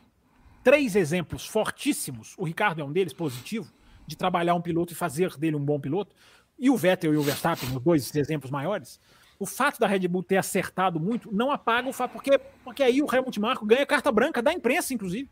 três 0.62 0.94
exemplos 0.94 1.46
fortíssimos, 1.46 2.34
o 2.36 2.44
Ricardo 2.44 2.80
é 2.80 2.84
um 2.84 2.92
deles, 2.92 3.12
positivo, 3.12 3.72
de 4.06 4.16
trabalhar 4.16 4.54
um 4.54 4.60
piloto 4.60 4.92
e 4.92 4.96
fazer 4.96 5.36
dele 5.36 5.56
um 5.56 5.64
bom 5.64 5.80
piloto, 5.80 6.14
e 6.58 6.70
o 6.70 6.76
Vettel 6.76 7.14
e 7.14 7.16
o 7.16 7.22
Verstappen, 7.22 7.68
os 7.68 7.82
dois 7.82 8.14
exemplos 8.14 8.50
maiores, 8.50 9.00
o 9.38 9.46
fato 9.46 9.78
da 9.78 9.86
Red 9.86 10.08
Bull 10.08 10.22
ter 10.22 10.38
acertado 10.38 10.98
muito 10.98 11.30
não 11.32 11.50
apaga 11.50 11.88
o 11.88 11.92
fato, 11.92 12.12
porque, 12.12 12.38
porque 12.64 12.82
aí 12.82 13.02
o 13.02 13.06
Helmut 13.12 13.38
Marko 13.38 13.66
ganha 13.66 13.84
carta 13.84 14.10
branca 14.10 14.40
da 14.40 14.52
imprensa, 14.52 14.94
inclusive. 14.94 15.28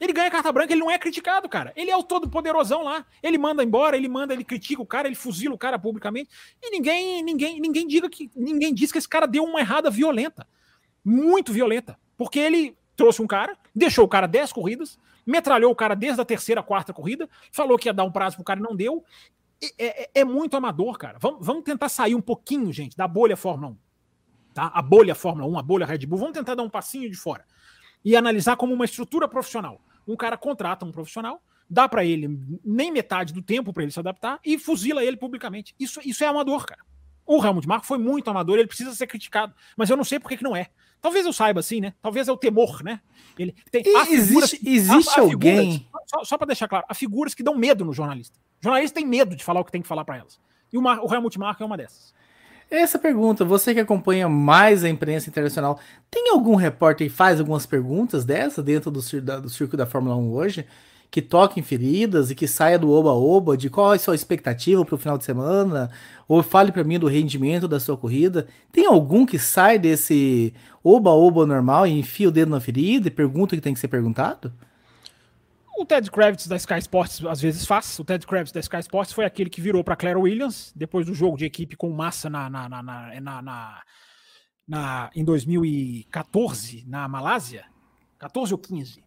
Ele 0.00 0.12
ganha 0.12 0.30
carta 0.30 0.50
branca, 0.50 0.72
ele 0.72 0.80
não 0.80 0.90
é 0.90 0.98
criticado, 0.98 1.48
cara. 1.48 1.72
Ele 1.76 1.90
é 1.90 1.96
o 1.96 2.02
todo 2.02 2.28
poderosão 2.28 2.82
lá. 2.82 3.06
Ele 3.22 3.38
manda 3.38 3.62
embora, 3.62 3.96
ele 3.96 4.08
manda, 4.08 4.34
ele 4.34 4.42
critica 4.42 4.82
o 4.82 4.86
cara, 4.86 5.06
ele 5.06 5.14
fuzila 5.14 5.54
o 5.54 5.58
cara 5.58 5.78
publicamente. 5.78 6.28
E 6.60 6.70
ninguém, 6.70 7.22
ninguém, 7.22 7.60
ninguém 7.60 7.86
diga 7.86 8.10
que 8.10 8.28
ninguém 8.34 8.74
diz 8.74 8.90
que 8.90 8.98
esse 8.98 9.08
cara 9.08 9.26
deu 9.26 9.44
uma 9.44 9.60
errada 9.60 9.90
violenta, 9.90 10.46
muito 11.04 11.52
violenta, 11.52 11.96
porque 12.16 12.38
ele 12.40 12.76
trouxe 12.96 13.22
um 13.22 13.28
cara, 13.28 13.56
deixou 13.74 14.04
o 14.04 14.08
cara 14.08 14.26
10 14.26 14.52
corridas, 14.52 14.98
metralhou 15.24 15.70
o 15.70 15.76
cara 15.76 15.94
desde 15.94 16.20
a 16.20 16.24
terceira, 16.24 16.62
quarta 16.62 16.92
corrida, 16.92 17.28
falou 17.50 17.78
que 17.78 17.88
ia 17.88 17.92
dar 17.92 18.04
um 18.04 18.12
prazo 18.12 18.36
pro 18.36 18.44
cara 18.44 18.60
e 18.60 18.62
não 18.62 18.74
deu, 18.74 19.04
é, 19.78 20.02
é, 20.02 20.10
é, 20.16 20.24
muito 20.24 20.56
amador, 20.56 20.98
cara. 20.98 21.18
Vamos, 21.20 21.46
vamos 21.46 21.62
tentar 21.62 21.88
sair 21.88 22.14
um 22.14 22.20
pouquinho, 22.20 22.72
gente, 22.72 22.96
da 22.96 23.06
bolha 23.06 23.36
Fórmula 23.36 23.72
1. 23.72 23.76
Tá? 24.54 24.72
A 24.74 24.82
bolha 24.82 25.14
Fórmula 25.14 25.46
1, 25.48 25.58
a 25.58 25.62
bolha 25.62 25.86
Red 25.86 26.06
Bull. 26.06 26.18
Vamos 26.18 26.34
tentar 26.34 26.54
dar 26.54 26.62
um 26.62 26.70
passinho 26.70 27.08
de 27.08 27.16
fora 27.16 27.44
e 28.04 28.16
analisar 28.16 28.56
como 28.56 28.74
uma 28.74 28.84
estrutura 28.84 29.28
profissional. 29.28 29.80
Um 30.06 30.16
cara 30.16 30.36
contrata 30.36 30.84
um 30.84 30.90
profissional, 30.90 31.40
dá 31.70 31.88
para 31.88 32.04
ele 32.04 32.28
nem 32.64 32.90
metade 32.90 33.32
do 33.32 33.40
tempo 33.40 33.72
para 33.72 33.84
ele 33.84 33.92
se 33.92 34.00
adaptar 34.00 34.40
e 34.44 34.58
fuzila 34.58 35.04
ele 35.04 35.16
publicamente. 35.16 35.74
Isso, 35.78 36.00
isso 36.04 36.24
é 36.24 36.26
amador, 36.26 36.66
cara. 36.66 36.84
O 37.26 37.44
Helmut 37.44 37.66
Marko 37.66 37.86
foi 37.86 37.98
muito 37.98 38.28
amador, 38.28 38.58
ele 38.58 38.68
precisa 38.68 38.92
ser 38.92 39.06
criticado, 39.06 39.54
mas 39.76 39.88
eu 39.90 39.96
não 39.96 40.04
sei 40.04 40.18
por 40.18 40.28
que, 40.28 40.36
que 40.36 40.44
não 40.44 40.56
é. 40.56 40.68
Talvez 41.00 41.26
eu 41.26 41.32
saiba 41.32 41.60
assim, 41.60 41.80
né? 41.80 41.94
Talvez 42.00 42.28
é 42.28 42.32
o 42.32 42.36
temor, 42.36 42.82
né? 42.82 43.00
Ele 43.38 43.54
tem 43.70 43.82
existe, 44.10 44.60
existe 44.64 45.18
há, 45.18 45.22
há 45.22 45.24
alguém. 45.24 45.72
Figuras, 45.72 46.02
só, 46.06 46.24
só 46.24 46.38
para 46.38 46.46
deixar 46.48 46.68
claro, 46.68 46.84
há 46.88 46.94
figuras 46.94 47.34
que 47.34 47.42
dão 47.42 47.56
medo 47.56 47.84
no 47.84 47.92
jornalista. 47.92 48.38
O 48.60 48.64
jornalista 48.64 48.94
tem 48.94 49.06
medo 49.06 49.34
de 49.34 49.42
falar 49.42 49.60
o 49.60 49.64
que 49.64 49.72
tem 49.72 49.82
que 49.82 49.88
falar 49.88 50.04
para 50.04 50.18
elas. 50.18 50.38
E 50.72 50.78
o, 50.78 50.82
o 50.82 51.14
Helmut 51.14 51.38
Marko 51.38 51.62
é 51.62 51.66
uma 51.66 51.76
dessas. 51.76 52.14
Essa 52.70 52.98
pergunta, 52.98 53.44
você 53.44 53.74
que 53.74 53.80
acompanha 53.80 54.28
mais 54.28 54.82
a 54.82 54.88
imprensa 54.88 55.28
internacional, 55.28 55.78
tem 56.10 56.30
algum 56.30 56.54
repórter 56.54 57.06
que 57.06 57.12
faz 57.12 57.38
algumas 57.38 57.66
perguntas 57.66 58.24
dessa 58.24 58.62
dentro 58.62 58.90
do, 58.90 59.00
do 59.40 59.50
circo 59.50 59.76
da 59.76 59.84
Fórmula 59.84 60.16
1 60.16 60.32
hoje? 60.32 60.66
Que 61.12 61.20
toque 61.20 61.60
em 61.60 61.62
feridas 61.62 62.30
e 62.30 62.34
que 62.34 62.48
saia 62.48 62.78
do 62.78 62.90
oba-oba 62.90 63.54
de 63.54 63.68
qual 63.68 63.92
é 63.92 63.96
a 63.96 63.98
sua 63.98 64.14
expectativa 64.14 64.82
para 64.82 64.94
o 64.94 64.98
final 64.98 65.18
de 65.18 65.26
semana? 65.26 65.90
Ou 66.26 66.42
fale 66.42 66.72
para 66.72 66.82
mim 66.82 66.98
do 66.98 67.06
rendimento 67.06 67.68
da 67.68 67.78
sua 67.78 67.98
corrida? 67.98 68.48
Tem 68.72 68.86
algum 68.86 69.26
que 69.26 69.38
sai 69.38 69.78
desse 69.78 70.54
oba-oba 70.82 71.44
normal 71.44 71.86
e 71.86 71.98
enfia 71.98 72.28
o 72.28 72.32
dedo 72.32 72.48
na 72.48 72.60
ferida 72.60 73.08
e 73.08 73.10
pergunta 73.10 73.54
o 73.54 73.58
que 73.58 73.62
tem 73.62 73.74
que 73.74 73.80
ser 73.80 73.88
perguntado? 73.88 74.50
O 75.76 75.84
Ted 75.84 76.10
Kravitz 76.10 76.46
da 76.46 76.56
Sky 76.56 76.78
Sports 76.78 77.22
às 77.26 77.42
vezes 77.42 77.66
faz. 77.66 77.98
O 77.98 78.04
Ted 78.04 78.26
Kravitz 78.26 78.50
da 78.50 78.60
Sky 78.60 78.78
Sports 78.78 79.12
foi 79.12 79.26
aquele 79.26 79.50
que 79.50 79.60
virou 79.60 79.84
para 79.84 79.96
Claire 79.96 80.18
Williams 80.18 80.72
depois 80.74 81.04
do 81.04 81.12
jogo 81.12 81.36
de 81.36 81.44
equipe 81.44 81.76
com 81.76 81.90
massa 81.90 82.30
na, 82.30 82.48
na, 82.48 82.70
na, 82.70 82.82
na, 82.82 83.42
na, 83.42 83.82
na 84.66 85.10
em 85.14 85.22
2014 85.22 86.86
na 86.88 87.06
Malásia, 87.06 87.66
14 88.18 88.54
ou 88.54 88.58
15. 88.58 89.01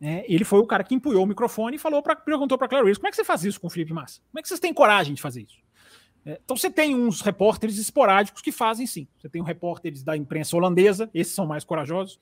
Né? 0.00 0.24
Ele 0.28 0.44
foi 0.44 0.58
o 0.58 0.66
cara 0.66 0.84
que 0.84 0.94
empunhou 0.94 1.24
o 1.24 1.26
microfone 1.26 1.76
e 1.76 1.78
falou 1.78 2.02
pra, 2.02 2.14
perguntou 2.14 2.58
para 2.58 2.78
Williams 2.78 2.98
como 2.98 3.08
é 3.08 3.10
que 3.10 3.16
você 3.16 3.24
faz 3.24 3.44
isso 3.44 3.60
com 3.60 3.66
o 3.66 3.70
Felipe 3.70 3.92
Massa? 3.92 4.20
Como 4.30 4.38
é 4.38 4.42
que 4.42 4.48
vocês 4.48 4.60
têm 4.60 4.72
coragem 4.72 5.14
de 5.14 5.22
fazer 5.22 5.42
isso? 5.42 5.58
É, 6.24 6.40
então 6.44 6.56
você 6.56 6.68
tem 6.68 6.94
uns 6.94 7.20
repórteres 7.20 7.78
esporádicos 7.78 8.42
que 8.42 8.52
fazem 8.52 8.86
sim. 8.86 9.06
Você 9.18 9.28
tem 9.28 9.40
um 9.40 9.44
repórteres 9.44 10.02
da 10.02 10.16
imprensa 10.16 10.56
holandesa, 10.56 11.08
esses 11.14 11.32
são 11.32 11.46
mais 11.46 11.64
corajosos, 11.64 12.20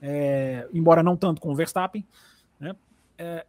é, 0.00 0.66
embora 0.72 1.02
não 1.02 1.16
tanto 1.16 1.40
com 1.40 1.52
o 1.52 1.54
Verstappen. 1.54 2.04
Né? 2.58 2.74
É, 3.18 3.46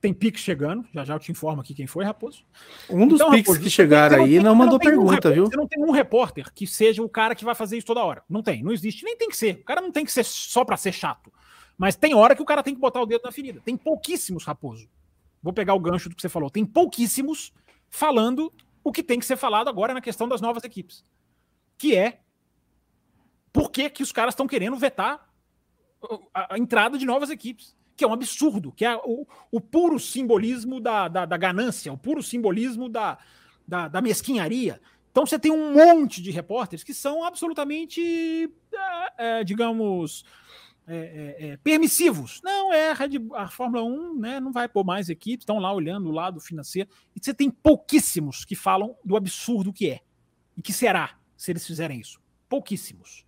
tem 0.00 0.12
piques 0.12 0.42
chegando, 0.42 0.84
já 0.92 1.04
já 1.04 1.14
eu 1.14 1.18
te 1.18 1.32
informo 1.32 1.62
aqui 1.62 1.74
quem 1.74 1.86
foi, 1.86 2.04
Raposo. 2.04 2.44
Um 2.90 3.08
dos 3.08 3.18
então, 3.20 3.30
piques 3.30 3.46
Raposo, 3.46 3.60
que 3.64 3.70
chegaram 3.70 4.22
aí 4.22 4.36
não, 4.36 4.44
não 4.44 4.54
mandou 4.54 4.74
não 4.74 4.78
pergunta, 4.78 5.30
um 5.30 5.32
viu? 5.32 5.46
Você 5.46 5.56
não 5.56 5.66
tem 5.66 5.82
um 5.82 5.90
repórter 5.90 6.52
que 6.52 6.66
seja 6.66 7.02
o 7.02 7.08
cara 7.08 7.34
que 7.34 7.44
vai 7.44 7.54
fazer 7.54 7.78
isso 7.78 7.86
toda 7.86 8.04
hora. 8.04 8.22
Não 8.28 8.42
tem, 8.42 8.62
não 8.62 8.72
existe, 8.72 9.04
nem 9.04 9.16
tem 9.16 9.28
que 9.28 9.36
ser. 9.36 9.60
O 9.60 9.64
cara 9.64 9.80
não 9.80 9.90
tem 9.90 10.04
que 10.04 10.12
ser 10.12 10.24
só 10.24 10.64
para 10.64 10.76
ser 10.76 10.92
chato. 10.92 11.32
Mas 11.76 11.96
tem 11.96 12.14
hora 12.14 12.34
que 12.34 12.42
o 12.42 12.46
cara 12.46 12.62
tem 12.62 12.74
que 12.74 12.80
botar 12.80 13.00
o 13.00 13.06
dedo 13.06 13.22
na 13.24 13.32
ferida. 13.32 13.60
Tem 13.64 13.76
pouquíssimos, 13.76 14.44
Raposo. 14.44 14.88
Vou 15.42 15.52
pegar 15.52 15.74
o 15.74 15.80
gancho 15.80 16.08
do 16.08 16.16
que 16.16 16.22
você 16.22 16.28
falou. 16.28 16.50
Tem 16.50 16.64
pouquíssimos 16.64 17.52
falando 17.88 18.52
o 18.82 18.92
que 18.92 19.02
tem 19.02 19.18
que 19.18 19.26
ser 19.26 19.36
falado 19.36 19.68
agora 19.68 19.92
na 19.92 20.00
questão 20.00 20.28
das 20.28 20.40
novas 20.40 20.64
equipes. 20.64 21.04
Que 21.76 21.94
é 21.96 22.20
por 23.52 23.70
que, 23.70 23.90
que 23.90 24.02
os 24.02 24.12
caras 24.12 24.32
estão 24.32 24.46
querendo 24.46 24.76
vetar 24.76 25.28
a, 26.32 26.58
entrada 26.58 26.98
de 26.98 27.06
novas 27.06 27.30
equipes 27.30 27.76
que 27.96 28.04
é 28.04 28.06
um 28.06 28.12
absurdo, 28.12 28.72
que 28.72 28.84
é 28.84 28.94
o, 28.94 29.26
o 29.50 29.58
puro 29.58 29.98
simbolismo 29.98 30.78
da, 30.78 31.08
da, 31.08 31.24
da, 31.24 31.36
ganância, 31.38 31.90
o 31.90 31.96
puro 31.96 32.22
simbolismo 32.22 32.90
da, 32.90 33.16
da, 33.66 33.88
da, 33.88 34.02
mesquinharia. 34.02 34.78
Então 35.10 35.24
você 35.24 35.38
tem 35.38 35.50
um 35.50 35.72
monte 35.72 36.20
de 36.20 36.30
repórteres 36.30 36.84
que 36.84 36.92
são 36.92 37.24
absolutamente, 37.24 38.52
é, 38.70 39.38
é, 39.38 39.44
digamos, 39.44 40.26
é, 40.86 41.36
é, 41.38 41.48
é 41.48 41.56
permissivos. 41.58 42.40
Não, 42.42 42.72
é 42.72 42.92
a, 42.92 43.42
a 43.42 43.48
Fórmula 43.48 43.82
1 43.84 44.18
né, 44.18 44.40
não 44.40 44.52
vai 44.52 44.68
pôr 44.68 44.84
mais 44.84 45.08
equipes, 45.08 45.42
estão 45.42 45.58
lá 45.58 45.72
olhando 45.72 46.08
o 46.08 46.12
lado 46.12 46.40
financeiro. 46.40 46.88
E 47.14 47.20
você 47.22 47.34
tem 47.34 47.50
pouquíssimos 47.50 48.44
que 48.44 48.54
falam 48.54 48.94
do 49.04 49.16
absurdo 49.16 49.72
que 49.72 49.90
é 49.90 50.00
e 50.56 50.62
que 50.62 50.72
será 50.72 51.10
se 51.36 51.52
eles 51.52 51.66
fizerem 51.66 52.00
isso. 52.00 52.20
Pouquíssimos. 52.48 53.24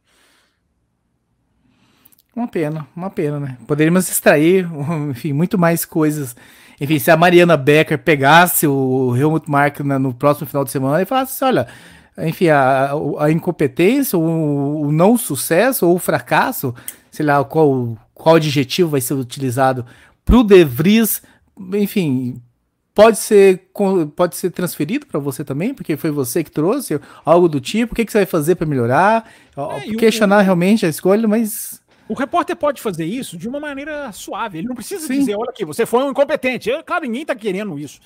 Uma 2.34 2.46
pena, 2.46 2.86
uma 2.94 3.10
pena, 3.10 3.40
né? 3.40 3.58
Poderíamos 3.66 4.08
extrair, 4.08 4.68
enfim, 5.10 5.32
muito 5.32 5.58
mais 5.58 5.84
coisas. 5.84 6.36
Enfim, 6.80 6.98
se 6.98 7.10
a 7.10 7.16
Mariana 7.16 7.56
Becker 7.56 7.98
pegasse 7.98 8.66
o 8.66 9.16
Helmut 9.16 9.50
Mark 9.50 9.80
no 9.80 10.14
próximo 10.14 10.46
final 10.46 10.64
de 10.64 10.70
semana 10.70 11.02
e 11.02 11.04
falasse 11.04 11.42
olha, 11.44 11.66
enfim, 12.16 12.48
a, 12.48 12.92
a 13.18 13.30
incompetência, 13.30 14.18
o, 14.18 14.86
o, 14.86 14.92
não 14.92 15.16
sucesso 15.16 15.86
ou 15.86 15.96
o 15.96 15.98
fracasso, 15.98 16.74
sei 17.18 17.26
lá, 17.26 17.44
qual, 17.44 17.98
qual 18.14 18.36
adjetivo 18.36 18.90
vai 18.90 19.00
ser 19.00 19.14
utilizado 19.14 19.84
para 20.24 20.36
o 20.36 20.44
De 20.44 20.62
Vries, 20.62 21.20
enfim, 21.74 22.40
pode 22.94 23.18
ser 23.18 23.68
pode 24.14 24.36
ser 24.36 24.50
transferido 24.50 25.04
para 25.04 25.18
você 25.18 25.42
também, 25.42 25.74
porque 25.74 25.96
foi 25.96 26.12
você 26.12 26.44
que 26.44 26.50
trouxe 26.50 27.00
algo 27.24 27.48
do 27.48 27.60
tipo. 27.60 27.92
O 27.92 27.96
que, 27.96 28.04
que 28.04 28.12
você 28.12 28.18
vai 28.18 28.26
fazer 28.26 28.54
para 28.54 28.68
melhorar? 28.68 29.28
É, 29.56 29.92
questionar 29.96 30.38
o, 30.38 30.44
realmente 30.44 30.86
a 30.86 30.88
escolha, 30.88 31.26
mas 31.26 31.82
o 32.08 32.14
repórter 32.14 32.54
pode 32.54 32.80
fazer 32.80 33.04
isso 33.04 33.36
de 33.36 33.48
uma 33.48 33.58
maneira 33.58 34.12
suave. 34.12 34.58
Ele 34.58 34.68
não 34.68 34.76
precisa 34.76 35.04
Sim. 35.04 35.18
dizer, 35.18 35.34
olha 35.34 35.50
aqui, 35.50 35.64
você 35.64 35.84
foi 35.84 36.04
um 36.04 36.10
incompetente. 36.10 36.70
Eu, 36.70 36.84
claro, 36.84 37.04
ninguém 37.04 37.26
tá 37.26 37.34
querendo 37.34 37.76
isso. 37.80 37.98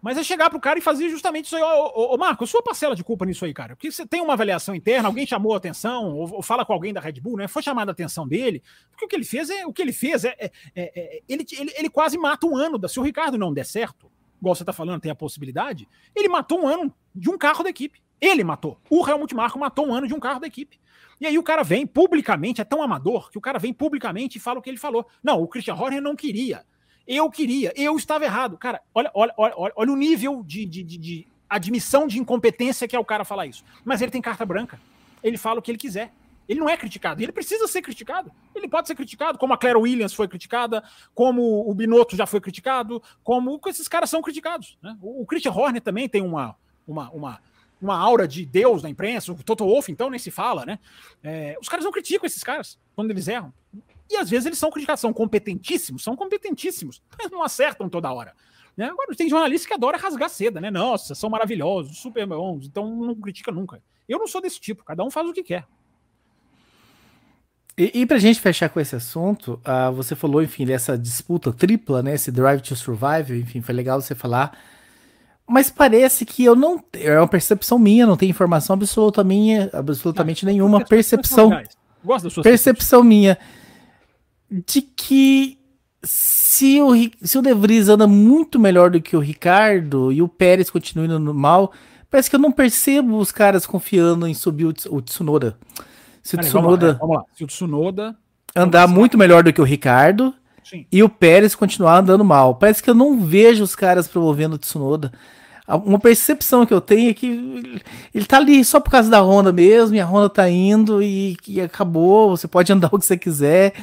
Mas 0.00 0.16
é 0.16 0.22
chegar 0.22 0.48
pro 0.48 0.60
cara 0.60 0.78
e 0.78 0.82
fazer 0.82 1.08
justamente 1.08 1.46
isso 1.46 1.56
aí. 1.56 1.62
Ô, 1.62 1.66
ô, 1.66 2.14
ô 2.14 2.18
Marco, 2.18 2.46
sua 2.46 2.62
parcela 2.62 2.94
de 2.94 3.02
culpa 3.02 3.26
nisso 3.26 3.44
aí, 3.44 3.52
cara. 3.52 3.74
Porque 3.74 3.90
você 3.90 4.06
tem 4.06 4.20
uma 4.20 4.34
avaliação 4.34 4.74
interna, 4.74 5.08
alguém 5.08 5.26
chamou 5.26 5.54
a 5.54 5.56
atenção, 5.56 6.14
ou, 6.14 6.36
ou, 6.36 6.42
fala 6.42 6.64
com 6.64 6.72
alguém 6.72 6.92
da 6.92 7.00
Red 7.00 7.20
Bull, 7.20 7.36
né? 7.36 7.48
Foi 7.48 7.62
chamada 7.62 7.90
a 7.90 7.92
atenção 7.92 8.26
dele. 8.26 8.62
Porque 8.90 9.04
o 9.04 9.08
que 9.08 9.16
ele 9.16 9.24
fez 9.24 9.50
é. 9.50 9.66
O 9.66 9.72
que 9.72 9.82
ele 9.82 9.92
fez 9.92 10.24
é. 10.24 10.36
é, 10.38 10.52
é, 10.74 10.82
é 11.00 11.22
ele, 11.28 11.44
ele, 11.58 11.72
ele 11.76 11.90
quase 11.90 12.16
mata 12.16 12.46
um 12.46 12.56
ano. 12.56 12.88
Se 12.88 13.00
o 13.00 13.02
Ricardo 13.02 13.36
não 13.36 13.52
der 13.52 13.66
certo, 13.66 14.10
igual 14.40 14.54
você 14.54 14.64
tá 14.64 14.72
falando, 14.72 15.00
tem 15.00 15.10
a 15.10 15.16
possibilidade, 15.16 15.88
ele 16.14 16.28
matou 16.28 16.62
um 16.62 16.68
ano 16.68 16.94
de 17.14 17.28
um 17.28 17.36
carro 17.36 17.64
da 17.64 17.70
equipe. 17.70 18.00
Ele 18.20 18.42
matou. 18.42 18.80
O 18.88 19.06
Helmut 19.06 19.34
Marko 19.34 19.58
matou 19.58 19.86
um 19.86 19.94
ano 19.94 20.06
de 20.06 20.14
um 20.14 20.20
carro 20.20 20.40
da 20.40 20.46
equipe. 20.46 20.78
E 21.20 21.26
aí 21.26 21.36
o 21.38 21.42
cara 21.42 21.64
vem 21.64 21.86
publicamente, 21.86 22.60
é 22.60 22.64
tão 22.64 22.82
amador, 22.82 23.30
que 23.30 23.38
o 23.38 23.40
cara 23.40 23.58
vem 23.58 23.72
publicamente 23.72 24.38
e 24.38 24.40
fala 24.40 24.58
o 24.58 24.62
que 24.62 24.70
ele 24.70 24.76
falou. 24.76 25.06
Não, 25.22 25.42
o 25.42 25.48
Christian 25.48 25.74
Horner 25.74 26.00
não 26.00 26.14
queria. 26.14 26.64
Eu 27.08 27.30
queria, 27.30 27.72
eu 27.74 27.96
estava 27.96 28.26
errado. 28.26 28.58
Cara, 28.58 28.82
olha, 28.94 29.10
olha, 29.14 29.32
olha, 29.38 29.72
olha 29.74 29.92
o 29.92 29.96
nível 29.96 30.42
de, 30.44 30.66
de, 30.66 30.82
de, 30.82 30.98
de 30.98 31.26
admissão 31.48 32.06
de 32.06 32.18
incompetência 32.18 32.86
que 32.86 32.94
é 32.94 32.98
o 32.98 33.04
cara 33.04 33.24
falar 33.24 33.46
isso. 33.46 33.64
Mas 33.82 34.02
ele 34.02 34.10
tem 34.10 34.20
carta 34.20 34.44
branca. 34.44 34.78
Ele 35.22 35.38
fala 35.38 35.58
o 35.58 35.62
que 35.62 35.70
ele 35.70 35.78
quiser. 35.78 36.12
Ele 36.46 36.60
não 36.60 36.68
é 36.68 36.76
criticado. 36.76 37.22
Ele 37.22 37.32
precisa 37.32 37.66
ser 37.66 37.80
criticado. 37.80 38.30
Ele 38.54 38.68
pode 38.68 38.88
ser 38.88 38.94
criticado, 38.94 39.38
como 39.38 39.54
a 39.54 39.58
Claire 39.58 39.78
Williams 39.78 40.12
foi 40.12 40.28
criticada, 40.28 40.84
como 41.14 41.68
o 41.68 41.74
Binotto 41.74 42.14
já 42.14 42.26
foi 42.26 42.42
criticado, 42.42 43.02
como 43.24 43.58
esses 43.66 43.88
caras 43.88 44.10
são 44.10 44.20
criticados. 44.20 44.78
Né? 44.82 44.94
O, 45.00 45.24
Christian 45.24 45.52
Horner 45.52 45.80
também 45.80 46.08
tem 46.10 46.20
uma, 46.20 46.56
uma, 46.86 47.10
uma, 47.10 47.40
uma 47.80 47.98
aura 47.98 48.28
de 48.28 48.44
Deus 48.44 48.82
na 48.82 48.90
imprensa. 48.90 49.32
O 49.32 49.42
Toto 49.42 49.64
Wolff, 49.64 49.90
então, 49.90 50.10
nem 50.10 50.18
se 50.18 50.30
fala, 50.30 50.66
né? 50.66 50.78
É, 51.22 51.56
os 51.58 51.68
caras 51.68 51.86
não 51.86 51.92
criticam 51.92 52.26
esses 52.26 52.42
caras 52.42 52.78
quando 52.94 53.10
eles 53.10 53.28
erram. 53.28 53.52
E 54.10 54.16
às 54.16 54.30
vezes 54.30 54.46
eles 54.46 54.58
são 54.58 54.70
criticados, 54.70 55.00
são 55.00 55.12
competentíssimos, 55.12 56.02
são 56.02 56.16
competentíssimos, 56.16 57.02
mas 57.18 57.30
não 57.30 57.42
acertam 57.42 57.88
toda 57.88 58.12
hora. 58.12 58.34
Né? 58.76 58.86
Agora, 58.86 59.14
tem 59.14 59.28
jornalista 59.28 59.66
que 59.66 59.74
adora 59.74 59.98
rasgar 59.98 60.30
seda, 60.30 60.60
né? 60.60 60.70
Nossa, 60.70 61.14
são 61.14 61.28
maravilhosos, 61.28 61.98
super 61.98 62.24
bons, 62.26 62.66
então 62.66 62.88
não 62.88 63.14
critica 63.14 63.50
nunca. 63.50 63.82
Eu 64.08 64.18
não 64.18 64.26
sou 64.26 64.40
desse 64.40 64.60
tipo, 64.60 64.84
cada 64.84 65.04
um 65.04 65.10
faz 65.10 65.28
o 65.28 65.32
que 65.32 65.42
quer. 65.42 65.66
E, 67.76 68.00
e 68.00 68.06
pra 68.06 68.18
gente 68.18 68.40
fechar 68.40 68.68
com 68.68 68.80
esse 68.80 68.96
assunto, 68.96 69.60
uh, 69.66 69.92
você 69.92 70.16
falou, 70.16 70.42
enfim, 70.42 70.64
dessa 70.64 70.96
disputa 70.96 71.52
tripla, 71.52 72.02
né? 72.02 72.14
Esse 72.14 72.32
Drive 72.32 72.60
to 72.60 72.74
Survive, 72.74 73.38
enfim, 73.38 73.60
foi 73.60 73.74
legal 73.74 74.00
você 74.00 74.14
falar. 74.14 74.56
Mas 75.46 75.70
parece 75.70 76.24
que 76.24 76.44
eu 76.44 76.54
não. 76.54 76.82
É 76.92 77.18
uma 77.18 77.28
percepção 77.28 77.78
minha, 77.78 78.06
não 78.06 78.16
tem 78.16 78.28
informação 78.28 78.74
absoluta 78.74 79.24
minha, 79.24 79.70
absolutamente 79.72 80.44
não, 80.44 80.52
nenhuma. 80.52 80.84
Percepção. 80.84 81.50
Gosto 82.04 82.24
da 82.24 82.30
sua 82.30 82.42
percepção 82.42 83.02
minha 83.02 83.38
de 84.50 84.82
que 84.82 85.58
se 86.02 86.80
o, 86.80 86.92
se 87.22 87.38
o 87.38 87.42
De 87.42 87.54
Vries 87.54 87.88
anda 87.88 88.06
muito 88.06 88.58
melhor 88.58 88.90
do 88.90 89.00
que 89.00 89.16
o 89.16 89.20
Ricardo 89.20 90.12
e 90.12 90.22
o 90.22 90.28
Pérez 90.28 90.70
continua 90.70 91.06
indo 91.06 91.34
mal, 91.34 91.72
parece 92.10 92.30
que 92.30 92.36
eu 92.36 92.40
não 92.40 92.52
percebo 92.52 93.18
os 93.18 93.32
caras 93.32 93.66
confiando 93.66 94.26
em 94.26 94.34
subir 94.34 94.66
o, 94.66 94.74
o 94.90 95.02
Tsunoda. 95.02 95.58
Se 96.22 96.36
o 96.36 96.38
Tsunoda, 96.38 96.98
vamos 96.98 96.98
lá, 96.98 96.98
vamos 96.98 97.16
lá. 97.16 97.24
Se 97.34 97.44
o 97.44 97.46
Tsunoda 97.46 98.16
andar 98.54 98.88
muito 98.88 99.18
melhor 99.18 99.42
do 99.42 99.52
que 99.52 99.60
o 99.60 99.64
Ricardo 99.64 100.34
Sim. 100.64 100.86
e 100.90 101.02
o 101.02 101.08
Pérez 101.08 101.54
continuar 101.54 101.98
andando 101.98 102.24
mal, 102.24 102.54
parece 102.54 102.82
que 102.82 102.90
eu 102.90 102.94
não 102.94 103.20
vejo 103.20 103.62
os 103.62 103.74
caras 103.74 104.08
promovendo 104.08 104.56
o 104.56 104.58
Tsunoda. 104.58 105.12
Uma 105.84 105.98
percepção 105.98 106.64
que 106.64 106.72
eu 106.72 106.80
tenho 106.80 107.10
é 107.10 107.14
que 107.14 107.82
ele 108.14 108.24
tá 108.24 108.38
ali 108.38 108.64
só 108.64 108.80
por 108.80 108.90
causa 108.90 109.10
da 109.10 109.20
Honda 109.20 109.52
mesmo, 109.52 109.94
e 109.94 110.00
a 110.00 110.06
Honda 110.06 110.30
tá 110.30 110.48
indo 110.48 111.02
e, 111.02 111.36
e 111.46 111.60
acabou, 111.60 112.30
você 112.30 112.48
pode 112.48 112.72
andar 112.72 112.88
o 112.92 112.98
que 112.98 113.04
você 113.04 113.18
quiser 113.18 113.74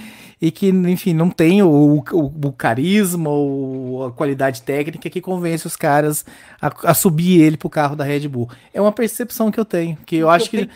e 0.41 0.51
que, 0.51 0.69
enfim, 0.69 1.13
não 1.13 1.29
tem 1.29 1.63
o, 1.63 2.03
o, 2.11 2.47
o 2.47 2.51
carisma 2.51 3.29
ou 3.29 4.05
a 4.05 4.11
qualidade 4.11 4.61
técnica 4.61 5.09
que 5.09 5.21
convence 5.21 5.65
os 5.65 5.75
caras 5.75 6.25
a, 6.61 6.91
a, 6.91 6.93
subir 6.93 7.41
ele 7.41 7.57
pro 7.57 7.69
carro 7.69 7.95
da 7.95 8.03
Red 8.03 8.27
Bull. 8.27 8.49
É 8.73 8.81
uma 8.81 8.91
percepção 8.91 9.51
que 9.51 9.59
eu 9.59 9.65
tenho, 9.65 9.97
que 10.05 10.15
eu 10.17 10.29
acho 10.29 10.49
que. 10.49 10.69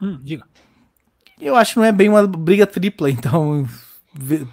Hum, 0.00 0.18
diga. 0.22 0.44
Eu 1.40 1.54
acho 1.54 1.74
que 1.74 1.78
não 1.78 1.86
é 1.86 1.92
bem 1.92 2.08
uma 2.08 2.26
briga 2.26 2.66
tripla, 2.66 3.08
então, 3.10 3.66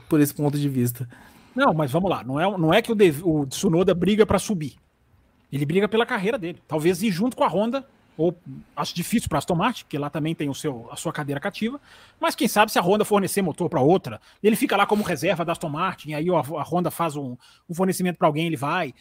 por 0.07 0.19
esse 0.19 0.33
ponto 0.33 0.57
de 0.57 0.69
vista. 0.69 1.07
Não, 1.55 1.73
mas 1.73 1.91
vamos 1.91 2.09
lá. 2.09 2.23
Não 2.23 2.39
é, 2.39 2.57
não 2.57 2.73
é 2.73 2.81
que 2.81 2.91
o, 2.91 2.95
o 3.23 3.45
Tsunoda 3.47 3.93
briga 3.93 4.25
para 4.25 4.37
subir. 4.37 4.75
Ele 5.51 5.65
briga 5.65 5.87
pela 5.87 6.05
carreira 6.05 6.37
dele. 6.37 6.59
Talvez 6.67 7.01
ir 7.01 7.11
junto 7.11 7.35
com 7.35 7.43
a 7.43 7.47
Honda 7.47 7.85
ou 8.17 8.35
acho 8.75 8.95
difícil 8.95 9.27
para 9.27 9.39
Aston 9.39 9.55
Martin, 9.55 9.83
porque 9.83 9.97
lá 9.97 10.09
também 10.09 10.33
tem 10.33 10.49
o 10.49 10.53
seu, 10.53 10.87
a 10.91 10.95
sua 10.95 11.11
cadeira 11.11 11.39
cativa, 11.39 11.79
mas 12.19 12.35
quem 12.35 12.47
sabe 12.47 12.71
se 12.71 12.79
a 12.79 12.81
Honda 12.81 13.03
fornecer 13.03 13.41
motor 13.41 13.69
para 13.69 13.81
outra, 13.81 14.21
ele 14.41 14.55
fica 14.55 14.77
lá 14.77 14.85
como 14.85 15.03
reserva 15.03 15.43
da 15.43 15.51
Aston 15.51 15.69
Martin, 15.69 16.13
aí 16.13 16.29
a, 16.29 16.33
a 16.33 16.63
Honda 16.63 16.89
faz 16.89 17.15
um, 17.15 17.35
um 17.69 17.75
fornecimento 17.75 18.17
para 18.17 18.27
alguém, 18.27 18.47
ele 18.47 18.57
vai. 18.57 18.93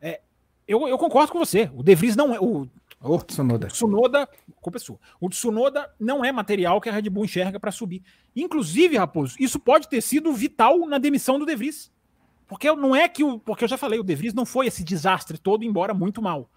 É, 0.00 0.20
eu, 0.66 0.88
eu, 0.88 0.98
concordo 0.98 1.32
com 1.32 1.38
você, 1.38 1.70
o 1.74 1.82
De 1.82 1.94
Vries 1.94 2.16
não 2.16 2.34
é. 2.34 2.40
O, 2.40 2.66
o 3.00 3.18
Tsunoda. 3.20 3.66
O 3.66 3.70
Tsunoda, 3.70 4.28
culpa 4.60 4.78
é 4.78 4.80
sua. 4.80 4.98
O 5.20 5.28
Tsunoda 5.28 5.90
não 6.00 6.24
é 6.24 6.32
material 6.32 6.80
que 6.80 6.88
a 6.88 6.92
Red 6.92 7.08
Bull 7.10 7.24
enxerga 7.24 7.60
para 7.60 7.70
subir. 7.70 8.02
Inclusive, 8.34 8.96
Raposo, 8.96 9.36
isso 9.38 9.60
pode 9.60 9.88
ter 9.88 10.00
sido 10.00 10.32
vital 10.32 10.86
na 10.86 10.98
demissão 10.98 11.38
do 11.38 11.46
De 11.46 11.54
Vries. 11.54 11.92
Porque 12.48 12.70
não 12.74 12.94
é 12.94 13.08
que 13.08 13.22
o. 13.22 13.38
Porque 13.38 13.64
eu 13.64 13.68
já 13.68 13.76
falei, 13.76 13.98
o 13.98 14.04
De 14.04 14.14
Vries 14.14 14.34
não 14.34 14.46
foi 14.46 14.66
esse 14.66 14.82
desastre 14.82 15.36
todo, 15.36 15.64
embora 15.64 15.92
muito 15.92 16.22
mal. 16.22 16.48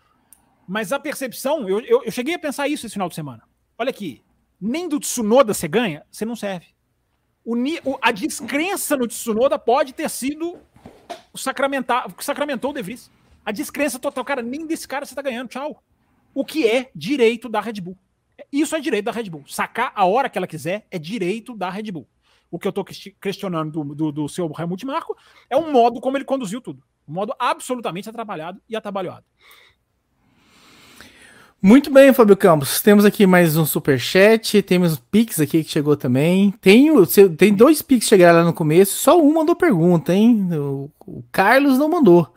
Mas 0.69 0.91
a 0.93 0.99
percepção, 0.99 1.67
eu, 1.67 1.79
eu, 1.79 2.03
eu, 2.03 2.11
cheguei 2.11 2.35
a 2.35 2.39
pensar 2.39 2.67
isso 2.67 2.85
esse 2.85 2.93
final 2.93 3.09
de 3.09 3.15
semana. 3.15 3.41
Olha 3.75 3.89
aqui, 3.89 4.21
nem 4.61 4.87
do 4.87 4.99
Tsunoda 4.99 5.51
você 5.51 5.67
ganha, 5.67 6.05
você 6.11 6.25
não 6.25 6.35
serve. 6.35 6.67
O, 7.43 7.55
o, 7.55 7.97
a 7.99 8.11
descrença 8.11 8.95
no 8.95 9.07
Tsunoda 9.07 9.57
pode 9.57 9.93
ter 9.93 10.07
sido 10.11 10.59
o, 11.33 11.37
sacramentar, 11.39 12.05
o 12.07 12.13
que 12.13 12.23
sacramentou 12.23 12.69
o 12.69 12.73
De 12.75 12.83
Vries. 12.83 13.09
A 13.43 13.51
descrença 13.51 13.97
total, 13.97 14.23
cara, 14.23 14.43
nem 14.43 14.67
desse 14.67 14.87
cara 14.87 15.07
você 15.07 15.15
tá 15.15 15.23
ganhando, 15.23 15.49
tchau. 15.49 15.83
O 16.35 16.45
que 16.45 16.67
é 16.67 16.91
direito 16.93 17.49
da 17.49 17.59
Red 17.59 17.81
Bull. 17.81 17.97
Isso 18.51 18.75
é 18.75 18.79
direito 18.79 19.05
da 19.05 19.11
Red 19.11 19.27
Bull. 19.27 19.45
Sacar 19.47 19.91
a 19.95 20.05
hora 20.05 20.29
que 20.29 20.37
ela 20.37 20.45
quiser 20.45 20.85
é 20.91 20.99
direito 20.99 21.57
da 21.57 21.71
Red 21.71 21.91
Bull. 21.91 22.07
O 22.51 22.59
que 22.59 22.67
eu 22.67 22.71
tô 22.71 22.85
questionando 23.19 23.71
do, 23.71 23.95
do, 23.95 24.11
do 24.11 24.29
seu 24.29 24.51
Helmut 24.55 24.85
Marco 24.85 25.17
é 25.49 25.57
o 25.57 25.71
modo 25.71 25.99
como 25.99 26.15
ele 26.15 26.25
conduziu 26.25 26.61
tudo. 26.61 26.83
Um 27.07 27.13
modo 27.13 27.33
absolutamente 27.39 28.07
atrapalhado 28.07 28.61
e 28.69 28.75
atabalhoado. 28.75 29.25
Muito 31.61 31.91
bem, 31.91 32.13
Fábio 32.13 32.37
Campos. 32.37 32.81
Temos 32.81 33.03
aqui 33.03 33.27
mais 33.27 33.57
um 33.57 33.65
super 33.65 33.99
chat, 33.99 34.61
temos 34.61 34.97
Pix 34.97 35.41
aqui 35.41 35.61
que 35.61 35.69
chegou 35.69 35.97
também. 35.97 36.51
Tem, 36.61 36.89
tem 37.37 37.53
dois 37.53 37.81
Pix 37.81 38.07
chegaram 38.07 38.39
lá 38.39 38.45
no 38.45 38.53
começo, 38.53 38.97
só 38.97 39.21
um 39.21 39.33
mandou 39.33 39.53
pergunta, 39.53 40.13
hein? 40.13 40.47
O, 40.53 40.89
o 41.05 41.23
Carlos 41.33 41.77
não 41.77 41.89
mandou. 41.89 42.33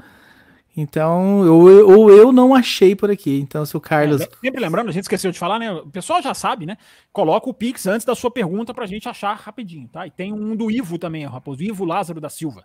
Então, 0.77 1.47
ou 1.49 1.71
eu, 1.71 1.91
eu, 1.91 2.11
eu, 2.11 2.33
não 2.33 2.53
achei 2.53 2.97
por 2.97 3.13
aqui. 3.13 3.39
Então, 3.39 3.65
se 3.65 3.77
o 3.77 3.81
Carlos. 3.81 4.23
É, 4.23 4.29
sempre 4.43 4.61
lembrando, 4.61 4.89
a 4.89 4.93
gente 4.93 5.05
esqueceu 5.05 5.31
de 5.31 5.39
falar, 5.39 5.59
né? 5.61 5.71
O 5.71 5.87
pessoal 5.87 6.21
já 6.21 6.35
sabe, 6.35 6.67
né? 6.67 6.77
Coloca 7.13 7.49
o 7.49 7.55
Pix 7.55 7.87
antes 7.87 8.05
da 8.05 8.17
sua 8.17 8.31
pergunta 8.31 8.75
pra 8.75 8.87
gente 8.87 9.09
achar 9.09 9.35
rapidinho, 9.35 9.87
tá? 9.87 10.05
E 10.05 10.11
tem 10.11 10.33
um 10.33 10.57
do 10.57 10.69
Ivo 10.69 10.99
também, 10.99 11.27
Raposo. 11.27 11.63
Ivo 11.63 11.85
Lázaro 11.85 12.21
da 12.21 12.29
Silva. 12.29 12.65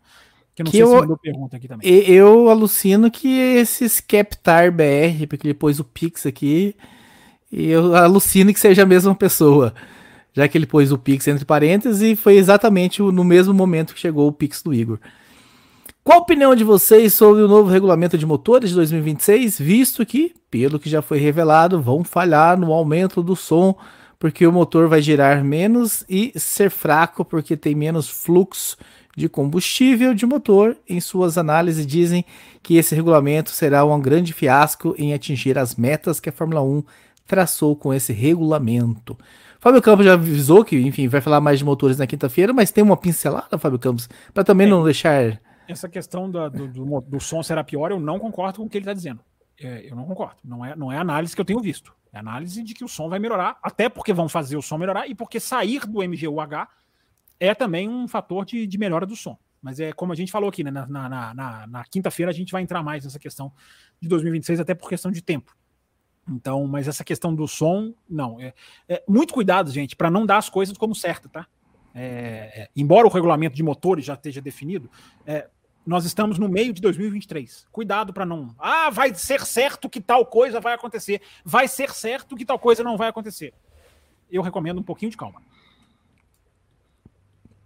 Que, 0.57 0.63
não 0.63 0.71
que 0.71 0.79
eu, 0.79 1.01
se 1.01 1.21
pergunta 1.21 1.55
aqui 1.55 1.67
também. 1.67 1.87
Eu 1.87 2.49
alucino 2.49 3.11
que 3.11 3.27
esses 3.27 3.99
Captar 3.99 4.71
BR, 4.71 5.27
porque 5.29 5.45
ele 5.45 5.53
pôs 5.53 5.79
o 5.79 5.83
Pix 5.83 6.25
aqui, 6.25 6.75
e 7.51 7.67
eu 7.67 7.95
alucino 7.95 8.51
que 8.51 8.59
seja 8.59 8.81
a 8.81 8.85
mesma 8.85 9.13
pessoa. 9.13 9.71
Já 10.33 10.47
que 10.47 10.57
ele 10.57 10.65
pôs 10.65 10.91
o 10.91 10.97
Pix 10.97 11.27
entre 11.27 11.45
parênteses 11.45 12.01
e 12.01 12.15
foi 12.15 12.37
exatamente 12.37 13.03
no 13.03 13.23
mesmo 13.23 13.53
momento 13.53 13.93
que 13.93 13.99
chegou 13.99 14.27
o 14.27 14.31
Pix 14.31 14.63
do 14.63 14.73
Igor. 14.73 14.97
Qual 16.03 16.17
a 16.17 16.21
opinião 16.23 16.55
de 16.55 16.63
vocês 16.63 17.13
sobre 17.13 17.43
o 17.43 17.47
novo 17.47 17.69
regulamento 17.69 18.17
de 18.17 18.25
motores 18.25 18.71
de 18.71 18.75
2026, 18.77 19.59
visto 19.59 20.03
que, 20.07 20.33
pelo 20.49 20.79
que 20.79 20.89
já 20.89 21.03
foi 21.03 21.19
revelado, 21.19 21.79
vão 21.79 22.03
falhar 22.03 22.57
no 22.57 22.73
aumento 22.73 23.21
do 23.21 23.35
som, 23.35 23.77
porque 24.17 24.47
o 24.47 24.51
motor 24.51 24.87
vai 24.87 25.03
girar 25.03 25.43
menos 25.43 26.03
e 26.09 26.31
ser 26.35 26.71
fraco 26.71 27.23
porque 27.23 27.55
tem 27.55 27.75
menos 27.75 28.09
fluxo 28.09 28.75
de 29.17 29.27
combustível 29.27 30.13
de 30.13 30.27
motor. 30.27 30.77
Em 30.87 31.01
suas 31.01 31.39
análises, 31.39 31.87
dizem 31.87 32.23
que 32.61 32.77
esse 32.77 32.93
regulamento 32.93 33.49
será 33.49 33.83
um 33.83 33.99
grande 33.99 34.31
fiasco 34.31 34.93
em 34.95 35.11
atingir 35.11 35.57
as 35.57 35.75
metas 35.75 36.19
que 36.19 36.29
a 36.29 36.31
Fórmula 36.31 36.61
1 36.61 36.83
traçou 37.25 37.75
com 37.75 37.91
esse 37.91 38.13
regulamento. 38.13 39.17
Fábio 39.59 39.81
Campos 39.81 40.05
já 40.05 40.13
avisou 40.13 40.63
que, 40.63 40.77
enfim, 40.77 41.07
vai 41.07 41.19
falar 41.19 41.41
mais 41.41 41.57
de 41.57 41.65
motores 41.65 41.97
na 41.97 42.05
quinta-feira, 42.05 42.53
mas 42.53 42.71
tem 42.71 42.83
uma 42.83 42.95
pincelada, 42.95 43.57
Fábio 43.57 43.79
Campos, 43.79 44.07
para 44.31 44.43
também 44.43 44.67
é, 44.67 44.69
não 44.69 44.83
deixar. 44.83 45.41
Essa 45.67 45.89
questão 45.89 46.29
do, 46.29 46.47
do, 46.49 47.01
do, 47.01 47.19
som 47.19 47.41
será 47.41 47.63
pior, 47.63 47.89
eu 47.89 47.99
não 47.99 48.19
concordo 48.19 48.59
com 48.59 48.65
o 48.65 48.69
que 48.69 48.77
ele 48.77 48.83
está 48.83 48.93
dizendo. 48.93 49.19
É, 49.59 49.89
eu 49.89 49.95
não 49.95 50.05
concordo. 50.05 50.35
Não 50.45 50.63
é, 50.63 50.75
não 50.75 50.91
é 50.91 50.99
análise 50.99 51.33
que 51.33 51.41
eu 51.41 51.45
tenho 51.45 51.59
visto. 51.59 51.91
É 52.13 52.19
análise 52.19 52.63
de 52.63 52.75
que 52.75 52.85
o 52.85 52.87
som 52.87 53.09
vai 53.09 53.17
melhorar, 53.17 53.57
até 53.63 53.89
porque 53.89 54.13
vão 54.13 54.29
fazer 54.29 54.55
o 54.55 54.61
som 54.61 54.77
melhorar 54.77 55.07
e 55.07 55.15
porque 55.15 55.39
sair 55.39 55.87
do 55.87 56.07
MGUH 56.07 56.67
é 57.39 57.53
também 57.53 57.87
um 57.87 58.07
fator 58.07 58.45
de, 58.45 58.65
de 58.65 58.77
melhora 58.77 59.05
do 59.05 59.15
som. 59.15 59.37
Mas 59.61 59.79
é 59.79 59.91
como 59.91 60.13
a 60.13 60.15
gente 60.15 60.31
falou 60.31 60.49
aqui, 60.49 60.63
né? 60.63 60.71
Na, 60.71 60.85
na, 60.87 61.33
na, 61.33 61.67
na 61.67 61.83
quinta-feira 61.85 62.31
a 62.31 62.33
gente 62.33 62.51
vai 62.51 62.61
entrar 62.61 62.83
mais 62.83 63.03
nessa 63.03 63.19
questão 63.19 63.51
de 63.99 64.07
2026, 64.07 64.59
até 64.59 64.73
por 64.73 64.87
questão 64.89 65.11
de 65.11 65.21
tempo. 65.21 65.55
Então, 66.29 66.67
mas 66.67 66.87
essa 66.87 67.03
questão 67.03 67.33
do 67.33 67.47
som, 67.47 67.93
não. 68.09 68.39
É, 68.39 68.53
é 68.87 69.03
muito 69.07 69.33
cuidado, 69.33 69.71
gente, 69.71 69.95
para 69.95 70.11
não 70.11 70.25
dar 70.25 70.37
as 70.37 70.49
coisas 70.49 70.77
como 70.77 70.93
certo, 70.93 71.29
tá? 71.29 71.47
É, 71.95 72.63
é, 72.63 72.69
embora 72.75 73.07
o 73.07 73.09
regulamento 73.09 73.55
de 73.55 73.63
motores 73.63 74.05
já 74.05 74.13
esteja 74.13 74.41
definido, 74.41 74.89
é, 75.25 75.49
nós 75.85 76.05
estamos 76.05 76.37
no 76.37 76.49
meio 76.49 76.73
de 76.73 76.81
2023. 76.81 77.65
Cuidado 77.71 78.11
para 78.13 78.25
não. 78.25 78.53
Ah, 78.59 78.89
vai 78.89 79.15
ser 79.15 79.45
certo 79.45 79.89
que 79.89 80.01
tal 80.01 80.25
coisa 80.25 80.59
vai 80.59 80.73
acontecer. 80.73 81.21
Vai 81.45 81.67
ser 81.67 81.91
certo 81.91 82.35
que 82.35 82.45
tal 82.45 82.59
coisa 82.59 82.83
não 82.83 82.97
vai 82.97 83.07
acontecer. 83.07 83.53
Eu 84.29 84.41
recomendo 84.41 84.79
um 84.79 84.83
pouquinho 84.83 85.09
de 85.09 85.17
calma. 85.17 85.41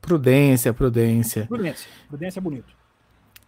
Prudência, 0.02 0.74
prudência. 0.74 1.46
Prudência, 1.46 1.90
prudência 2.08 2.40
é 2.40 2.42
bonito. 2.42 2.74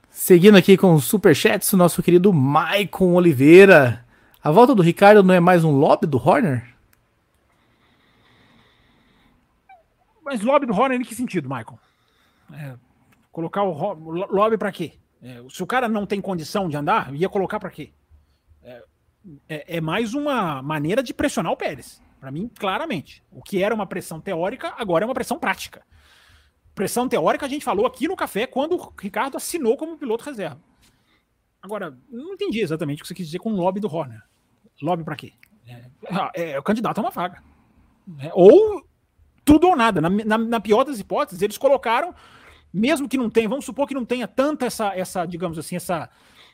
Seguindo 0.10 0.56
aqui 0.56 0.78
com 0.78 0.94
os 0.94 1.06
superchats, 1.06 1.74
o 1.74 1.78
nosso 1.78 2.04
querido 2.04 2.32
Maicon 2.32 3.14
Oliveira. 3.14 4.06
A 4.44 4.52
volta 4.52 4.76
do 4.76 4.84
Ricardo 4.84 5.24
não 5.24 5.34
é 5.34 5.40
mais 5.40 5.64
um 5.64 5.72
lobby 5.72 6.06
do 6.06 6.18
Horner? 6.18 6.76
Mas 10.24 10.42
lobby 10.42 10.68
do 10.68 10.74
Horner 10.74 11.00
em 11.00 11.04
que 11.04 11.16
sentido, 11.16 11.50
Maicon? 11.50 11.78
É, 12.54 12.76
colocar 13.32 13.64
o 13.64 13.94
lobby 14.04 14.58
para 14.58 14.72
quê? 14.72 14.94
É, 15.22 15.42
se 15.50 15.64
o 15.64 15.68
cara 15.68 15.90
não 15.90 16.06
tem 16.06 16.22
condição 16.22 16.70
de 16.70 16.78
andar, 16.78 17.14
ia 17.16 17.28
colocar 17.28 17.60
para 17.60 17.72
quê? 17.72 17.92
É, 18.62 18.84
é, 19.50 19.78
é, 19.78 19.82
mais 19.82 20.14
uma 20.14 20.62
maneira 20.62 21.02
de 21.02 21.14
pressionar 21.14 21.52
o 21.52 21.58
Pérez 21.58 22.02
Para 22.20 22.32
mim, 22.32 22.52
claramente. 22.60 23.24
O 23.32 23.42
que 23.42 23.64
era 23.64 23.74
uma 23.74 23.88
pressão 23.88 24.22
teórica, 24.22 24.74
agora 24.78 25.04
é 25.04 25.08
uma 25.08 25.14
pressão 25.14 25.40
prática. 25.40 25.82
Pressão 26.76 27.08
teórica 27.08 27.46
a 27.46 27.50
gente 27.50 27.64
falou 27.64 27.86
aqui 27.86 28.08
no 28.08 28.16
café 28.16 28.48
quando 28.48 28.76
o 28.76 28.94
Ricardo 29.00 29.38
assinou 29.38 29.78
como 29.78 29.98
piloto 29.98 30.24
reserva. 30.24 30.60
Agora, 31.62 31.98
não 32.10 32.34
entendi 32.34 32.60
exatamente 32.60 33.00
o 33.00 33.02
que 33.04 33.08
você 33.08 33.14
quis 33.14 33.28
dizer 33.28 33.40
com 33.40 33.52
o 33.52 33.56
lobby 33.56 33.80
do 33.80 33.94
Horner. 33.94 34.22
Lobby 34.82 35.04
para 35.04 35.16
quê? 35.16 35.34
É, 35.66 35.86
é, 36.36 36.52
é, 36.52 36.60
o 36.60 36.64
candidato 36.64 36.98
a 36.98 37.02
uma 37.02 37.10
vaga. 37.10 37.42
É, 38.20 38.32
ou 38.34 38.86
tudo 39.46 39.68
ou 39.68 39.76
nada. 39.76 40.02
Na, 40.02 40.10
na, 40.10 40.38
na, 40.38 40.60
pior 40.60 40.84
das 40.84 41.00
hipóteses, 41.00 41.42
eles 41.42 41.58
colocaram, 41.58 42.14
mesmo 42.74 43.08
que 43.08 43.18
não 43.18 43.30
tenha, 43.30 43.48
vamos 43.48 43.66
supor 43.66 43.88
que 43.88 43.94
não 43.94 44.04
tenha 44.04 44.28
tanta 44.28 44.66
essa, 44.66 44.94
essa 44.96 45.26
digamos 45.26 45.58
assim, 45.58 45.76
essa, 45.76 46.10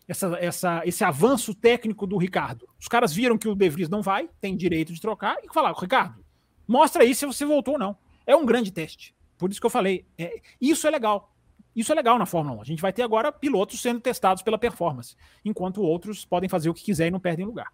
essa, 0.08 0.38
essa, 0.40 0.82
esse 0.86 1.04
avanço 1.04 1.56
técnico 1.56 2.06
do 2.06 2.18
Ricardo. 2.18 2.68
Os 2.80 2.88
caras 2.88 3.14
viram 3.14 3.38
que 3.38 3.48
o 3.48 3.56
De 3.56 3.70
Vries 3.70 3.90
não 3.90 4.02
vai, 4.02 4.30
tem 4.40 4.56
direito 4.56 4.94
de 4.94 5.02
trocar, 5.02 5.38
e 5.44 5.52
falaram, 5.52 5.76
Ricardo, 5.76 6.24
mostra 6.68 7.04
aí 7.04 7.16
se 7.16 7.26
você 7.26 7.46
voltou 7.46 7.76
ou 7.76 7.80
não. 7.80 7.98
É 8.28 8.36
um 8.36 8.46
grande 8.46 8.72
teste. 8.72 9.16
Por 9.40 9.50
isso 9.50 9.60
que 9.60 9.66
eu 9.66 9.72
falei, 9.72 10.06
é, 10.18 10.42
isso 10.62 10.86
é 10.86 10.92
legal. 10.92 11.34
Isso 11.74 11.94
é 11.94 11.96
legal 11.96 12.20
na 12.20 12.26
Fórmula 12.26 12.58
1. 12.58 12.62
A 12.62 12.66
gente 12.66 12.82
vai 12.82 12.92
ter 12.92 13.04
agora 13.04 13.32
pilotos 13.32 13.82
sendo 13.82 14.02
testados 14.02 14.44
pela 14.44 14.58
performance, 14.58 15.16
enquanto 15.46 15.82
outros 15.82 16.26
podem 16.26 16.50
fazer 16.50 16.70
o 16.70 16.74
que 16.74 16.84
quiser 16.84 17.08
e 17.08 17.12
não 17.12 17.22
perdem 17.22 17.46
lugar. 17.46 17.72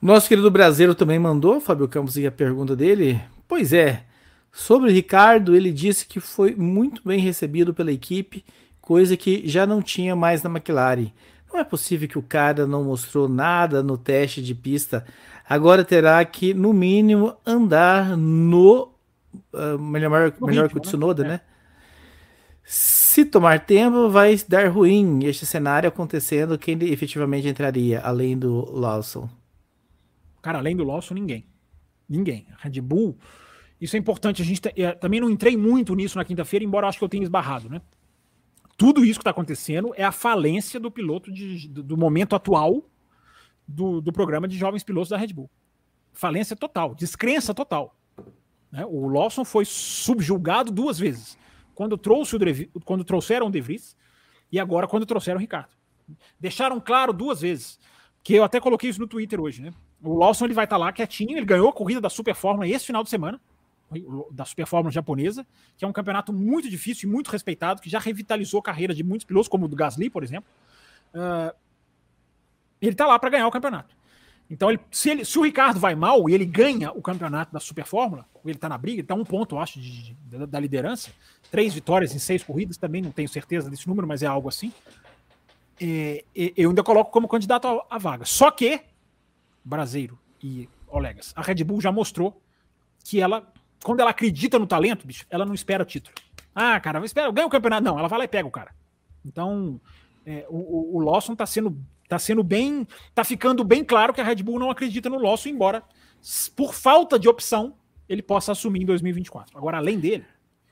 Nosso 0.00 0.28
querido 0.28 0.50
brasileiro 0.50 0.94
também 0.94 1.18
mandou, 1.18 1.60
Fábio 1.60 1.88
Campos, 1.88 2.18
e 2.18 2.26
a 2.26 2.30
pergunta 2.30 2.76
dele. 2.76 3.20
Pois 3.48 3.72
é, 3.72 4.04
sobre 4.52 4.90
o 4.90 4.92
Ricardo, 4.92 5.56
ele 5.56 5.72
disse 5.72 6.06
que 6.06 6.20
foi 6.20 6.54
muito 6.54 7.00
bem 7.04 7.18
recebido 7.18 7.72
pela 7.72 7.90
equipe, 7.90 8.44
coisa 8.82 9.16
que 9.16 9.48
já 9.48 9.66
não 9.66 9.80
tinha 9.80 10.14
mais 10.14 10.42
na 10.42 10.50
McLaren. 10.50 11.10
Não 11.50 11.58
é 11.58 11.64
possível 11.64 12.06
que 12.06 12.18
o 12.18 12.22
cara 12.22 12.66
não 12.66 12.84
mostrou 12.84 13.28
nada 13.28 13.82
no 13.82 13.96
teste 13.96 14.42
de 14.42 14.54
pista. 14.54 15.06
Agora 15.48 15.82
terá 15.82 16.22
que, 16.26 16.52
no 16.52 16.74
mínimo, 16.74 17.34
andar 17.46 18.14
no 18.14 18.97
uh, 19.52 19.78
melhor, 19.78 20.34
no 20.40 20.46
melhor 20.46 20.64
ritmo, 20.64 20.80
que 20.80 20.86
o 20.86 20.90
Tsunoda, 20.90 21.22
né? 21.22 21.28
né? 21.28 21.40
Se 22.64 23.24
tomar 23.24 23.64
tempo, 23.64 24.10
vai 24.10 24.36
dar 24.46 24.68
ruim 24.68 25.24
este 25.24 25.46
cenário 25.46 25.88
acontecendo. 25.88 26.58
Quem 26.58 26.78
efetivamente 26.84 27.48
entraria, 27.48 28.00
além 28.00 28.38
do 28.38 28.70
Lawson? 28.70 29.28
Cara, 30.42 30.58
além 30.58 30.76
do 30.76 30.84
Lawson, 30.84 31.14
ninguém. 31.14 31.46
Ninguém. 32.08 32.46
Red 32.58 32.80
Bull. 32.80 33.16
Isso 33.80 33.96
é 33.96 33.98
importante. 33.98 34.42
A 34.42 34.44
gente 34.44 34.60
é, 34.76 34.92
também 34.92 35.20
não 35.20 35.30
entrei 35.30 35.56
muito 35.56 35.94
nisso 35.94 36.18
na 36.18 36.24
quinta-feira, 36.24 36.64
embora 36.64 36.84
eu 36.84 36.88
acho 36.88 36.98
que 36.98 37.04
eu 37.04 37.08
tenha 37.08 37.22
esbarrado, 37.22 37.68
né? 37.68 37.80
Tudo 38.76 39.04
isso 39.04 39.18
que 39.18 39.22
está 39.22 39.30
acontecendo 39.30 39.92
é 39.96 40.04
a 40.04 40.12
falência 40.12 40.78
do 40.78 40.90
piloto 40.90 41.32
de, 41.32 41.66
do, 41.68 41.82
do, 41.82 41.96
momento 41.96 42.36
atual 42.36 42.84
do, 43.66 44.00
do 44.00 44.12
programa 44.12 44.46
de 44.46 44.56
jovens 44.56 44.84
pilotos 44.84 45.08
da 45.08 45.16
Red 45.16 45.32
Bull. 45.32 45.50
Falência 46.12 46.54
total, 46.54 46.94
descrença 46.94 47.52
total. 47.52 47.97
Né? 48.70 48.84
O 48.86 49.08
Lawson 49.08 49.44
foi 49.44 49.64
subjulgado 49.64 50.70
duas 50.70 50.98
vezes. 50.98 51.38
Quando, 51.74 51.96
trouxe 51.96 52.36
o 52.36 52.38
De, 52.38 52.70
quando 52.84 53.04
trouxeram 53.04 53.46
o 53.46 53.50
De 53.50 53.60
Vries 53.60 53.96
e 54.50 54.58
agora 54.58 54.88
quando 54.88 55.06
trouxeram 55.06 55.38
o 55.38 55.40
Ricardo. 55.40 55.70
Deixaram 56.40 56.80
claro 56.80 57.12
duas 57.12 57.40
vezes, 57.40 57.78
que 58.22 58.34
eu 58.34 58.42
até 58.42 58.60
coloquei 58.60 58.90
isso 58.90 59.00
no 59.00 59.06
Twitter 59.06 59.40
hoje, 59.40 59.62
né? 59.62 59.72
O 60.02 60.16
Lawson 60.16 60.46
ele 60.46 60.54
vai 60.54 60.64
estar 60.64 60.76
tá 60.76 60.84
lá 60.84 60.92
quietinho, 60.92 61.36
ele 61.36 61.44
ganhou 61.44 61.68
a 61.68 61.72
corrida 61.72 62.00
da 62.00 62.08
Super 62.08 62.34
Fórmula 62.34 62.66
esse 62.66 62.86
final 62.86 63.02
de 63.02 63.10
semana, 63.10 63.40
da 64.30 64.44
Super 64.44 64.66
Fórmula 64.66 64.92
japonesa, 64.92 65.46
que 65.76 65.84
é 65.84 65.88
um 65.88 65.92
campeonato 65.92 66.32
muito 66.32 66.68
difícil 66.68 67.08
e 67.08 67.12
muito 67.12 67.30
respeitado, 67.30 67.80
que 67.80 67.90
já 67.90 67.98
revitalizou 67.98 68.60
a 68.60 68.62
carreira 68.62 68.94
de 68.94 69.02
muitos 69.02 69.24
pilotos, 69.24 69.48
como 69.48 69.66
o 69.66 69.68
do 69.68 69.76
Gasly, 69.76 70.10
por 70.10 70.22
exemplo. 70.22 70.50
Uh, 71.14 71.54
ele 72.80 72.92
está 72.92 73.06
lá 73.06 73.18
para 73.18 73.30
ganhar 73.30 73.46
o 73.46 73.50
campeonato. 73.50 73.96
Então, 74.50 74.70
ele, 74.70 74.80
se, 74.90 75.10
ele, 75.10 75.24
se, 75.24 75.38
o 75.38 75.42
Ricardo 75.42 75.78
vai 75.78 75.94
mal 75.94 76.28
e 76.28 76.34
ele 76.34 76.46
ganha 76.46 76.90
o 76.92 77.02
campeonato 77.02 77.52
da 77.52 77.60
Super 77.60 77.84
Fórmula, 77.84 78.24
ele 78.44 78.54
está 78.54 78.68
na 78.68 78.78
briga, 78.78 78.96
ele 78.96 79.02
está 79.02 79.14
um 79.14 79.24
ponto, 79.24 79.56
eu 79.56 79.60
acho, 79.60 79.78
de, 79.78 80.14
de, 80.14 80.46
da 80.46 80.58
liderança. 80.58 81.10
Três 81.50 81.74
vitórias 81.74 82.14
em 82.14 82.18
seis 82.18 82.42
corridas, 82.42 82.78
também 82.78 83.02
não 83.02 83.10
tenho 83.10 83.28
certeza 83.28 83.68
desse 83.68 83.86
número, 83.86 84.06
mas 84.06 84.22
é 84.22 84.26
algo 84.26 84.48
assim. 84.48 84.72
É, 85.80 86.24
eu 86.34 86.70
ainda 86.70 86.82
coloco 86.82 87.10
como 87.10 87.28
candidato 87.28 87.82
à 87.90 87.98
vaga. 87.98 88.24
Só 88.24 88.50
que 88.50 88.80
Braseiro 89.64 90.18
e 90.42 90.68
Olegas. 90.86 91.32
A 91.36 91.42
Red 91.42 91.62
Bull 91.62 91.80
já 91.80 91.92
mostrou 91.92 92.40
que 93.04 93.20
ela, 93.20 93.46
quando 93.84 94.00
ela 94.00 94.10
acredita 94.10 94.58
no 94.58 94.66
talento, 94.66 95.06
bicho, 95.06 95.26
ela 95.28 95.44
não 95.44 95.54
espera 95.54 95.84
título. 95.84 96.14
Ah, 96.54 96.80
cara, 96.80 97.04
espera, 97.04 97.30
ganha 97.30 97.46
o 97.46 97.50
campeonato. 97.50 97.84
Não, 97.84 97.98
ela 97.98 98.08
vai 98.08 98.18
lá 98.18 98.24
e 98.24 98.28
pega 98.28 98.48
o 98.48 98.50
cara. 98.50 98.74
Então, 99.24 99.80
é, 100.26 100.46
o, 100.48 100.96
o 100.96 101.00
Lawson 101.00 101.36
tá 101.36 101.46
sendo, 101.46 101.78
tá 102.08 102.18
sendo 102.18 102.42
bem. 102.42 102.86
tá 103.14 103.22
ficando 103.22 103.62
bem 103.62 103.84
claro 103.84 104.12
que 104.12 104.20
a 104.20 104.24
Red 104.24 104.36
Bull 104.36 104.58
não 104.58 104.70
acredita 104.70 105.10
no 105.10 105.18
Lawson, 105.18 105.50
embora, 105.50 105.82
por 106.56 106.74
falta 106.74 107.18
de 107.18 107.28
opção, 107.28 107.74
ele 108.08 108.22
possa 108.22 108.52
assumir 108.52 108.82
em 108.82 108.86
2024. 108.86 109.56
Agora, 109.56 109.76
além 109.76 109.98
dele. 109.98 110.24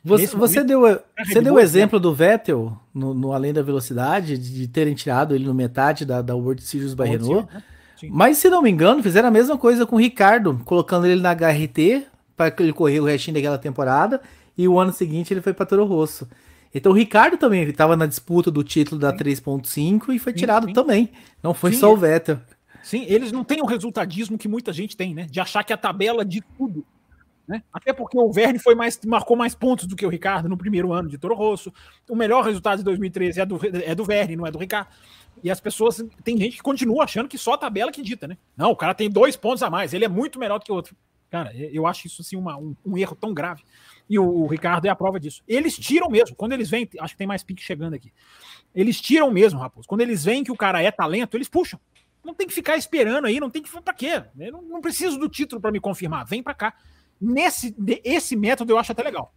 Você, 0.02 0.26
você 0.28 0.60
momento, 0.60 0.68
deu, 0.68 0.80
você 1.26 1.40
deu 1.40 1.54
o 1.54 1.58
exemplo 1.58 1.98
do 1.98 2.14
Vettel 2.14 2.78
no, 2.94 3.12
no, 3.12 3.32
Além 3.32 3.52
da 3.52 3.60
Velocidade, 3.60 4.38
de, 4.38 4.68
terem 4.68 4.94
tirado 4.94 5.34
ele 5.34 5.44
no 5.44 5.52
metade 5.52 6.04
da, 6.04 6.22
da 6.22 6.34
World 6.34 6.62
Series 6.62 6.94
by 6.94 7.08
Renault. 7.08 7.52
Né? 7.52 7.62
Mas 8.08 8.38
se 8.38 8.48
não 8.48 8.62
me 8.62 8.70
engano, 8.70 9.02
fizeram 9.02 9.28
a 9.28 9.32
mesma 9.32 9.58
coisa 9.58 9.84
com 9.84 9.96
o 9.96 9.98
Ricardo, 9.98 10.60
colocando 10.64 11.06
ele 11.06 11.20
na 11.20 11.32
HRT 11.32 12.06
para 12.36 12.54
ele 12.60 12.72
correr 12.72 13.00
o 13.00 13.04
restinho 13.04 13.34
daquela 13.34 13.58
temporada 13.58 14.20
e 14.56 14.68
o 14.68 14.78
ano 14.78 14.92
seguinte 14.92 15.34
ele 15.34 15.40
foi 15.40 15.52
para 15.52 15.66
Toro 15.66 15.84
Rosso. 15.84 16.28
Então 16.76 16.92
o 16.92 16.94
Ricardo 16.94 17.38
também 17.38 17.62
estava 17.62 17.96
na 17.96 18.04
disputa 18.04 18.50
do 18.50 18.62
título 18.62 19.00
da 19.00 19.10
3.5 19.10 20.14
e 20.14 20.18
foi 20.18 20.32
sim, 20.32 20.38
tirado 20.38 20.66
sim. 20.66 20.74
também. 20.74 21.10
Não 21.42 21.54
foi 21.54 21.72
sim, 21.72 21.78
só 21.78 21.90
o 21.90 21.96
Vettel. 21.96 22.38
Sim, 22.82 23.06
eles 23.08 23.32
não 23.32 23.42
têm 23.42 23.62
o 23.62 23.66
resultadismo 23.66 24.36
que 24.36 24.46
muita 24.46 24.74
gente 24.74 24.94
tem, 24.94 25.14
né? 25.14 25.26
De 25.28 25.40
achar 25.40 25.64
que 25.64 25.72
a 25.72 25.76
tabela 25.76 26.22
de 26.22 26.42
tudo. 26.42 26.84
Né? 27.48 27.62
Até 27.72 27.94
porque 27.94 28.18
o 28.18 28.30
Verne 28.30 28.58
foi 28.58 28.74
mais, 28.74 29.00
marcou 29.06 29.38
mais 29.38 29.54
pontos 29.54 29.86
do 29.86 29.96
que 29.96 30.04
o 30.04 30.08
Ricardo 30.10 30.50
no 30.50 30.56
primeiro 30.56 30.92
ano 30.92 31.08
de 31.08 31.16
Toro 31.16 31.34
Rosso. 31.34 31.72
O 32.10 32.14
melhor 32.14 32.44
resultado 32.44 32.78
de 32.78 32.84
2013 32.84 33.40
é 33.40 33.46
do, 33.46 33.58
é 33.72 33.94
do 33.94 34.04
Verne, 34.04 34.36
não 34.36 34.46
é 34.46 34.50
do 34.50 34.58
Ricardo. 34.58 34.88
E 35.42 35.50
as 35.50 35.60
pessoas, 35.60 36.04
tem 36.22 36.36
gente 36.36 36.56
que 36.56 36.62
continua 36.62 37.04
achando 37.04 37.28
que 37.28 37.38
só 37.38 37.54
a 37.54 37.58
tabela 37.58 37.90
que 37.90 38.02
dita, 38.02 38.28
né? 38.28 38.36
Não, 38.54 38.70
o 38.70 38.76
cara 38.76 38.94
tem 38.94 39.08
dois 39.08 39.34
pontos 39.34 39.62
a 39.62 39.70
mais, 39.70 39.94
ele 39.94 40.04
é 40.04 40.08
muito 40.08 40.38
melhor 40.38 40.58
do 40.58 40.64
que 40.64 40.72
o 40.72 40.74
outro. 40.74 40.94
Cara, 41.30 41.54
eu 41.54 41.86
acho 41.86 42.06
isso 42.06 42.22
assim 42.22 42.36
uma, 42.36 42.56
um, 42.56 42.74
um, 42.84 42.96
erro 42.98 43.16
tão 43.16 43.34
grave. 43.34 43.62
E 44.08 44.18
o, 44.18 44.46
Ricardo 44.46 44.86
é 44.86 44.88
a 44.88 44.94
prova 44.94 45.18
disso. 45.18 45.42
Eles 45.48 45.76
tiram 45.76 46.08
mesmo, 46.08 46.36
quando 46.36 46.52
eles 46.52 46.70
vêm, 46.70 46.88
acho 47.00 47.14
que 47.14 47.18
tem 47.18 47.26
mais 47.26 47.42
pique 47.42 47.62
chegando 47.62 47.94
aqui. 47.94 48.12
Eles 48.74 49.00
tiram 49.00 49.30
mesmo, 49.30 49.58
Raposo. 49.58 49.88
Quando 49.88 50.02
eles 50.02 50.24
veem 50.24 50.44
que 50.44 50.52
o 50.52 50.56
cara 50.56 50.80
é 50.80 50.90
talento, 50.90 51.36
eles 51.36 51.48
puxam. 51.48 51.80
Não 52.24 52.34
tem 52.34 52.46
que 52.46 52.54
ficar 52.54 52.76
esperando 52.76 53.26
aí, 53.26 53.40
não 53.40 53.50
tem 53.50 53.62
que. 53.62 53.70
Pra 53.80 53.94
quê? 53.94 54.22
Eu 54.38 54.52
não, 54.52 54.62
não 54.62 54.80
preciso 54.80 55.18
do 55.18 55.28
título 55.28 55.60
para 55.60 55.72
me 55.72 55.80
confirmar. 55.80 56.24
Vem 56.26 56.42
para 56.42 56.54
cá. 56.54 56.74
Nesse 57.20 57.74
esse 58.04 58.36
método 58.36 58.72
eu 58.72 58.78
acho 58.78 58.92
até 58.92 59.02
legal. 59.02 59.32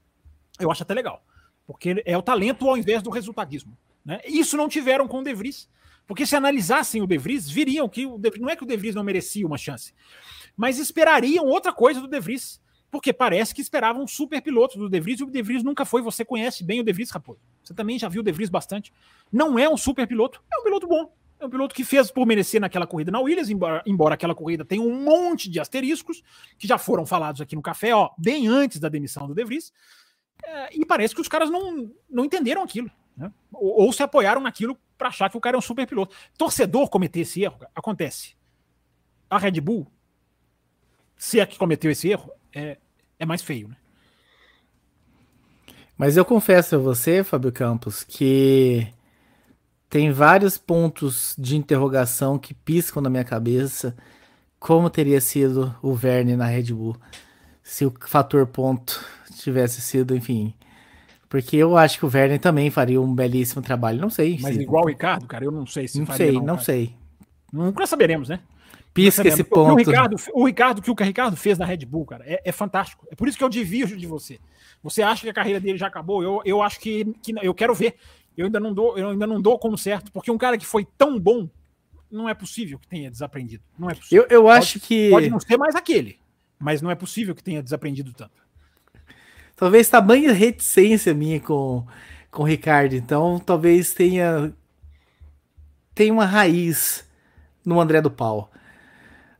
Eu 0.60 0.72
acho 0.72 0.84
até 0.84 0.94
legal. 0.94 1.24
Porque 1.66 2.02
é 2.06 2.18
o 2.18 2.22
talento 2.22 2.68
ao 2.68 2.78
invés 2.78 3.02
do 3.02 3.10
resultadismo. 3.10 3.78
Né? 4.04 4.20
Isso 4.26 4.58
não 4.58 4.68
tiveram 4.68 5.08
com 5.08 5.20
o 5.20 5.24
De 5.24 5.34
Vries. 5.34 5.70
Porque 6.10 6.26
se 6.26 6.36
analisassem 6.36 7.04
o 7.04 7.06
De 7.06 7.20
Vries, 7.20 7.48
viriam 7.48 7.88
que 7.88 8.08
o 8.08 8.18
De, 8.18 8.32
não 8.40 8.50
é 8.50 8.56
que 8.56 8.64
o 8.64 8.66
De 8.66 8.76
Vries 8.76 8.96
não 8.96 9.04
merecia 9.04 9.46
uma 9.46 9.60
chance, 9.60 9.94
mas 10.58 10.80
esperariam 10.80 11.46
outra 11.46 11.72
coisa 11.72 12.02
do 12.02 12.08
De 12.08 12.20
Vries, 12.20 12.60
porque 12.92 13.14
parece 13.14 13.54
que 13.54 13.62
esperavam 13.62 14.04
um 14.04 14.08
super 14.08 14.42
piloto 14.42 14.78
do 14.78 14.90
De 14.90 15.00
Vries, 15.00 15.20
e 15.20 15.24
o 15.24 15.30
De 15.30 15.42
Vries 15.42 15.64
nunca 15.64 15.86
foi, 15.86 16.02
você 16.02 16.26
conhece 16.26 16.64
bem 16.64 16.80
o 16.80 16.84
De 16.84 16.92
Vries, 16.92 17.12
Raposo. 17.12 17.40
Você 17.64 17.74
também 17.74 18.00
já 18.00 18.10
viu 18.10 18.22
o 18.22 18.24
De 18.24 18.32
Vries 18.32 18.50
bastante. 18.50 18.92
Não 19.32 19.60
é 19.60 19.70
um 19.70 19.78
super 19.78 20.08
piloto, 20.08 20.42
é 20.52 20.60
um 20.60 20.64
piloto 20.64 20.88
bom. 20.88 21.14
É 21.40 21.46
um 21.46 21.50
piloto 21.50 21.74
que 21.74 21.86
fez 21.86 22.12
por 22.12 22.26
merecer 22.26 22.60
naquela 22.60 22.86
corrida 22.86 23.12
na 23.12 23.20
Williams, 23.20 23.50
embora, 23.50 23.82
embora 23.86 24.16
aquela 24.16 24.36
corrida 24.36 24.66
tenha 24.66 24.82
um 24.82 25.04
monte 25.04 25.50
de 25.50 25.60
asteriscos, 25.60 26.22
que 26.58 26.68
já 26.68 26.78
foram 26.78 27.06
falados 27.06 27.40
aqui 27.40 27.56
no 27.56 27.62
café, 27.62 27.96
ó, 27.96 28.10
bem 28.18 28.48
antes 28.48 28.80
da 28.80 28.90
demissão 28.90 29.26
do 29.26 29.34
De 29.34 29.46
Vries. 29.46 29.72
É, 30.44 30.78
e 30.78 30.86
parece 30.86 31.16
que 31.16 31.22
os 31.22 31.30
caras 31.30 31.50
não, 31.50 31.92
não 32.10 32.26
entenderam 32.26 32.62
aquilo. 32.62 32.92
Né? 33.16 33.32
Ou, 33.54 33.86
ou, 33.86 33.94
se 33.94 34.04
apoiaram 34.04 34.42
naquilo 34.42 34.78
para 34.98 35.10
achar 35.10 35.30
que 35.30 35.38
o 35.38 35.42
cara 35.42 35.56
é 35.56 35.60
um 35.60 35.62
super 35.62 35.88
piloto. 35.88 36.16
Torcedor 36.38 36.90
cometer 36.90 37.22
esse 37.22 37.42
erro, 37.42 37.60
acontece. 37.74 38.36
A 39.30 39.38
Red 39.38 39.62
Bull, 39.62 39.88
se 41.16 41.40
é 41.40 41.46
que 41.46 41.58
cometeu 41.58 41.92
esse 41.92 42.10
erro, 42.10 42.32
é, 42.54 42.78
é 43.18 43.26
mais 43.26 43.42
feio, 43.42 43.68
né? 43.68 43.76
Mas 45.98 46.16
eu 46.16 46.24
confesso 46.24 46.76
a 46.76 46.80
você, 46.80 47.24
Fábio 47.24 47.52
Campos, 47.52 48.04
que 48.04 48.88
tem 49.90 50.12
vários 50.12 50.58
pontos 50.58 51.36
de 51.38 51.58
interrogação 51.58 52.40
que 52.40 52.54
piscam 52.54 53.02
na 53.02 53.10
minha 53.10 53.26
cabeça. 53.26 53.96
Como 54.58 54.90
teria 54.90 55.20
sido 55.20 55.76
o 55.82 55.94
Verne 55.94 56.36
na 56.38 56.46
Red 56.46 56.74
Bull 56.74 56.96
se 57.62 57.86
o 57.86 57.94
fator 58.08 58.48
ponto 58.48 59.04
tivesse 59.36 59.82
sido, 59.82 60.16
enfim, 60.16 60.54
porque 61.30 61.56
eu 61.56 61.78
acho 61.78 62.00
que 62.00 62.06
o 62.06 62.12
Werner 62.12 62.40
também 62.40 62.72
faria 62.72 63.00
um 63.00 63.14
belíssimo 63.14 63.62
trabalho. 63.62 64.02
Não 64.02 64.10
sei. 64.10 64.40
Mas 64.42 64.56
se... 64.56 64.62
igual 64.62 64.84
o 64.84 64.88
Ricardo, 64.88 65.28
cara, 65.28 65.46
eu 65.46 65.52
não 65.52 65.68
sei 65.68 65.88
se 65.88 66.00
não 66.00 66.08
faria. 66.08 66.26
Sei, 66.26 66.36
não, 66.36 66.46
não 66.46 66.60
sei. 66.60 66.96
Nunca 67.54 67.86
saberemos, 67.86 68.30
né? 68.30 68.40
Pisca 68.94 69.28
esse 69.28 69.44
ponto. 69.44 69.74
O, 69.74 69.76
Ricardo, 69.76 70.16
o 70.34 70.46
Ricardo, 70.46 70.82
que 70.82 70.92
o 70.92 70.96
Ricardo 70.96 71.38
fez 71.38 71.58
na 71.58 71.66
Red 71.66 71.86
Bull, 71.86 72.06
cara, 72.06 72.24
é, 72.26 72.42
é, 72.44 72.52
fantástico. 72.52 73.08
É 73.12 73.16
por 73.16 73.28
isso 73.28 73.38
que 73.38 73.44
eu 73.44 73.50
divido 73.50 73.96
de 73.96 74.08
você. 74.08 74.40
Você 74.82 75.02
acha 75.02 75.22
que 75.22 75.30
a 75.30 75.34
carreira 75.34 75.60
dele 75.60 75.78
já 75.78 75.88
acabou? 75.88 76.24
Eu, 76.24 76.42
eu 76.44 76.62
acho 76.62 76.80
que, 76.80 77.06
que 77.22 77.34
eu 77.42 77.54
quero 77.54 77.74
ver. 77.74 77.96
Eu 78.36 78.46
ainda 78.46 78.60
não 78.60 78.74
dou, 78.74 78.98
eu 78.98 79.10
ainda 79.10 79.28
não 79.28 79.42
dou 79.42 79.60
como 79.60 79.78
certo, 79.78 80.12
porque 80.12 80.32
um 80.32 80.38
cara 80.38 80.58
que 80.58 80.66
foi 80.66 80.88
tão 80.98 81.20
bom 81.20 81.50
não 82.10 82.28
é 82.28 82.34
possível 82.34 82.80
que 82.80 82.88
tenha 82.88 83.12
desaprendido. 83.12 83.64
Não 83.78 83.90
é 83.90 83.96
possível. 83.96 84.26
Eu, 84.30 84.44
eu 84.44 84.50
acho 84.50 84.80
que. 84.80 85.10
Pode 85.10 85.30
não 85.30 85.40
ser 85.40 85.58
mais 85.58 85.76
aquele, 85.76 86.20
mas 86.58 86.82
não 86.82 86.90
é 86.90 86.96
possível 86.96 87.36
que 87.36 87.44
tenha 87.44 87.62
desaprendido 87.62 88.14
tanto. 88.14 88.42
Talvez 89.56 89.90
tamanha 89.90 90.32
reticência 90.32 91.14
minha 91.14 91.40
com, 91.40 91.86
com 92.32 92.44
o 92.44 92.46
Ricardo. 92.46 92.96
Então, 92.96 93.40
talvez 93.40 93.94
tenha. 93.94 94.54
Tem 95.94 96.12
uma 96.12 96.26
raiz 96.26 97.06
no 97.66 97.80
André 97.80 98.02
do 98.02 98.10
Pau. 98.10 98.50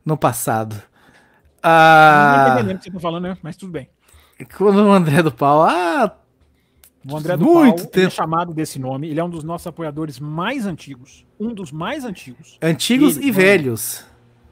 No 0.04 0.16
passado. 0.16 0.80
Ah, 1.62 2.46
não 2.46 2.54
entendendo 2.54 2.76
o 2.76 2.78
que 2.78 2.84
você 2.84 2.90
tá 2.90 3.00
falando, 3.00 3.24
né? 3.24 3.38
Mas 3.42 3.56
tudo 3.56 3.72
bem. 3.72 3.88
Quando 4.56 4.78
o 4.78 4.92
André 4.92 5.22
do 5.22 5.32
Pau. 5.32 5.62
Ah, 5.62 6.16
o 7.08 7.16
André 7.16 7.36
do 7.36 7.44
Muito 7.44 7.88
Pau 7.88 8.02
é 8.02 8.10
chamado 8.10 8.54
desse 8.54 8.78
nome. 8.78 9.08
Ele 9.08 9.20
é 9.20 9.24
um 9.24 9.30
dos 9.30 9.44
nossos 9.44 9.66
apoiadores 9.66 10.18
mais 10.18 10.66
antigos. 10.66 11.26
Um 11.38 11.52
dos 11.52 11.70
mais 11.72 12.04
antigos. 12.04 12.58
Antigos 12.62 13.16
ele, 13.16 13.26
e 13.26 13.30
velhos. 13.30 14.04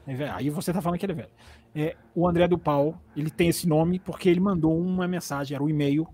É, 0.07 0.29
aí 0.29 0.49
você 0.49 0.73
tá 0.73 0.81
falando 0.81 0.99
que 0.99 1.05
ele 1.05 1.13
é 1.13 1.15
velho. 1.15 1.29
É, 1.75 1.95
o 2.15 2.27
André 2.27 2.47
do 2.47 2.57
Pau, 2.57 2.99
ele 3.15 3.29
tem 3.29 3.49
esse 3.49 3.67
nome 3.67 3.99
porque 3.99 4.27
ele 4.27 4.39
mandou 4.39 4.75
uma 4.79 5.07
mensagem, 5.07 5.53
era 5.53 5.63
um 5.63 5.69
e-mail, 5.69 6.07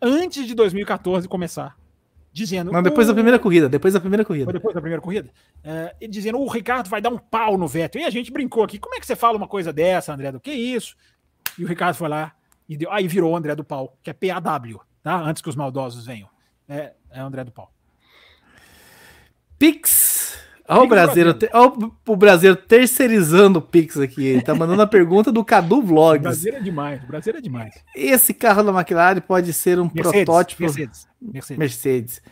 antes 0.00 0.46
de 0.46 0.54
2014 0.54 1.26
começar. 1.26 1.74
Dizendo. 2.32 2.70
Não, 2.70 2.82
depois 2.82 3.08
da 3.08 3.14
primeira 3.14 3.38
corrida. 3.38 3.68
Depois 3.68 3.92
da 3.92 4.00
primeira 4.00 4.24
corrida. 4.24 4.52
Depois 4.52 4.74
da 4.74 4.80
primeira 4.80 5.02
corrida. 5.02 5.30
É, 5.64 5.94
dizendo, 6.08 6.38
o 6.38 6.48
Ricardo 6.48 6.88
vai 6.88 7.00
dar 7.00 7.10
um 7.10 7.18
pau 7.18 7.58
no 7.58 7.66
Vettel. 7.66 8.02
E 8.02 8.04
a 8.04 8.10
gente 8.10 8.30
brincou 8.30 8.62
aqui. 8.62 8.78
Como 8.78 8.94
é 8.94 9.00
que 9.00 9.06
você 9.06 9.16
fala 9.16 9.36
uma 9.36 9.48
coisa 9.48 9.72
dessa, 9.72 10.12
André? 10.12 10.30
Do 10.30 10.38
que 10.38 10.52
isso? 10.52 10.96
E 11.58 11.64
o 11.64 11.68
Ricardo 11.68 11.96
foi 11.96 12.08
lá 12.08 12.32
e 12.68 12.76
deu. 12.76 12.90
Aí 12.92 13.08
virou 13.08 13.32
o 13.32 13.36
André 13.36 13.54
do 13.56 13.64
Pau, 13.64 13.96
que 14.02 14.10
é 14.10 14.12
PAW 14.12 14.80
tá? 15.02 15.16
Antes 15.20 15.42
que 15.42 15.48
os 15.48 15.56
maldosos 15.56 16.06
venham. 16.06 16.28
É, 16.68 16.92
é 17.10 17.20
André 17.20 17.42
do 17.42 17.50
Pau. 17.50 17.72
Pix. 19.58 20.09
Olha 20.70 20.82
o 20.82 20.86
brasileiro, 20.86 21.36
olha 21.52 21.90
o 22.06 22.16
brasileiro 22.16 22.56
terceirizando 22.56 23.58
o 23.58 23.62
Pix 23.62 23.96
aqui. 23.96 24.24
Ele 24.24 24.40
tá 24.40 24.54
mandando 24.54 24.80
a 24.80 24.86
pergunta 24.86 25.32
do 25.32 25.44
Cadu 25.44 25.82
Vlogs. 25.82 26.20
O 26.20 26.22
Brasil 26.22 26.54
é 26.54 26.60
demais, 26.60 27.02
o 27.02 27.06
Brasil 27.08 27.34
é 27.36 27.40
demais. 27.40 27.74
Esse 27.92 28.32
carro 28.32 28.62
da 28.62 28.70
McLaren 28.70 29.20
pode 29.20 29.52
ser 29.52 29.80
um 29.80 29.90
Mercedes, 29.92 30.24
protótipo. 30.24 30.62
Mercedes, 30.62 31.08
Mercedes. 31.20 31.58
Mercedes. 31.58 32.22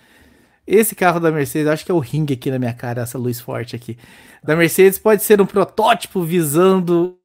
Esse 0.65 0.95
carro 0.95 1.19
da 1.19 1.33
Mercedes, 1.33 1.67
acho 1.67 1.85
que 1.85 1.91
é 1.91 1.95
o 1.95 1.99
ringue 1.99 2.35
aqui 2.35 2.49
na 2.49 2.61
minha 2.61 2.73
cara, 2.73 3.03
essa 3.03 3.19
luz 3.19 3.41
forte 3.41 3.75
aqui. 3.75 3.99
Da 4.45 4.55
Mercedes 4.55 5.01
pode 5.01 5.25
ser 5.25 5.41
um 5.41 5.47
protótipo 5.47 6.23
visando 6.23 7.19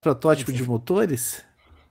protótipo 0.00 0.50
de 0.50 0.62
motores? 0.62 1.44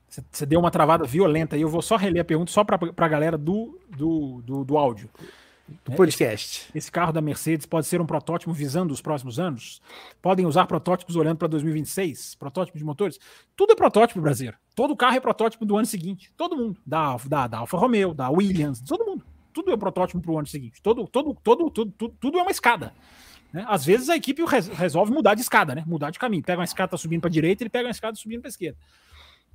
Você 0.07 0.45
deu 0.45 0.60
uma 0.60 0.72
travada 0.72 1.03
violenta 1.03 1.56
aí. 1.56 1.61
Eu 1.61 1.69
vou 1.69 1.82
só 1.82 1.95
reler 1.95 2.22
a 2.22 2.26
pergunta 2.26 2.52
só 2.52 2.64
para 2.64 2.80
a 2.98 3.07
galera 3.07 3.38
do, 3.38 3.80
do, 3.90 4.41
do, 4.41 4.64
do 4.64 4.77
áudio. 4.77 5.10
Do 5.84 5.94
podcast. 5.94 6.68
Esse, 6.69 6.77
esse, 6.77 6.91
carro 6.91 7.11
da 7.11 7.22
Mercedes 7.22 7.65
pode 7.65 7.88
ser 7.88 7.99
um 7.99 8.06
protótipo 8.06 8.53
visando 8.53 8.94
os 8.94 9.02
próximos 9.02 9.40
anos? 9.40 9.82
Podem 10.22 10.45
usar 10.45 10.68
protótipos 10.68 11.15
olhando 11.15 11.38
para 11.38 11.48
2026? 11.48 12.36
Protótipo 12.36 12.77
de 12.77 12.84
motores? 12.84 13.19
Tudo 13.56 13.73
é 13.73 13.76
protótipo 13.76 14.22
brasileiro. 14.22 14.57
Todo 14.76 14.95
carro 14.95 15.15
é 15.15 15.19
protótipo 15.19 15.65
do 15.65 15.76
ano 15.76 15.88
seguinte. 15.88 16.32
Todo 16.38 16.56
mundo. 16.56 16.80
Da, 16.86 17.18
da, 17.26 17.48
da 17.48 17.57
Alfa 17.60 17.77
Romeo, 17.77 18.14
da 18.14 18.30
Williams, 18.30 18.80
todo 18.80 19.06
mundo. 19.06 19.26
Tudo 19.52 19.72
é 19.72 19.77
protótipo 19.77 20.22
para 20.22 20.32
o 20.32 20.38
ano 20.38 20.48
seguinte. 20.48 20.82
Todo, 20.84 21.07
todo, 21.07 21.36
todo, 21.44 21.69
todo, 21.72 21.91
tudo, 21.91 22.15
tudo 22.19 22.38
é 22.38 22.41
uma 22.44 22.52
escada. 22.52 22.94
Né? 23.52 23.65
Às 23.68 23.86
vezes 23.86 24.10
a 24.10 24.15
equipe 24.15 24.44
resolve 24.73 25.11
mudar 25.11 25.34
de 25.34 25.41
escada, 25.41 25.73
né? 25.73 25.84
Mudar 25.88 26.11
de 26.11 26.19
caminho. 26.19 26.44
Pega 26.44 26.60
uma 26.60 26.65
escada 26.65 26.90
tá 26.90 26.98
subindo 26.98 27.22
para 27.22 27.30
direita, 27.30 27.64
ele 27.64 27.69
pega 27.69 27.88
uma 27.88 27.91
escada 27.91 28.15
subindo 28.15 28.41
para 28.41 28.49
esquerda. 28.49 28.77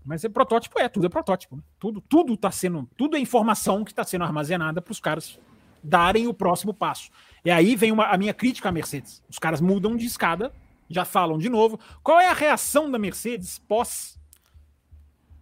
Mas 0.05 0.25
é 0.25 0.29
protótipo, 0.29 0.79
é, 0.79 0.89
tudo 0.89 1.07
é 1.07 1.09
protótipo. 1.09 1.57
Né? 1.57 1.63
Tudo, 1.79 2.01
tudo 2.01 2.37
tá 2.37 2.51
sendo, 2.51 2.89
tudo 2.97 3.17
é 3.17 3.21
informação 3.21 3.85
que 3.85 3.93
está 3.93 4.05
sendo 4.05 4.25
armazenada 4.25 4.81
para 4.81 4.93
os 4.93 5.01
caras 5.01 5.39
darem 5.83 6.27
o 6.27 6.35
próximo 6.35 6.75
passo. 6.75 7.11
E 7.45 7.51
aí 7.51 7.77
vem 7.77 7.93
uma, 7.93 8.07
a 8.07 8.19
minha 8.19 8.35
crítica 8.35 8.69
à 8.69 8.73
Mercedes. 8.73 9.23
Os 9.29 9.39
caras 9.39 9.61
mudam 9.61 9.97
de 9.97 10.07
escada, 10.07 10.53
já 10.89 11.05
falam 11.05 11.39
de 11.39 11.49
novo. 11.49 11.79
Qual 12.03 12.21
é 12.21 12.29
a 12.29 12.35
reação 12.35 12.91
da 12.91 12.99
Mercedes 12.99 13.59
pós 13.59 14.19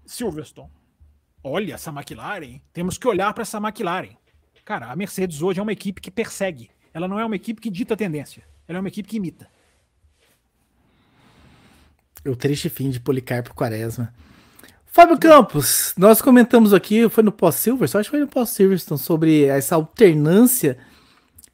Silverstone? 0.06 0.70
Olha 1.42 1.74
essa 1.74 1.90
McLaren, 1.90 2.60
temos 2.72 2.98
que 2.98 3.06
olhar 3.06 3.32
para 3.32 3.42
essa 3.42 3.58
McLaren. 3.58 4.16
Cara, 4.64 4.90
a 4.90 4.96
Mercedes 4.96 5.40
hoje 5.40 5.60
é 5.60 5.62
uma 5.62 5.72
equipe 5.72 6.00
que 6.00 6.10
persegue. 6.10 6.70
Ela 6.92 7.08
não 7.08 7.18
é 7.18 7.24
uma 7.24 7.36
equipe 7.36 7.60
que 7.60 7.70
dita 7.70 7.96
tendência. 7.96 8.42
Ela 8.66 8.78
é 8.78 8.80
uma 8.80 8.88
equipe 8.88 9.08
que 9.08 9.16
imita. 9.16 9.48
O 12.26 12.36
triste 12.36 12.68
fim 12.68 12.90
de 12.90 13.00
Policarpo 13.00 13.54
Quaresma. 13.54 14.12
Fábio 14.98 15.16
Campos, 15.16 15.94
nós 15.96 16.20
comentamos 16.20 16.74
aqui, 16.74 17.08
foi 17.08 17.22
no 17.22 17.30
pós-Silverstone, 17.30 18.00
acho 18.00 18.10
que 18.10 18.16
foi 18.16 18.18
no 18.18 18.26
pós-Silverstone, 18.26 18.98
sobre 18.98 19.44
essa 19.44 19.76
alternância 19.76 20.76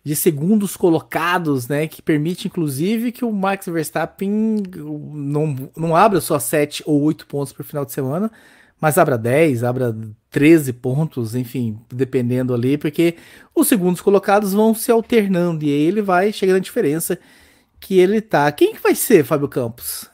de 0.03 0.17
segundos 0.17 0.79
colocados, 0.79 1.69
né, 1.69 1.87
que 1.87 2.01
permite 2.01 2.49
inclusive 2.49 3.13
que 3.13 3.23
o 3.23 3.31
Max 3.31 3.67
Verstappen 3.67 4.63
não, 4.75 5.71
não 5.77 5.95
abra 5.95 6.23
só 6.23 6.39
7 6.39 6.85
ou 6.87 7.03
8 7.03 7.27
pontos 7.27 7.53
por 7.53 7.67
final 7.67 7.85
de 7.85 7.93
semana, 7.93 8.33
mas 8.81 8.97
abra 8.97 9.19
10, 9.19 9.63
abra 9.63 9.95
13 10.31 10.73
pontos, 10.73 11.35
enfim, 11.35 11.79
dependendo 11.93 12.55
ali, 12.55 12.79
porque 12.79 13.15
os 13.55 13.69
segundos 13.69 14.01
colocados 14.01 14.55
vão 14.55 14.75
se 14.75 14.91
alternando 14.91 15.67
e 15.67 15.69
aí 15.69 15.83
ele 15.83 16.01
vai 16.01 16.33
chegando 16.33 16.57
a 16.57 16.61
diferença 16.61 17.19
que 17.79 17.99
ele 17.99 18.23
tá. 18.23 18.51
Quem 18.53 18.75
que 18.75 18.83
vai 18.83 18.95
ser, 18.95 19.23
Fábio 19.23 19.49
Campos? 19.49 20.14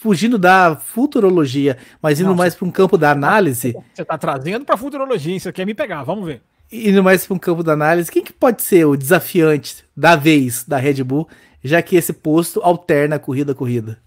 Fugindo 0.00 0.38
da 0.38 0.76
futurologia, 0.76 1.76
mas 2.00 2.18
indo 2.18 2.30
Não, 2.30 2.34
mais 2.34 2.54
para 2.54 2.66
um 2.66 2.70
campo 2.70 2.96
da 2.96 3.10
análise. 3.10 3.76
Você 3.92 4.02
tá 4.02 4.16
trazendo 4.16 4.64
para 4.64 4.74
futurologia, 4.74 5.38
você 5.38 5.52
quer 5.52 5.66
me 5.66 5.74
pegar, 5.74 6.02
vamos 6.04 6.24
ver. 6.24 6.40
Indo 6.72 7.04
mais 7.04 7.26
para 7.26 7.34
um 7.34 7.38
campo 7.38 7.62
da 7.62 7.74
análise, 7.74 8.10
quem 8.10 8.24
que 8.24 8.32
pode 8.32 8.62
ser 8.62 8.86
o 8.86 8.96
desafiante 8.96 9.84
da 9.94 10.16
vez 10.16 10.64
da 10.64 10.78
Red 10.78 11.04
Bull, 11.04 11.28
já 11.62 11.82
que 11.82 11.96
esse 11.96 12.14
posto 12.14 12.62
alterna 12.62 13.18
corrida 13.18 13.52
a 13.52 13.54
corrida? 13.54 14.00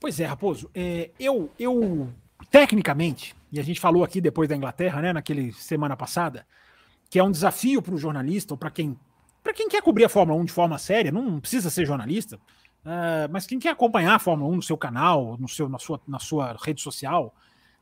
Pois 0.00 0.18
é, 0.20 0.24
Raposo, 0.24 0.70
é, 0.74 1.10
eu, 1.20 1.50
eu 1.58 2.08
tecnicamente, 2.50 3.36
e 3.52 3.60
a 3.60 3.62
gente 3.62 3.78
falou 3.78 4.02
aqui 4.02 4.22
depois 4.22 4.48
da 4.48 4.56
Inglaterra, 4.56 5.02
né, 5.02 5.12
naquele 5.12 5.52
semana 5.52 5.98
passada, 5.98 6.46
que 7.10 7.18
é 7.18 7.22
um 7.22 7.30
desafio 7.30 7.82
para 7.82 7.94
o 7.94 7.98
jornalista 7.98 8.54
ou 8.54 8.58
para 8.58 8.70
quem 8.70 8.96
para 9.42 9.52
quem 9.52 9.68
quer 9.68 9.82
cobrir 9.82 10.04
a 10.04 10.08
Fórmula 10.08 10.40
1 10.40 10.46
de 10.46 10.52
forma 10.52 10.76
séria, 10.76 11.12
não 11.12 11.38
precisa 11.38 11.70
ser 11.70 11.86
jornalista, 11.86 12.36
uh, 12.86 13.28
mas 13.30 13.46
quem 13.46 13.58
quer 13.58 13.70
acompanhar 13.70 14.14
a 14.14 14.18
Fórmula 14.18 14.50
1 14.52 14.56
no 14.56 14.62
seu 14.62 14.78
canal, 14.78 15.36
no 15.38 15.48
seu, 15.48 15.68
na, 15.68 15.78
sua, 15.78 16.00
na 16.06 16.18
sua 16.18 16.56
rede 16.62 16.80
social, 16.80 17.34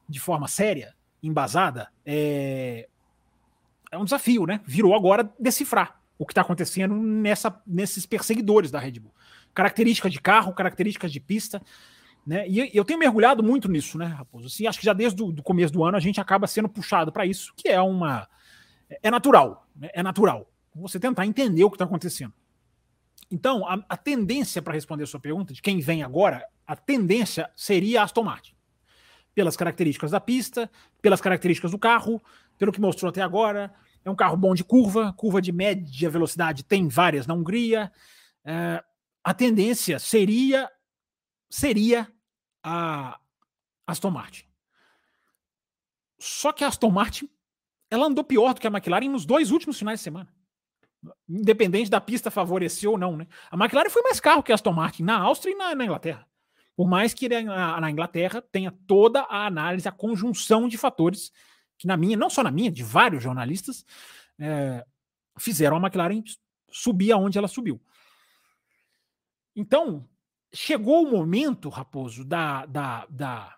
de 0.09 0.19
forma 0.19 0.49
séria, 0.49 0.95
embasada, 1.23 1.89
é, 2.05 2.89
é 3.91 3.99
um 3.99 4.05
desafio, 4.05 4.47
né? 4.47 4.61
Virou 4.67 4.95
agora 4.95 5.31
decifrar 5.39 6.01
o 6.19 6.27
que 6.27 6.33
está 6.33 6.43
acontecendo 6.43 6.95
nessa, 6.95 7.61
nesses 7.67 8.07
perseguidores 8.07 8.71
da 8.71 8.79
Red 8.79 9.01
Bull. 9.01 9.13
Características 9.55 10.13
de 10.13 10.21
carro, 10.21 10.53
características 10.53 11.13
de 11.13 11.21
pista. 11.21 11.63
Né? 12.27 12.49
E 12.49 12.71
eu 12.73 12.85
tenho 12.85 12.99
mergulhado 12.99 13.43
muito 13.43 13.69
nisso, 13.69 13.99
né, 13.99 14.07
Raposo? 14.07 14.47
Assim, 14.47 14.67
acho 14.67 14.79
que 14.79 14.85
já 14.85 14.93
desde 14.93 15.23
o 15.23 15.43
começo 15.43 15.73
do 15.73 15.85
ano 15.85 15.97
a 15.97 16.01
gente 16.01 16.21
acaba 16.21 16.47
sendo 16.47 16.69
puxado 16.69 17.13
para 17.13 17.27
isso, 17.27 17.53
que 17.57 17.69
é 17.69 17.81
uma. 17.81 18.29
É 19.03 19.11
natural, 19.11 19.67
né? 19.75 19.91
é 19.93 20.03
natural. 20.03 20.49
Você 20.75 20.99
tentar 20.99 21.27
entender 21.27 21.65
o 21.65 21.71
que 21.71 21.77
está 21.77 21.85
acontecendo. 21.85 22.33
Então, 23.35 23.67
a, 23.67 23.85
a 23.89 23.97
tendência 23.97 24.63
para 24.63 24.75
responder 24.75 25.03
a 25.03 25.07
sua 25.09 25.19
pergunta, 25.19 25.53
de 25.53 25.61
quem 25.61 25.81
vem 25.81 26.05
agora, 26.05 26.47
a 26.65 26.77
tendência 26.77 27.51
seria 27.57 28.05
Aston 28.05 28.23
Martin. 28.23 28.55
Pelas 29.35 29.57
características 29.57 30.13
da 30.13 30.21
pista, 30.21 30.71
pelas 31.03 31.21
características 31.21 31.73
do 31.73 31.79
carro, 31.79 32.23
pelo 32.57 32.71
que 32.71 32.81
mostrou 32.81 33.09
até 33.09 33.23
agora. 33.23 33.75
É 34.05 34.11
um 34.11 34.15
carro 34.15 34.37
bom 34.37 34.55
de 34.55 34.63
curva, 34.63 35.13
curva 35.15 35.43
de 35.43 35.51
média 35.51 36.09
velocidade 36.09 36.63
tem 36.63 36.87
várias 36.87 37.27
na 37.27 37.35
Hungria. 37.35 37.91
É, 38.45 38.85
a 39.25 39.35
tendência 39.35 39.99
seria 39.99 40.71
seria 41.51 42.07
a 42.63 43.19
Aston 43.85 44.11
Martin. 44.13 44.45
Só 46.21 46.53
que 46.53 46.63
a 46.63 46.69
Aston 46.69 46.91
Martin 46.91 47.29
ela 47.91 48.07
andou 48.07 48.23
pior 48.23 48.55
do 48.55 48.61
que 48.61 48.67
a 48.69 48.71
McLaren 48.71 49.09
nos 49.09 49.27
dois 49.27 49.51
últimos 49.51 49.77
finais 49.77 49.99
de 49.99 50.05
semana. 50.05 50.33
Independente 51.29 51.91
da 51.91 52.01
pista 52.01 52.31
favorecer 52.31 52.89
ou 52.91 52.99
não, 52.99 53.17
né? 53.17 53.27
A 53.51 53.57
McLaren 53.57 53.91
foi 53.91 54.03
mais 54.03 54.21
carro 54.21 54.43
que 54.43 54.53
a 54.53 54.55
Aston 54.55 54.73
Martin 54.73 55.03
na 55.03 55.19
Áustria 55.19 55.53
e 55.53 55.57
na, 55.57 55.75
na 55.75 55.85
Inglaterra. 55.85 56.27
Por 56.77 56.89
mais 56.89 57.15
que 57.15 57.29
na, 57.29 57.81
na, 57.81 57.91
Inglaterra 57.91 58.43
tenha 58.43 58.73
toda 58.87 59.21
a 59.23 59.47
análise, 59.47 59.89
a 59.89 59.93
conjunção 59.93 60.69
de 60.69 60.77
fatores 60.77 61.31
que 61.79 61.87
na 61.87 61.97
minha, 61.97 62.17
não 62.17 62.31
só 62.31 62.43
na 62.43 62.51
minha, 62.51 62.71
de 62.71 62.83
vários 62.83 63.23
jornalistas, 63.23 63.85
é, 64.39 64.85
fizeram 65.39 65.77
a 65.77 65.81
McLaren 65.81 66.23
subir 66.71 67.13
aonde 67.13 67.39
ela 67.39 67.49
subiu. 67.49 67.81
Então, 69.55 70.09
chegou 70.53 71.05
o 71.05 71.11
momento, 71.11 71.69
Raposo, 71.69 72.25
da, 72.25 72.67
da, 72.67 73.07
da, 73.09 73.57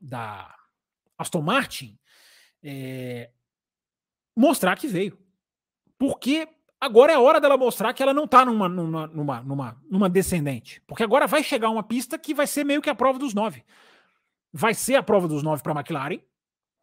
da 0.00 0.56
Aston 1.18 1.42
Martin 1.42 1.98
é, 2.62 3.30
mostrar 4.34 4.76
que 4.76 4.86
veio. 4.86 5.18
Porque 5.98 6.48
agora 6.80 7.12
é 7.12 7.14
a 7.14 7.20
hora 7.20 7.40
dela 7.40 7.56
mostrar 7.56 7.92
que 7.92 8.02
ela 8.02 8.14
não 8.14 8.24
está 8.24 8.44
numa, 8.44 8.68
numa, 8.68 9.06
numa, 9.06 9.40
numa, 9.42 9.82
numa 9.90 10.08
descendente. 10.10 10.82
Porque 10.86 11.02
agora 11.02 11.26
vai 11.26 11.42
chegar 11.42 11.70
uma 11.70 11.82
pista 11.82 12.18
que 12.18 12.34
vai 12.34 12.46
ser 12.46 12.64
meio 12.64 12.82
que 12.82 12.90
a 12.90 12.94
prova 12.94 13.18
dos 13.18 13.34
nove. 13.34 13.64
Vai 14.52 14.74
ser 14.74 14.96
a 14.96 15.02
prova 15.02 15.28
dos 15.28 15.42
nove 15.42 15.62
para 15.62 15.72
a 15.72 15.76
McLaren, 15.76 16.20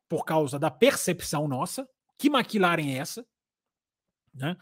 por 0.08 0.26
causa 0.26 0.60
da 0.60 0.70
percepção 0.70 1.48
nossa. 1.48 1.88
Que 2.18 2.28
McLaren 2.28 2.92
é 2.92 2.98
essa? 2.98 3.26
né? 4.34 4.58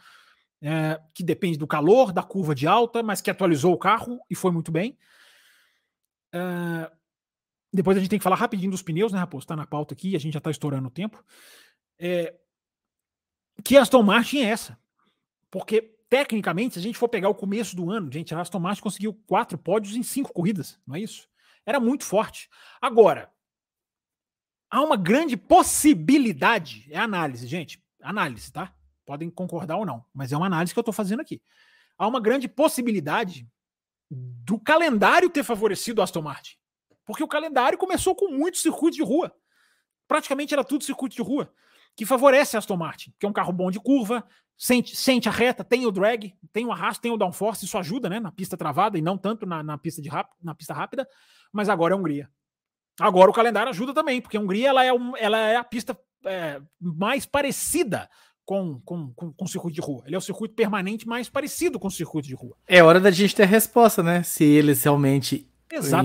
É, 0.62 1.02
que 1.14 1.24
depende 1.24 1.58
do 1.58 1.66
calor, 1.66 2.12
da 2.12 2.22
curva 2.22 2.54
de 2.54 2.68
alta, 2.68 3.02
mas 3.02 3.22
que 3.22 3.32
atualizou 3.32 3.74
o 3.74 3.78
carro 3.78 4.20
e 4.30 4.36
foi 4.36 4.52
muito 4.52 4.72
bem. 4.72 4.98
É, 6.34 6.92
depois 7.74 7.98
a 7.98 8.00
gente 8.00 8.10
tem 8.10 8.20
que 8.20 8.24
falar 8.24 8.36
rapidinho 8.36 8.72
dos 8.72 8.84
pneus, 8.84 9.12
né, 9.12 9.20
Raposo? 9.20 9.44
Está 9.44 9.56
na 9.56 9.66
pauta 9.66 9.94
aqui, 9.94 10.16
a 10.16 10.20
gente 10.20 10.34
já 10.34 10.38
está 10.38 10.52
estourando 10.52 10.88
o 10.88 10.92
tempo. 10.92 11.24
É, 11.98 12.36
que 13.64 13.78
Aston 13.78 14.04
Martin 14.04 14.40
é 14.40 14.50
essa? 14.50 14.78
Porque, 15.52 15.82
tecnicamente, 16.10 16.74
se 16.74 16.80
a 16.80 16.82
gente 16.82 16.98
for 16.98 17.10
pegar 17.10 17.28
o 17.28 17.36
começo 17.36 17.76
do 17.76 17.92
ano, 17.92 18.12
gente, 18.12 18.34
a 18.34 18.40
Aston 18.40 18.60
Martin 18.60 18.82
conseguiu 18.82 19.14
quatro 19.28 19.58
pódios 19.58 19.96
em 19.96 20.02
cinco 20.02 20.32
corridas, 20.34 20.80
não 20.88 20.96
é 20.96 21.02
isso? 21.02 21.30
Era 21.66 21.80
muito 21.80 22.06
forte. 22.06 22.50
Agora, 22.82 23.30
há 24.70 24.82
uma 24.82 24.96
grande 24.96 25.36
possibilidade, 25.36 26.88
é 26.90 26.98
análise, 26.98 27.46
gente, 27.46 27.84
análise, 28.02 28.52
tá? 28.52 28.74
Podem 29.06 29.30
concordar 29.30 29.76
ou 29.76 29.86
não, 29.86 30.06
mas 30.14 30.32
é 30.32 30.38
uma 30.38 30.46
análise 30.46 30.74
que 30.74 30.80
eu 30.80 30.82
estou 30.82 30.94
fazendo 30.94 31.20
aqui. 31.20 31.42
Há 31.98 32.08
uma 32.08 32.22
grande 32.22 32.48
possibilidade 32.48 33.46
do 34.10 34.58
calendário 34.58 35.30
ter 35.30 35.44
favorecido 35.44 36.02
a 36.02 36.06
Aston 36.06 36.22
Martin. 36.22 36.56
Porque 37.06 37.24
o 37.24 37.28
calendário 37.28 37.78
começou 37.78 38.16
com 38.16 38.30
muitos 38.30 38.62
circuitos 38.62 38.96
de 38.96 39.04
rua. 39.04 39.36
Praticamente 40.08 40.54
era 40.54 40.64
tudo 40.64 40.84
circuito 40.84 41.16
de 41.16 41.22
rua 41.22 41.54
que 41.96 42.06
favorece 42.06 42.56
a 42.56 42.60
Aston 42.60 42.78
Martin, 42.78 43.14
que 43.20 43.26
é 43.26 43.30
um 43.30 43.34
carro 43.34 43.52
bom 43.52 43.70
de 43.70 43.80
curva, 43.80 44.26
sente, 44.62 44.96
sente 44.96 45.28
a 45.28 45.32
reta, 45.32 45.64
tem 45.64 45.88
o 45.88 45.92
drag, 45.92 46.36
tem 46.54 46.68
o 46.68 46.72
arrasto, 46.72 47.02
tem 47.02 47.12
o 47.12 47.18
downforce, 47.18 47.66
isso 47.66 47.80
ajuda 47.80 48.08
né, 48.08 48.20
na 48.20 48.32
pista 48.32 48.56
travada 48.56 48.96
e 48.96 49.02
não 49.02 49.18
tanto 49.18 49.44
na, 49.44 49.64
na 49.64 49.76
pista, 49.76 50.00
de 50.04 50.08
rap, 50.08 50.30
na 50.42 50.54
pista 50.54 50.72
rápida, 50.72 51.08
mas 51.52 51.68
agora 51.68 51.96
é 51.96 51.98
Hungria. 51.98 52.30
Agora 53.00 53.32
o 53.32 53.34
calendário 53.34 53.72
ajuda 53.72 53.92
também, 53.92 54.22
porque 54.22 54.38
a 54.38 54.40
Hungria 54.40 54.70
ela 54.70 54.84
é, 54.84 54.94
um, 54.94 55.18
ela 55.18 55.40
é 55.40 55.56
a 55.56 55.64
pista 55.64 55.98
é, 56.26 56.62
mais 56.80 57.26
parecida 57.26 58.08
com, 58.46 58.80
com, 58.86 59.12
com, 59.16 59.34
com, 59.34 59.46
o 59.46 59.48
circuito 59.48 59.74
de 59.74 59.82
rua. 59.82 60.04
Ele 60.06 60.14
é 60.14 60.18
o 60.20 60.22
circuito 60.22 60.54
permanente 60.54 61.08
mais 61.08 61.28
parecido 61.28 61.80
com 61.80 61.88
o 61.88 61.92
circuito 61.92 62.28
de 62.28 62.36
rua. 62.36 62.56
É 62.68 62.84
hora 62.84 63.00
da 63.00 63.10
gente 63.10 63.36
ter 63.36 63.44
a 63.44 63.48
resposta, 63.48 64.04
né? 64.04 64.22
Se 64.22 64.44
eles 64.44 64.84
realmente 64.84 65.50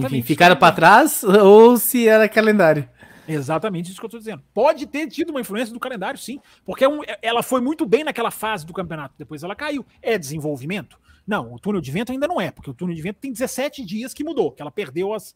enfim, 0.07 0.23
ficaram 0.23 0.57
para 0.57 0.75
trás 0.75 1.23
ou 1.25 1.77
se 1.77 2.09
era 2.09 2.29
calendário. 2.29 2.89
Exatamente 3.29 3.91
isso 3.91 3.99
que 3.99 4.05
eu 4.05 4.09
estou 4.09 4.21
dizendo. 4.21 4.43
Pode 4.55 4.87
ter 4.87 5.09
tido 5.09 5.31
uma 5.31 5.41
influência 5.41 5.73
do 5.73 5.81
calendário, 5.81 6.19
sim, 6.19 6.41
porque 6.65 6.85
é 6.85 6.89
um, 6.89 7.03
é, 7.03 7.19
ela 7.23 7.43
foi 7.43 7.61
muito 7.61 7.85
bem 7.85 8.05
naquela 8.05 8.31
fase 8.31 8.65
do 8.65 8.73
campeonato, 8.73 9.15
depois 9.19 9.43
ela 9.43 9.55
caiu. 9.55 9.85
É 10.01 10.17
desenvolvimento? 10.17 10.99
Não, 11.27 11.53
o 11.53 11.59
túnel 11.59 11.81
de 11.81 11.91
vento 11.91 12.13
ainda 12.13 12.29
não 12.29 12.41
é, 12.41 12.51
porque 12.51 12.71
o 12.71 12.75
túnel 12.75 12.95
de 12.95 13.03
vento 13.03 13.17
tem 13.17 13.33
17 13.33 13.85
dias 13.85 14.15
que 14.15 14.23
mudou, 14.23 14.53
que 14.53 14.63
ela 14.63 14.71
perdeu 14.71 15.13
as, 15.13 15.35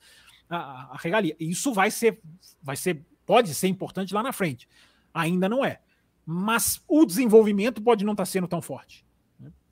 a, 0.49 0.93
a 0.93 0.97
regalia. 0.97 1.35
Isso 1.41 1.73
vai 1.73 1.91
ser, 1.91 2.21
vai 2.62 2.77
ser, 2.77 3.05
pode 3.27 3.55
ser 3.55 3.67
importante 3.67 4.15
lá 4.15 4.23
na 4.23 4.33
frente. 4.33 4.69
Ainda 5.12 5.49
não 5.49 5.65
é. 5.65 5.81
Mas 6.25 6.81
o 6.87 7.05
desenvolvimento 7.05 7.83
pode 7.83 8.05
não 8.05 8.12
estar 8.12 8.23
tá 8.23 8.27
sendo 8.27 8.47
tão 8.47 8.62
forte. 8.62 9.05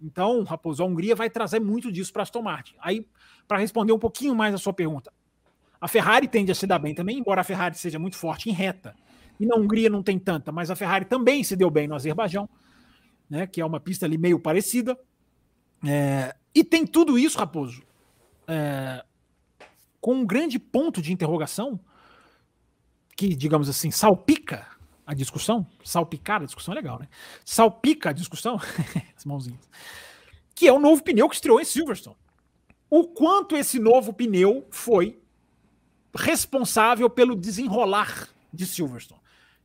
Então, 0.01 0.43
Raposo, 0.45 0.83
a 0.83 0.87
Hungria 0.87 1.15
vai 1.15 1.29
trazer 1.29 1.61
muito 1.61 1.91
disso 1.91 2.13
para 2.13 2.23
Aston 2.23 2.43
Martin. 2.43 2.75
Aí, 2.81 3.07
para 3.47 3.59
responder 3.59 3.93
um 3.93 3.99
pouquinho 3.99 4.35
mais 4.35 4.55
a 4.55 4.59
sua 4.59 4.73
pergunta, 4.73 5.13
a 5.81 5.89
Ferrari 5.89 6.27
tende 6.27 6.51
a 6.51 6.55
se 6.55 6.67
dar 6.67 6.79
bem 6.79 6.95
também, 6.95 7.19
embora 7.19 7.41
a 7.41 7.45
Ferrari 7.45 7.77
seja 7.77 7.99
muito 7.99 8.17
forte 8.17 8.51
em 8.51 8.53
reta. 8.53 8.95
E 9.39 9.47
na 9.47 9.57
Hungria 9.57 9.89
não 9.89 10.03
tem 10.03 10.19
tanta, 10.19 10.51
mas 10.51 10.71
a 10.71 10.77
Ferrari 10.77 11.05
também 11.05 11.45
se 11.45 11.55
deu 11.55 11.71
bem 11.71 11.87
no 11.87 11.95
Azerbaijão, 11.95 12.49
né, 13.31 13.47
que 13.47 13.61
é 13.61 13.65
uma 13.65 13.79
pista 13.79 14.05
ali 14.05 14.19
meio 14.19 14.41
parecida. 14.41 14.99
É, 15.87 16.35
e 16.55 16.65
tem 16.65 16.85
tudo 16.85 17.19
isso, 17.19 17.39
Raposo, 17.39 17.83
é, 18.49 19.05
com 20.01 20.15
um 20.15 20.27
grande 20.27 20.59
ponto 20.59 21.01
de 21.01 21.13
interrogação 21.13 21.79
que, 23.17 23.35
digamos 23.35 23.69
assim, 23.69 23.91
salpica 23.91 24.67
a 25.07 25.15
discussão. 25.15 25.67
Salpicar 25.85 26.43
a 26.43 26.45
discussão 26.45 26.73
é 26.73 26.77
legal, 26.77 26.99
né? 26.99 27.09
Salpica 27.45 28.11
a 28.11 28.13
discussão, 28.13 28.61
as 29.17 29.25
mãozinhas, 29.25 29.69
que 30.55 30.67
é 30.67 30.73
o 30.73 30.81
novo 30.81 31.03
pneu 31.03 31.29
que 31.29 31.37
estreou 31.37 31.61
em 31.61 31.65
Silverstone. 31.65 32.17
O 32.91 33.09
quanto 33.09 33.57
esse 33.57 33.79
novo 33.79 34.13
pneu 34.13 34.67
foi 34.71 35.21
responsável 36.15 37.09
pelo 37.09 37.37
desenrolar 37.37 38.29
de 38.53 38.67
Silverstone, 38.67 39.21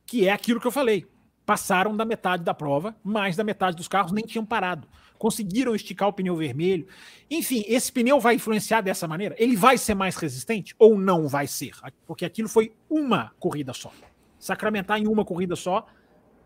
que 0.06 0.28
é 0.28 0.32
aquilo 0.32 0.60
que 0.60 0.66
eu 0.66 0.72
falei. 0.72 1.06
Passaram 1.46 1.94
da 1.94 2.06
metade 2.06 2.42
da 2.42 2.54
prova, 2.54 2.96
mais 3.04 3.36
da 3.36 3.44
metade 3.44 3.76
dos 3.76 3.88
carros 3.88 4.12
nem 4.12 4.24
tinham 4.24 4.46
parado. 4.46 4.88
Conseguiram 5.18 5.74
esticar 5.74 6.08
o 6.08 6.12
pneu 6.12 6.34
vermelho. 6.36 6.86
Enfim, 7.30 7.64
esse 7.68 7.92
pneu 7.92 8.18
vai 8.18 8.36
influenciar 8.36 8.80
dessa 8.80 9.06
maneira? 9.06 9.34
Ele 9.38 9.54
vai 9.54 9.76
ser 9.76 9.94
mais 9.94 10.16
resistente 10.16 10.74
ou 10.78 10.98
não 10.98 11.28
vai 11.28 11.46
ser? 11.46 11.72
Porque 12.06 12.24
aquilo 12.24 12.48
foi 12.48 12.74
uma 12.88 13.30
corrida 13.38 13.74
só. 13.74 13.92
Sacramentar 14.38 14.98
em 14.98 15.06
uma 15.06 15.24
corrida 15.24 15.54
só 15.54 15.86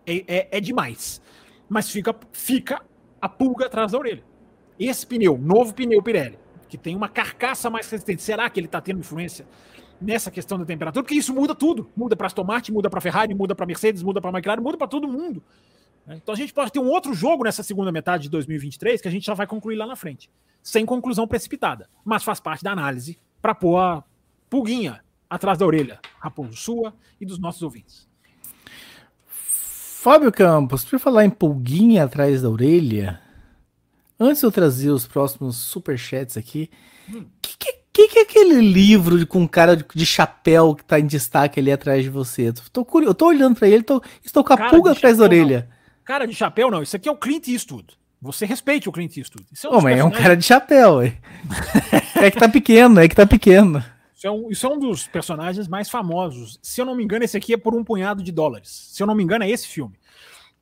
é, 0.04 0.24
é, 0.26 0.48
é 0.50 0.60
demais. 0.60 1.22
Mas 1.68 1.90
fica, 1.90 2.14
fica 2.32 2.82
a 3.20 3.28
pulga 3.28 3.66
atrás 3.66 3.92
da 3.92 3.98
orelha. 3.98 4.24
Esse 4.78 5.06
pneu, 5.06 5.36
novo 5.38 5.74
pneu 5.74 6.02
Pirelli, 6.02 6.38
que 6.68 6.78
tem 6.78 6.94
uma 6.94 7.08
carcaça 7.08 7.68
mais 7.68 7.90
resistente, 7.90 8.22
será 8.22 8.48
que 8.48 8.58
ele 8.58 8.66
está 8.66 8.80
tendo 8.80 9.00
influência 9.00 9.46
nessa 10.00 10.30
questão 10.30 10.58
da 10.58 10.64
temperatura, 10.64 11.02
porque 11.02 11.14
isso 11.14 11.34
muda 11.34 11.54
tudo. 11.54 11.90
Muda 11.96 12.16
para 12.16 12.26
Aston 12.26 12.44
Martin, 12.44 12.72
muda 12.72 12.88
para 12.88 13.00
Ferrari, 13.00 13.34
muda 13.34 13.54
para 13.54 13.66
Mercedes, 13.66 14.02
muda 14.02 14.20
para 14.20 14.30
McLaren, 14.30 14.60
muda 14.60 14.76
para 14.76 14.86
todo 14.86 15.08
mundo. 15.08 15.42
Né? 16.06 16.18
Então 16.22 16.32
a 16.32 16.36
gente 16.36 16.52
pode 16.52 16.72
ter 16.72 16.78
um 16.78 16.88
outro 16.88 17.12
jogo 17.12 17.44
nessa 17.44 17.62
segunda 17.62 17.92
metade 17.92 18.24
de 18.24 18.30
2023 18.30 19.00
que 19.00 19.08
a 19.08 19.10
gente 19.10 19.26
já 19.26 19.34
vai 19.34 19.46
concluir 19.46 19.76
lá 19.76 19.86
na 19.86 19.96
frente, 19.96 20.30
sem 20.62 20.86
conclusão 20.86 21.26
precipitada, 21.26 21.88
mas 22.04 22.24
faz 22.24 22.40
parte 22.40 22.64
da 22.64 22.72
análise 22.72 23.18
para 23.42 23.54
pôr 23.54 23.78
a 23.78 24.02
pulguinha 24.48 25.02
atrás 25.28 25.58
da 25.58 25.66
orelha, 25.66 26.00
Raposo 26.18 26.56
sua 26.56 26.94
e 27.20 27.26
dos 27.26 27.38
nossos 27.38 27.62
ouvintes. 27.62 28.08
Fábio 30.00 30.32
Campos, 30.32 30.84
por 30.84 30.98
falar 30.98 31.24
em 31.24 31.30
pulguinha 31.30 32.04
atrás 32.04 32.42
da 32.42 32.48
orelha, 32.48 33.20
antes 34.18 34.40
de 34.40 34.46
eu 34.46 34.52
trazer 34.52 34.90
os 34.90 35.06
próximos 35.06 35.56
superchats 35.56 36.36
aqui, 36.36 36.70
hum. 37.12 37.26
Que, 37.98 38.08
que 38.08 38.18
é 38.20 38.22
aquele 38.22 38.60
livro 38.60 39.26
com 39.26 39.40
um 39.40 39.48
cara 39.48 39.76
de, 39.76 39.84
de, 39.92 40.06
chapéu 40.06 40.74
que 40.74 40.84
tá 40.84 41.00
em 41.00 41.06
destaque 41.06 41.58
ali 41.58 41.72
atrás 41.72 42.04
de 42.04 42.10
você? 42.10 42.52
Tô 42.72 42.84
curioso, 42.84 43.10
eu 43.10 43.14
tô 43.14 43.26
olhando 43.26 43.56
para 43.56 43.68
ele, 43.68 43.82
tô, 43.82 44.00
estou 44.24 44.44
com 44.44 44.52
a 44.52 44.56
cara 44.56 44.70
pulga 44.70 44.92
atrás 44.92 45.18
da 45.18 45.24
orelha. 45.24 45.66
Não. 45.68 45.78
Cara 46.04 46.26
de 46.26 46.34
chapéu, 46.34 46.70
não. 46.70 46.82
Isso 46.82 46.94
aqui 46.94 47.08
é 47.08 47.12
o 47.12 47.16
Clint 47.16 47.48
Eastwood. 47.48 47.98
Você 48.22 48.46
respeite 48.46 48.88
o 48.88 48.92
Clint 48.92 49.16
Eastwood. 49.16 49.46
Isso 49.52 49.66
é 49.66 49.70
um, 49.70 49.80
mas 49.80 49.98
é 49.98 50.04
um 50.04 50.10
cara 50.10 50.36
de 50.36 50.44
chapéu. 50.44 51.02
É. 51.02 51.16
é 52.22 52.30
que 52.30 52.38
tá 52.38 52.48
pequeno, 52.48 53.00
é 53.00 53.08
que 53.08 53.16
tá 53.16 53.26
pequeno. 53.26 53.84
Isso 54.14 54.26
é, 54.26 54.30
um, 54.30 54.50
isso 54.50 54.66
é 54.66 54.70
um 54.70 54.78
dos 54.78 55.06
personagens 55.06 55.68
mais 55.68 55.90
famosos. 55.90 56.58
Se 56.62 56.80
eu 56.80 56.86
não 56.86 56.94
me 56.94 57.04
engano, 57.04 57.24
esse 57.24 57.36
aqui 57.36 57.54
é 57.54 57.56
por 57.56 57.74
um 57.74 57.84
punhado 57.84 58.22
de 58.22 58.32
dólares. 58.32 58.90
Se 58.92 59.02
eu 59.02 59.06
não 59.06 59.14
me 59.14 59.22
engano, 59.22 59.44
é 59.44 59.50
esse 59.50 59.66
filme, 59.66 59.98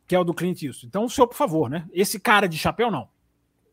que 0.06 0.14
é 0.14 0.18
o 0.18 0.24
do 0.24 0.34
Clint 0.34 0.62
Eastwood. 0.62 0.86
Então, 0.86 1.04
o 1.04 1.10
senhor, 1.10 1.26
por 1.26 1.36
favor, 1.36 1.68
né? 1.68 1.84
Esse 1.92 2.18
cara 2.18 2.48
de 2.48 2.58
chapéu, 2.58 2.90
não. 2.90 3.08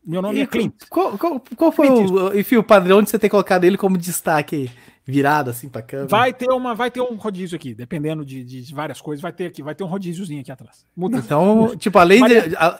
Meu 0.04 0.20
nome 0.20 0.38
e 0.38 0.42
é 0.42 0.46
Clint. 0.46 0.74
Qual, 0.90 1.16
qual, 1.16 1.42
qual 1.56 1.72
foi 1.72 1.88
o, 1.88 2.38
enfim, 2.38 2.56
o 2.56 2.62
padrão 2.62 3.02
de 3.02 3.08
você 3.08 3.18
ter 3.18 3.28
colocado 3.28 3.64
ele 3.64 3.78
como 3.78 3.96
destaque 3.96 4.70
virado 5.04 5.50
assim 5.50 5.68
para 5.68 5.82
câmera? 5.82 6.08
Vai 6.08 6.32
ter 6.32 6.50
uma, 6.50 6.74
vai 6.74 6.90
ter 6.90 7.00
um 7.00 7.14
rodízio 7.16 7.56
aqui, 7.56 7.74
dependendo 7.74 8.24
de, 8.24 8.44
de, 8.44 8.74
várias 8.74 9.00
coisas, 9.00 9.22
vai 9.22 9.32
ter 9.32 9.46
aqui, 9.46 9.62
vai 9.62 9.74
ter 9.74 9.82
um 9.82 9.86
rodíziozinho 9.86 10.40
aqui 10.40 10.52
atrás. 10.52 10.84
Muda. 10.94 11.18
Então, 11.18 11.74
tipo, 11.76 11.98
além 11.98 12.24
de, 12.24 12.56
a, 12.56 12.78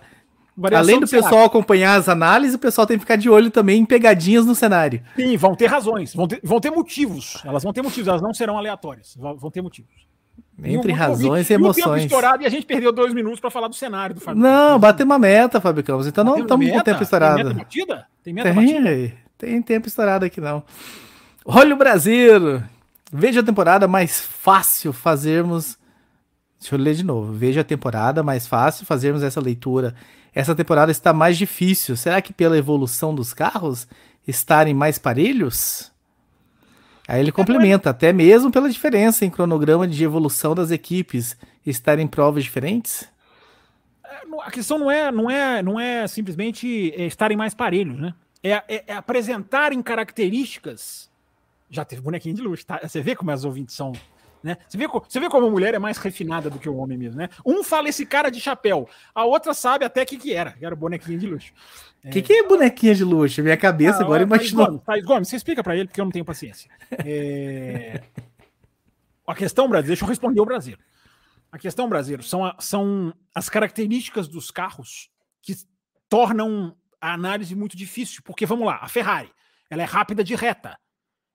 além 0.75 1.01
do 1.01 1.09
pessoal 1.09 1.23
cenário. 1.23 1.47
acompanhar 1.47 1.97
as 1.97 2.09
análises, 2.09 2.55
o 2.55 2.59
pessoal 2.59 2.87
tem 2.87 2.99
que 2.99 3.05
ficar 3.05 3.17
de 3.17 3.31
olho 3.31 3.51
também 3.51 3.81
em 3.81 3.87
pegadinhas 3.87 4.45
no 4.45 4.55
cenário. 4.55 5.03
Sim, 5.17 5.37
vão 5.37 5.55
ter 5.55 5.67
razões, 5.67 6.15
vão 6.15 6.29
ter, 6.29 6.41
vão 6.43 6.61
ter 6.61 6.71
motivos. 6.71 7.43
Elas 7.45 7.63
vão 7.63 7.73
ter 7.73 7.83
motivos, 7.83 8.09
elas 8.09 8.23
não 8.23 8.35
serão 8.35 8.59
aleatórias, 8.59 9.17
vão 9.17 9.51
ter 9.51 9.63
motivos. 9.63 10.14
Entre 10.65 10.93
e 10.93 10.95
razões 10.95 11.49
e 11.51 11.53
emoções. 11.53 12.03
E 12.03 12.07
estourado 12.07 12.43
e 12.43 12.47
a 12.47 12.49
gente 12.49 12.67
perdeu 12.67 12.93
dois 12.93 13.13
minutos 13.13 13.41
para 13.41 13.51
falar 13.51 13.69
do 13.69 13.75
cenário 13.75 14.15
do 14.15 14.21
Fábio 14.21 14.43
Não, 14.43 14.79
bateu 14.79 15.05
uma 15.05 15.19
meta, 15.19 15.61
Fábio 15.61 15.85
Campos. 15.85 16.07
Então 16.07 16.25
não 16.25 16.39
estamos 16.39 16.71
com 16.71 16.81
tempo 16.81 17.03
estourado. 17.03 17.37
Tem 17.37 17.45
meta 17.45 17.59
batida? 17.59 18.07
Tem 18.23 18.35
meta 18.35 18.55
tem, 18.55 18.83
batida? 18.83 19.13
Tem 19.37 19.63
tempo 19.63 19.89
estourado 19.89 20.25
aqui 20.25 20.41
não. 20.41 20.63
Olha 21.45 21.75
o 21.75 21.79
Brasil! 21.79 22.63
Veja 23.13 23.41
a 23.41 23.45
temporada 23.45 23.87
mais 23.87 24.21
fácil 24.21 24.93
fazermos. 24.93 25.79
Deixa 26.59 26.75
eu 26.75 26.79
ler 26.79 26.95
de 26.95 27.05
novo. 27.05 27.33
Veja 27.33 27.61
a 27.61 27.65
temporada 27.65 28.23
mais 28.23 28.47
fácil 28.47 28.87
fazermos 28.87 29.23
essa 29.23 29.41
leitura. 29.41 29.95
Essa 30.35 30.55
temporada 30.55 30.91
está 30.91 31.13
mais 31.13 31.37
difícil. 31.37 31.97
Será 31.97 32.21
que 32.21 32.33
pela 32.33 32.59
evolução 32.59 33.15
dos 33.15 33.33
carros 33.33 33.87
estarem 34.27 34.75
mais 34.75 34.99
parelhos? 34.99 35.93
Aí 37.07 37.21
ele 37.21 37.33
complementa, 37.33 37.91
até 37.91 38.13
mesmo 38.13 38.51
pela 38.51 38.71
diferença 38.71 39.25
em 39.25 39.31
cronograma 39.31 39.87
de 39.87 40.03
evolução 40.03 40.55
das 40.55 40.71
equipes 40.71 41.37
estar 41.65 41.99
em 41.99 42.07
provas 42.07 42.45
diferentes? 42.45 43.09
É, 44.05 44.23
a 44.43 44.51
questão 44.51 44.79
não 44.79 44.91
é, 44.91 45.13
não 45.13 45.31
é, 45.31 45.63
não 45.63 45.79
é 45.79 46.07
simplesmente 46.07 46.93
é, 46.97 47.07
estarem 47.07 47.37
mais 47.37 47.55
parelhos, 47.55 47.99
né? 47.99 48.15
É, 48.43 48.53
é, 48.53 48.85
é, 48.87 48.95
apresentarem 48.95 49.83
características. 49.83 51.11
Já 51.71 51.85
teve 51.85 52.03
bonequinho 52.03 52.35
de 52.35 52.43
luxo, 52.43 52.65
tá? 52.67 52.81
Você 52.83 53.01
vê 53.01 53.15
como 53.15 53.31
as 53.31 53.45
ouvintes 53.45 53.75
são. 53.75 53.93
Né? 54.43 54.59
Você, 54.69 54.77
vê, 54.77 54.87
você 54.87 55.19
vê 55.19 55.29
como 55.31 55.47
a 55.47 55.51
mulher 55.51 55.73
é 55.73 55.79
mais 55.79 55.97
refinada 55.97 56.51
do 56.51 56.59
que 56.59 56.69
o 56.69 56.77
homem 56.77 56.99
mesmo, 56.99 57.19
né? 57.19 57.31
Um 57.45 57.65
fala 57.65 57.89
esse 57.89 58.05
cara 58.05 58.31
de 58.31 58.41
chapéu, 58.41 58.87
a 59.15 59.25
outra 59.25 59.55
sabe 59.55 59.87
até 59.87 60.03
o 60.03 60.07
que, 60.07 60.19
que 60.19 60.35
era, 60.35 60.53
que 60.53 60.65
era 60.65 60.77
bonequinho 60.77 61.19
de 61.19 61.27
luxo. 61.27 61.53
O 62.05 62.11
que, 62.11 62.21
que 62.21 62.33
é 62.33 62.47
bonequinha 62.47 62.95
de 62.95 63.03
luxo? 63.03 63.43
Minha 63.43 63.57
cabeça 63.57 63.99
ah, 63.99 64.03
agora 64.03 64.23
imaginou. 64.23 64.67
Gomes, 64.67 64.83
Thaís 64.85 65.05
Gomes, 65.05 65.29
você 65.29 65.37
explica 65.37 65.63
para 65.63 65.75
ele, 65.75 65.87
porque 65.89 66.01
eu 66.01 66.05
não 66.05 66.13
tenho 66.13 66.25
paciência. 66.25 66.71
É... 67.05 68.03
A 69.27 69.35
questão, 69.35 69.67
Brasil, 69.67 69.89
deixa 69.89 70.05
eu 70.05 70.09
responder 70.09 70.41
o 70.41 70.45
Brasil. 70.45 70.77
A 71.51 71.59
questão, 71.59 71.89
Brasil, 71.89 72.21
são, 72.23 72.45
a, 72.45 72.57
são 72.59 73.15
as 73.35 73.49
características 73.49 74.29
dos 74.29 74.51
carros 74.51 75.09
que 75.41 75.55
tornam 76.11 76.77
a 77.01 77.15
análise 77.15 77.55
muito 77.55 77.75
difícil. 77.75 78.23
Porque, 78.23 78.45
vamos 78.45 78.67
lá, 78.67 78.81
a 78.83 78.89
Ferrari, 78.89 79.31
ela 79.71 79.83
é 79.83 79.87
rápida 79.87 80.23
de 80.23 80.35
reta. 80.35 80.79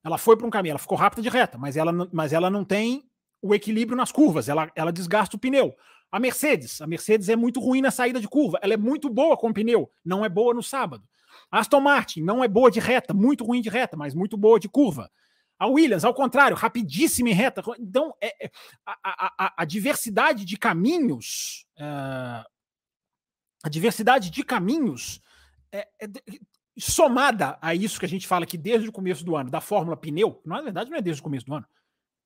Ela 0.03 0.19
foi 0.19 0.37
para 0.37 0.45
um 0.45 0.51
caminho, 0.51 0.73
ela 0.73 0.79
ficou 0.79 0.97
rápida 0.97 1.21
de 1.21 1.29
reta, 1.29 1.57
mas 1.57 1.75
ela, 1.75 1.91
mas 2.13 2.31
ela 2.31 2.49
não 2.49 2.63
tem 2.63 3.09
o 3.41 3.55
equilíbrio 3.55 3.97
nas 3.97 4.11
curvas, 4.11 4.47
ela, 4.49 4.71
ela 4.75 4.91
desgasta 4.91 5.35
o 5.35 5.39
pneu. 5.39 5.73
A 6.11 6.19
Mercedes, 6.19 6.81
a 6.81 6.88
Mercedes 6.88 7.30
é 7.30 7.36
muito 7.36 7.60
ruim 7.60 7.81
na 7.81 7.91
saída 7.91 8.19
de 8.19 8.27
curva, 8.27 8.60
ela 8.61 8.73
é 8.73 8.77
muito 8.77 9.10
boa 9.10 9.38
com 9.38 9.53
pneu, 9.53 9.91
não 10.03 10.26
é 10.26 10.30
boa 10.30 10.53
no 10.53 10.64
sábado. 10.64 11.03
A 11.52 11.60
Aston 11.60 11.80
Martin 11.80 12.22
não 12.22 12.44
é 12.44 12.48
boa 12.48 12.72
de 12.72 12.80
reta, 12.80 13.14
muito 13.14 13.44
ruim 13.44 13.61
de 13.61 13.69
reta, 13.69 13.95
mas 13.95 14.14
muito 14.14 14.36
boa 14.36 14.60
de 14.60 14.68
curva. 14.68 15.11
A 15.57 15.68
Williams, 15.68 16.06
ao 16.06 16.14
contrário, 16.14 16.56
rapidíssima 16.56 17.30
em 17.30 17.34
reta. 17.34 17.61
Então, 17.77 18.15
é, 18.22 18.45
é 18.45 18.52
a, 18.86 19.45
a, 19.45 19.53
a, 19.57 19.65
diversidade 19.65 20.45
de 20.45 20.57
caminhos, 20.57 21.65
uh, 21.77 22.48
a 23.64 23.69
diversidade 23.69 24.30
de 24.30 24.44
caminhos 24.44 25.22
é, 25.72 25.88
é, 26.02 26.07
somada 26.77 27.57
a 27.61 27.76
isso 27.76 27.99
que 27.99 28.06
a 28.06 28.10
gente 28.10 28.26
fala 28.26 28.45
aqui 28.45 28.57
desde 28.57 28.88
o 28.88 28.91
começo 28.91 29.23
do 29.23 29.36
ano, 29.36 29.52
da 29.52 29.60
fórmula 29.60 29.98
pneu, 29.98 30.41
na 30.45 30.61
verdade 30.61 30.90
não 30.90 30.98
é 30.98 31.02
desde 31.02 31.19
o 31.19 31.23
começo 31.23 31.45
do 31.45 31.53
ano, 31.53 31.65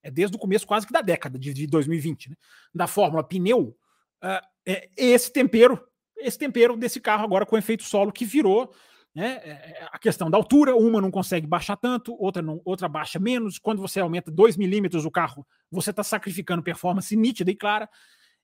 é 0.03 0.11
desde 0.11 0.35
o 0.35 0.39
começo 0.39 0.67
quase 0.67 0.85
que 0.85 0.93
da 0.93 1.01
década 1.01 1.39
de, 1.39 1.53
de 1.53 1.65
2020, 1.65 2.29
né? 2.29 2.35
da 2.75 2.85
fórmula 2.85 3.23
pneu, 3.23 3.75
uh, 4.23 4.45
é 4.65 4.89
esse 4.95 5.31
tempero, 5.31 5.81
esse 6.17 6.37
tempero 6.37 6.77
desse 6.77 6.99
carro 6.99 7.23
agora 7.23 7.45
com 7.45 7.57
efeito 7.57 7.83
solo 7.83 8.11
que 8.11 8.25
virou 8.25 8.73
né, 9.15 9.39
é, 9.43 9.49
é, 9.49 9.89
a 9.91 9.99
questão 9.99 10.29
da 10.29 10.37
altura, 10.37 10.75
uma 10.75 10.99
não 10.99 11.11
consegue 11.11 11.45
baixar 11.45 11.77
tanto, 11.77 12.15
outra, 12.19 12.41
não, 12.41 12.61
outra 12.65 12.89
baixa 12.89 13.19
menos. 13.19 13.59
Quando 13.59 13.81
você 13.81 13.99
aumenta 13.99 14.31
2 14.31 14.57
milímetros 14.57 15.05
o 15.05 15.11
carro, 15.11 15.45
você 15.69 15.91
está 15.91 16.03
sacrificando 16.03 16.63
performance 16.63 17.15
nítida 17.15 17.51
e 17.51 17.55
clara. 17.55 17.87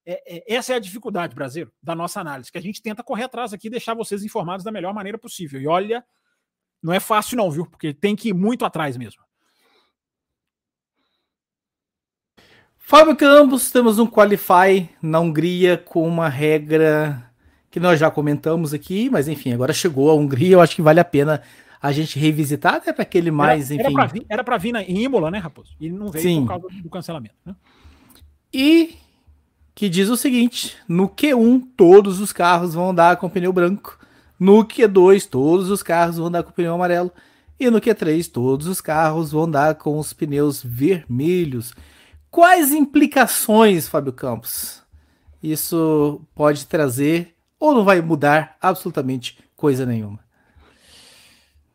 É, 0.05 0.37
é, 0.37 0.55
essa 0.55 0.73
é 0.73 0.75
a 0.75 0.79
dificuldade, 0.79 1.33
Brasil, 1.33 1.71
da 1.81 1.95
nossa 1.95 2.21
análise, 2.21 2.51
que 2.51 2.57
a 2.57 2.61
gente 2.61 2.81
tenta 2.81 3.03
correr 3.03 3.23
atrás 3.23 3.51
aqui 3.51 3.67
e 3.67 3.71
deixar 3.71 3.95
vocês 3.95 4.23
informados 4.23 4.63
da 4.63 4.71
melhor 4.71 4.93
maneira 4.93 5.17
possível. 5.17 5.59
E 5.59 5.67
olha, 5.67 6.05
não 6.83 6.93
é 6.93 6.99
fácil, 6.99 7.37
não, 7.37 7.49
viu? 7.49 7.65
Porque 7.65 7.93
tem 7.93 8.15
que 8.15 8.29
ir 8.29 8.33
muito 8.33 8.63
atrás 8.63 8.95
mesmo. 8.95 9.23
Fábio 12.89 13.15
Campos, 13.15 13.69
temos 13.69 13.99
um 13.99 14.07
Qualify 14.07 14.89
na 14.99 15.19
Hungria 15.19 15.77
com 15.77 16.07
uma 16.07 16.27
regra 16.27 17.23
que 17.69 17.79
nós 17.79 17.99
já 17.99 18.09
comentamos 18.09 18.73
aqui, 18.73 19.11
mas 19.11 19.27
enfim, 19.27 19.53
agora 19.53 19.71
chegou 19.71 20.09
a 20.09 20.15
Hungria, 20.15 20.53
eu 20.53 20.59
acho 20.59 20.75
que 20.75 20.81
vale 20.81 20.99
a 20.99 21.05
pena 21.05 21.43
a 21.79 21.91
gente 21.91 22.17
revisitar, 22.17 22.73
até 22.73 22.91
para 22.91 23.03
aquele 23.03 23.29
mais, 23.29 23.69
era, 23.69 23.83
enfim. 23.83 24.25
Era 24.27 24.43
para 24.43 24.57
vir, 24.57 24.69
vir 24.69 24.71
na, 24.71 24.81
em 24.81 25.03
Imola, 25.03 25.29
né, 25.29 25.37
Raposo? 25.37 25.75
E 25.79 25.91
não 25.91 26.09
veio 26.09 26.23
Sim. 26.23 26.41
por 26.41 26.47
causa 26.47 26.67
do 26.81 26.89
cancelamento. 26.89 27.35
Né? 27.45 27.55
E 28.51 28.95
que 29.75 29.87
diz 29.87 30.09
o 30.09 30.17
seguinte: 30.17 30.75
no 30.87 31.07
Q1, 31.07 31.61
todos 31.77 32.19
os 32.19 32.33
carros 32.33 32.73
vão 32.73 32.89
andar 32.89 33.17
com 33.17 33.29
pneu 33.29 33.53
branco. 33.53 33.99
No 34.39 34.65
Q2, 34.65 35.29
todos 35.29 35.69
os 35.69 35.83
carros 35.83 36.17
vão 36.17 36.25
andar 36.25 36.41
com 36.41 36.51
pneu 36.51 36.73
amarelo. 36.73 37.11
E 37.59 37.69
no 37.69 37.79
Q3, 37.79 38.31
todos 38.31 38.65
os 38.65 38.81
carros 38.81 39.31
vão 39.31 39.43
andar 39.43 39.75
com 39.75 39.99
os 39.99 40.11
pneus 40.11 40.63
vermelhos. 40.63 41.75
Quais 42.31 42.71
implicações, 42.71 43.87
Fábio 43.87 44.13
Campos, 44.13 44.83
isso 45.41 46.21
pode 46.35 46.67
trazer 46.67 47.35
ou 47.59 47.73
não 47.73 47.83
vai 47.83 48.01
mudar 48.01 48.55
absolutamente 48.61 49.39
coisa 49.55 49.85
nenhuma? 49.85 50.19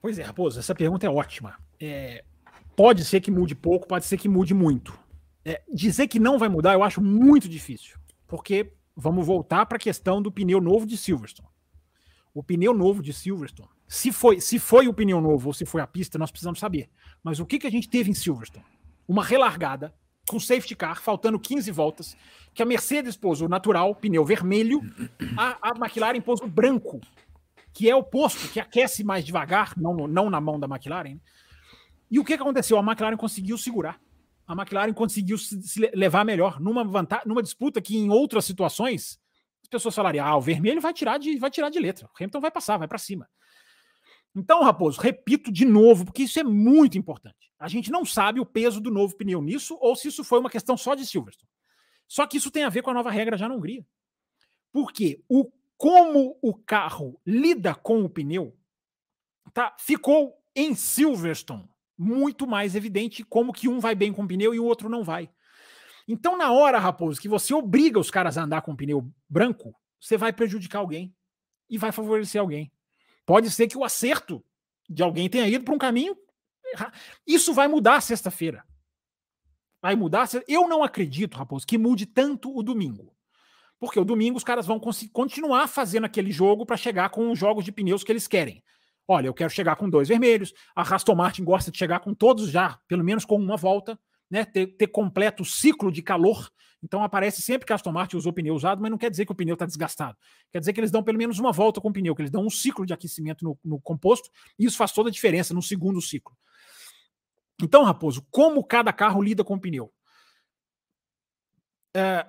Pois 0.00 0.18
é, 0.18 0.22
Raposo, 0.22 0.60
essa 0.60 0.74
pergunta 0.74 1.06
é 1.06 1.10
ótima. 1.10 1.56
É, 1.80 2.24
pode 2.76 3.04
ser 3.04 3.20
que 3.20 3.30
mude 3.30 3.54
pouco, 3.54 3.88
pode 3.88 4.06
ser 4.06 4.16
que 4.16 4.28
mude 4.28 4.54
muito. 4.54 4.96
É, 5.44 5.62
dizer 5.72 6.06
que 6.06 6.20
não 6.20 6.38
vai 6.38 6.48
mudar 6.48 6.72
eu 6.74 6.82
acho 6.82 7.02
muito 7.02 7.48
difícil, 7.48 7.98
porque 8.26 8.72
vamos 8.96 9.26
voltar 9.26 9.66
para 9.66 9.76
a 9.76 9.80
questão 9.80 10.22
do 10.22 10.30
pneu 10.30 10.60
novo 10.60 10.86
de 10.86 10.96
Silverstone. 10.96 11.48
O 12.32 12.42
pneu 12.42 12.72
novo 12.72 13.02
de 13.02 13.12
Silverstone, 13.12 13.68
se 13.88 14.12
foi, 14.12 14.40
se 14.40 14.58
foi 14.58 14.86
o 14.88 14.94
pneu 14.94 15.20
novo 15.20 15.48
ou 15.48 15.54
se 15.54 15.66
foi 15.66 15.80
a 15.80 15.86
pista, 15.86 16.16
nós 16.16 16.30
precisamos 16.30 16.60
saber. 16.60 16.88
Mas 17.22 17.40
o 17.40 17.46
que, 17.46 17.58
que 17.58 17.66
a 17.66 17.70
gente 17.70 17.88
teve 17.88 18.10
em 18.10 18.14
Silverstone? 18.14 18.64
Uma 19.06 19.24
relargada 19.24 19.92
com 20.28 20.40
safety 20.40 20.74
car, 20.74 21.02
faltando 21.02 21.38
15 21.38 21.70
voltas, 21.70 22.16
que 22.54 22.62
a 22.62 22.66
Mercedes 22.66 23.16
pôs 23.16 23.40
o 23.40 23.48
natural, 23.48 23.94
pneu 23.94 24.24
vermelho, 24.24 24.80
a, 25.36 25.70
a 25.70 25.74
McLaren 25.76 26.20
pôs 26.20 26.40
o 26.40 26.46
branco, 26.46 27.00
que 27.72 27.90
é 27.90 27.94
o 27.94 28.02
posto, 28.02 28.48
que 28.48 28.60
aquece 28.60 29.02
mais 29.04 29.24
devagar, 29.24 29.74
não, 29.76 29.94
não 30.06 30.30
na 30.30 30.40
mão 30.40 30.58
da 30.58 30.66
McLaren. 30.66 31.18
E 32.10 32.18
o 32.18 32.24
que, 32.24 32.36
que 32.36 32.42
aconteceu? 32.42 32.78
A 32.78 32.82
McLaren 32.82 33.16
conseguiu 33.16 33.58
segurar. 33.58 34.00
A 34.46 34.52
McLaren 34.52 34.92
conseguiu 34.92 35.38
se, 35.38 35.60
se 35.62 35.90
levar 35.94 36.24
melhor 36.24 36.60
numa, 36.60 36.84
vantagem, 36.84 37.26
numa 37.26 37.42
disputa 37.42 37.80
que 37.80 37.96
em 37.96 38.10
outras 38.10 38.44
situações 38.44 39.18
as 39.62 39.68
pessoas 39.68 39.94
falariam: 39.94 40.26
ah, 40.26 40.36
o 40.36 40.40
vermelho 40.40 40.80
vai 40.80 40.92
tirar 40.92 41.18
de, 41.18 41.36
vai 41.38 41.50
tirar 41.50 41.70
de 41.70 41.78
letra, 41.78 42.06
o 42.06 42.10
Hamilton 42.16 42.40
vai 42.40 42.50
passar, 42.50 42.76
vai 42.76 42.86
para 42.86 42.98
cima. 42.98 43.28
Então, 44.36 44.62
Raposo, 44.62 45.00
repito 45.00 45.50
de 45.50 45.64
novo, 45.64 46.04
porque 46.04 46.24
isso 46.24 46.38
é 46.38 46.44
muito 46.44 46.98
importante. 46.98 47.52
A 47.64 47.68
gente 47.68 47.90
não 47.90 48.04
sabe 48.04 48.40
o 48.40 48.46
peso 48.46 48.78
do 48.78 48.90
novo 48.90 49.16
pneu 49.16 49.40
nisso 49.40 49.78
ou 49.80 49.96
se 49.96 50.08
isso 50.08 50.22
foi 50.22 50.38
uma 50.38 50.50
questão 50.50 50.76
só 50.76 50.94
de 50.94 51.06
Silverstone. 51.06 51.50
Só 52.06 52.26
que 52.26 52.36
isso 52.36 52.50
tem 52.50 52.62
a 52.62 52.68
ver 52.68 52.82
com 52.82 52.90
a 52.90 52.94
nova 52.94 53.10
regra 53.10 53.38
já 53.38 53.48
na 53.48 53.54
Hungria. 53.54 53.86
Porque 54.70 55.24
o 55.28 55.50
como 55.78 56.38
o 56.42 56.54
carro 56.54 57.18
lida 57.26 57.74
com 57.74 58.04
o 58.04 58.08
pneu 58.08 58.54
tá, 59.54 59.74
ficou 59.78 60.36
em 60.54 60.74
Silverstone 60.74 61.68
muito 61.96 62.46
mais 62.46 62.74
evidente 62.74 63.24
como 63.24 63.52
que 63.52 63.66
um 63.66 63.80
vai 63.80 63.94
bem 63.94 64.12
com 64.12 64.24
o 64.24 64.28
pneu 64.28 64.54
e 64.54 64.60
o 64.60 64.64
outro 64.64 64.90
não 64.90 65.02
vai. 65.02 65.30
Então, 66.06 66.36
na 66.36 66.52
hora, 66.52 66.78
Raposo, 66.78 67.18
que 67.18 67.28
você 67.28 67.54
obriga 67.54 67.98
os 67.98 68.10
caras 68.10 68.36
a 68.36 68.42
andar 68.42 68.60
com 68.60 68.76
pneu 68.76 69.10
branco, 69.26 69.74
você 69.98 70.18
vai 70.18 70.34
prejudicar 70.34 70.80
alguém 70.80 71.14
e 71.70 71.78
vai 71.78 71.92
favorecer 71.92 72.40
alguém. 72.40 72.70
Pode 73.24 73.50
ser 73.50 73.68
que 73.68 73.78
o 73.78 73.84
acerto 73.84 74.44
de 74.88 75.02
alguém 75.02 75.30
tenha 75.30 75.48
ido 75.48 75.64
para 75.64 75.74
um 75.74 75.78
caminho. 75.78 76.14
Isso 77.26 77.52
vai 77.52 77.68
mudar 77.68 78.00
sexta-feira. 78.00 78.64
Vai 79.82 79.94
mudar. 79.94 80.28
Eu 80.48 80.68
não 80.68 80.82
acredito, 80.82 81.36
Raposo, 81.36 81.66
que 81.66 81.76
mude 81.76 82.06
tanto 82.06 82.56
o 82.56 82.62
domingo. 82.62 83.14
Porque 83.78 84.00
o 84.00 84.04
domingo 84.04 84.38
os 84.38 84.44
caras 84.44 84.66
vão 84.66 84.80
continuar 85.12 85.68
fazendo 85.68 86.04
aquele 86.04 86.32
jogo 86.32 86.64
para 86.64 86.76
chegar 86.76 87.10
com 87.10 87.30
os 87.30 87.38
jogos 87.38 87.64
de 87.64 87.72
pneus 87.72 88.02
que 88.02 88.10
eles 88.10 88.26
querem. 88.26 88.62
Olha, 89.06 89.26
eu 89.26 89.34
quero 89.34 89.50
chegar 89.50 89.76
com 89.76 89.90
dois 89.90 90.08
vermelhos. 90.08 90.54
A 90.74 90.82
Aston 90.94 91.14
Martin 91.14 91.44
gosta 91.44 91.70
de 91.70 91.76
chegar 91.76 92.00
com 92.00 92.14
todos 92.14 92.50
já, 92.50 92.78
pelo 92.88 93.04
menos 93.04 93.24
com 93.24 93.36
uma 93.36 93.56
volta, 93.56 93.98
né? 94.30 94.44
Ter, 94.44 94.68
ter 94.68 94.86
completo 94.86 95.42
o 95.42 95.46
ciclo 95.46 95.92
de 95.92 96.02
calor. 96.02 96.48
Então 96.82 97.02
aparece 97.02 97.40
sempre 97.42 97.66
que 97.66 97.72
a 97.72 97.76
Aston 97.76 97.92
Martin 97.92 98.16
usou 98.16 98.32
pneu 98.32 98.54
usado, 98.54 98.80
mas 98.80 98.90
não 98.90 98.98
quer 98.98 99.10
dizer 99.10 99.24
que 99.24 99.32
o 99.32 99.34
pneu 99.34 99.54
está 99.54 99.66
desgastado. 99.66 100.16
Quer 100.50 100.58
dizer 100.58 100.72
que 100.72 100.80
eles 100.80 100.90
dão 100.90 101.02
pelo 101.02 101.18
menos 101.18 101.38
uma 101.38 101.52
volta 101.52 101.80
com 101.80 101.88
o 101.88 101.92
pneu, 101.92 102.14
que 102.14 102.22
eles 102.22 102.30
dão 102.30 102.44
um 102.44 102.50
ciclo 102.50 102.84
de 102.84 102.92
aquecimento 102.92 103.44
no, 103.44 103.58
no 103.64 103.80
composto, 103.80 104.30
e 104.58 104.66
isso 104.66 104.76
faz 104.76 104.92
toda 104.92 105.08
a 105.08 105.12
diferença 105.12 105.54
no 105.54 105.62
segundo 105.62 106.00
ciclo. 106.00 106.36
Então, 107.62 107.84
Raposo, 107.84 108.26
como 108.30 108.64
cada 108.64 108.92
carro 108.92 109.22
lida 109.22 109.44
com 109.44 109.54
o 109.54 109.60
pneu? 109.60 109.92
É, 111.96 112.26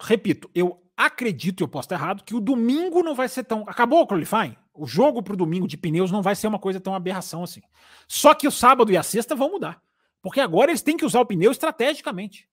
repito, 0.00 0.50
eu 0.54 0.82
acredito, 0.96 1.62
eu 1.62 1.68
posso 1.68 1.86
estar 1.86 1.96
errado, 1.96 2.24
que 2.24 2.34
o 2.34 2.40
domingo 2.40 3.02
não 3.02 3.14
vai 3.14 3.28
ser 3.28 3.44
tão. 3.44 3.62
Acabou 3.68 4.02
o 4.02 4.06
qualifying? 4.06 4.56
O 4.72 4.86
jogo 4.86 5.22
para 5.22 5.34
o 5.34 5.36
domingo 5.36 5.68
de 5.68 5.76
pneus 5.76 6.10
não 6.10 6.22
vai 6.22 6.34
ser 6.34 6.48
uma 6.48 6.58
coisa 6.58 6.80
tão 6.80 6.94
aberração 6.94 7.44
assim. 7.44 7.62
Só 8.08 8.34
que 8.34 8.48
o 8.48 8.50
sábado 8.50 8.90
e 8.90 8.96
a 8.96 9.02
sexta 9.02 9.36
vão 9.36 9.50
mudar. 9.50 9.80
Porque 10.20 10.40
agora 10.40 10.70
eles 10.70 10.82
têm 10.82 10.96
que 10.96 11.04
usar 11.04 11.20
o 11.20 11.26
pneu 11.26 11.52
estrategicamente. 11.52 12.48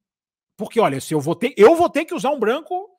Porque, 0.55 0.79
olha, 0.79 1.01
se 1.01 1.13
eu 1.13 1.19
vou 1.19 1.35
ter, 1.35 1.53
eu 1.57 1.75
vou 1.75 1.89
ter 1.89 2.05
que 2.05 2.13
usar 2.13 2.29
um 2.29 2.39
branco 2.39 2.89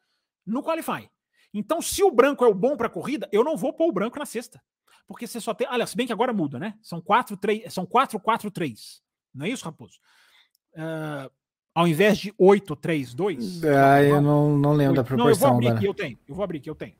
no 0.44 0.62
qualify. 0.62 1.09
Então, 1.55 1.81
se 1.81 2.02
o 2.02 2.10
branco 2.10 2.44
é 2.44 2.48
o 2.48 2.55
bom 2.55 2.77
para 2.77 2.89
corrida, 2.89 3.28
eu 3.31 3.44
não 3.44 3.56
vou 3.56 3.73
pôr 3.73 3.89
o 3.89 3.93
branco 3.93 4.19
na 4.19 4.27
sexta. 4.27 4.60
Porque 5.07 5.27
você 5.27 5.41
só 5.41 5.53
tem. 5.53 5.66
Olha, 5.69 5.87
se 5.87 5.97
bem 5.97 6.07
que 6.07 6.12
agora 6.12 6.33
muda, 6.33 6.59
né? 6.59 6.74
São 6.83 7.01
4, 7.01 7.37
3, 7.37 7.73
são 7.73 7.85
4, 7.85 8.19
4, 8.19 8.51
3. 8.51 9.03
Não 9.35 9.47
é 9.47 9.49
isso, 9.49 9.65
Raposo? 9.65 9.99
Uh, 10.74 11.31
ao 11.74 11.87
invés 11.87 12.19
de 12.19 12.35
8, 12.39 12.77
3, 12.77 13.15
2. 13.15 13.65
Ah, 13.65 14.03
eu 14.03 14.20
não, 14.20 14.57
não 14.57 14.73
lembro 14.73 14.93
8, 14.93 14.97
da 14.97 15.05
proporção. 15.05 15.27
Não, 15.27 15.31
eu 15.31 15.37
vou 15.37 15.49
abrir 15.49 15.69
aqui, 15.69 15.87
eu 15.87 15.95
tenho. 15.95 16.19
Eu 16.29 16.35
vou 16.35 16.45
abrir 16.45 16.59
aqui, 16.59 16.70
eu 16.70 16.74
tenho. 16.74 16.97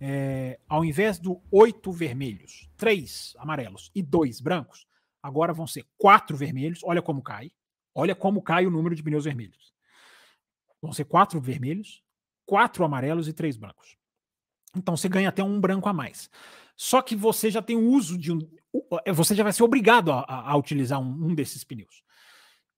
É, 0.00 0.58
ao 0.68 0.84
invés 0.84 1.18
do 1.18 1.40
8 1.50 1.92
vermelhos, 1.92 2.68
3 2.76 3.34
amarelos 3.38 3.90
e 3.94 4.02
2 4.02 4.40
brancos, 4.40 4.86
agora 5.22 5.52
vão 5.52 5.66
ser 5.66 5.84
4 5.98 6.36
vermelhos. 6.36 6.80
Olha 6.82 7.00
como 7.00 7.22
cai. 7.22 7.52
Olha 7.94 8.14
como 8.14 8.42
cai 8.42 8.66
o 8.66 8.70
número 8.70 8.94
de 8.94 9.02
pneus 9.02 9.24
vermelhos. 9.24 9.72
Vão 10.80 10.92
ser 10.92 11.04
quatro 11.04 11.40
vermelhos, 11.40 12.02
quatro 12.44 12.84
amarelos 12.84 13.28
e 13.28 13.32
três 13.32 13.56
brancos. 13.56 13.96
Então 14.74 14.96
você 14.96 15.08
ganha 15.08 15.28
até 15.28 15.42
um 15.44 15.60
branco 15.60 15.88
a 15.88 15.92
mais. 15.92 16.30
Só 16.76 17.02
que 17.02 17.14
você 17.14 17.50
já 17.50 17.62
tem 17.62 17.76
o 17.76 17.90
uso 17.90 18.18
de 18.18 18.32
um. 18.32 18.38
É, 19.04 19.12
você 19.12 19.34
já 19.34 19.42
vai 19.42 19.52
ser 19.52 19.62
obrigado 19.62 20.12
a, 20.12 20.24
a 20.26 20.56
utilizar 20.56 21.00
um, 21.00 21.26
um, 21.26 21.34
desses 21.34 21.62
pneus. 21.64 22.02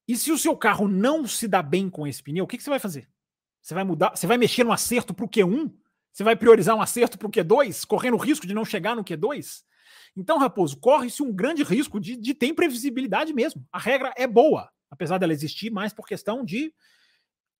E 0.06 0.16
se 0.16 0.30
o 0.30 0.38
seu 0.38 0.56
carro 0.56 0.88
não 0.88 1.26
se 1.26 1.48
dá 1.48 1.62
bem 1.62 1.88
com 1.88 2.06
esse 2.06 2.22
pneu, 2.22 2.44
o 2.44 2.46
que, 2.46 2.56
que 2.56 2.62
você 2.62 2.70
vai 2.70 2.78
fazer? 2.78 3.08
Você 3.62 3.72
vai 3.72 3.84
mudar, 3.84 4.10
você 4.14 4.26
vai 4.26 4.36
mexer 4.36 4.64
no 4.64 4.72
acerto 4.72 5.14
para 5.14 5.24
o 5.24 5.28
Q1? 5.28 5.72
Você 6.12 6.22
vai 6.22 6.36
priorizar 6.36 6.76
um 6.76 6.82
acerto 6.82 7.16
para 7.18 7.26
o 7.26 7.30
Q2, 7.30 7.86
correndo 7.86 8.14
o 8.14 8.20
risco 8.20 8.46
de 8.46 8.54
não 8.54 8.64
chegar 8.64 8.94
no 8.94 9.04
Q2? 9.04 9.62
Então, 10.16 10.38
Raposo, 10.38 10.76
corre-se 10.76 11.22
um 11.22 11.32
grande 11.32 11.62
risco 11.62 11.98
de, 11.98 12.14
de 12.16 12.34
ter 12.34 12.46
imprevisibilidade 12.46 13.32
mesmo. 13.32 13.66
A 13.72 13.78
regra 13.78 14.12
é 14.16 14.26
boa, 14.26 14.70
apesar 14.90 15.18
dela 15.18 15.32
existir 15.32 15.70
mais 15.70 15.92
por 15.92 16.06
questão 16.06 16.44
de 16.44 16.72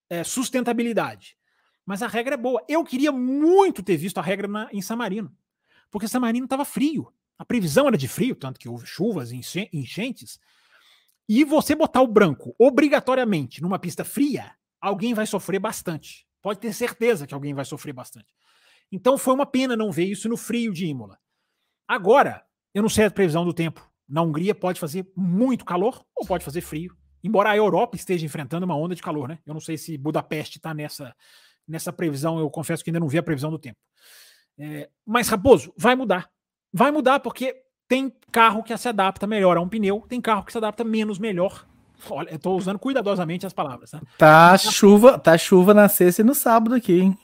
é, 0.09 0.23
sustentabilidade. 0.23 1.37
Mas 1.85 2.03
a 2.03 2.07
regra 2.07 2.35
é 2.35 2.39
boa. 2.39 2.65
Eu 2.69 2.85
queria 2.85 3.11
muito 3.11 3.83
ter 3.83 3.97
visto 3.97 4.19
a 4.19 4.23
regra 4.23 4.47
na, 4.47 4.69
em 4.73 4.81
San 4.81 4.97
Marino, 4.97 5.35
porque 5.95 6.09
San 6.09 6.19
Marino 6.19 6.47
estava 6.47 6.65
frio. 6.65 7.15
A 7.39 7.45
previsão 7.45 7.87
era 7.87 7.97
de 7.97 8.09
frio, 8.09 8.35
tanto 8.35 8.59
que 8.59 8.69
houve 8.69 8.85
chuvas 8.85 9.31
e 9.31 9.41
enchentes. 9.73 10.41
E 11.29 11.45
você 11.45 11.73
botar 11.77 12.03
o 12.03 12.09
branco 12.09 12.53
obrigatoriamente 12.59 13.63
numa 13.63 13.79
pista 13.79 14.05
fria, 14.05 14.57
alguém 14.81 15.15
vai 15.15 15.25
sofrer 15.25 15.61
bastante. 15.61 16.27
Pode 16.43 16.59
ter 16.59 16.73
certeza 16.73 17.29
que 17.29 17.33
alguém 17.33 17.55
vai 17.55 17.65
sofrer 17.65 17.93
bastante. 17.93 18.27
Então 18.91 19.17
foi 19.17 19.35
uma 19.35 19.47
pena 19.47 19.77
não 19.77 19.93
ver 19.93 20.07
isso 20.07 20.29
no 20.29 20.37
frio 20.37 20.73
de 20.73 20.85
Imola. 20.85 21.17
Agora, 21.87 22.45
eu 22.75 22.83
não 22.83 22.89
sei 22.89 23.05
a 23.05 23.11
previsão 23.13 23.45
do 23.45 23.55
tempo. 23.55 23.89
Na 24.09 24.21
Hungria 24.21 24.53
pode 24.53 24.81
fazer 24.81 25.09
muito 25.17 25.65
calor 25.65 26.05
ou 26.13 26.27
pode 26.27 26.45
fazer 26.45 26.61
frio. 26.61 26.93
Embora 27.23 27.51
a 27.51 27.57
Europa 27.57 27.95
esteja 27.95 28.27
enfrentando 28.27 28.67
uma 28.67 28.77
onda 28.77 28.97
de 28.97 29.03
calor, 29.03 29.29
né? 29.29 29.39
Eu 29.47 29.55
não 29.55 29.61
sei 29.61 29.79
se 29.79 29.97
Budapeste 29.97 30.59
está 30.59 30.75
nessa, 30.75 31.15
nessa 31.69 31.93
previsão, 31.93 32.41
eu 32.41 32.51
confesso 32.51 32.83
que 32.83 32.91
ainda 32.91 32.99
não 32.99 33.09
vi 33.09 33.17
a 33.17 33.23
previsão 33.23 33.53
do 33.53 33.61
tempo. 33.61 33.79
É, 34.59 34.89
mas, 35.07 35.29
Raposo, 35.29 35.73
vai 35.77 35.95
mudar. 35.95 36.29
Vai 36.73 36.91
mudar 36.91 37.21
porque 37.21 37.57
tem 37.89 38.13
carro 38.33 38.63
que 38.63 38.77
se 38.77 38.89
adapta 38.89 39.27
melhor 39.27 39.57
a 39.57 39.61
um 39.61 39.69
pneu, 39.69 40.05
tem 40.09 40.21
carro 40.21 40.45
que 40.45 40.53
se 40.53 40.59
adapta 40.59 40.83
menos 40.83 41.19
melhor. 41.19 41.67
Olha, 42.11 42.31
eu 42.31 42.39
tô 42.39 42.57
usando 42.57 42.79
cuidadosamente 42.79 43.47
as 43.47 43.53
palavras. 43.53 43.93
Né? 43.93 44.01
Tá 44.19 44.57
chuva, 44.59 45.19
tá 45.19 45.39
chuva 45.39 45.73
na 45.73 45.89
sexta 45.89 46.23
e 46.23 46.25
no 46.25 46.35
sábado 46.35 46.75
aqui, 46.75 47.01
hein? 47.01 47.19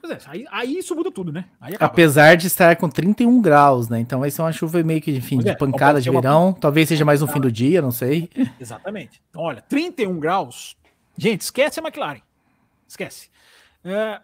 Pois 0.00 0.12
é, 0.12 0.18
aí, 0.26 0.44
aí 0.50 0.78
isso 0.78 0.96
muda 0.96 1.12
tudo, 1.12 1.32
né? 1.32 1.44
Apesar 1.78 2.36
de 2.36 2.48
estar 2.48 2.74
com 2.74 2.88
31 2.88 3.40
graus, 3.40 3.88
né? 3.88 4.00
Então 4.00 4.18
vai 4.18 4.32
ser 4.32 4.42
uma 4.42 4.50
chuva 4.50 4.82
meio 4.82 5.00
que, 5.00 5.12
enfim, 5.12 5.38
de 5.38 5.50
é, 5.50 5.54
pancada 5.54 6.00
de 6.00 6.10
verão. 6.10 6.48
Uma... 6.48 6.54
Talvez 6.54 6.88
seja 6.88 7.04
mais 7.04 7.20
no 7.20 7.28
fim 7.28 7.38
do 7.38 7.52
dia, 7.52 7.80
não 7.80 7.92
sei. 7.92 8.28
Exatamente. 8.58 9.22
Então, 9.30 9.42
olha, 9.42 9.62
31 9.62 10.18
graus. 10.18 10.76
Gente, 11.16 11.42
esquece 11.42 11.78
a 11.78 11.82
McLaren. 11.82 12.20
Esquece. 12.88 13.30
É, 13.84 14.20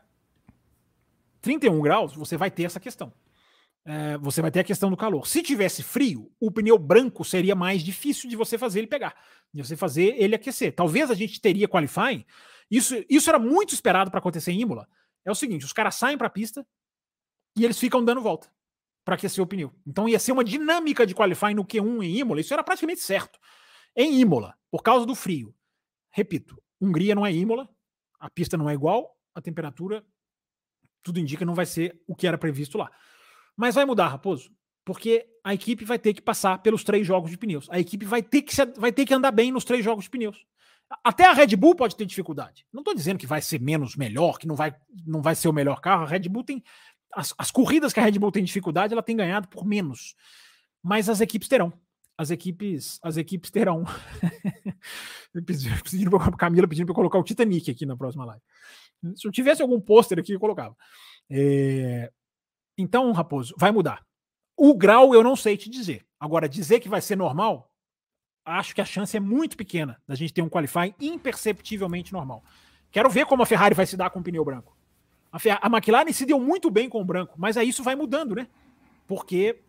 31 1.56 1.80
graus, 1.80 2.14
você 2.14 2.36
vai 2.36 2.50
ter 2.50 2.64
essa 2.64 2.78
questão. 2.80 3.12
É, 3.84 4.18
você 4.18 4.42
vai 4.42 4.50
ter 4.50 4.60
a 4.60 4.64
questão 4.64 4.90
do 4.90 4.96
calor. 4.96 5.26
Se 5.26 5.42
tivesse 5.42 5.82
frio, 5.82 6.30
o 6.38 6.50
pneu 6.50 6.78
branco 6.78 7.24
seria 7.24 7.54
mais 7.54 7.82
difícil 7.82 8.28
de 8.28 8.36
você 8.36 8.58
fazer 8.58 8.80
ele 8.80 8.86
pegar, 8.86 9.14
de 9.52 9.64
você 9.64 9.76
fazer 9.76 10.14
ele 10.18 10.34
aquecer. 10.34 10.74
Talvez 10.74 11.10
a 11.10 11.14
gente 11.14 11.40
teria 11.40 11.66
qualifying. 11.66 12.24
Isso, 12.70 13.02
isso 13.08 13.30
era 13.30 13.38
muito 13.38 13.72
esperado 13.72 14.10
para 14.10 14.18
acontecer 14.18 14.52
em 14.52 14.60
Imola 14.60 14.86
é 15.24 15.30
o 15.30 15.34
seguinte: 15.34 15.64
os 15.64 15.72
caras 15.72 15.94
saem 15.94 16.16
para 16.16 16.26
a 16.26 16.30
pista 16.30 16.66
e 17.56 17.64
eles 17.64 17.78
ficam 17.78 18.04
dando 18.04 18.20
volta 18.20 18.50
para 19.04 19.14
aquecer 19.14 19.42
o 19.42 19.46
pneu. 19.46 19.72
Então 19.86 20.08
ia 20.08 20.18
ser 20.18 20.32
uma 20.32 20.44
dinâmica 20.44 21.06
de 21.06 21.14
qualifying 21.14 21.54
no 21.54 21.64
Q1 21.64 22.02
em 22.02 22.18
Imola. 22.18 22.40
Isso 22.40 22.52
era 22.52 22.64
praticamente 22.64 23.00
certo. 23.00 23.38
Em 23.96 24.20
Imola, 24.20 24.54
por 24.70 24.82
causa 24.82 25.06
do 25.06 25.14
frio. 25.14 25.54
Repito, 26.10 26.60
Hungria 26.80 27.14
não 27.14 27.24
é 27.24 27.32
Imola, 27.32 27.68
a 28.18 28.30
pista 28.30 28.56
não 28.56 28.68
é 28.68 28.74
igual, 28.74 29.16
a 29.34 29.40
temperatura, 29.40 30.04
tudo 31.02 31.20
indica, 31.20 31.44
não 31.44 31.54
vai 31.54 31.66
ser 31.66 32.00
o 32.06 32.14
que 32.14 32.26
era 32.26 32.38
previsto 32.38 32.78
lá. 32.78 32.90
Mas 33.56 33.74
vai 33.74 33.84
mudar, 33.84 34.08
Raposo, 34.08 34.50
porque 34.84 35.26
a 35.44 35.52
equipe 35.52 35.84
vai 35.84 35.98
ter 35.98 36.14
que 36.14 36.22
passar 36.22 36.58
pelos 36.58 36.84
três 36.84 37.06
jogos 37.06 37.30
de 37.30 37.36
pneus. 37.36 37.66
A 37.70 37.78
equipe 37.78 38.04
vai 38.04 38.22
ter 38.22 38.42
que, 38.42 38.54
vai 38.76 38.92
ter 38.92 39.04
que 39.04 39.14
andar 39.14 39.32
bem 39.32 39.50
nos 39.50 39.64
três 39.64 39.84
jogos 39.84 40.04
de 40.04 40.10
pneus. 40.10 40.46
Até 41.04 41.26
a 41.26 41.32
Red 41.32 41.54
Bull 41.56 41.74
pode 41.74 41.94
ter 41.94 42.06
dificuldade. 42.06 42.64
Não 42.72 42.80
estou 42.80 42.94
dizendo 42.94 43.18
que 43.18 43.26
vai 43.26 43.42
ser 43.42 43.60
menos 43.60 43.94
melhor, 43.96 44.38
que 44.38 44.46
não 44.46 44.56
vai, 44.56 44.74
não 45.06 45.20
vai 45.20 45.34
ser 45.34 45.48
o 45.48 45.52
melhor 45.52 45.80
carro. 45.80 46.04
A 46.04 46.06
Red 46.06 46.28
Bull 46.28 46.44
tem. 46.44 46.62
As, 47.14 47.34
as 47.36 47.50
corridas 47.50 47.92
que 47.92 48.00
a 48.00 48.02
Red 48.02 48.18
Bull 48.18 48.32
tem 48.32 48.44
dificuldade, 48.44 48.92
ela 48.92 49.02
tem 49.02 49.16
ganhado 49.16 49.48
por 49.48 49.66
menos. 49.66 50.14
Mas 50.82 51.08
as 51.08 51.20
equipes 51.20 51.48
terão. 51.48 51.72
As 52.16 52.30
equipes, 52.30 52.98
as 53.02 53.16
equipes 53.16 53.50
terão. 53.50 53.84
pedindo 55.84 56.18
Camila 56.36 56.66
pedindo 56.66 56.86
para 56.86 56.94
colocar 56.94 57.18
o 57.18 57.22
Titanic 57.22 57.70
aqui 57.70 57.84
na 57.84 57.96
próxima 57.96 58.24
live. 58.24 58.42
Se 59.14 59.26
eu 59.26 59.32
tivesse 59.32 59.62
algum 59.62 59.80
pôster 59.80 60.18
aqui, 60.18 60.32
eu 60.32 60.40
colocava. 60.40 60.76
É... 61.30 62.10
Então, 62.76 63.10
Raposo, 63.12 63.54
vai 63.56 63.70
mudar. 63.70 64.04
O 64.56 64.74
grau 64.74 65.14
eu 65.14 65.22
não 65.22 65.36
sei 65.36 65.56
te 65.56 65.70
dizer. 65.70 66.04
Agora, 66.18 66.48
dizer 66.48 66.80
que 66.80 66.88
vai 66.88 67.00
ser 67.00 67.16
normal, 67.16 67.70
acho 68.44 68.74
que 68.74 68.80
a 68.80 68.84
chance 68.84 69.16
é 69.16 69.20
muito 69.20 69.56
pequena 69.56 70.00
da 70.06 70.14
gente 70.14 70.32
ter 70.32 70.42
um 70.42 70.48
qualifying 70.48 70.94
imperceptivelmente 71.00 72.12
normal. 72.12 72.42
Quero 72.90 73.10
ver 73.10 73.26
como 73.26 73.42
a 73.42 73.46
Ferrari 73.46 73.74
vai 73.74 73.86
se 73.86 73.96
dar 73.96 74.10
com 74.10 74.20
o 74.20 74.22
pneu 74.22 74.44
branco. 74.44 74.76
A, 75.30 75.38
Fer 75.38 75.58
a 75.60 75.66
McLaren 75.66 76.12
se 76.12 76.24
deu 76.24 76.40
muito 76.40 76.70
bem 76.70 76.88
com 76.88 77.00
o 77.00 77.04
branco, 77.04 77.34
mas 77.36 77.56
aí 77.56 77.68
isso 77.68 77.82
vai 77.82 77.94
mudando, 77.94 78.34
né? 78.34 78.48
Porque 79.06 79.60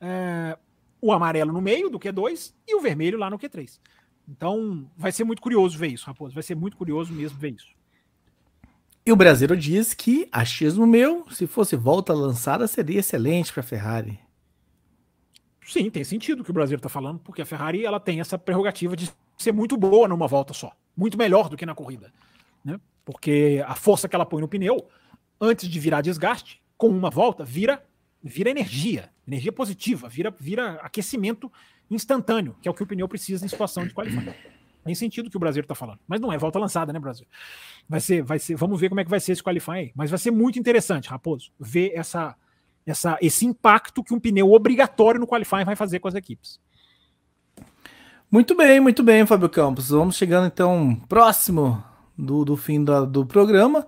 é, 0.00 0.58
o 1.00 1.12
amarelo 1.12 1.52
no 1.52 1.60
meio 1.60 1.88
do 1.88 1.98
Q2 1.98 2.52
e 2.66 2.74
o 2.74 2.80
vermelho 2.80 3.18
lá 3.18 3.30
no 3.30 3.38
Q3. 3.38 3.78
Então 4.28 4.90
vai 4.96 5.12
ser 5.12 5.24
muito 5.24 5.40
curioso 5.40 5.78
ver 5.78 5.88
isso, 5.88 6.06
Raposo. 6.06 6.34
Vai 6.34 6.42
ser 6.42 6.56
muito 6.56 6.76
curioso 6.76 7.12
mesmo 7.12 7.38
ver 7.38 7.54
isso. 7.54 7.68
E 9.06 9.12
o 9.12 9.16
brasileiro 9.16 9.60
diz 9.60 9.92
que 9.92 10.26
achismo 10.32 10.86
meu, 10.86 11.26
se 11.30 11.46
fosse 11.46 11.76
volta 11.76 12.14
lançada, 12.14 12.66
seria 12.66 13.00
excelente 13.00 13.52
para 13.52 13.60
a 13.60 13.64
Ferrari. 13.64 14.18
Sim, 15.66 15.90
tem 15.90 16.02
sentido 16.02 16.40
o 16.40 16.44
que 16.44 16.50
o 16.50 16.54
Brasil 16.54 16.76
está 16.76 16.88
falando, 16.88 17.18
porque 17.18 17.42
a 17.42 17.46
Ferrari 17.46 17.84
ela 17.84 18.00
tem 18.00 18.20
essa 18.20 18.38
prerrogativa 18.38 18.96
de 18.96 19.12
ser 19.36 19.52
muito 19.52 19.76
boa 19.76 20.08
numa 20.08 20.26
volta 20.26 20.54
só, 20.54 20.72
muito 20.96 21.18
melhor 21.18 21.50
do 21.50 21.56
que 21.56 21.66
na 21.66 21.74
corrida, 21.74 22.10
né? 22.64 22.80
Porque 23.04 23.62
a 23.66 23.74
força 23.74 24.08
que 24.08 24.16
ela 24.16 24.24
põe 24.24 24.40
no 24.40 24.48
pneu 24.48 24.88
antes 25.38 25.68
de 25.68 25.80
virar 25.80 26.00
desgaste, 26.00 26.62
com 26.76 26.88
uma 26.88 27.10
volta 27.10 27.44
vira 27.44 27.84
vira 28.22 28.48
energia, 28.48 29.10
energia 29.28 29.52
positiva, 29.52 30.08
vira 30.08 30.34
vira 30.40 30.74
aquecimento 30.82 31.52
instantâneo, 31.90 32.56
que 32.62 32.68
é 32.68 32.70
o 32.70 32.74
que 32.74 32.82
o 32.82 32.86
pneu 32.86 33.06
precisa 33.06 33.44
em 33.44 33.48
situação 33.48 33.86
de 33.86 33.92
qualidade. 33.92 34.34
Tem 34.84 34.94
sentido 34.94 35.30
que 35.30 35.36
o 35.36 35.40
Brasil 35.40 35.62
está 35.62 35.74
falando, 35.74 36.00
mas 36.06 36.20
não 36.20 36.32
é 36.32 36.38
volta 36.38 36.58
lançada, 36.58 36.92
né, 36.92 36.98
Brasil? 36.98 37.26
Vai 37.88 38.00
ser, 38.00 38.22
vai 38.22 38.38
ser, 38.38 38.54
vamos 38.54 38.80
ver 38.80 38.88
como 38.88 39.00
é 39.00 39.04
que 39.04 39.10
vai 39.10 39.20
ser 39.20 39.32
esse 39.32 39.42
qualifying 39.42 39.74
aí, 39.74 39.92
mas 39.94 40.10
vai 40.10 40.18
ser 40.18 40.30
muito 40.30 40.58
interessante, 40.58 41.08
Raposo, 41.08 41.50
ver 41.58 41.92
essa 41.94 42.36
essa, 42.86 43.16
esse 43.20 43.46
impacto 43.46 44.04
que 44.04 44.12
um 44.12 44.20
pneu 44.20 44.52
obrigatório 44.52 45.18
no 45.18 45.26
qualifying 45.26 45.64
vai 45.64 45.76
fazer 45.76 46.00
com 46.00 46.08
as 46.08 46.14
equipes. 46.14 46.60
Muito 48.30 48.54
bem, 48.54 48.80
muito 48.80 49.02
bem, 49.02 49.24
Fábio 49.24 49.48
Campos. 49.48 49.90
Vamos 49.90 50.16
chegando 50.16 50.46
então 50.46 51.00
próximo 51.08 51.82
do, 52.16 52.44
do 52.44 52.56
fim 52.56 52.82
do 52.84 53.24
programa. 53.24 53.86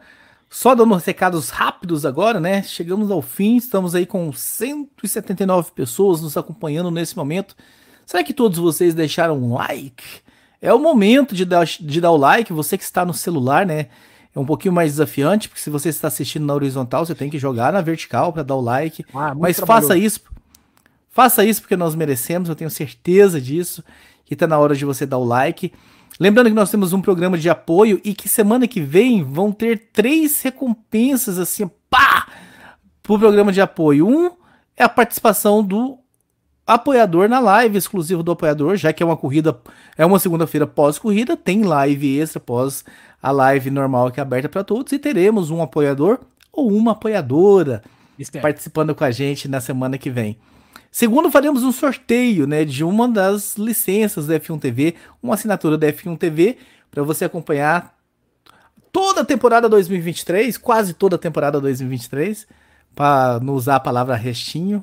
Só 0.49 0.75
dando 0.75 0.95
recados 0.95 1.51
rápidos 1.51 2.07
agora, 2.07 2.39
né? 2.39 2.63
Chegamos 2.63 3.11
ao 3.11 3.21
fim, 3.21 3.57
estamos 3.57 3.95
aí 3.95 4.07
com 4.07 4.33
179 4.33 5.73
pessoas 5.73 6.23
nos 6.23 6.37
acompanhando 6.37 6.91
nesse 6.91 7.17
momento. 7.17 7.57
Será 8.07 8.23
que 8.23 8.33
todos 8.33 8.59
vocês 8.59 8.95
deixaram 8.95 9.37
um 9.37 9.55
like? 9.55 10.05
É 10.61 10.73
o 10.73 10.79
momento 10.79 11.35
de 11.35 11.45
dar, 11.45 11.65
de 11.65 12.01
dar 12.01 12.11
o 12.11 12.17
like, 12.17 12.53
você 12.53 12.77
que 12.79 12.85
está 12.85 13.05
no 13.05 13.15
celular, 13.15 13.67
né? 13.67 13.89
é 14.37 14.39
um 14.39 14.45
pouquinho 14.45 14.75
mais 14.75 14.93
desafiante, 14.93 15.49
porque 15.49 15.63
se 15.63 15.71
você 15.71 15.89
está 15.89 16.09
assistindo 16.09 16.45
na 16.45 16.53
horizontal, 16.53 17.07
você 17.07 17.15
tem 17.15 17.31
que 17.31 17.39
jogar 17.39 17.73
na 17.73 17.81
vertical 17.81 18.35
para 18.35 18.43
dar 18.43 18.55
o 18.55 18.61
like. 18.61 19.03
Ah, 19.15 19.35
Mas 19.35 19.59
faça 19.59 19.97
isso. 19.97 20.21
Faça 21.09 21.43
isso 21.43 21.63
porque 21.63 21.75
nós 21.75 21.95
merecemos, 21.95 22.51
eu 22.51 22.55
tenho 22.55 22.69
certeza 22.69 23.41
disso, 23.41 23.83
que 24.27 24.35
está 24.35 24.47
na 24.47 24.59
hora 24.59 24.77
de 24.77 24.85
você 24.85 25.07
dar 25.07 25.17
o 25.17 25.25
like. 25.25 25.73
Lembrando 26.21 26.49
que 26.49 26.55
nós 26.55 26.71
temos 26.71 26.93
um 26.93 27.01
programa 27.01 27.39
de 27.39 27.49
apoio 27.49 27.99
e 28.05 28.13
que 28.13 28.29
semana 28.29 28.69
que 28.69 28.83
vem 28.83 29.25
vão 29.25 29.51
ter 29.51 29.89
três 29.91 30.43
recompensas 30.43 31.39
assim, 31.39 31.71
pá, 31.89 32.29
pro 33.03 33.19
programa 33.19 33.51
de 33.51 33.63
apoio. 33.63 34.07
Um 34.07 34.31
é 34.77 34.85
a 34.85 34.89
participação 34.89 35.65
do 35.65 35.99
apoiador 36.67 37.29
na 37.29 37.39
live 37.39 37.79
exclusivo 37.79 38.23
do 38.23 38.33
apoiador, 38.33 38.77
já 38.77 38.93
que 38.93 39.03
é 39.03 39.07
uma 39.07 39.17
corrida, 39.17 39.59
é 39.97 40.05
uma 40.05 40.19
segunda-feira 40.19 40.67
pós-corrida, 40.67 41.37
tem 41.37 41.63
live 41.63 42.19
extra 42.19 42.41
pós 42.41 42.85
a 43.23 43.31
live 43.31 43.71
normal 43.71 44.11
que 44.11 44.21
é 44.21 44.23
aberta 44.23 44.49
para 44.49 44.65
todos 44.65 44.93
e 44.93 44.99
teremos 44.99 45.51
um 45.51 45.63
apoiador 45.63 46.19
ou 46.53 46.73
uma 46.73 46.93
apoiadora 46.93 47.83
participando 48.41 48.95
com 48.95 49.05
a 49.05 49.11
gente 49.11 49.47
na 49.47 49.61
semana 49.61 49.99
que 49.99 50.11
vem. 50.11 50.39
Segundo, 50.91 51.31
faremos 51.31 51.63
um 51.63 51.73
sorteio 51.73 52.47
né, 52.47 52.65
de 52.65 52.83
uma 52.83 53.07
das 53.07 53.57
licenças 53.59 54.27
da 54.27 54.41
F1 54.41 54.59
TV, 54.59 54.95
uma 55.23 55.35
assinatura 55.35 55.77
da 55.77 55.87
F1 55.93 56.17
TV, 56.17 56.57
para 56.91 57.03
você 57.03 57.27
acompanhar 57.27 57.95
toda 58.91 59.21
a 59.21 59.25
temporada 59.25 59.69
2023, 59.69 60.57
quase 60.57 60.95
toda 60.95 61.17
a 61.17 61.19
temporada 61.19 61.61
2023, 61.61 62.47
para 62.95 63.39
não 63.41 63.53
usar 63.53 63.77
a 63.77 63.81
palavra 63.81 64.17
restinho, 64.17 64.83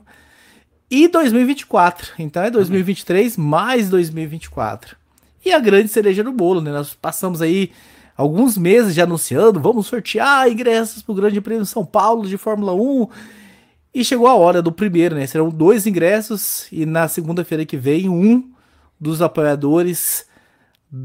e 0.94 1.08
2024. 1.08 2.14
Então 2.20 2.44
é 2.44 2.52
2023 2.52 3.36
mais 3.36 3.90
2024. 3.90 4.96
E 5.44 5.52
a 5.52 5.58
grande 5.58 5.88
cereja 5.88 6.24
do 6.24 6.32
bolo, 6.32 6.62
né? 6.62 6.72
Nós 6.72 6.94
passamos 6.94 7.42
aí 7.42 7.72
alguns 8.16 8.56
meses 8.56 8.94
já 8.94 9.04
anunciando, 9.04 9.60
vamos 9.60 9.88
sortear 9.88 10.48
ingressos 10.48 11.02
para 11.02 11.12
o 11.12 11.16
Grande 11.16 11.42
Prêmio 11.42 11.64
de 11.64 11.70
São 11.70 11.84
Paulo 11.84 12.28
de 12.28 12.38
Fórmula 12.38 12.76
1. 12.76 13.08
E 13.96 14.06
chegou 14.06 14.28
a 14.28 14.36
hora 14.36 14.62
do 14.62 14.72
primeiro, 14.72 15.16
né? 15.16 15.26
Serão 15.26 15.50
dois 15.50 15.88
ingressos 15.88 16.68
e 16.72 16.86
na 16.86 17.08
segunda-feira 17.08 17.66
que 17.66 17.76
vem 17.76 18.08
um 18.08 18.52
dos 19.00 19.20
apoiadores 19.20 20.28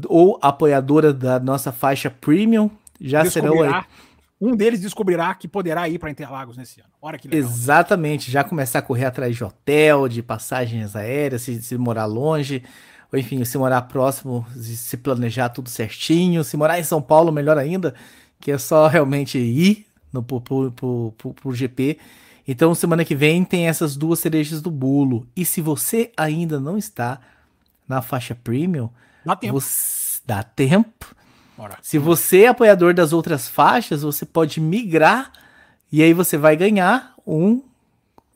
ou 0.05 0.37
apoiadora 0.39 1.11
da 1.11 1.39
nossa 1.39 1.71
faixa 1.71 2.11
premium 2.11 2.69
já 3.01 3.25
serão 3.25 3.63
aí. 3.63 3.83
Um 4.41 4.55
deles 4.55 4.79
descobrirá 4.79 5.33
que 5.35 5.47
poderá 5.47 5.87
ir 5.89 5.99
para 5.99 6.09
Interlagos 6.09 6.55
nesse 6.55 6.79
ano. 6.79 6.89
Olha 7.01 7.17
que 7.19 7.27
legal. 7.27 7.49
Exatamente, 7.49 8.31
já 8.31 8.43
começar 8.43 8.79
a 8.79 8.81
correr 8.81 9.05
atrás 9.05 9.35
de 9.35 9.43
hotel, 9.43 10.07
de 10.07 10.23
passagens 10.23 10.95
aéreas, 10.95 11.41
se, 11.41 11.61
se 11.61 11.77
morar 11.77 12.05
longe 12.05 12.63
ou 13.11 13.19
enfim, 13.19 13.43
se 13.43 13.57
morar 13.57 13.81
próximo, 13.83 14.45
se 14.55 14.95
planejar 14.95 15.49
tudo 15.49 15.67
certinho, 15.67 16.43
se 16.43 16.55
morar 16.55 16.79
em 16.79 16.83
São 16.83 17.01
Paulo, 17.01 17.31
melhor 17.31 17.57
ainda, 17.57 17.93
que 18.39 18.51
é 18.51 18.57
só 18.57 18.87
realmente 18.87 19.37
ir 19.37 19.85
no, 20.13 20.21
pro, 20.23 20.39
pro, 20.39 20.71
pro, 21.17 21.33
pro 21.33 21.53
GP. 21.53 21.97
Então, 22.47 22.73
semana 22.73 23.03
que 23.03 23.15
vem 23.15 23.43
tem 23.43 23.67
essas 23.67 23.95
duas 23.97 24.19
cerejas 24.19 24.61
do 24.61 24.71
bolo. 24.71 25.27
E 25.35 25.43
se 25.43 25.59
você 25.59 26.11
ainda 26.15 26.59
não 26.59 26.77
está 26.77 27.19
na 27.87 28.01
faixa 28.01 28.33
premium, 28.35 28.89
Dá 29.25 29.35
tempo. 29.35 29.53
você- 29.59 30.21
dá 30.25 30.43
tempo. 30.43 31.13
Bora. 31.59 31.77
Se 31.81 31.97
você 31.97 32.43
é 32.43 32.47
apoiador 32.47 32.93
das 32.93 33.11
outras 33.11 33.49
faixas, 33.49 34.01
você 34.01 34.25
pode 34.25 34.61
migrar 34.61 35.33
e 35.91 36.01
aí 36.01 36.13
você 36.13 36.37
vai 36.37 36.55
ganhar 36.55 37.13
um, 37.27 37.61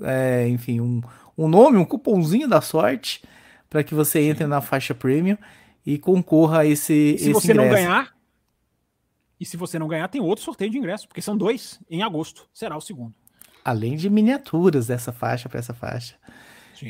é, 0.02 0.46
enfim, 0.50 0.82
um, 0.82 1.02
um 1.38 1.48
nome, 1.48 1.78
um 1.78 1.86
cupomzinho 1.86 2.50
da 2.50 2.60
sorte 2.60 3.24
para 3.70 3.82
que 3.82 3.96
você 3.96 4.20
entre 4.24 4.46
na 4.46 4.60
faixa 4.60 4.94
premium 4.94 5.38
e 5.86 5.98
concorra 5.98 6.60
a 6.60 6.66
esse, 6.66 7.18
Se 7.18 7.30
esse 7.30 7.32
você 7.34 7.54
não 7.54 7.66
ingresso. 7.66 7.88
ganhar, 7.88 8.14
e 9.40 9.46
se 9.46 9.56
você 9.56 9.80
não 9.80 9.88
ganhar, 9.88 10.10
tem 10.10 10.20
outro 10.20 10.44
sorteio 10.44 10.70
de 10.72 10.78
ingresso, 10.78 11.08
porque 11.08 11.22
são 11.22 11.38
dois 11.38 11.80
em 11.90 12.04
agosto. 12.04 12.46
Será 12.54 12.76
o 12.76 12.82
segundo. 12.82 13.14
Além 13.64 13.96
de 13.96 14.10
miniaturas 14.10 14.88
dessa 14.88 15.14
faixa 15.14 15.48
para 15.48 15.60
essa 15.60 15.74
faixa. 15.74 16.16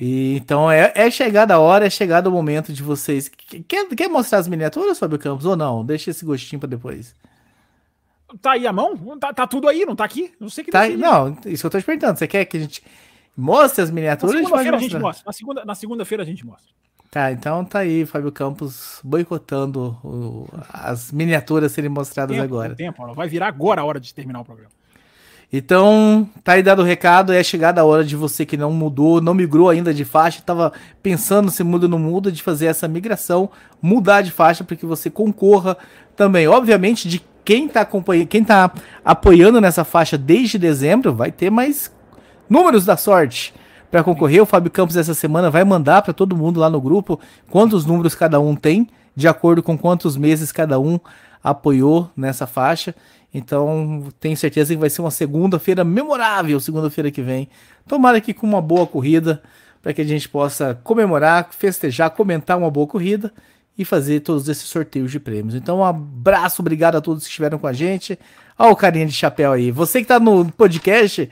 E, 0.01 0.35
então 0.37 0.69
é, 0.71 0.91
é 0.95 1.09
chegada 1.11 1.55
a 1.55 1.59
hora, 1.59 1.85
é 1.85 1.89
chegado 1.89 2.27
o 2.27 2.31
momento 2.31 2.71
de 2.73 2.81
vocês. 2.83 3.29
Quer, 3.67 3.87
quer 3.87 4.07
mostrar 4.07 4.39
as 4.39 4.47
miniaturas 4.47 4.97
sobre 4.97 5.15
o 5.15 5.19
campus 5.19 5.45
ou 5.45 5.55
não? 5.55 5.85
Deixa 5.85 6.09
esse 6.11 6.23
gostinho 6.25 6.59
para 6.59 6.69
depois. 6.69 7.13
Tá 8.41 8.53
aí 8.53 8.65
a 8.65 8.73
mão? 8.73 8.97
Tá, 9.19 9.31
tá 9.33 9.45
tudo 9.45 9.67
aí, 9.67 9.85
não 9.85 9.95
tá 9.95 10.03
aqui? 10.05 10.31
Não 10.39 10.49
sei 10.49 10.63
que 10.63 10.71
Tá, 10.71 10.81
decide. 10.83 11.01
não, 11.01 11.37
isso 11.45 11.61
que 11.61 11.65
eu 11.67 11.69
tô 11.69 11.79
te 11.79 11.85
perguntando. 11.85 12.17
Você 12.17 12.27
quer 12.27 12.45
que 12.45 12.57
a 12.57 12.59
gente 12.59 12.83
mostre 13.37 13.83
as 13.83 13.89
Na 13.89 13.95
miniaturas? 13.95 14.33
pode 14.35 14.43
segunda-feira 14.45 14.77
a 14.77 14.79
gente 14.79 14.97
mostra. 14.99 15.23
Na 15.25 15.33
segunda- 15.33 15.65
Na 15.65 15.75
segunda-feira 15.75 16.23
a 16.23 16.25
gente 16.25 16.45
mostra. 16.45 16.73
Tá, 17.11 17.31
então 17.31 17.63
tá 17.63 17.79
aí, 17.79 18.07
Fábio 18.07 18.31
Campos 18.31 18.99
boicotando 19.03 19.95
o- 20.03 20.47
as 20.73 21.11
miniaturas 21.11 21.71
serem 21.71 21.91
mostradas 21.91 22.35
Tempo, 22.35 22.43
agora. 22.43 22.75
Tempo, 22.75 23.13
vai 23.13 23.27
virar 23.27 23.47
agora 23.49 23.81
a 23.81 23.85
hora 23.85 23.99
de 23.99 24.11
terminar 24.11 24.39
o 24.41 24.43
programa. 24.45 24.71
Então, 25.55 26.27
tá 26.43 26.53
aí 26.53 26.63
dado 26.63 26.81
o 26.81 26.85
recado, 26.85 27.31
é 27.31 27.43
chegada 27.43 27.79
a 27.79 27.85
hora 27.85 28.03
de 28.03 28.15
você 28.15 28.43
que 28.43 28.57
não 28.57 28.71
mudou, 28.71 29.21
não 29.21 29.35
migrou 29.35 29.69
ainda 29.69 29.93
de 29.93 30.03
faixa, 30.03 30.41
tava 30.43 30.73
pensando 31.03 31.51
se 31.51 31.63
muda 31.63 31.85
ou 31.85 31.89
não 31.91 31.99
muda, 31.99 32.31
de 32.31 32.41
fazer 32.41 32.65
essa 32.65 32.87
migração, 32.87 33.51
mudar 33.79 34.23
de 34.23 34.31
faixa 34.31 34.63
para 34.63 34.75
que 34.75 34.83
você 34.83 35.11
concorra 35.11 35.77
também. 36.15 36.47
Obviamente, 36.47 37.07
de 37.07 37.21
quem 37.45 37.67
tá 37.67 37.81
acompanhando, 37.81 38.29
quem 38.29 38.43
tá 38.43 38.71
apoiando 39.05 39.61
nessa 39.61 39.83
faixa 39.83 40.17
desde 40.17 40.57
dezembro, 40.57 41.13
vai 41.13 41.31
ter 41.31 41.51
mais 41.51 41.91
números 42.49 42.83
da 42.83 42.97
sorte 42.97 43.53
para 43.91 44.03
concorrer. 44.03 44.41
O 44.41 44.47
Fábio 44.47 44.71
Campos 44.71 44.97
essa 44.97 45.13
semana 45.13 45.51
vai 45.51 45.63
mandar 45.63 46.01
para 46.01 46.13
todo 46.13 46.35
mundo 46.35 46.59
lá 46.59 46.67
no 46.67 46.81
grupo 46.81 47.19
quantos 47.51 47.85
números 47.85 48.15
cada 48.15 48.39
um 48.39 48.55
tem, 48.55 48.87
de 49.15 49.27
acordo 49.27 49.61
com 49.61 49.77
quantos 49.77 50.17
meses 50.17 50.51
cada 50.51 50.79
um 50.79 50.99
apoiou 51.43 52.09
nessa 52.17 52.47
faixa. 52.47 52.95
Então, 53.33 54.09
tenho 54.19 54.37
certeza 54.37 54.73
que 54.73 54.79
vai 54.79 54.89
ser 54.89 55.01
uma 55.01 55.09
segunda-feira 55.09 55.83
memorável, 55.83 56.59
segunda-feira 56.59 57.09
que 57.09 57.21
vem. 57.21 57.49
Tomara 57.87 58.21
que 58.21 58.33
com 58.33 58.45
uma 58.45 58.61
boa 58.61 58.85
corrida, 58.85 59.41
para 59.81 59.93
que 59.93 60.01
a 60.01 60.05
gente 60.05 60.29
possa 60.29 60.79
comemorar, 60.83 61.49
festejar, 61.51 62.11
comentar 62.11 62.57
uma 62.57 62.69
boa 62.69 62.85
corrida 62.85 63.33
e 63.77 63.83
fazer 63.83 64.19
todos 64.19 64.47
esses 64.47 64.65
sorteios 64.65 65.11
de 65.11 65.19
prêmios. 65.19 65.55
Então, 65.55 65.79
um 65.79 65.83
abraço, 65.83 66.61
obrigado 66.61 66.95
a 66.95 67.01
todos 67.01 67.23
que 67.23 67.29
estiveram 67.29 67.57
com 67.57 67.65
a 67.65 67.73
gente. 67.73 68.19
Olha 68.57 68.71
o 68.71 68.75
carinha 68.75 69.05
de 69.05 69.13
chapéu 69.13 69.51
aí. 69.51 69.71
Você 69.71 69.99
que 69.99 70.03
está 70.03 70.19
no 70.19 70.51
podcast, 70.51 71.29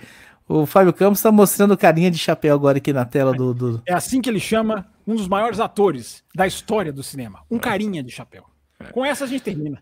o 0.47 0.65
Fábio 0.65 0.91
Campos 0.91 1.19
está 1.19 1.31
mostrando 1.31 1.77
carinha 1.77 2.09
de 2.09 2.17
chapéu 2.17 2.55
agora 2.55 2.79
aqui 2.79 2.91
na 2.91 3.05
tela 3.05 3.31
do. 3.31 3.53
do... 3.53 3.83
É 3.85 3.93
assim 3.93 4.21
que 4.21 4.29
ele 4.29 4.39
chama 4.39 4.87
um 5.05 5.15
dos 5.15 5.27
maiores 5.27 5.59
atores 5.59 6.23
da 6.33 6.47
história 6.47 6.91
do 6.91 7.03
cinema. 7.03 7.41
Um 7.49 7.59
carinha 7.59 8.01
de 8.01 8.11
chapéu. 8.11 8.45
Com 8.91 9.05
essa 9.05 9.25
a 9.25 9.27
gente 9.27 9.43
termina. 9.43 9.81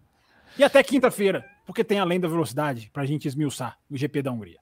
E 0.58 0.64
até 0.64 0.84
quinta-feira, 0.84 1.46
porque 1.70 1.84
tem 1.84 2.00
além 2.00 2.20
da 2.20 2.28
velocidade 2.28 2.90
pra 2.92 3.06
gente 3.06 3.28
esmiuçar 3.28 3.78
no 3.88 3.96
GP 3.96 4.24
da 4.24 4.32
Hungria. 4.32 4.60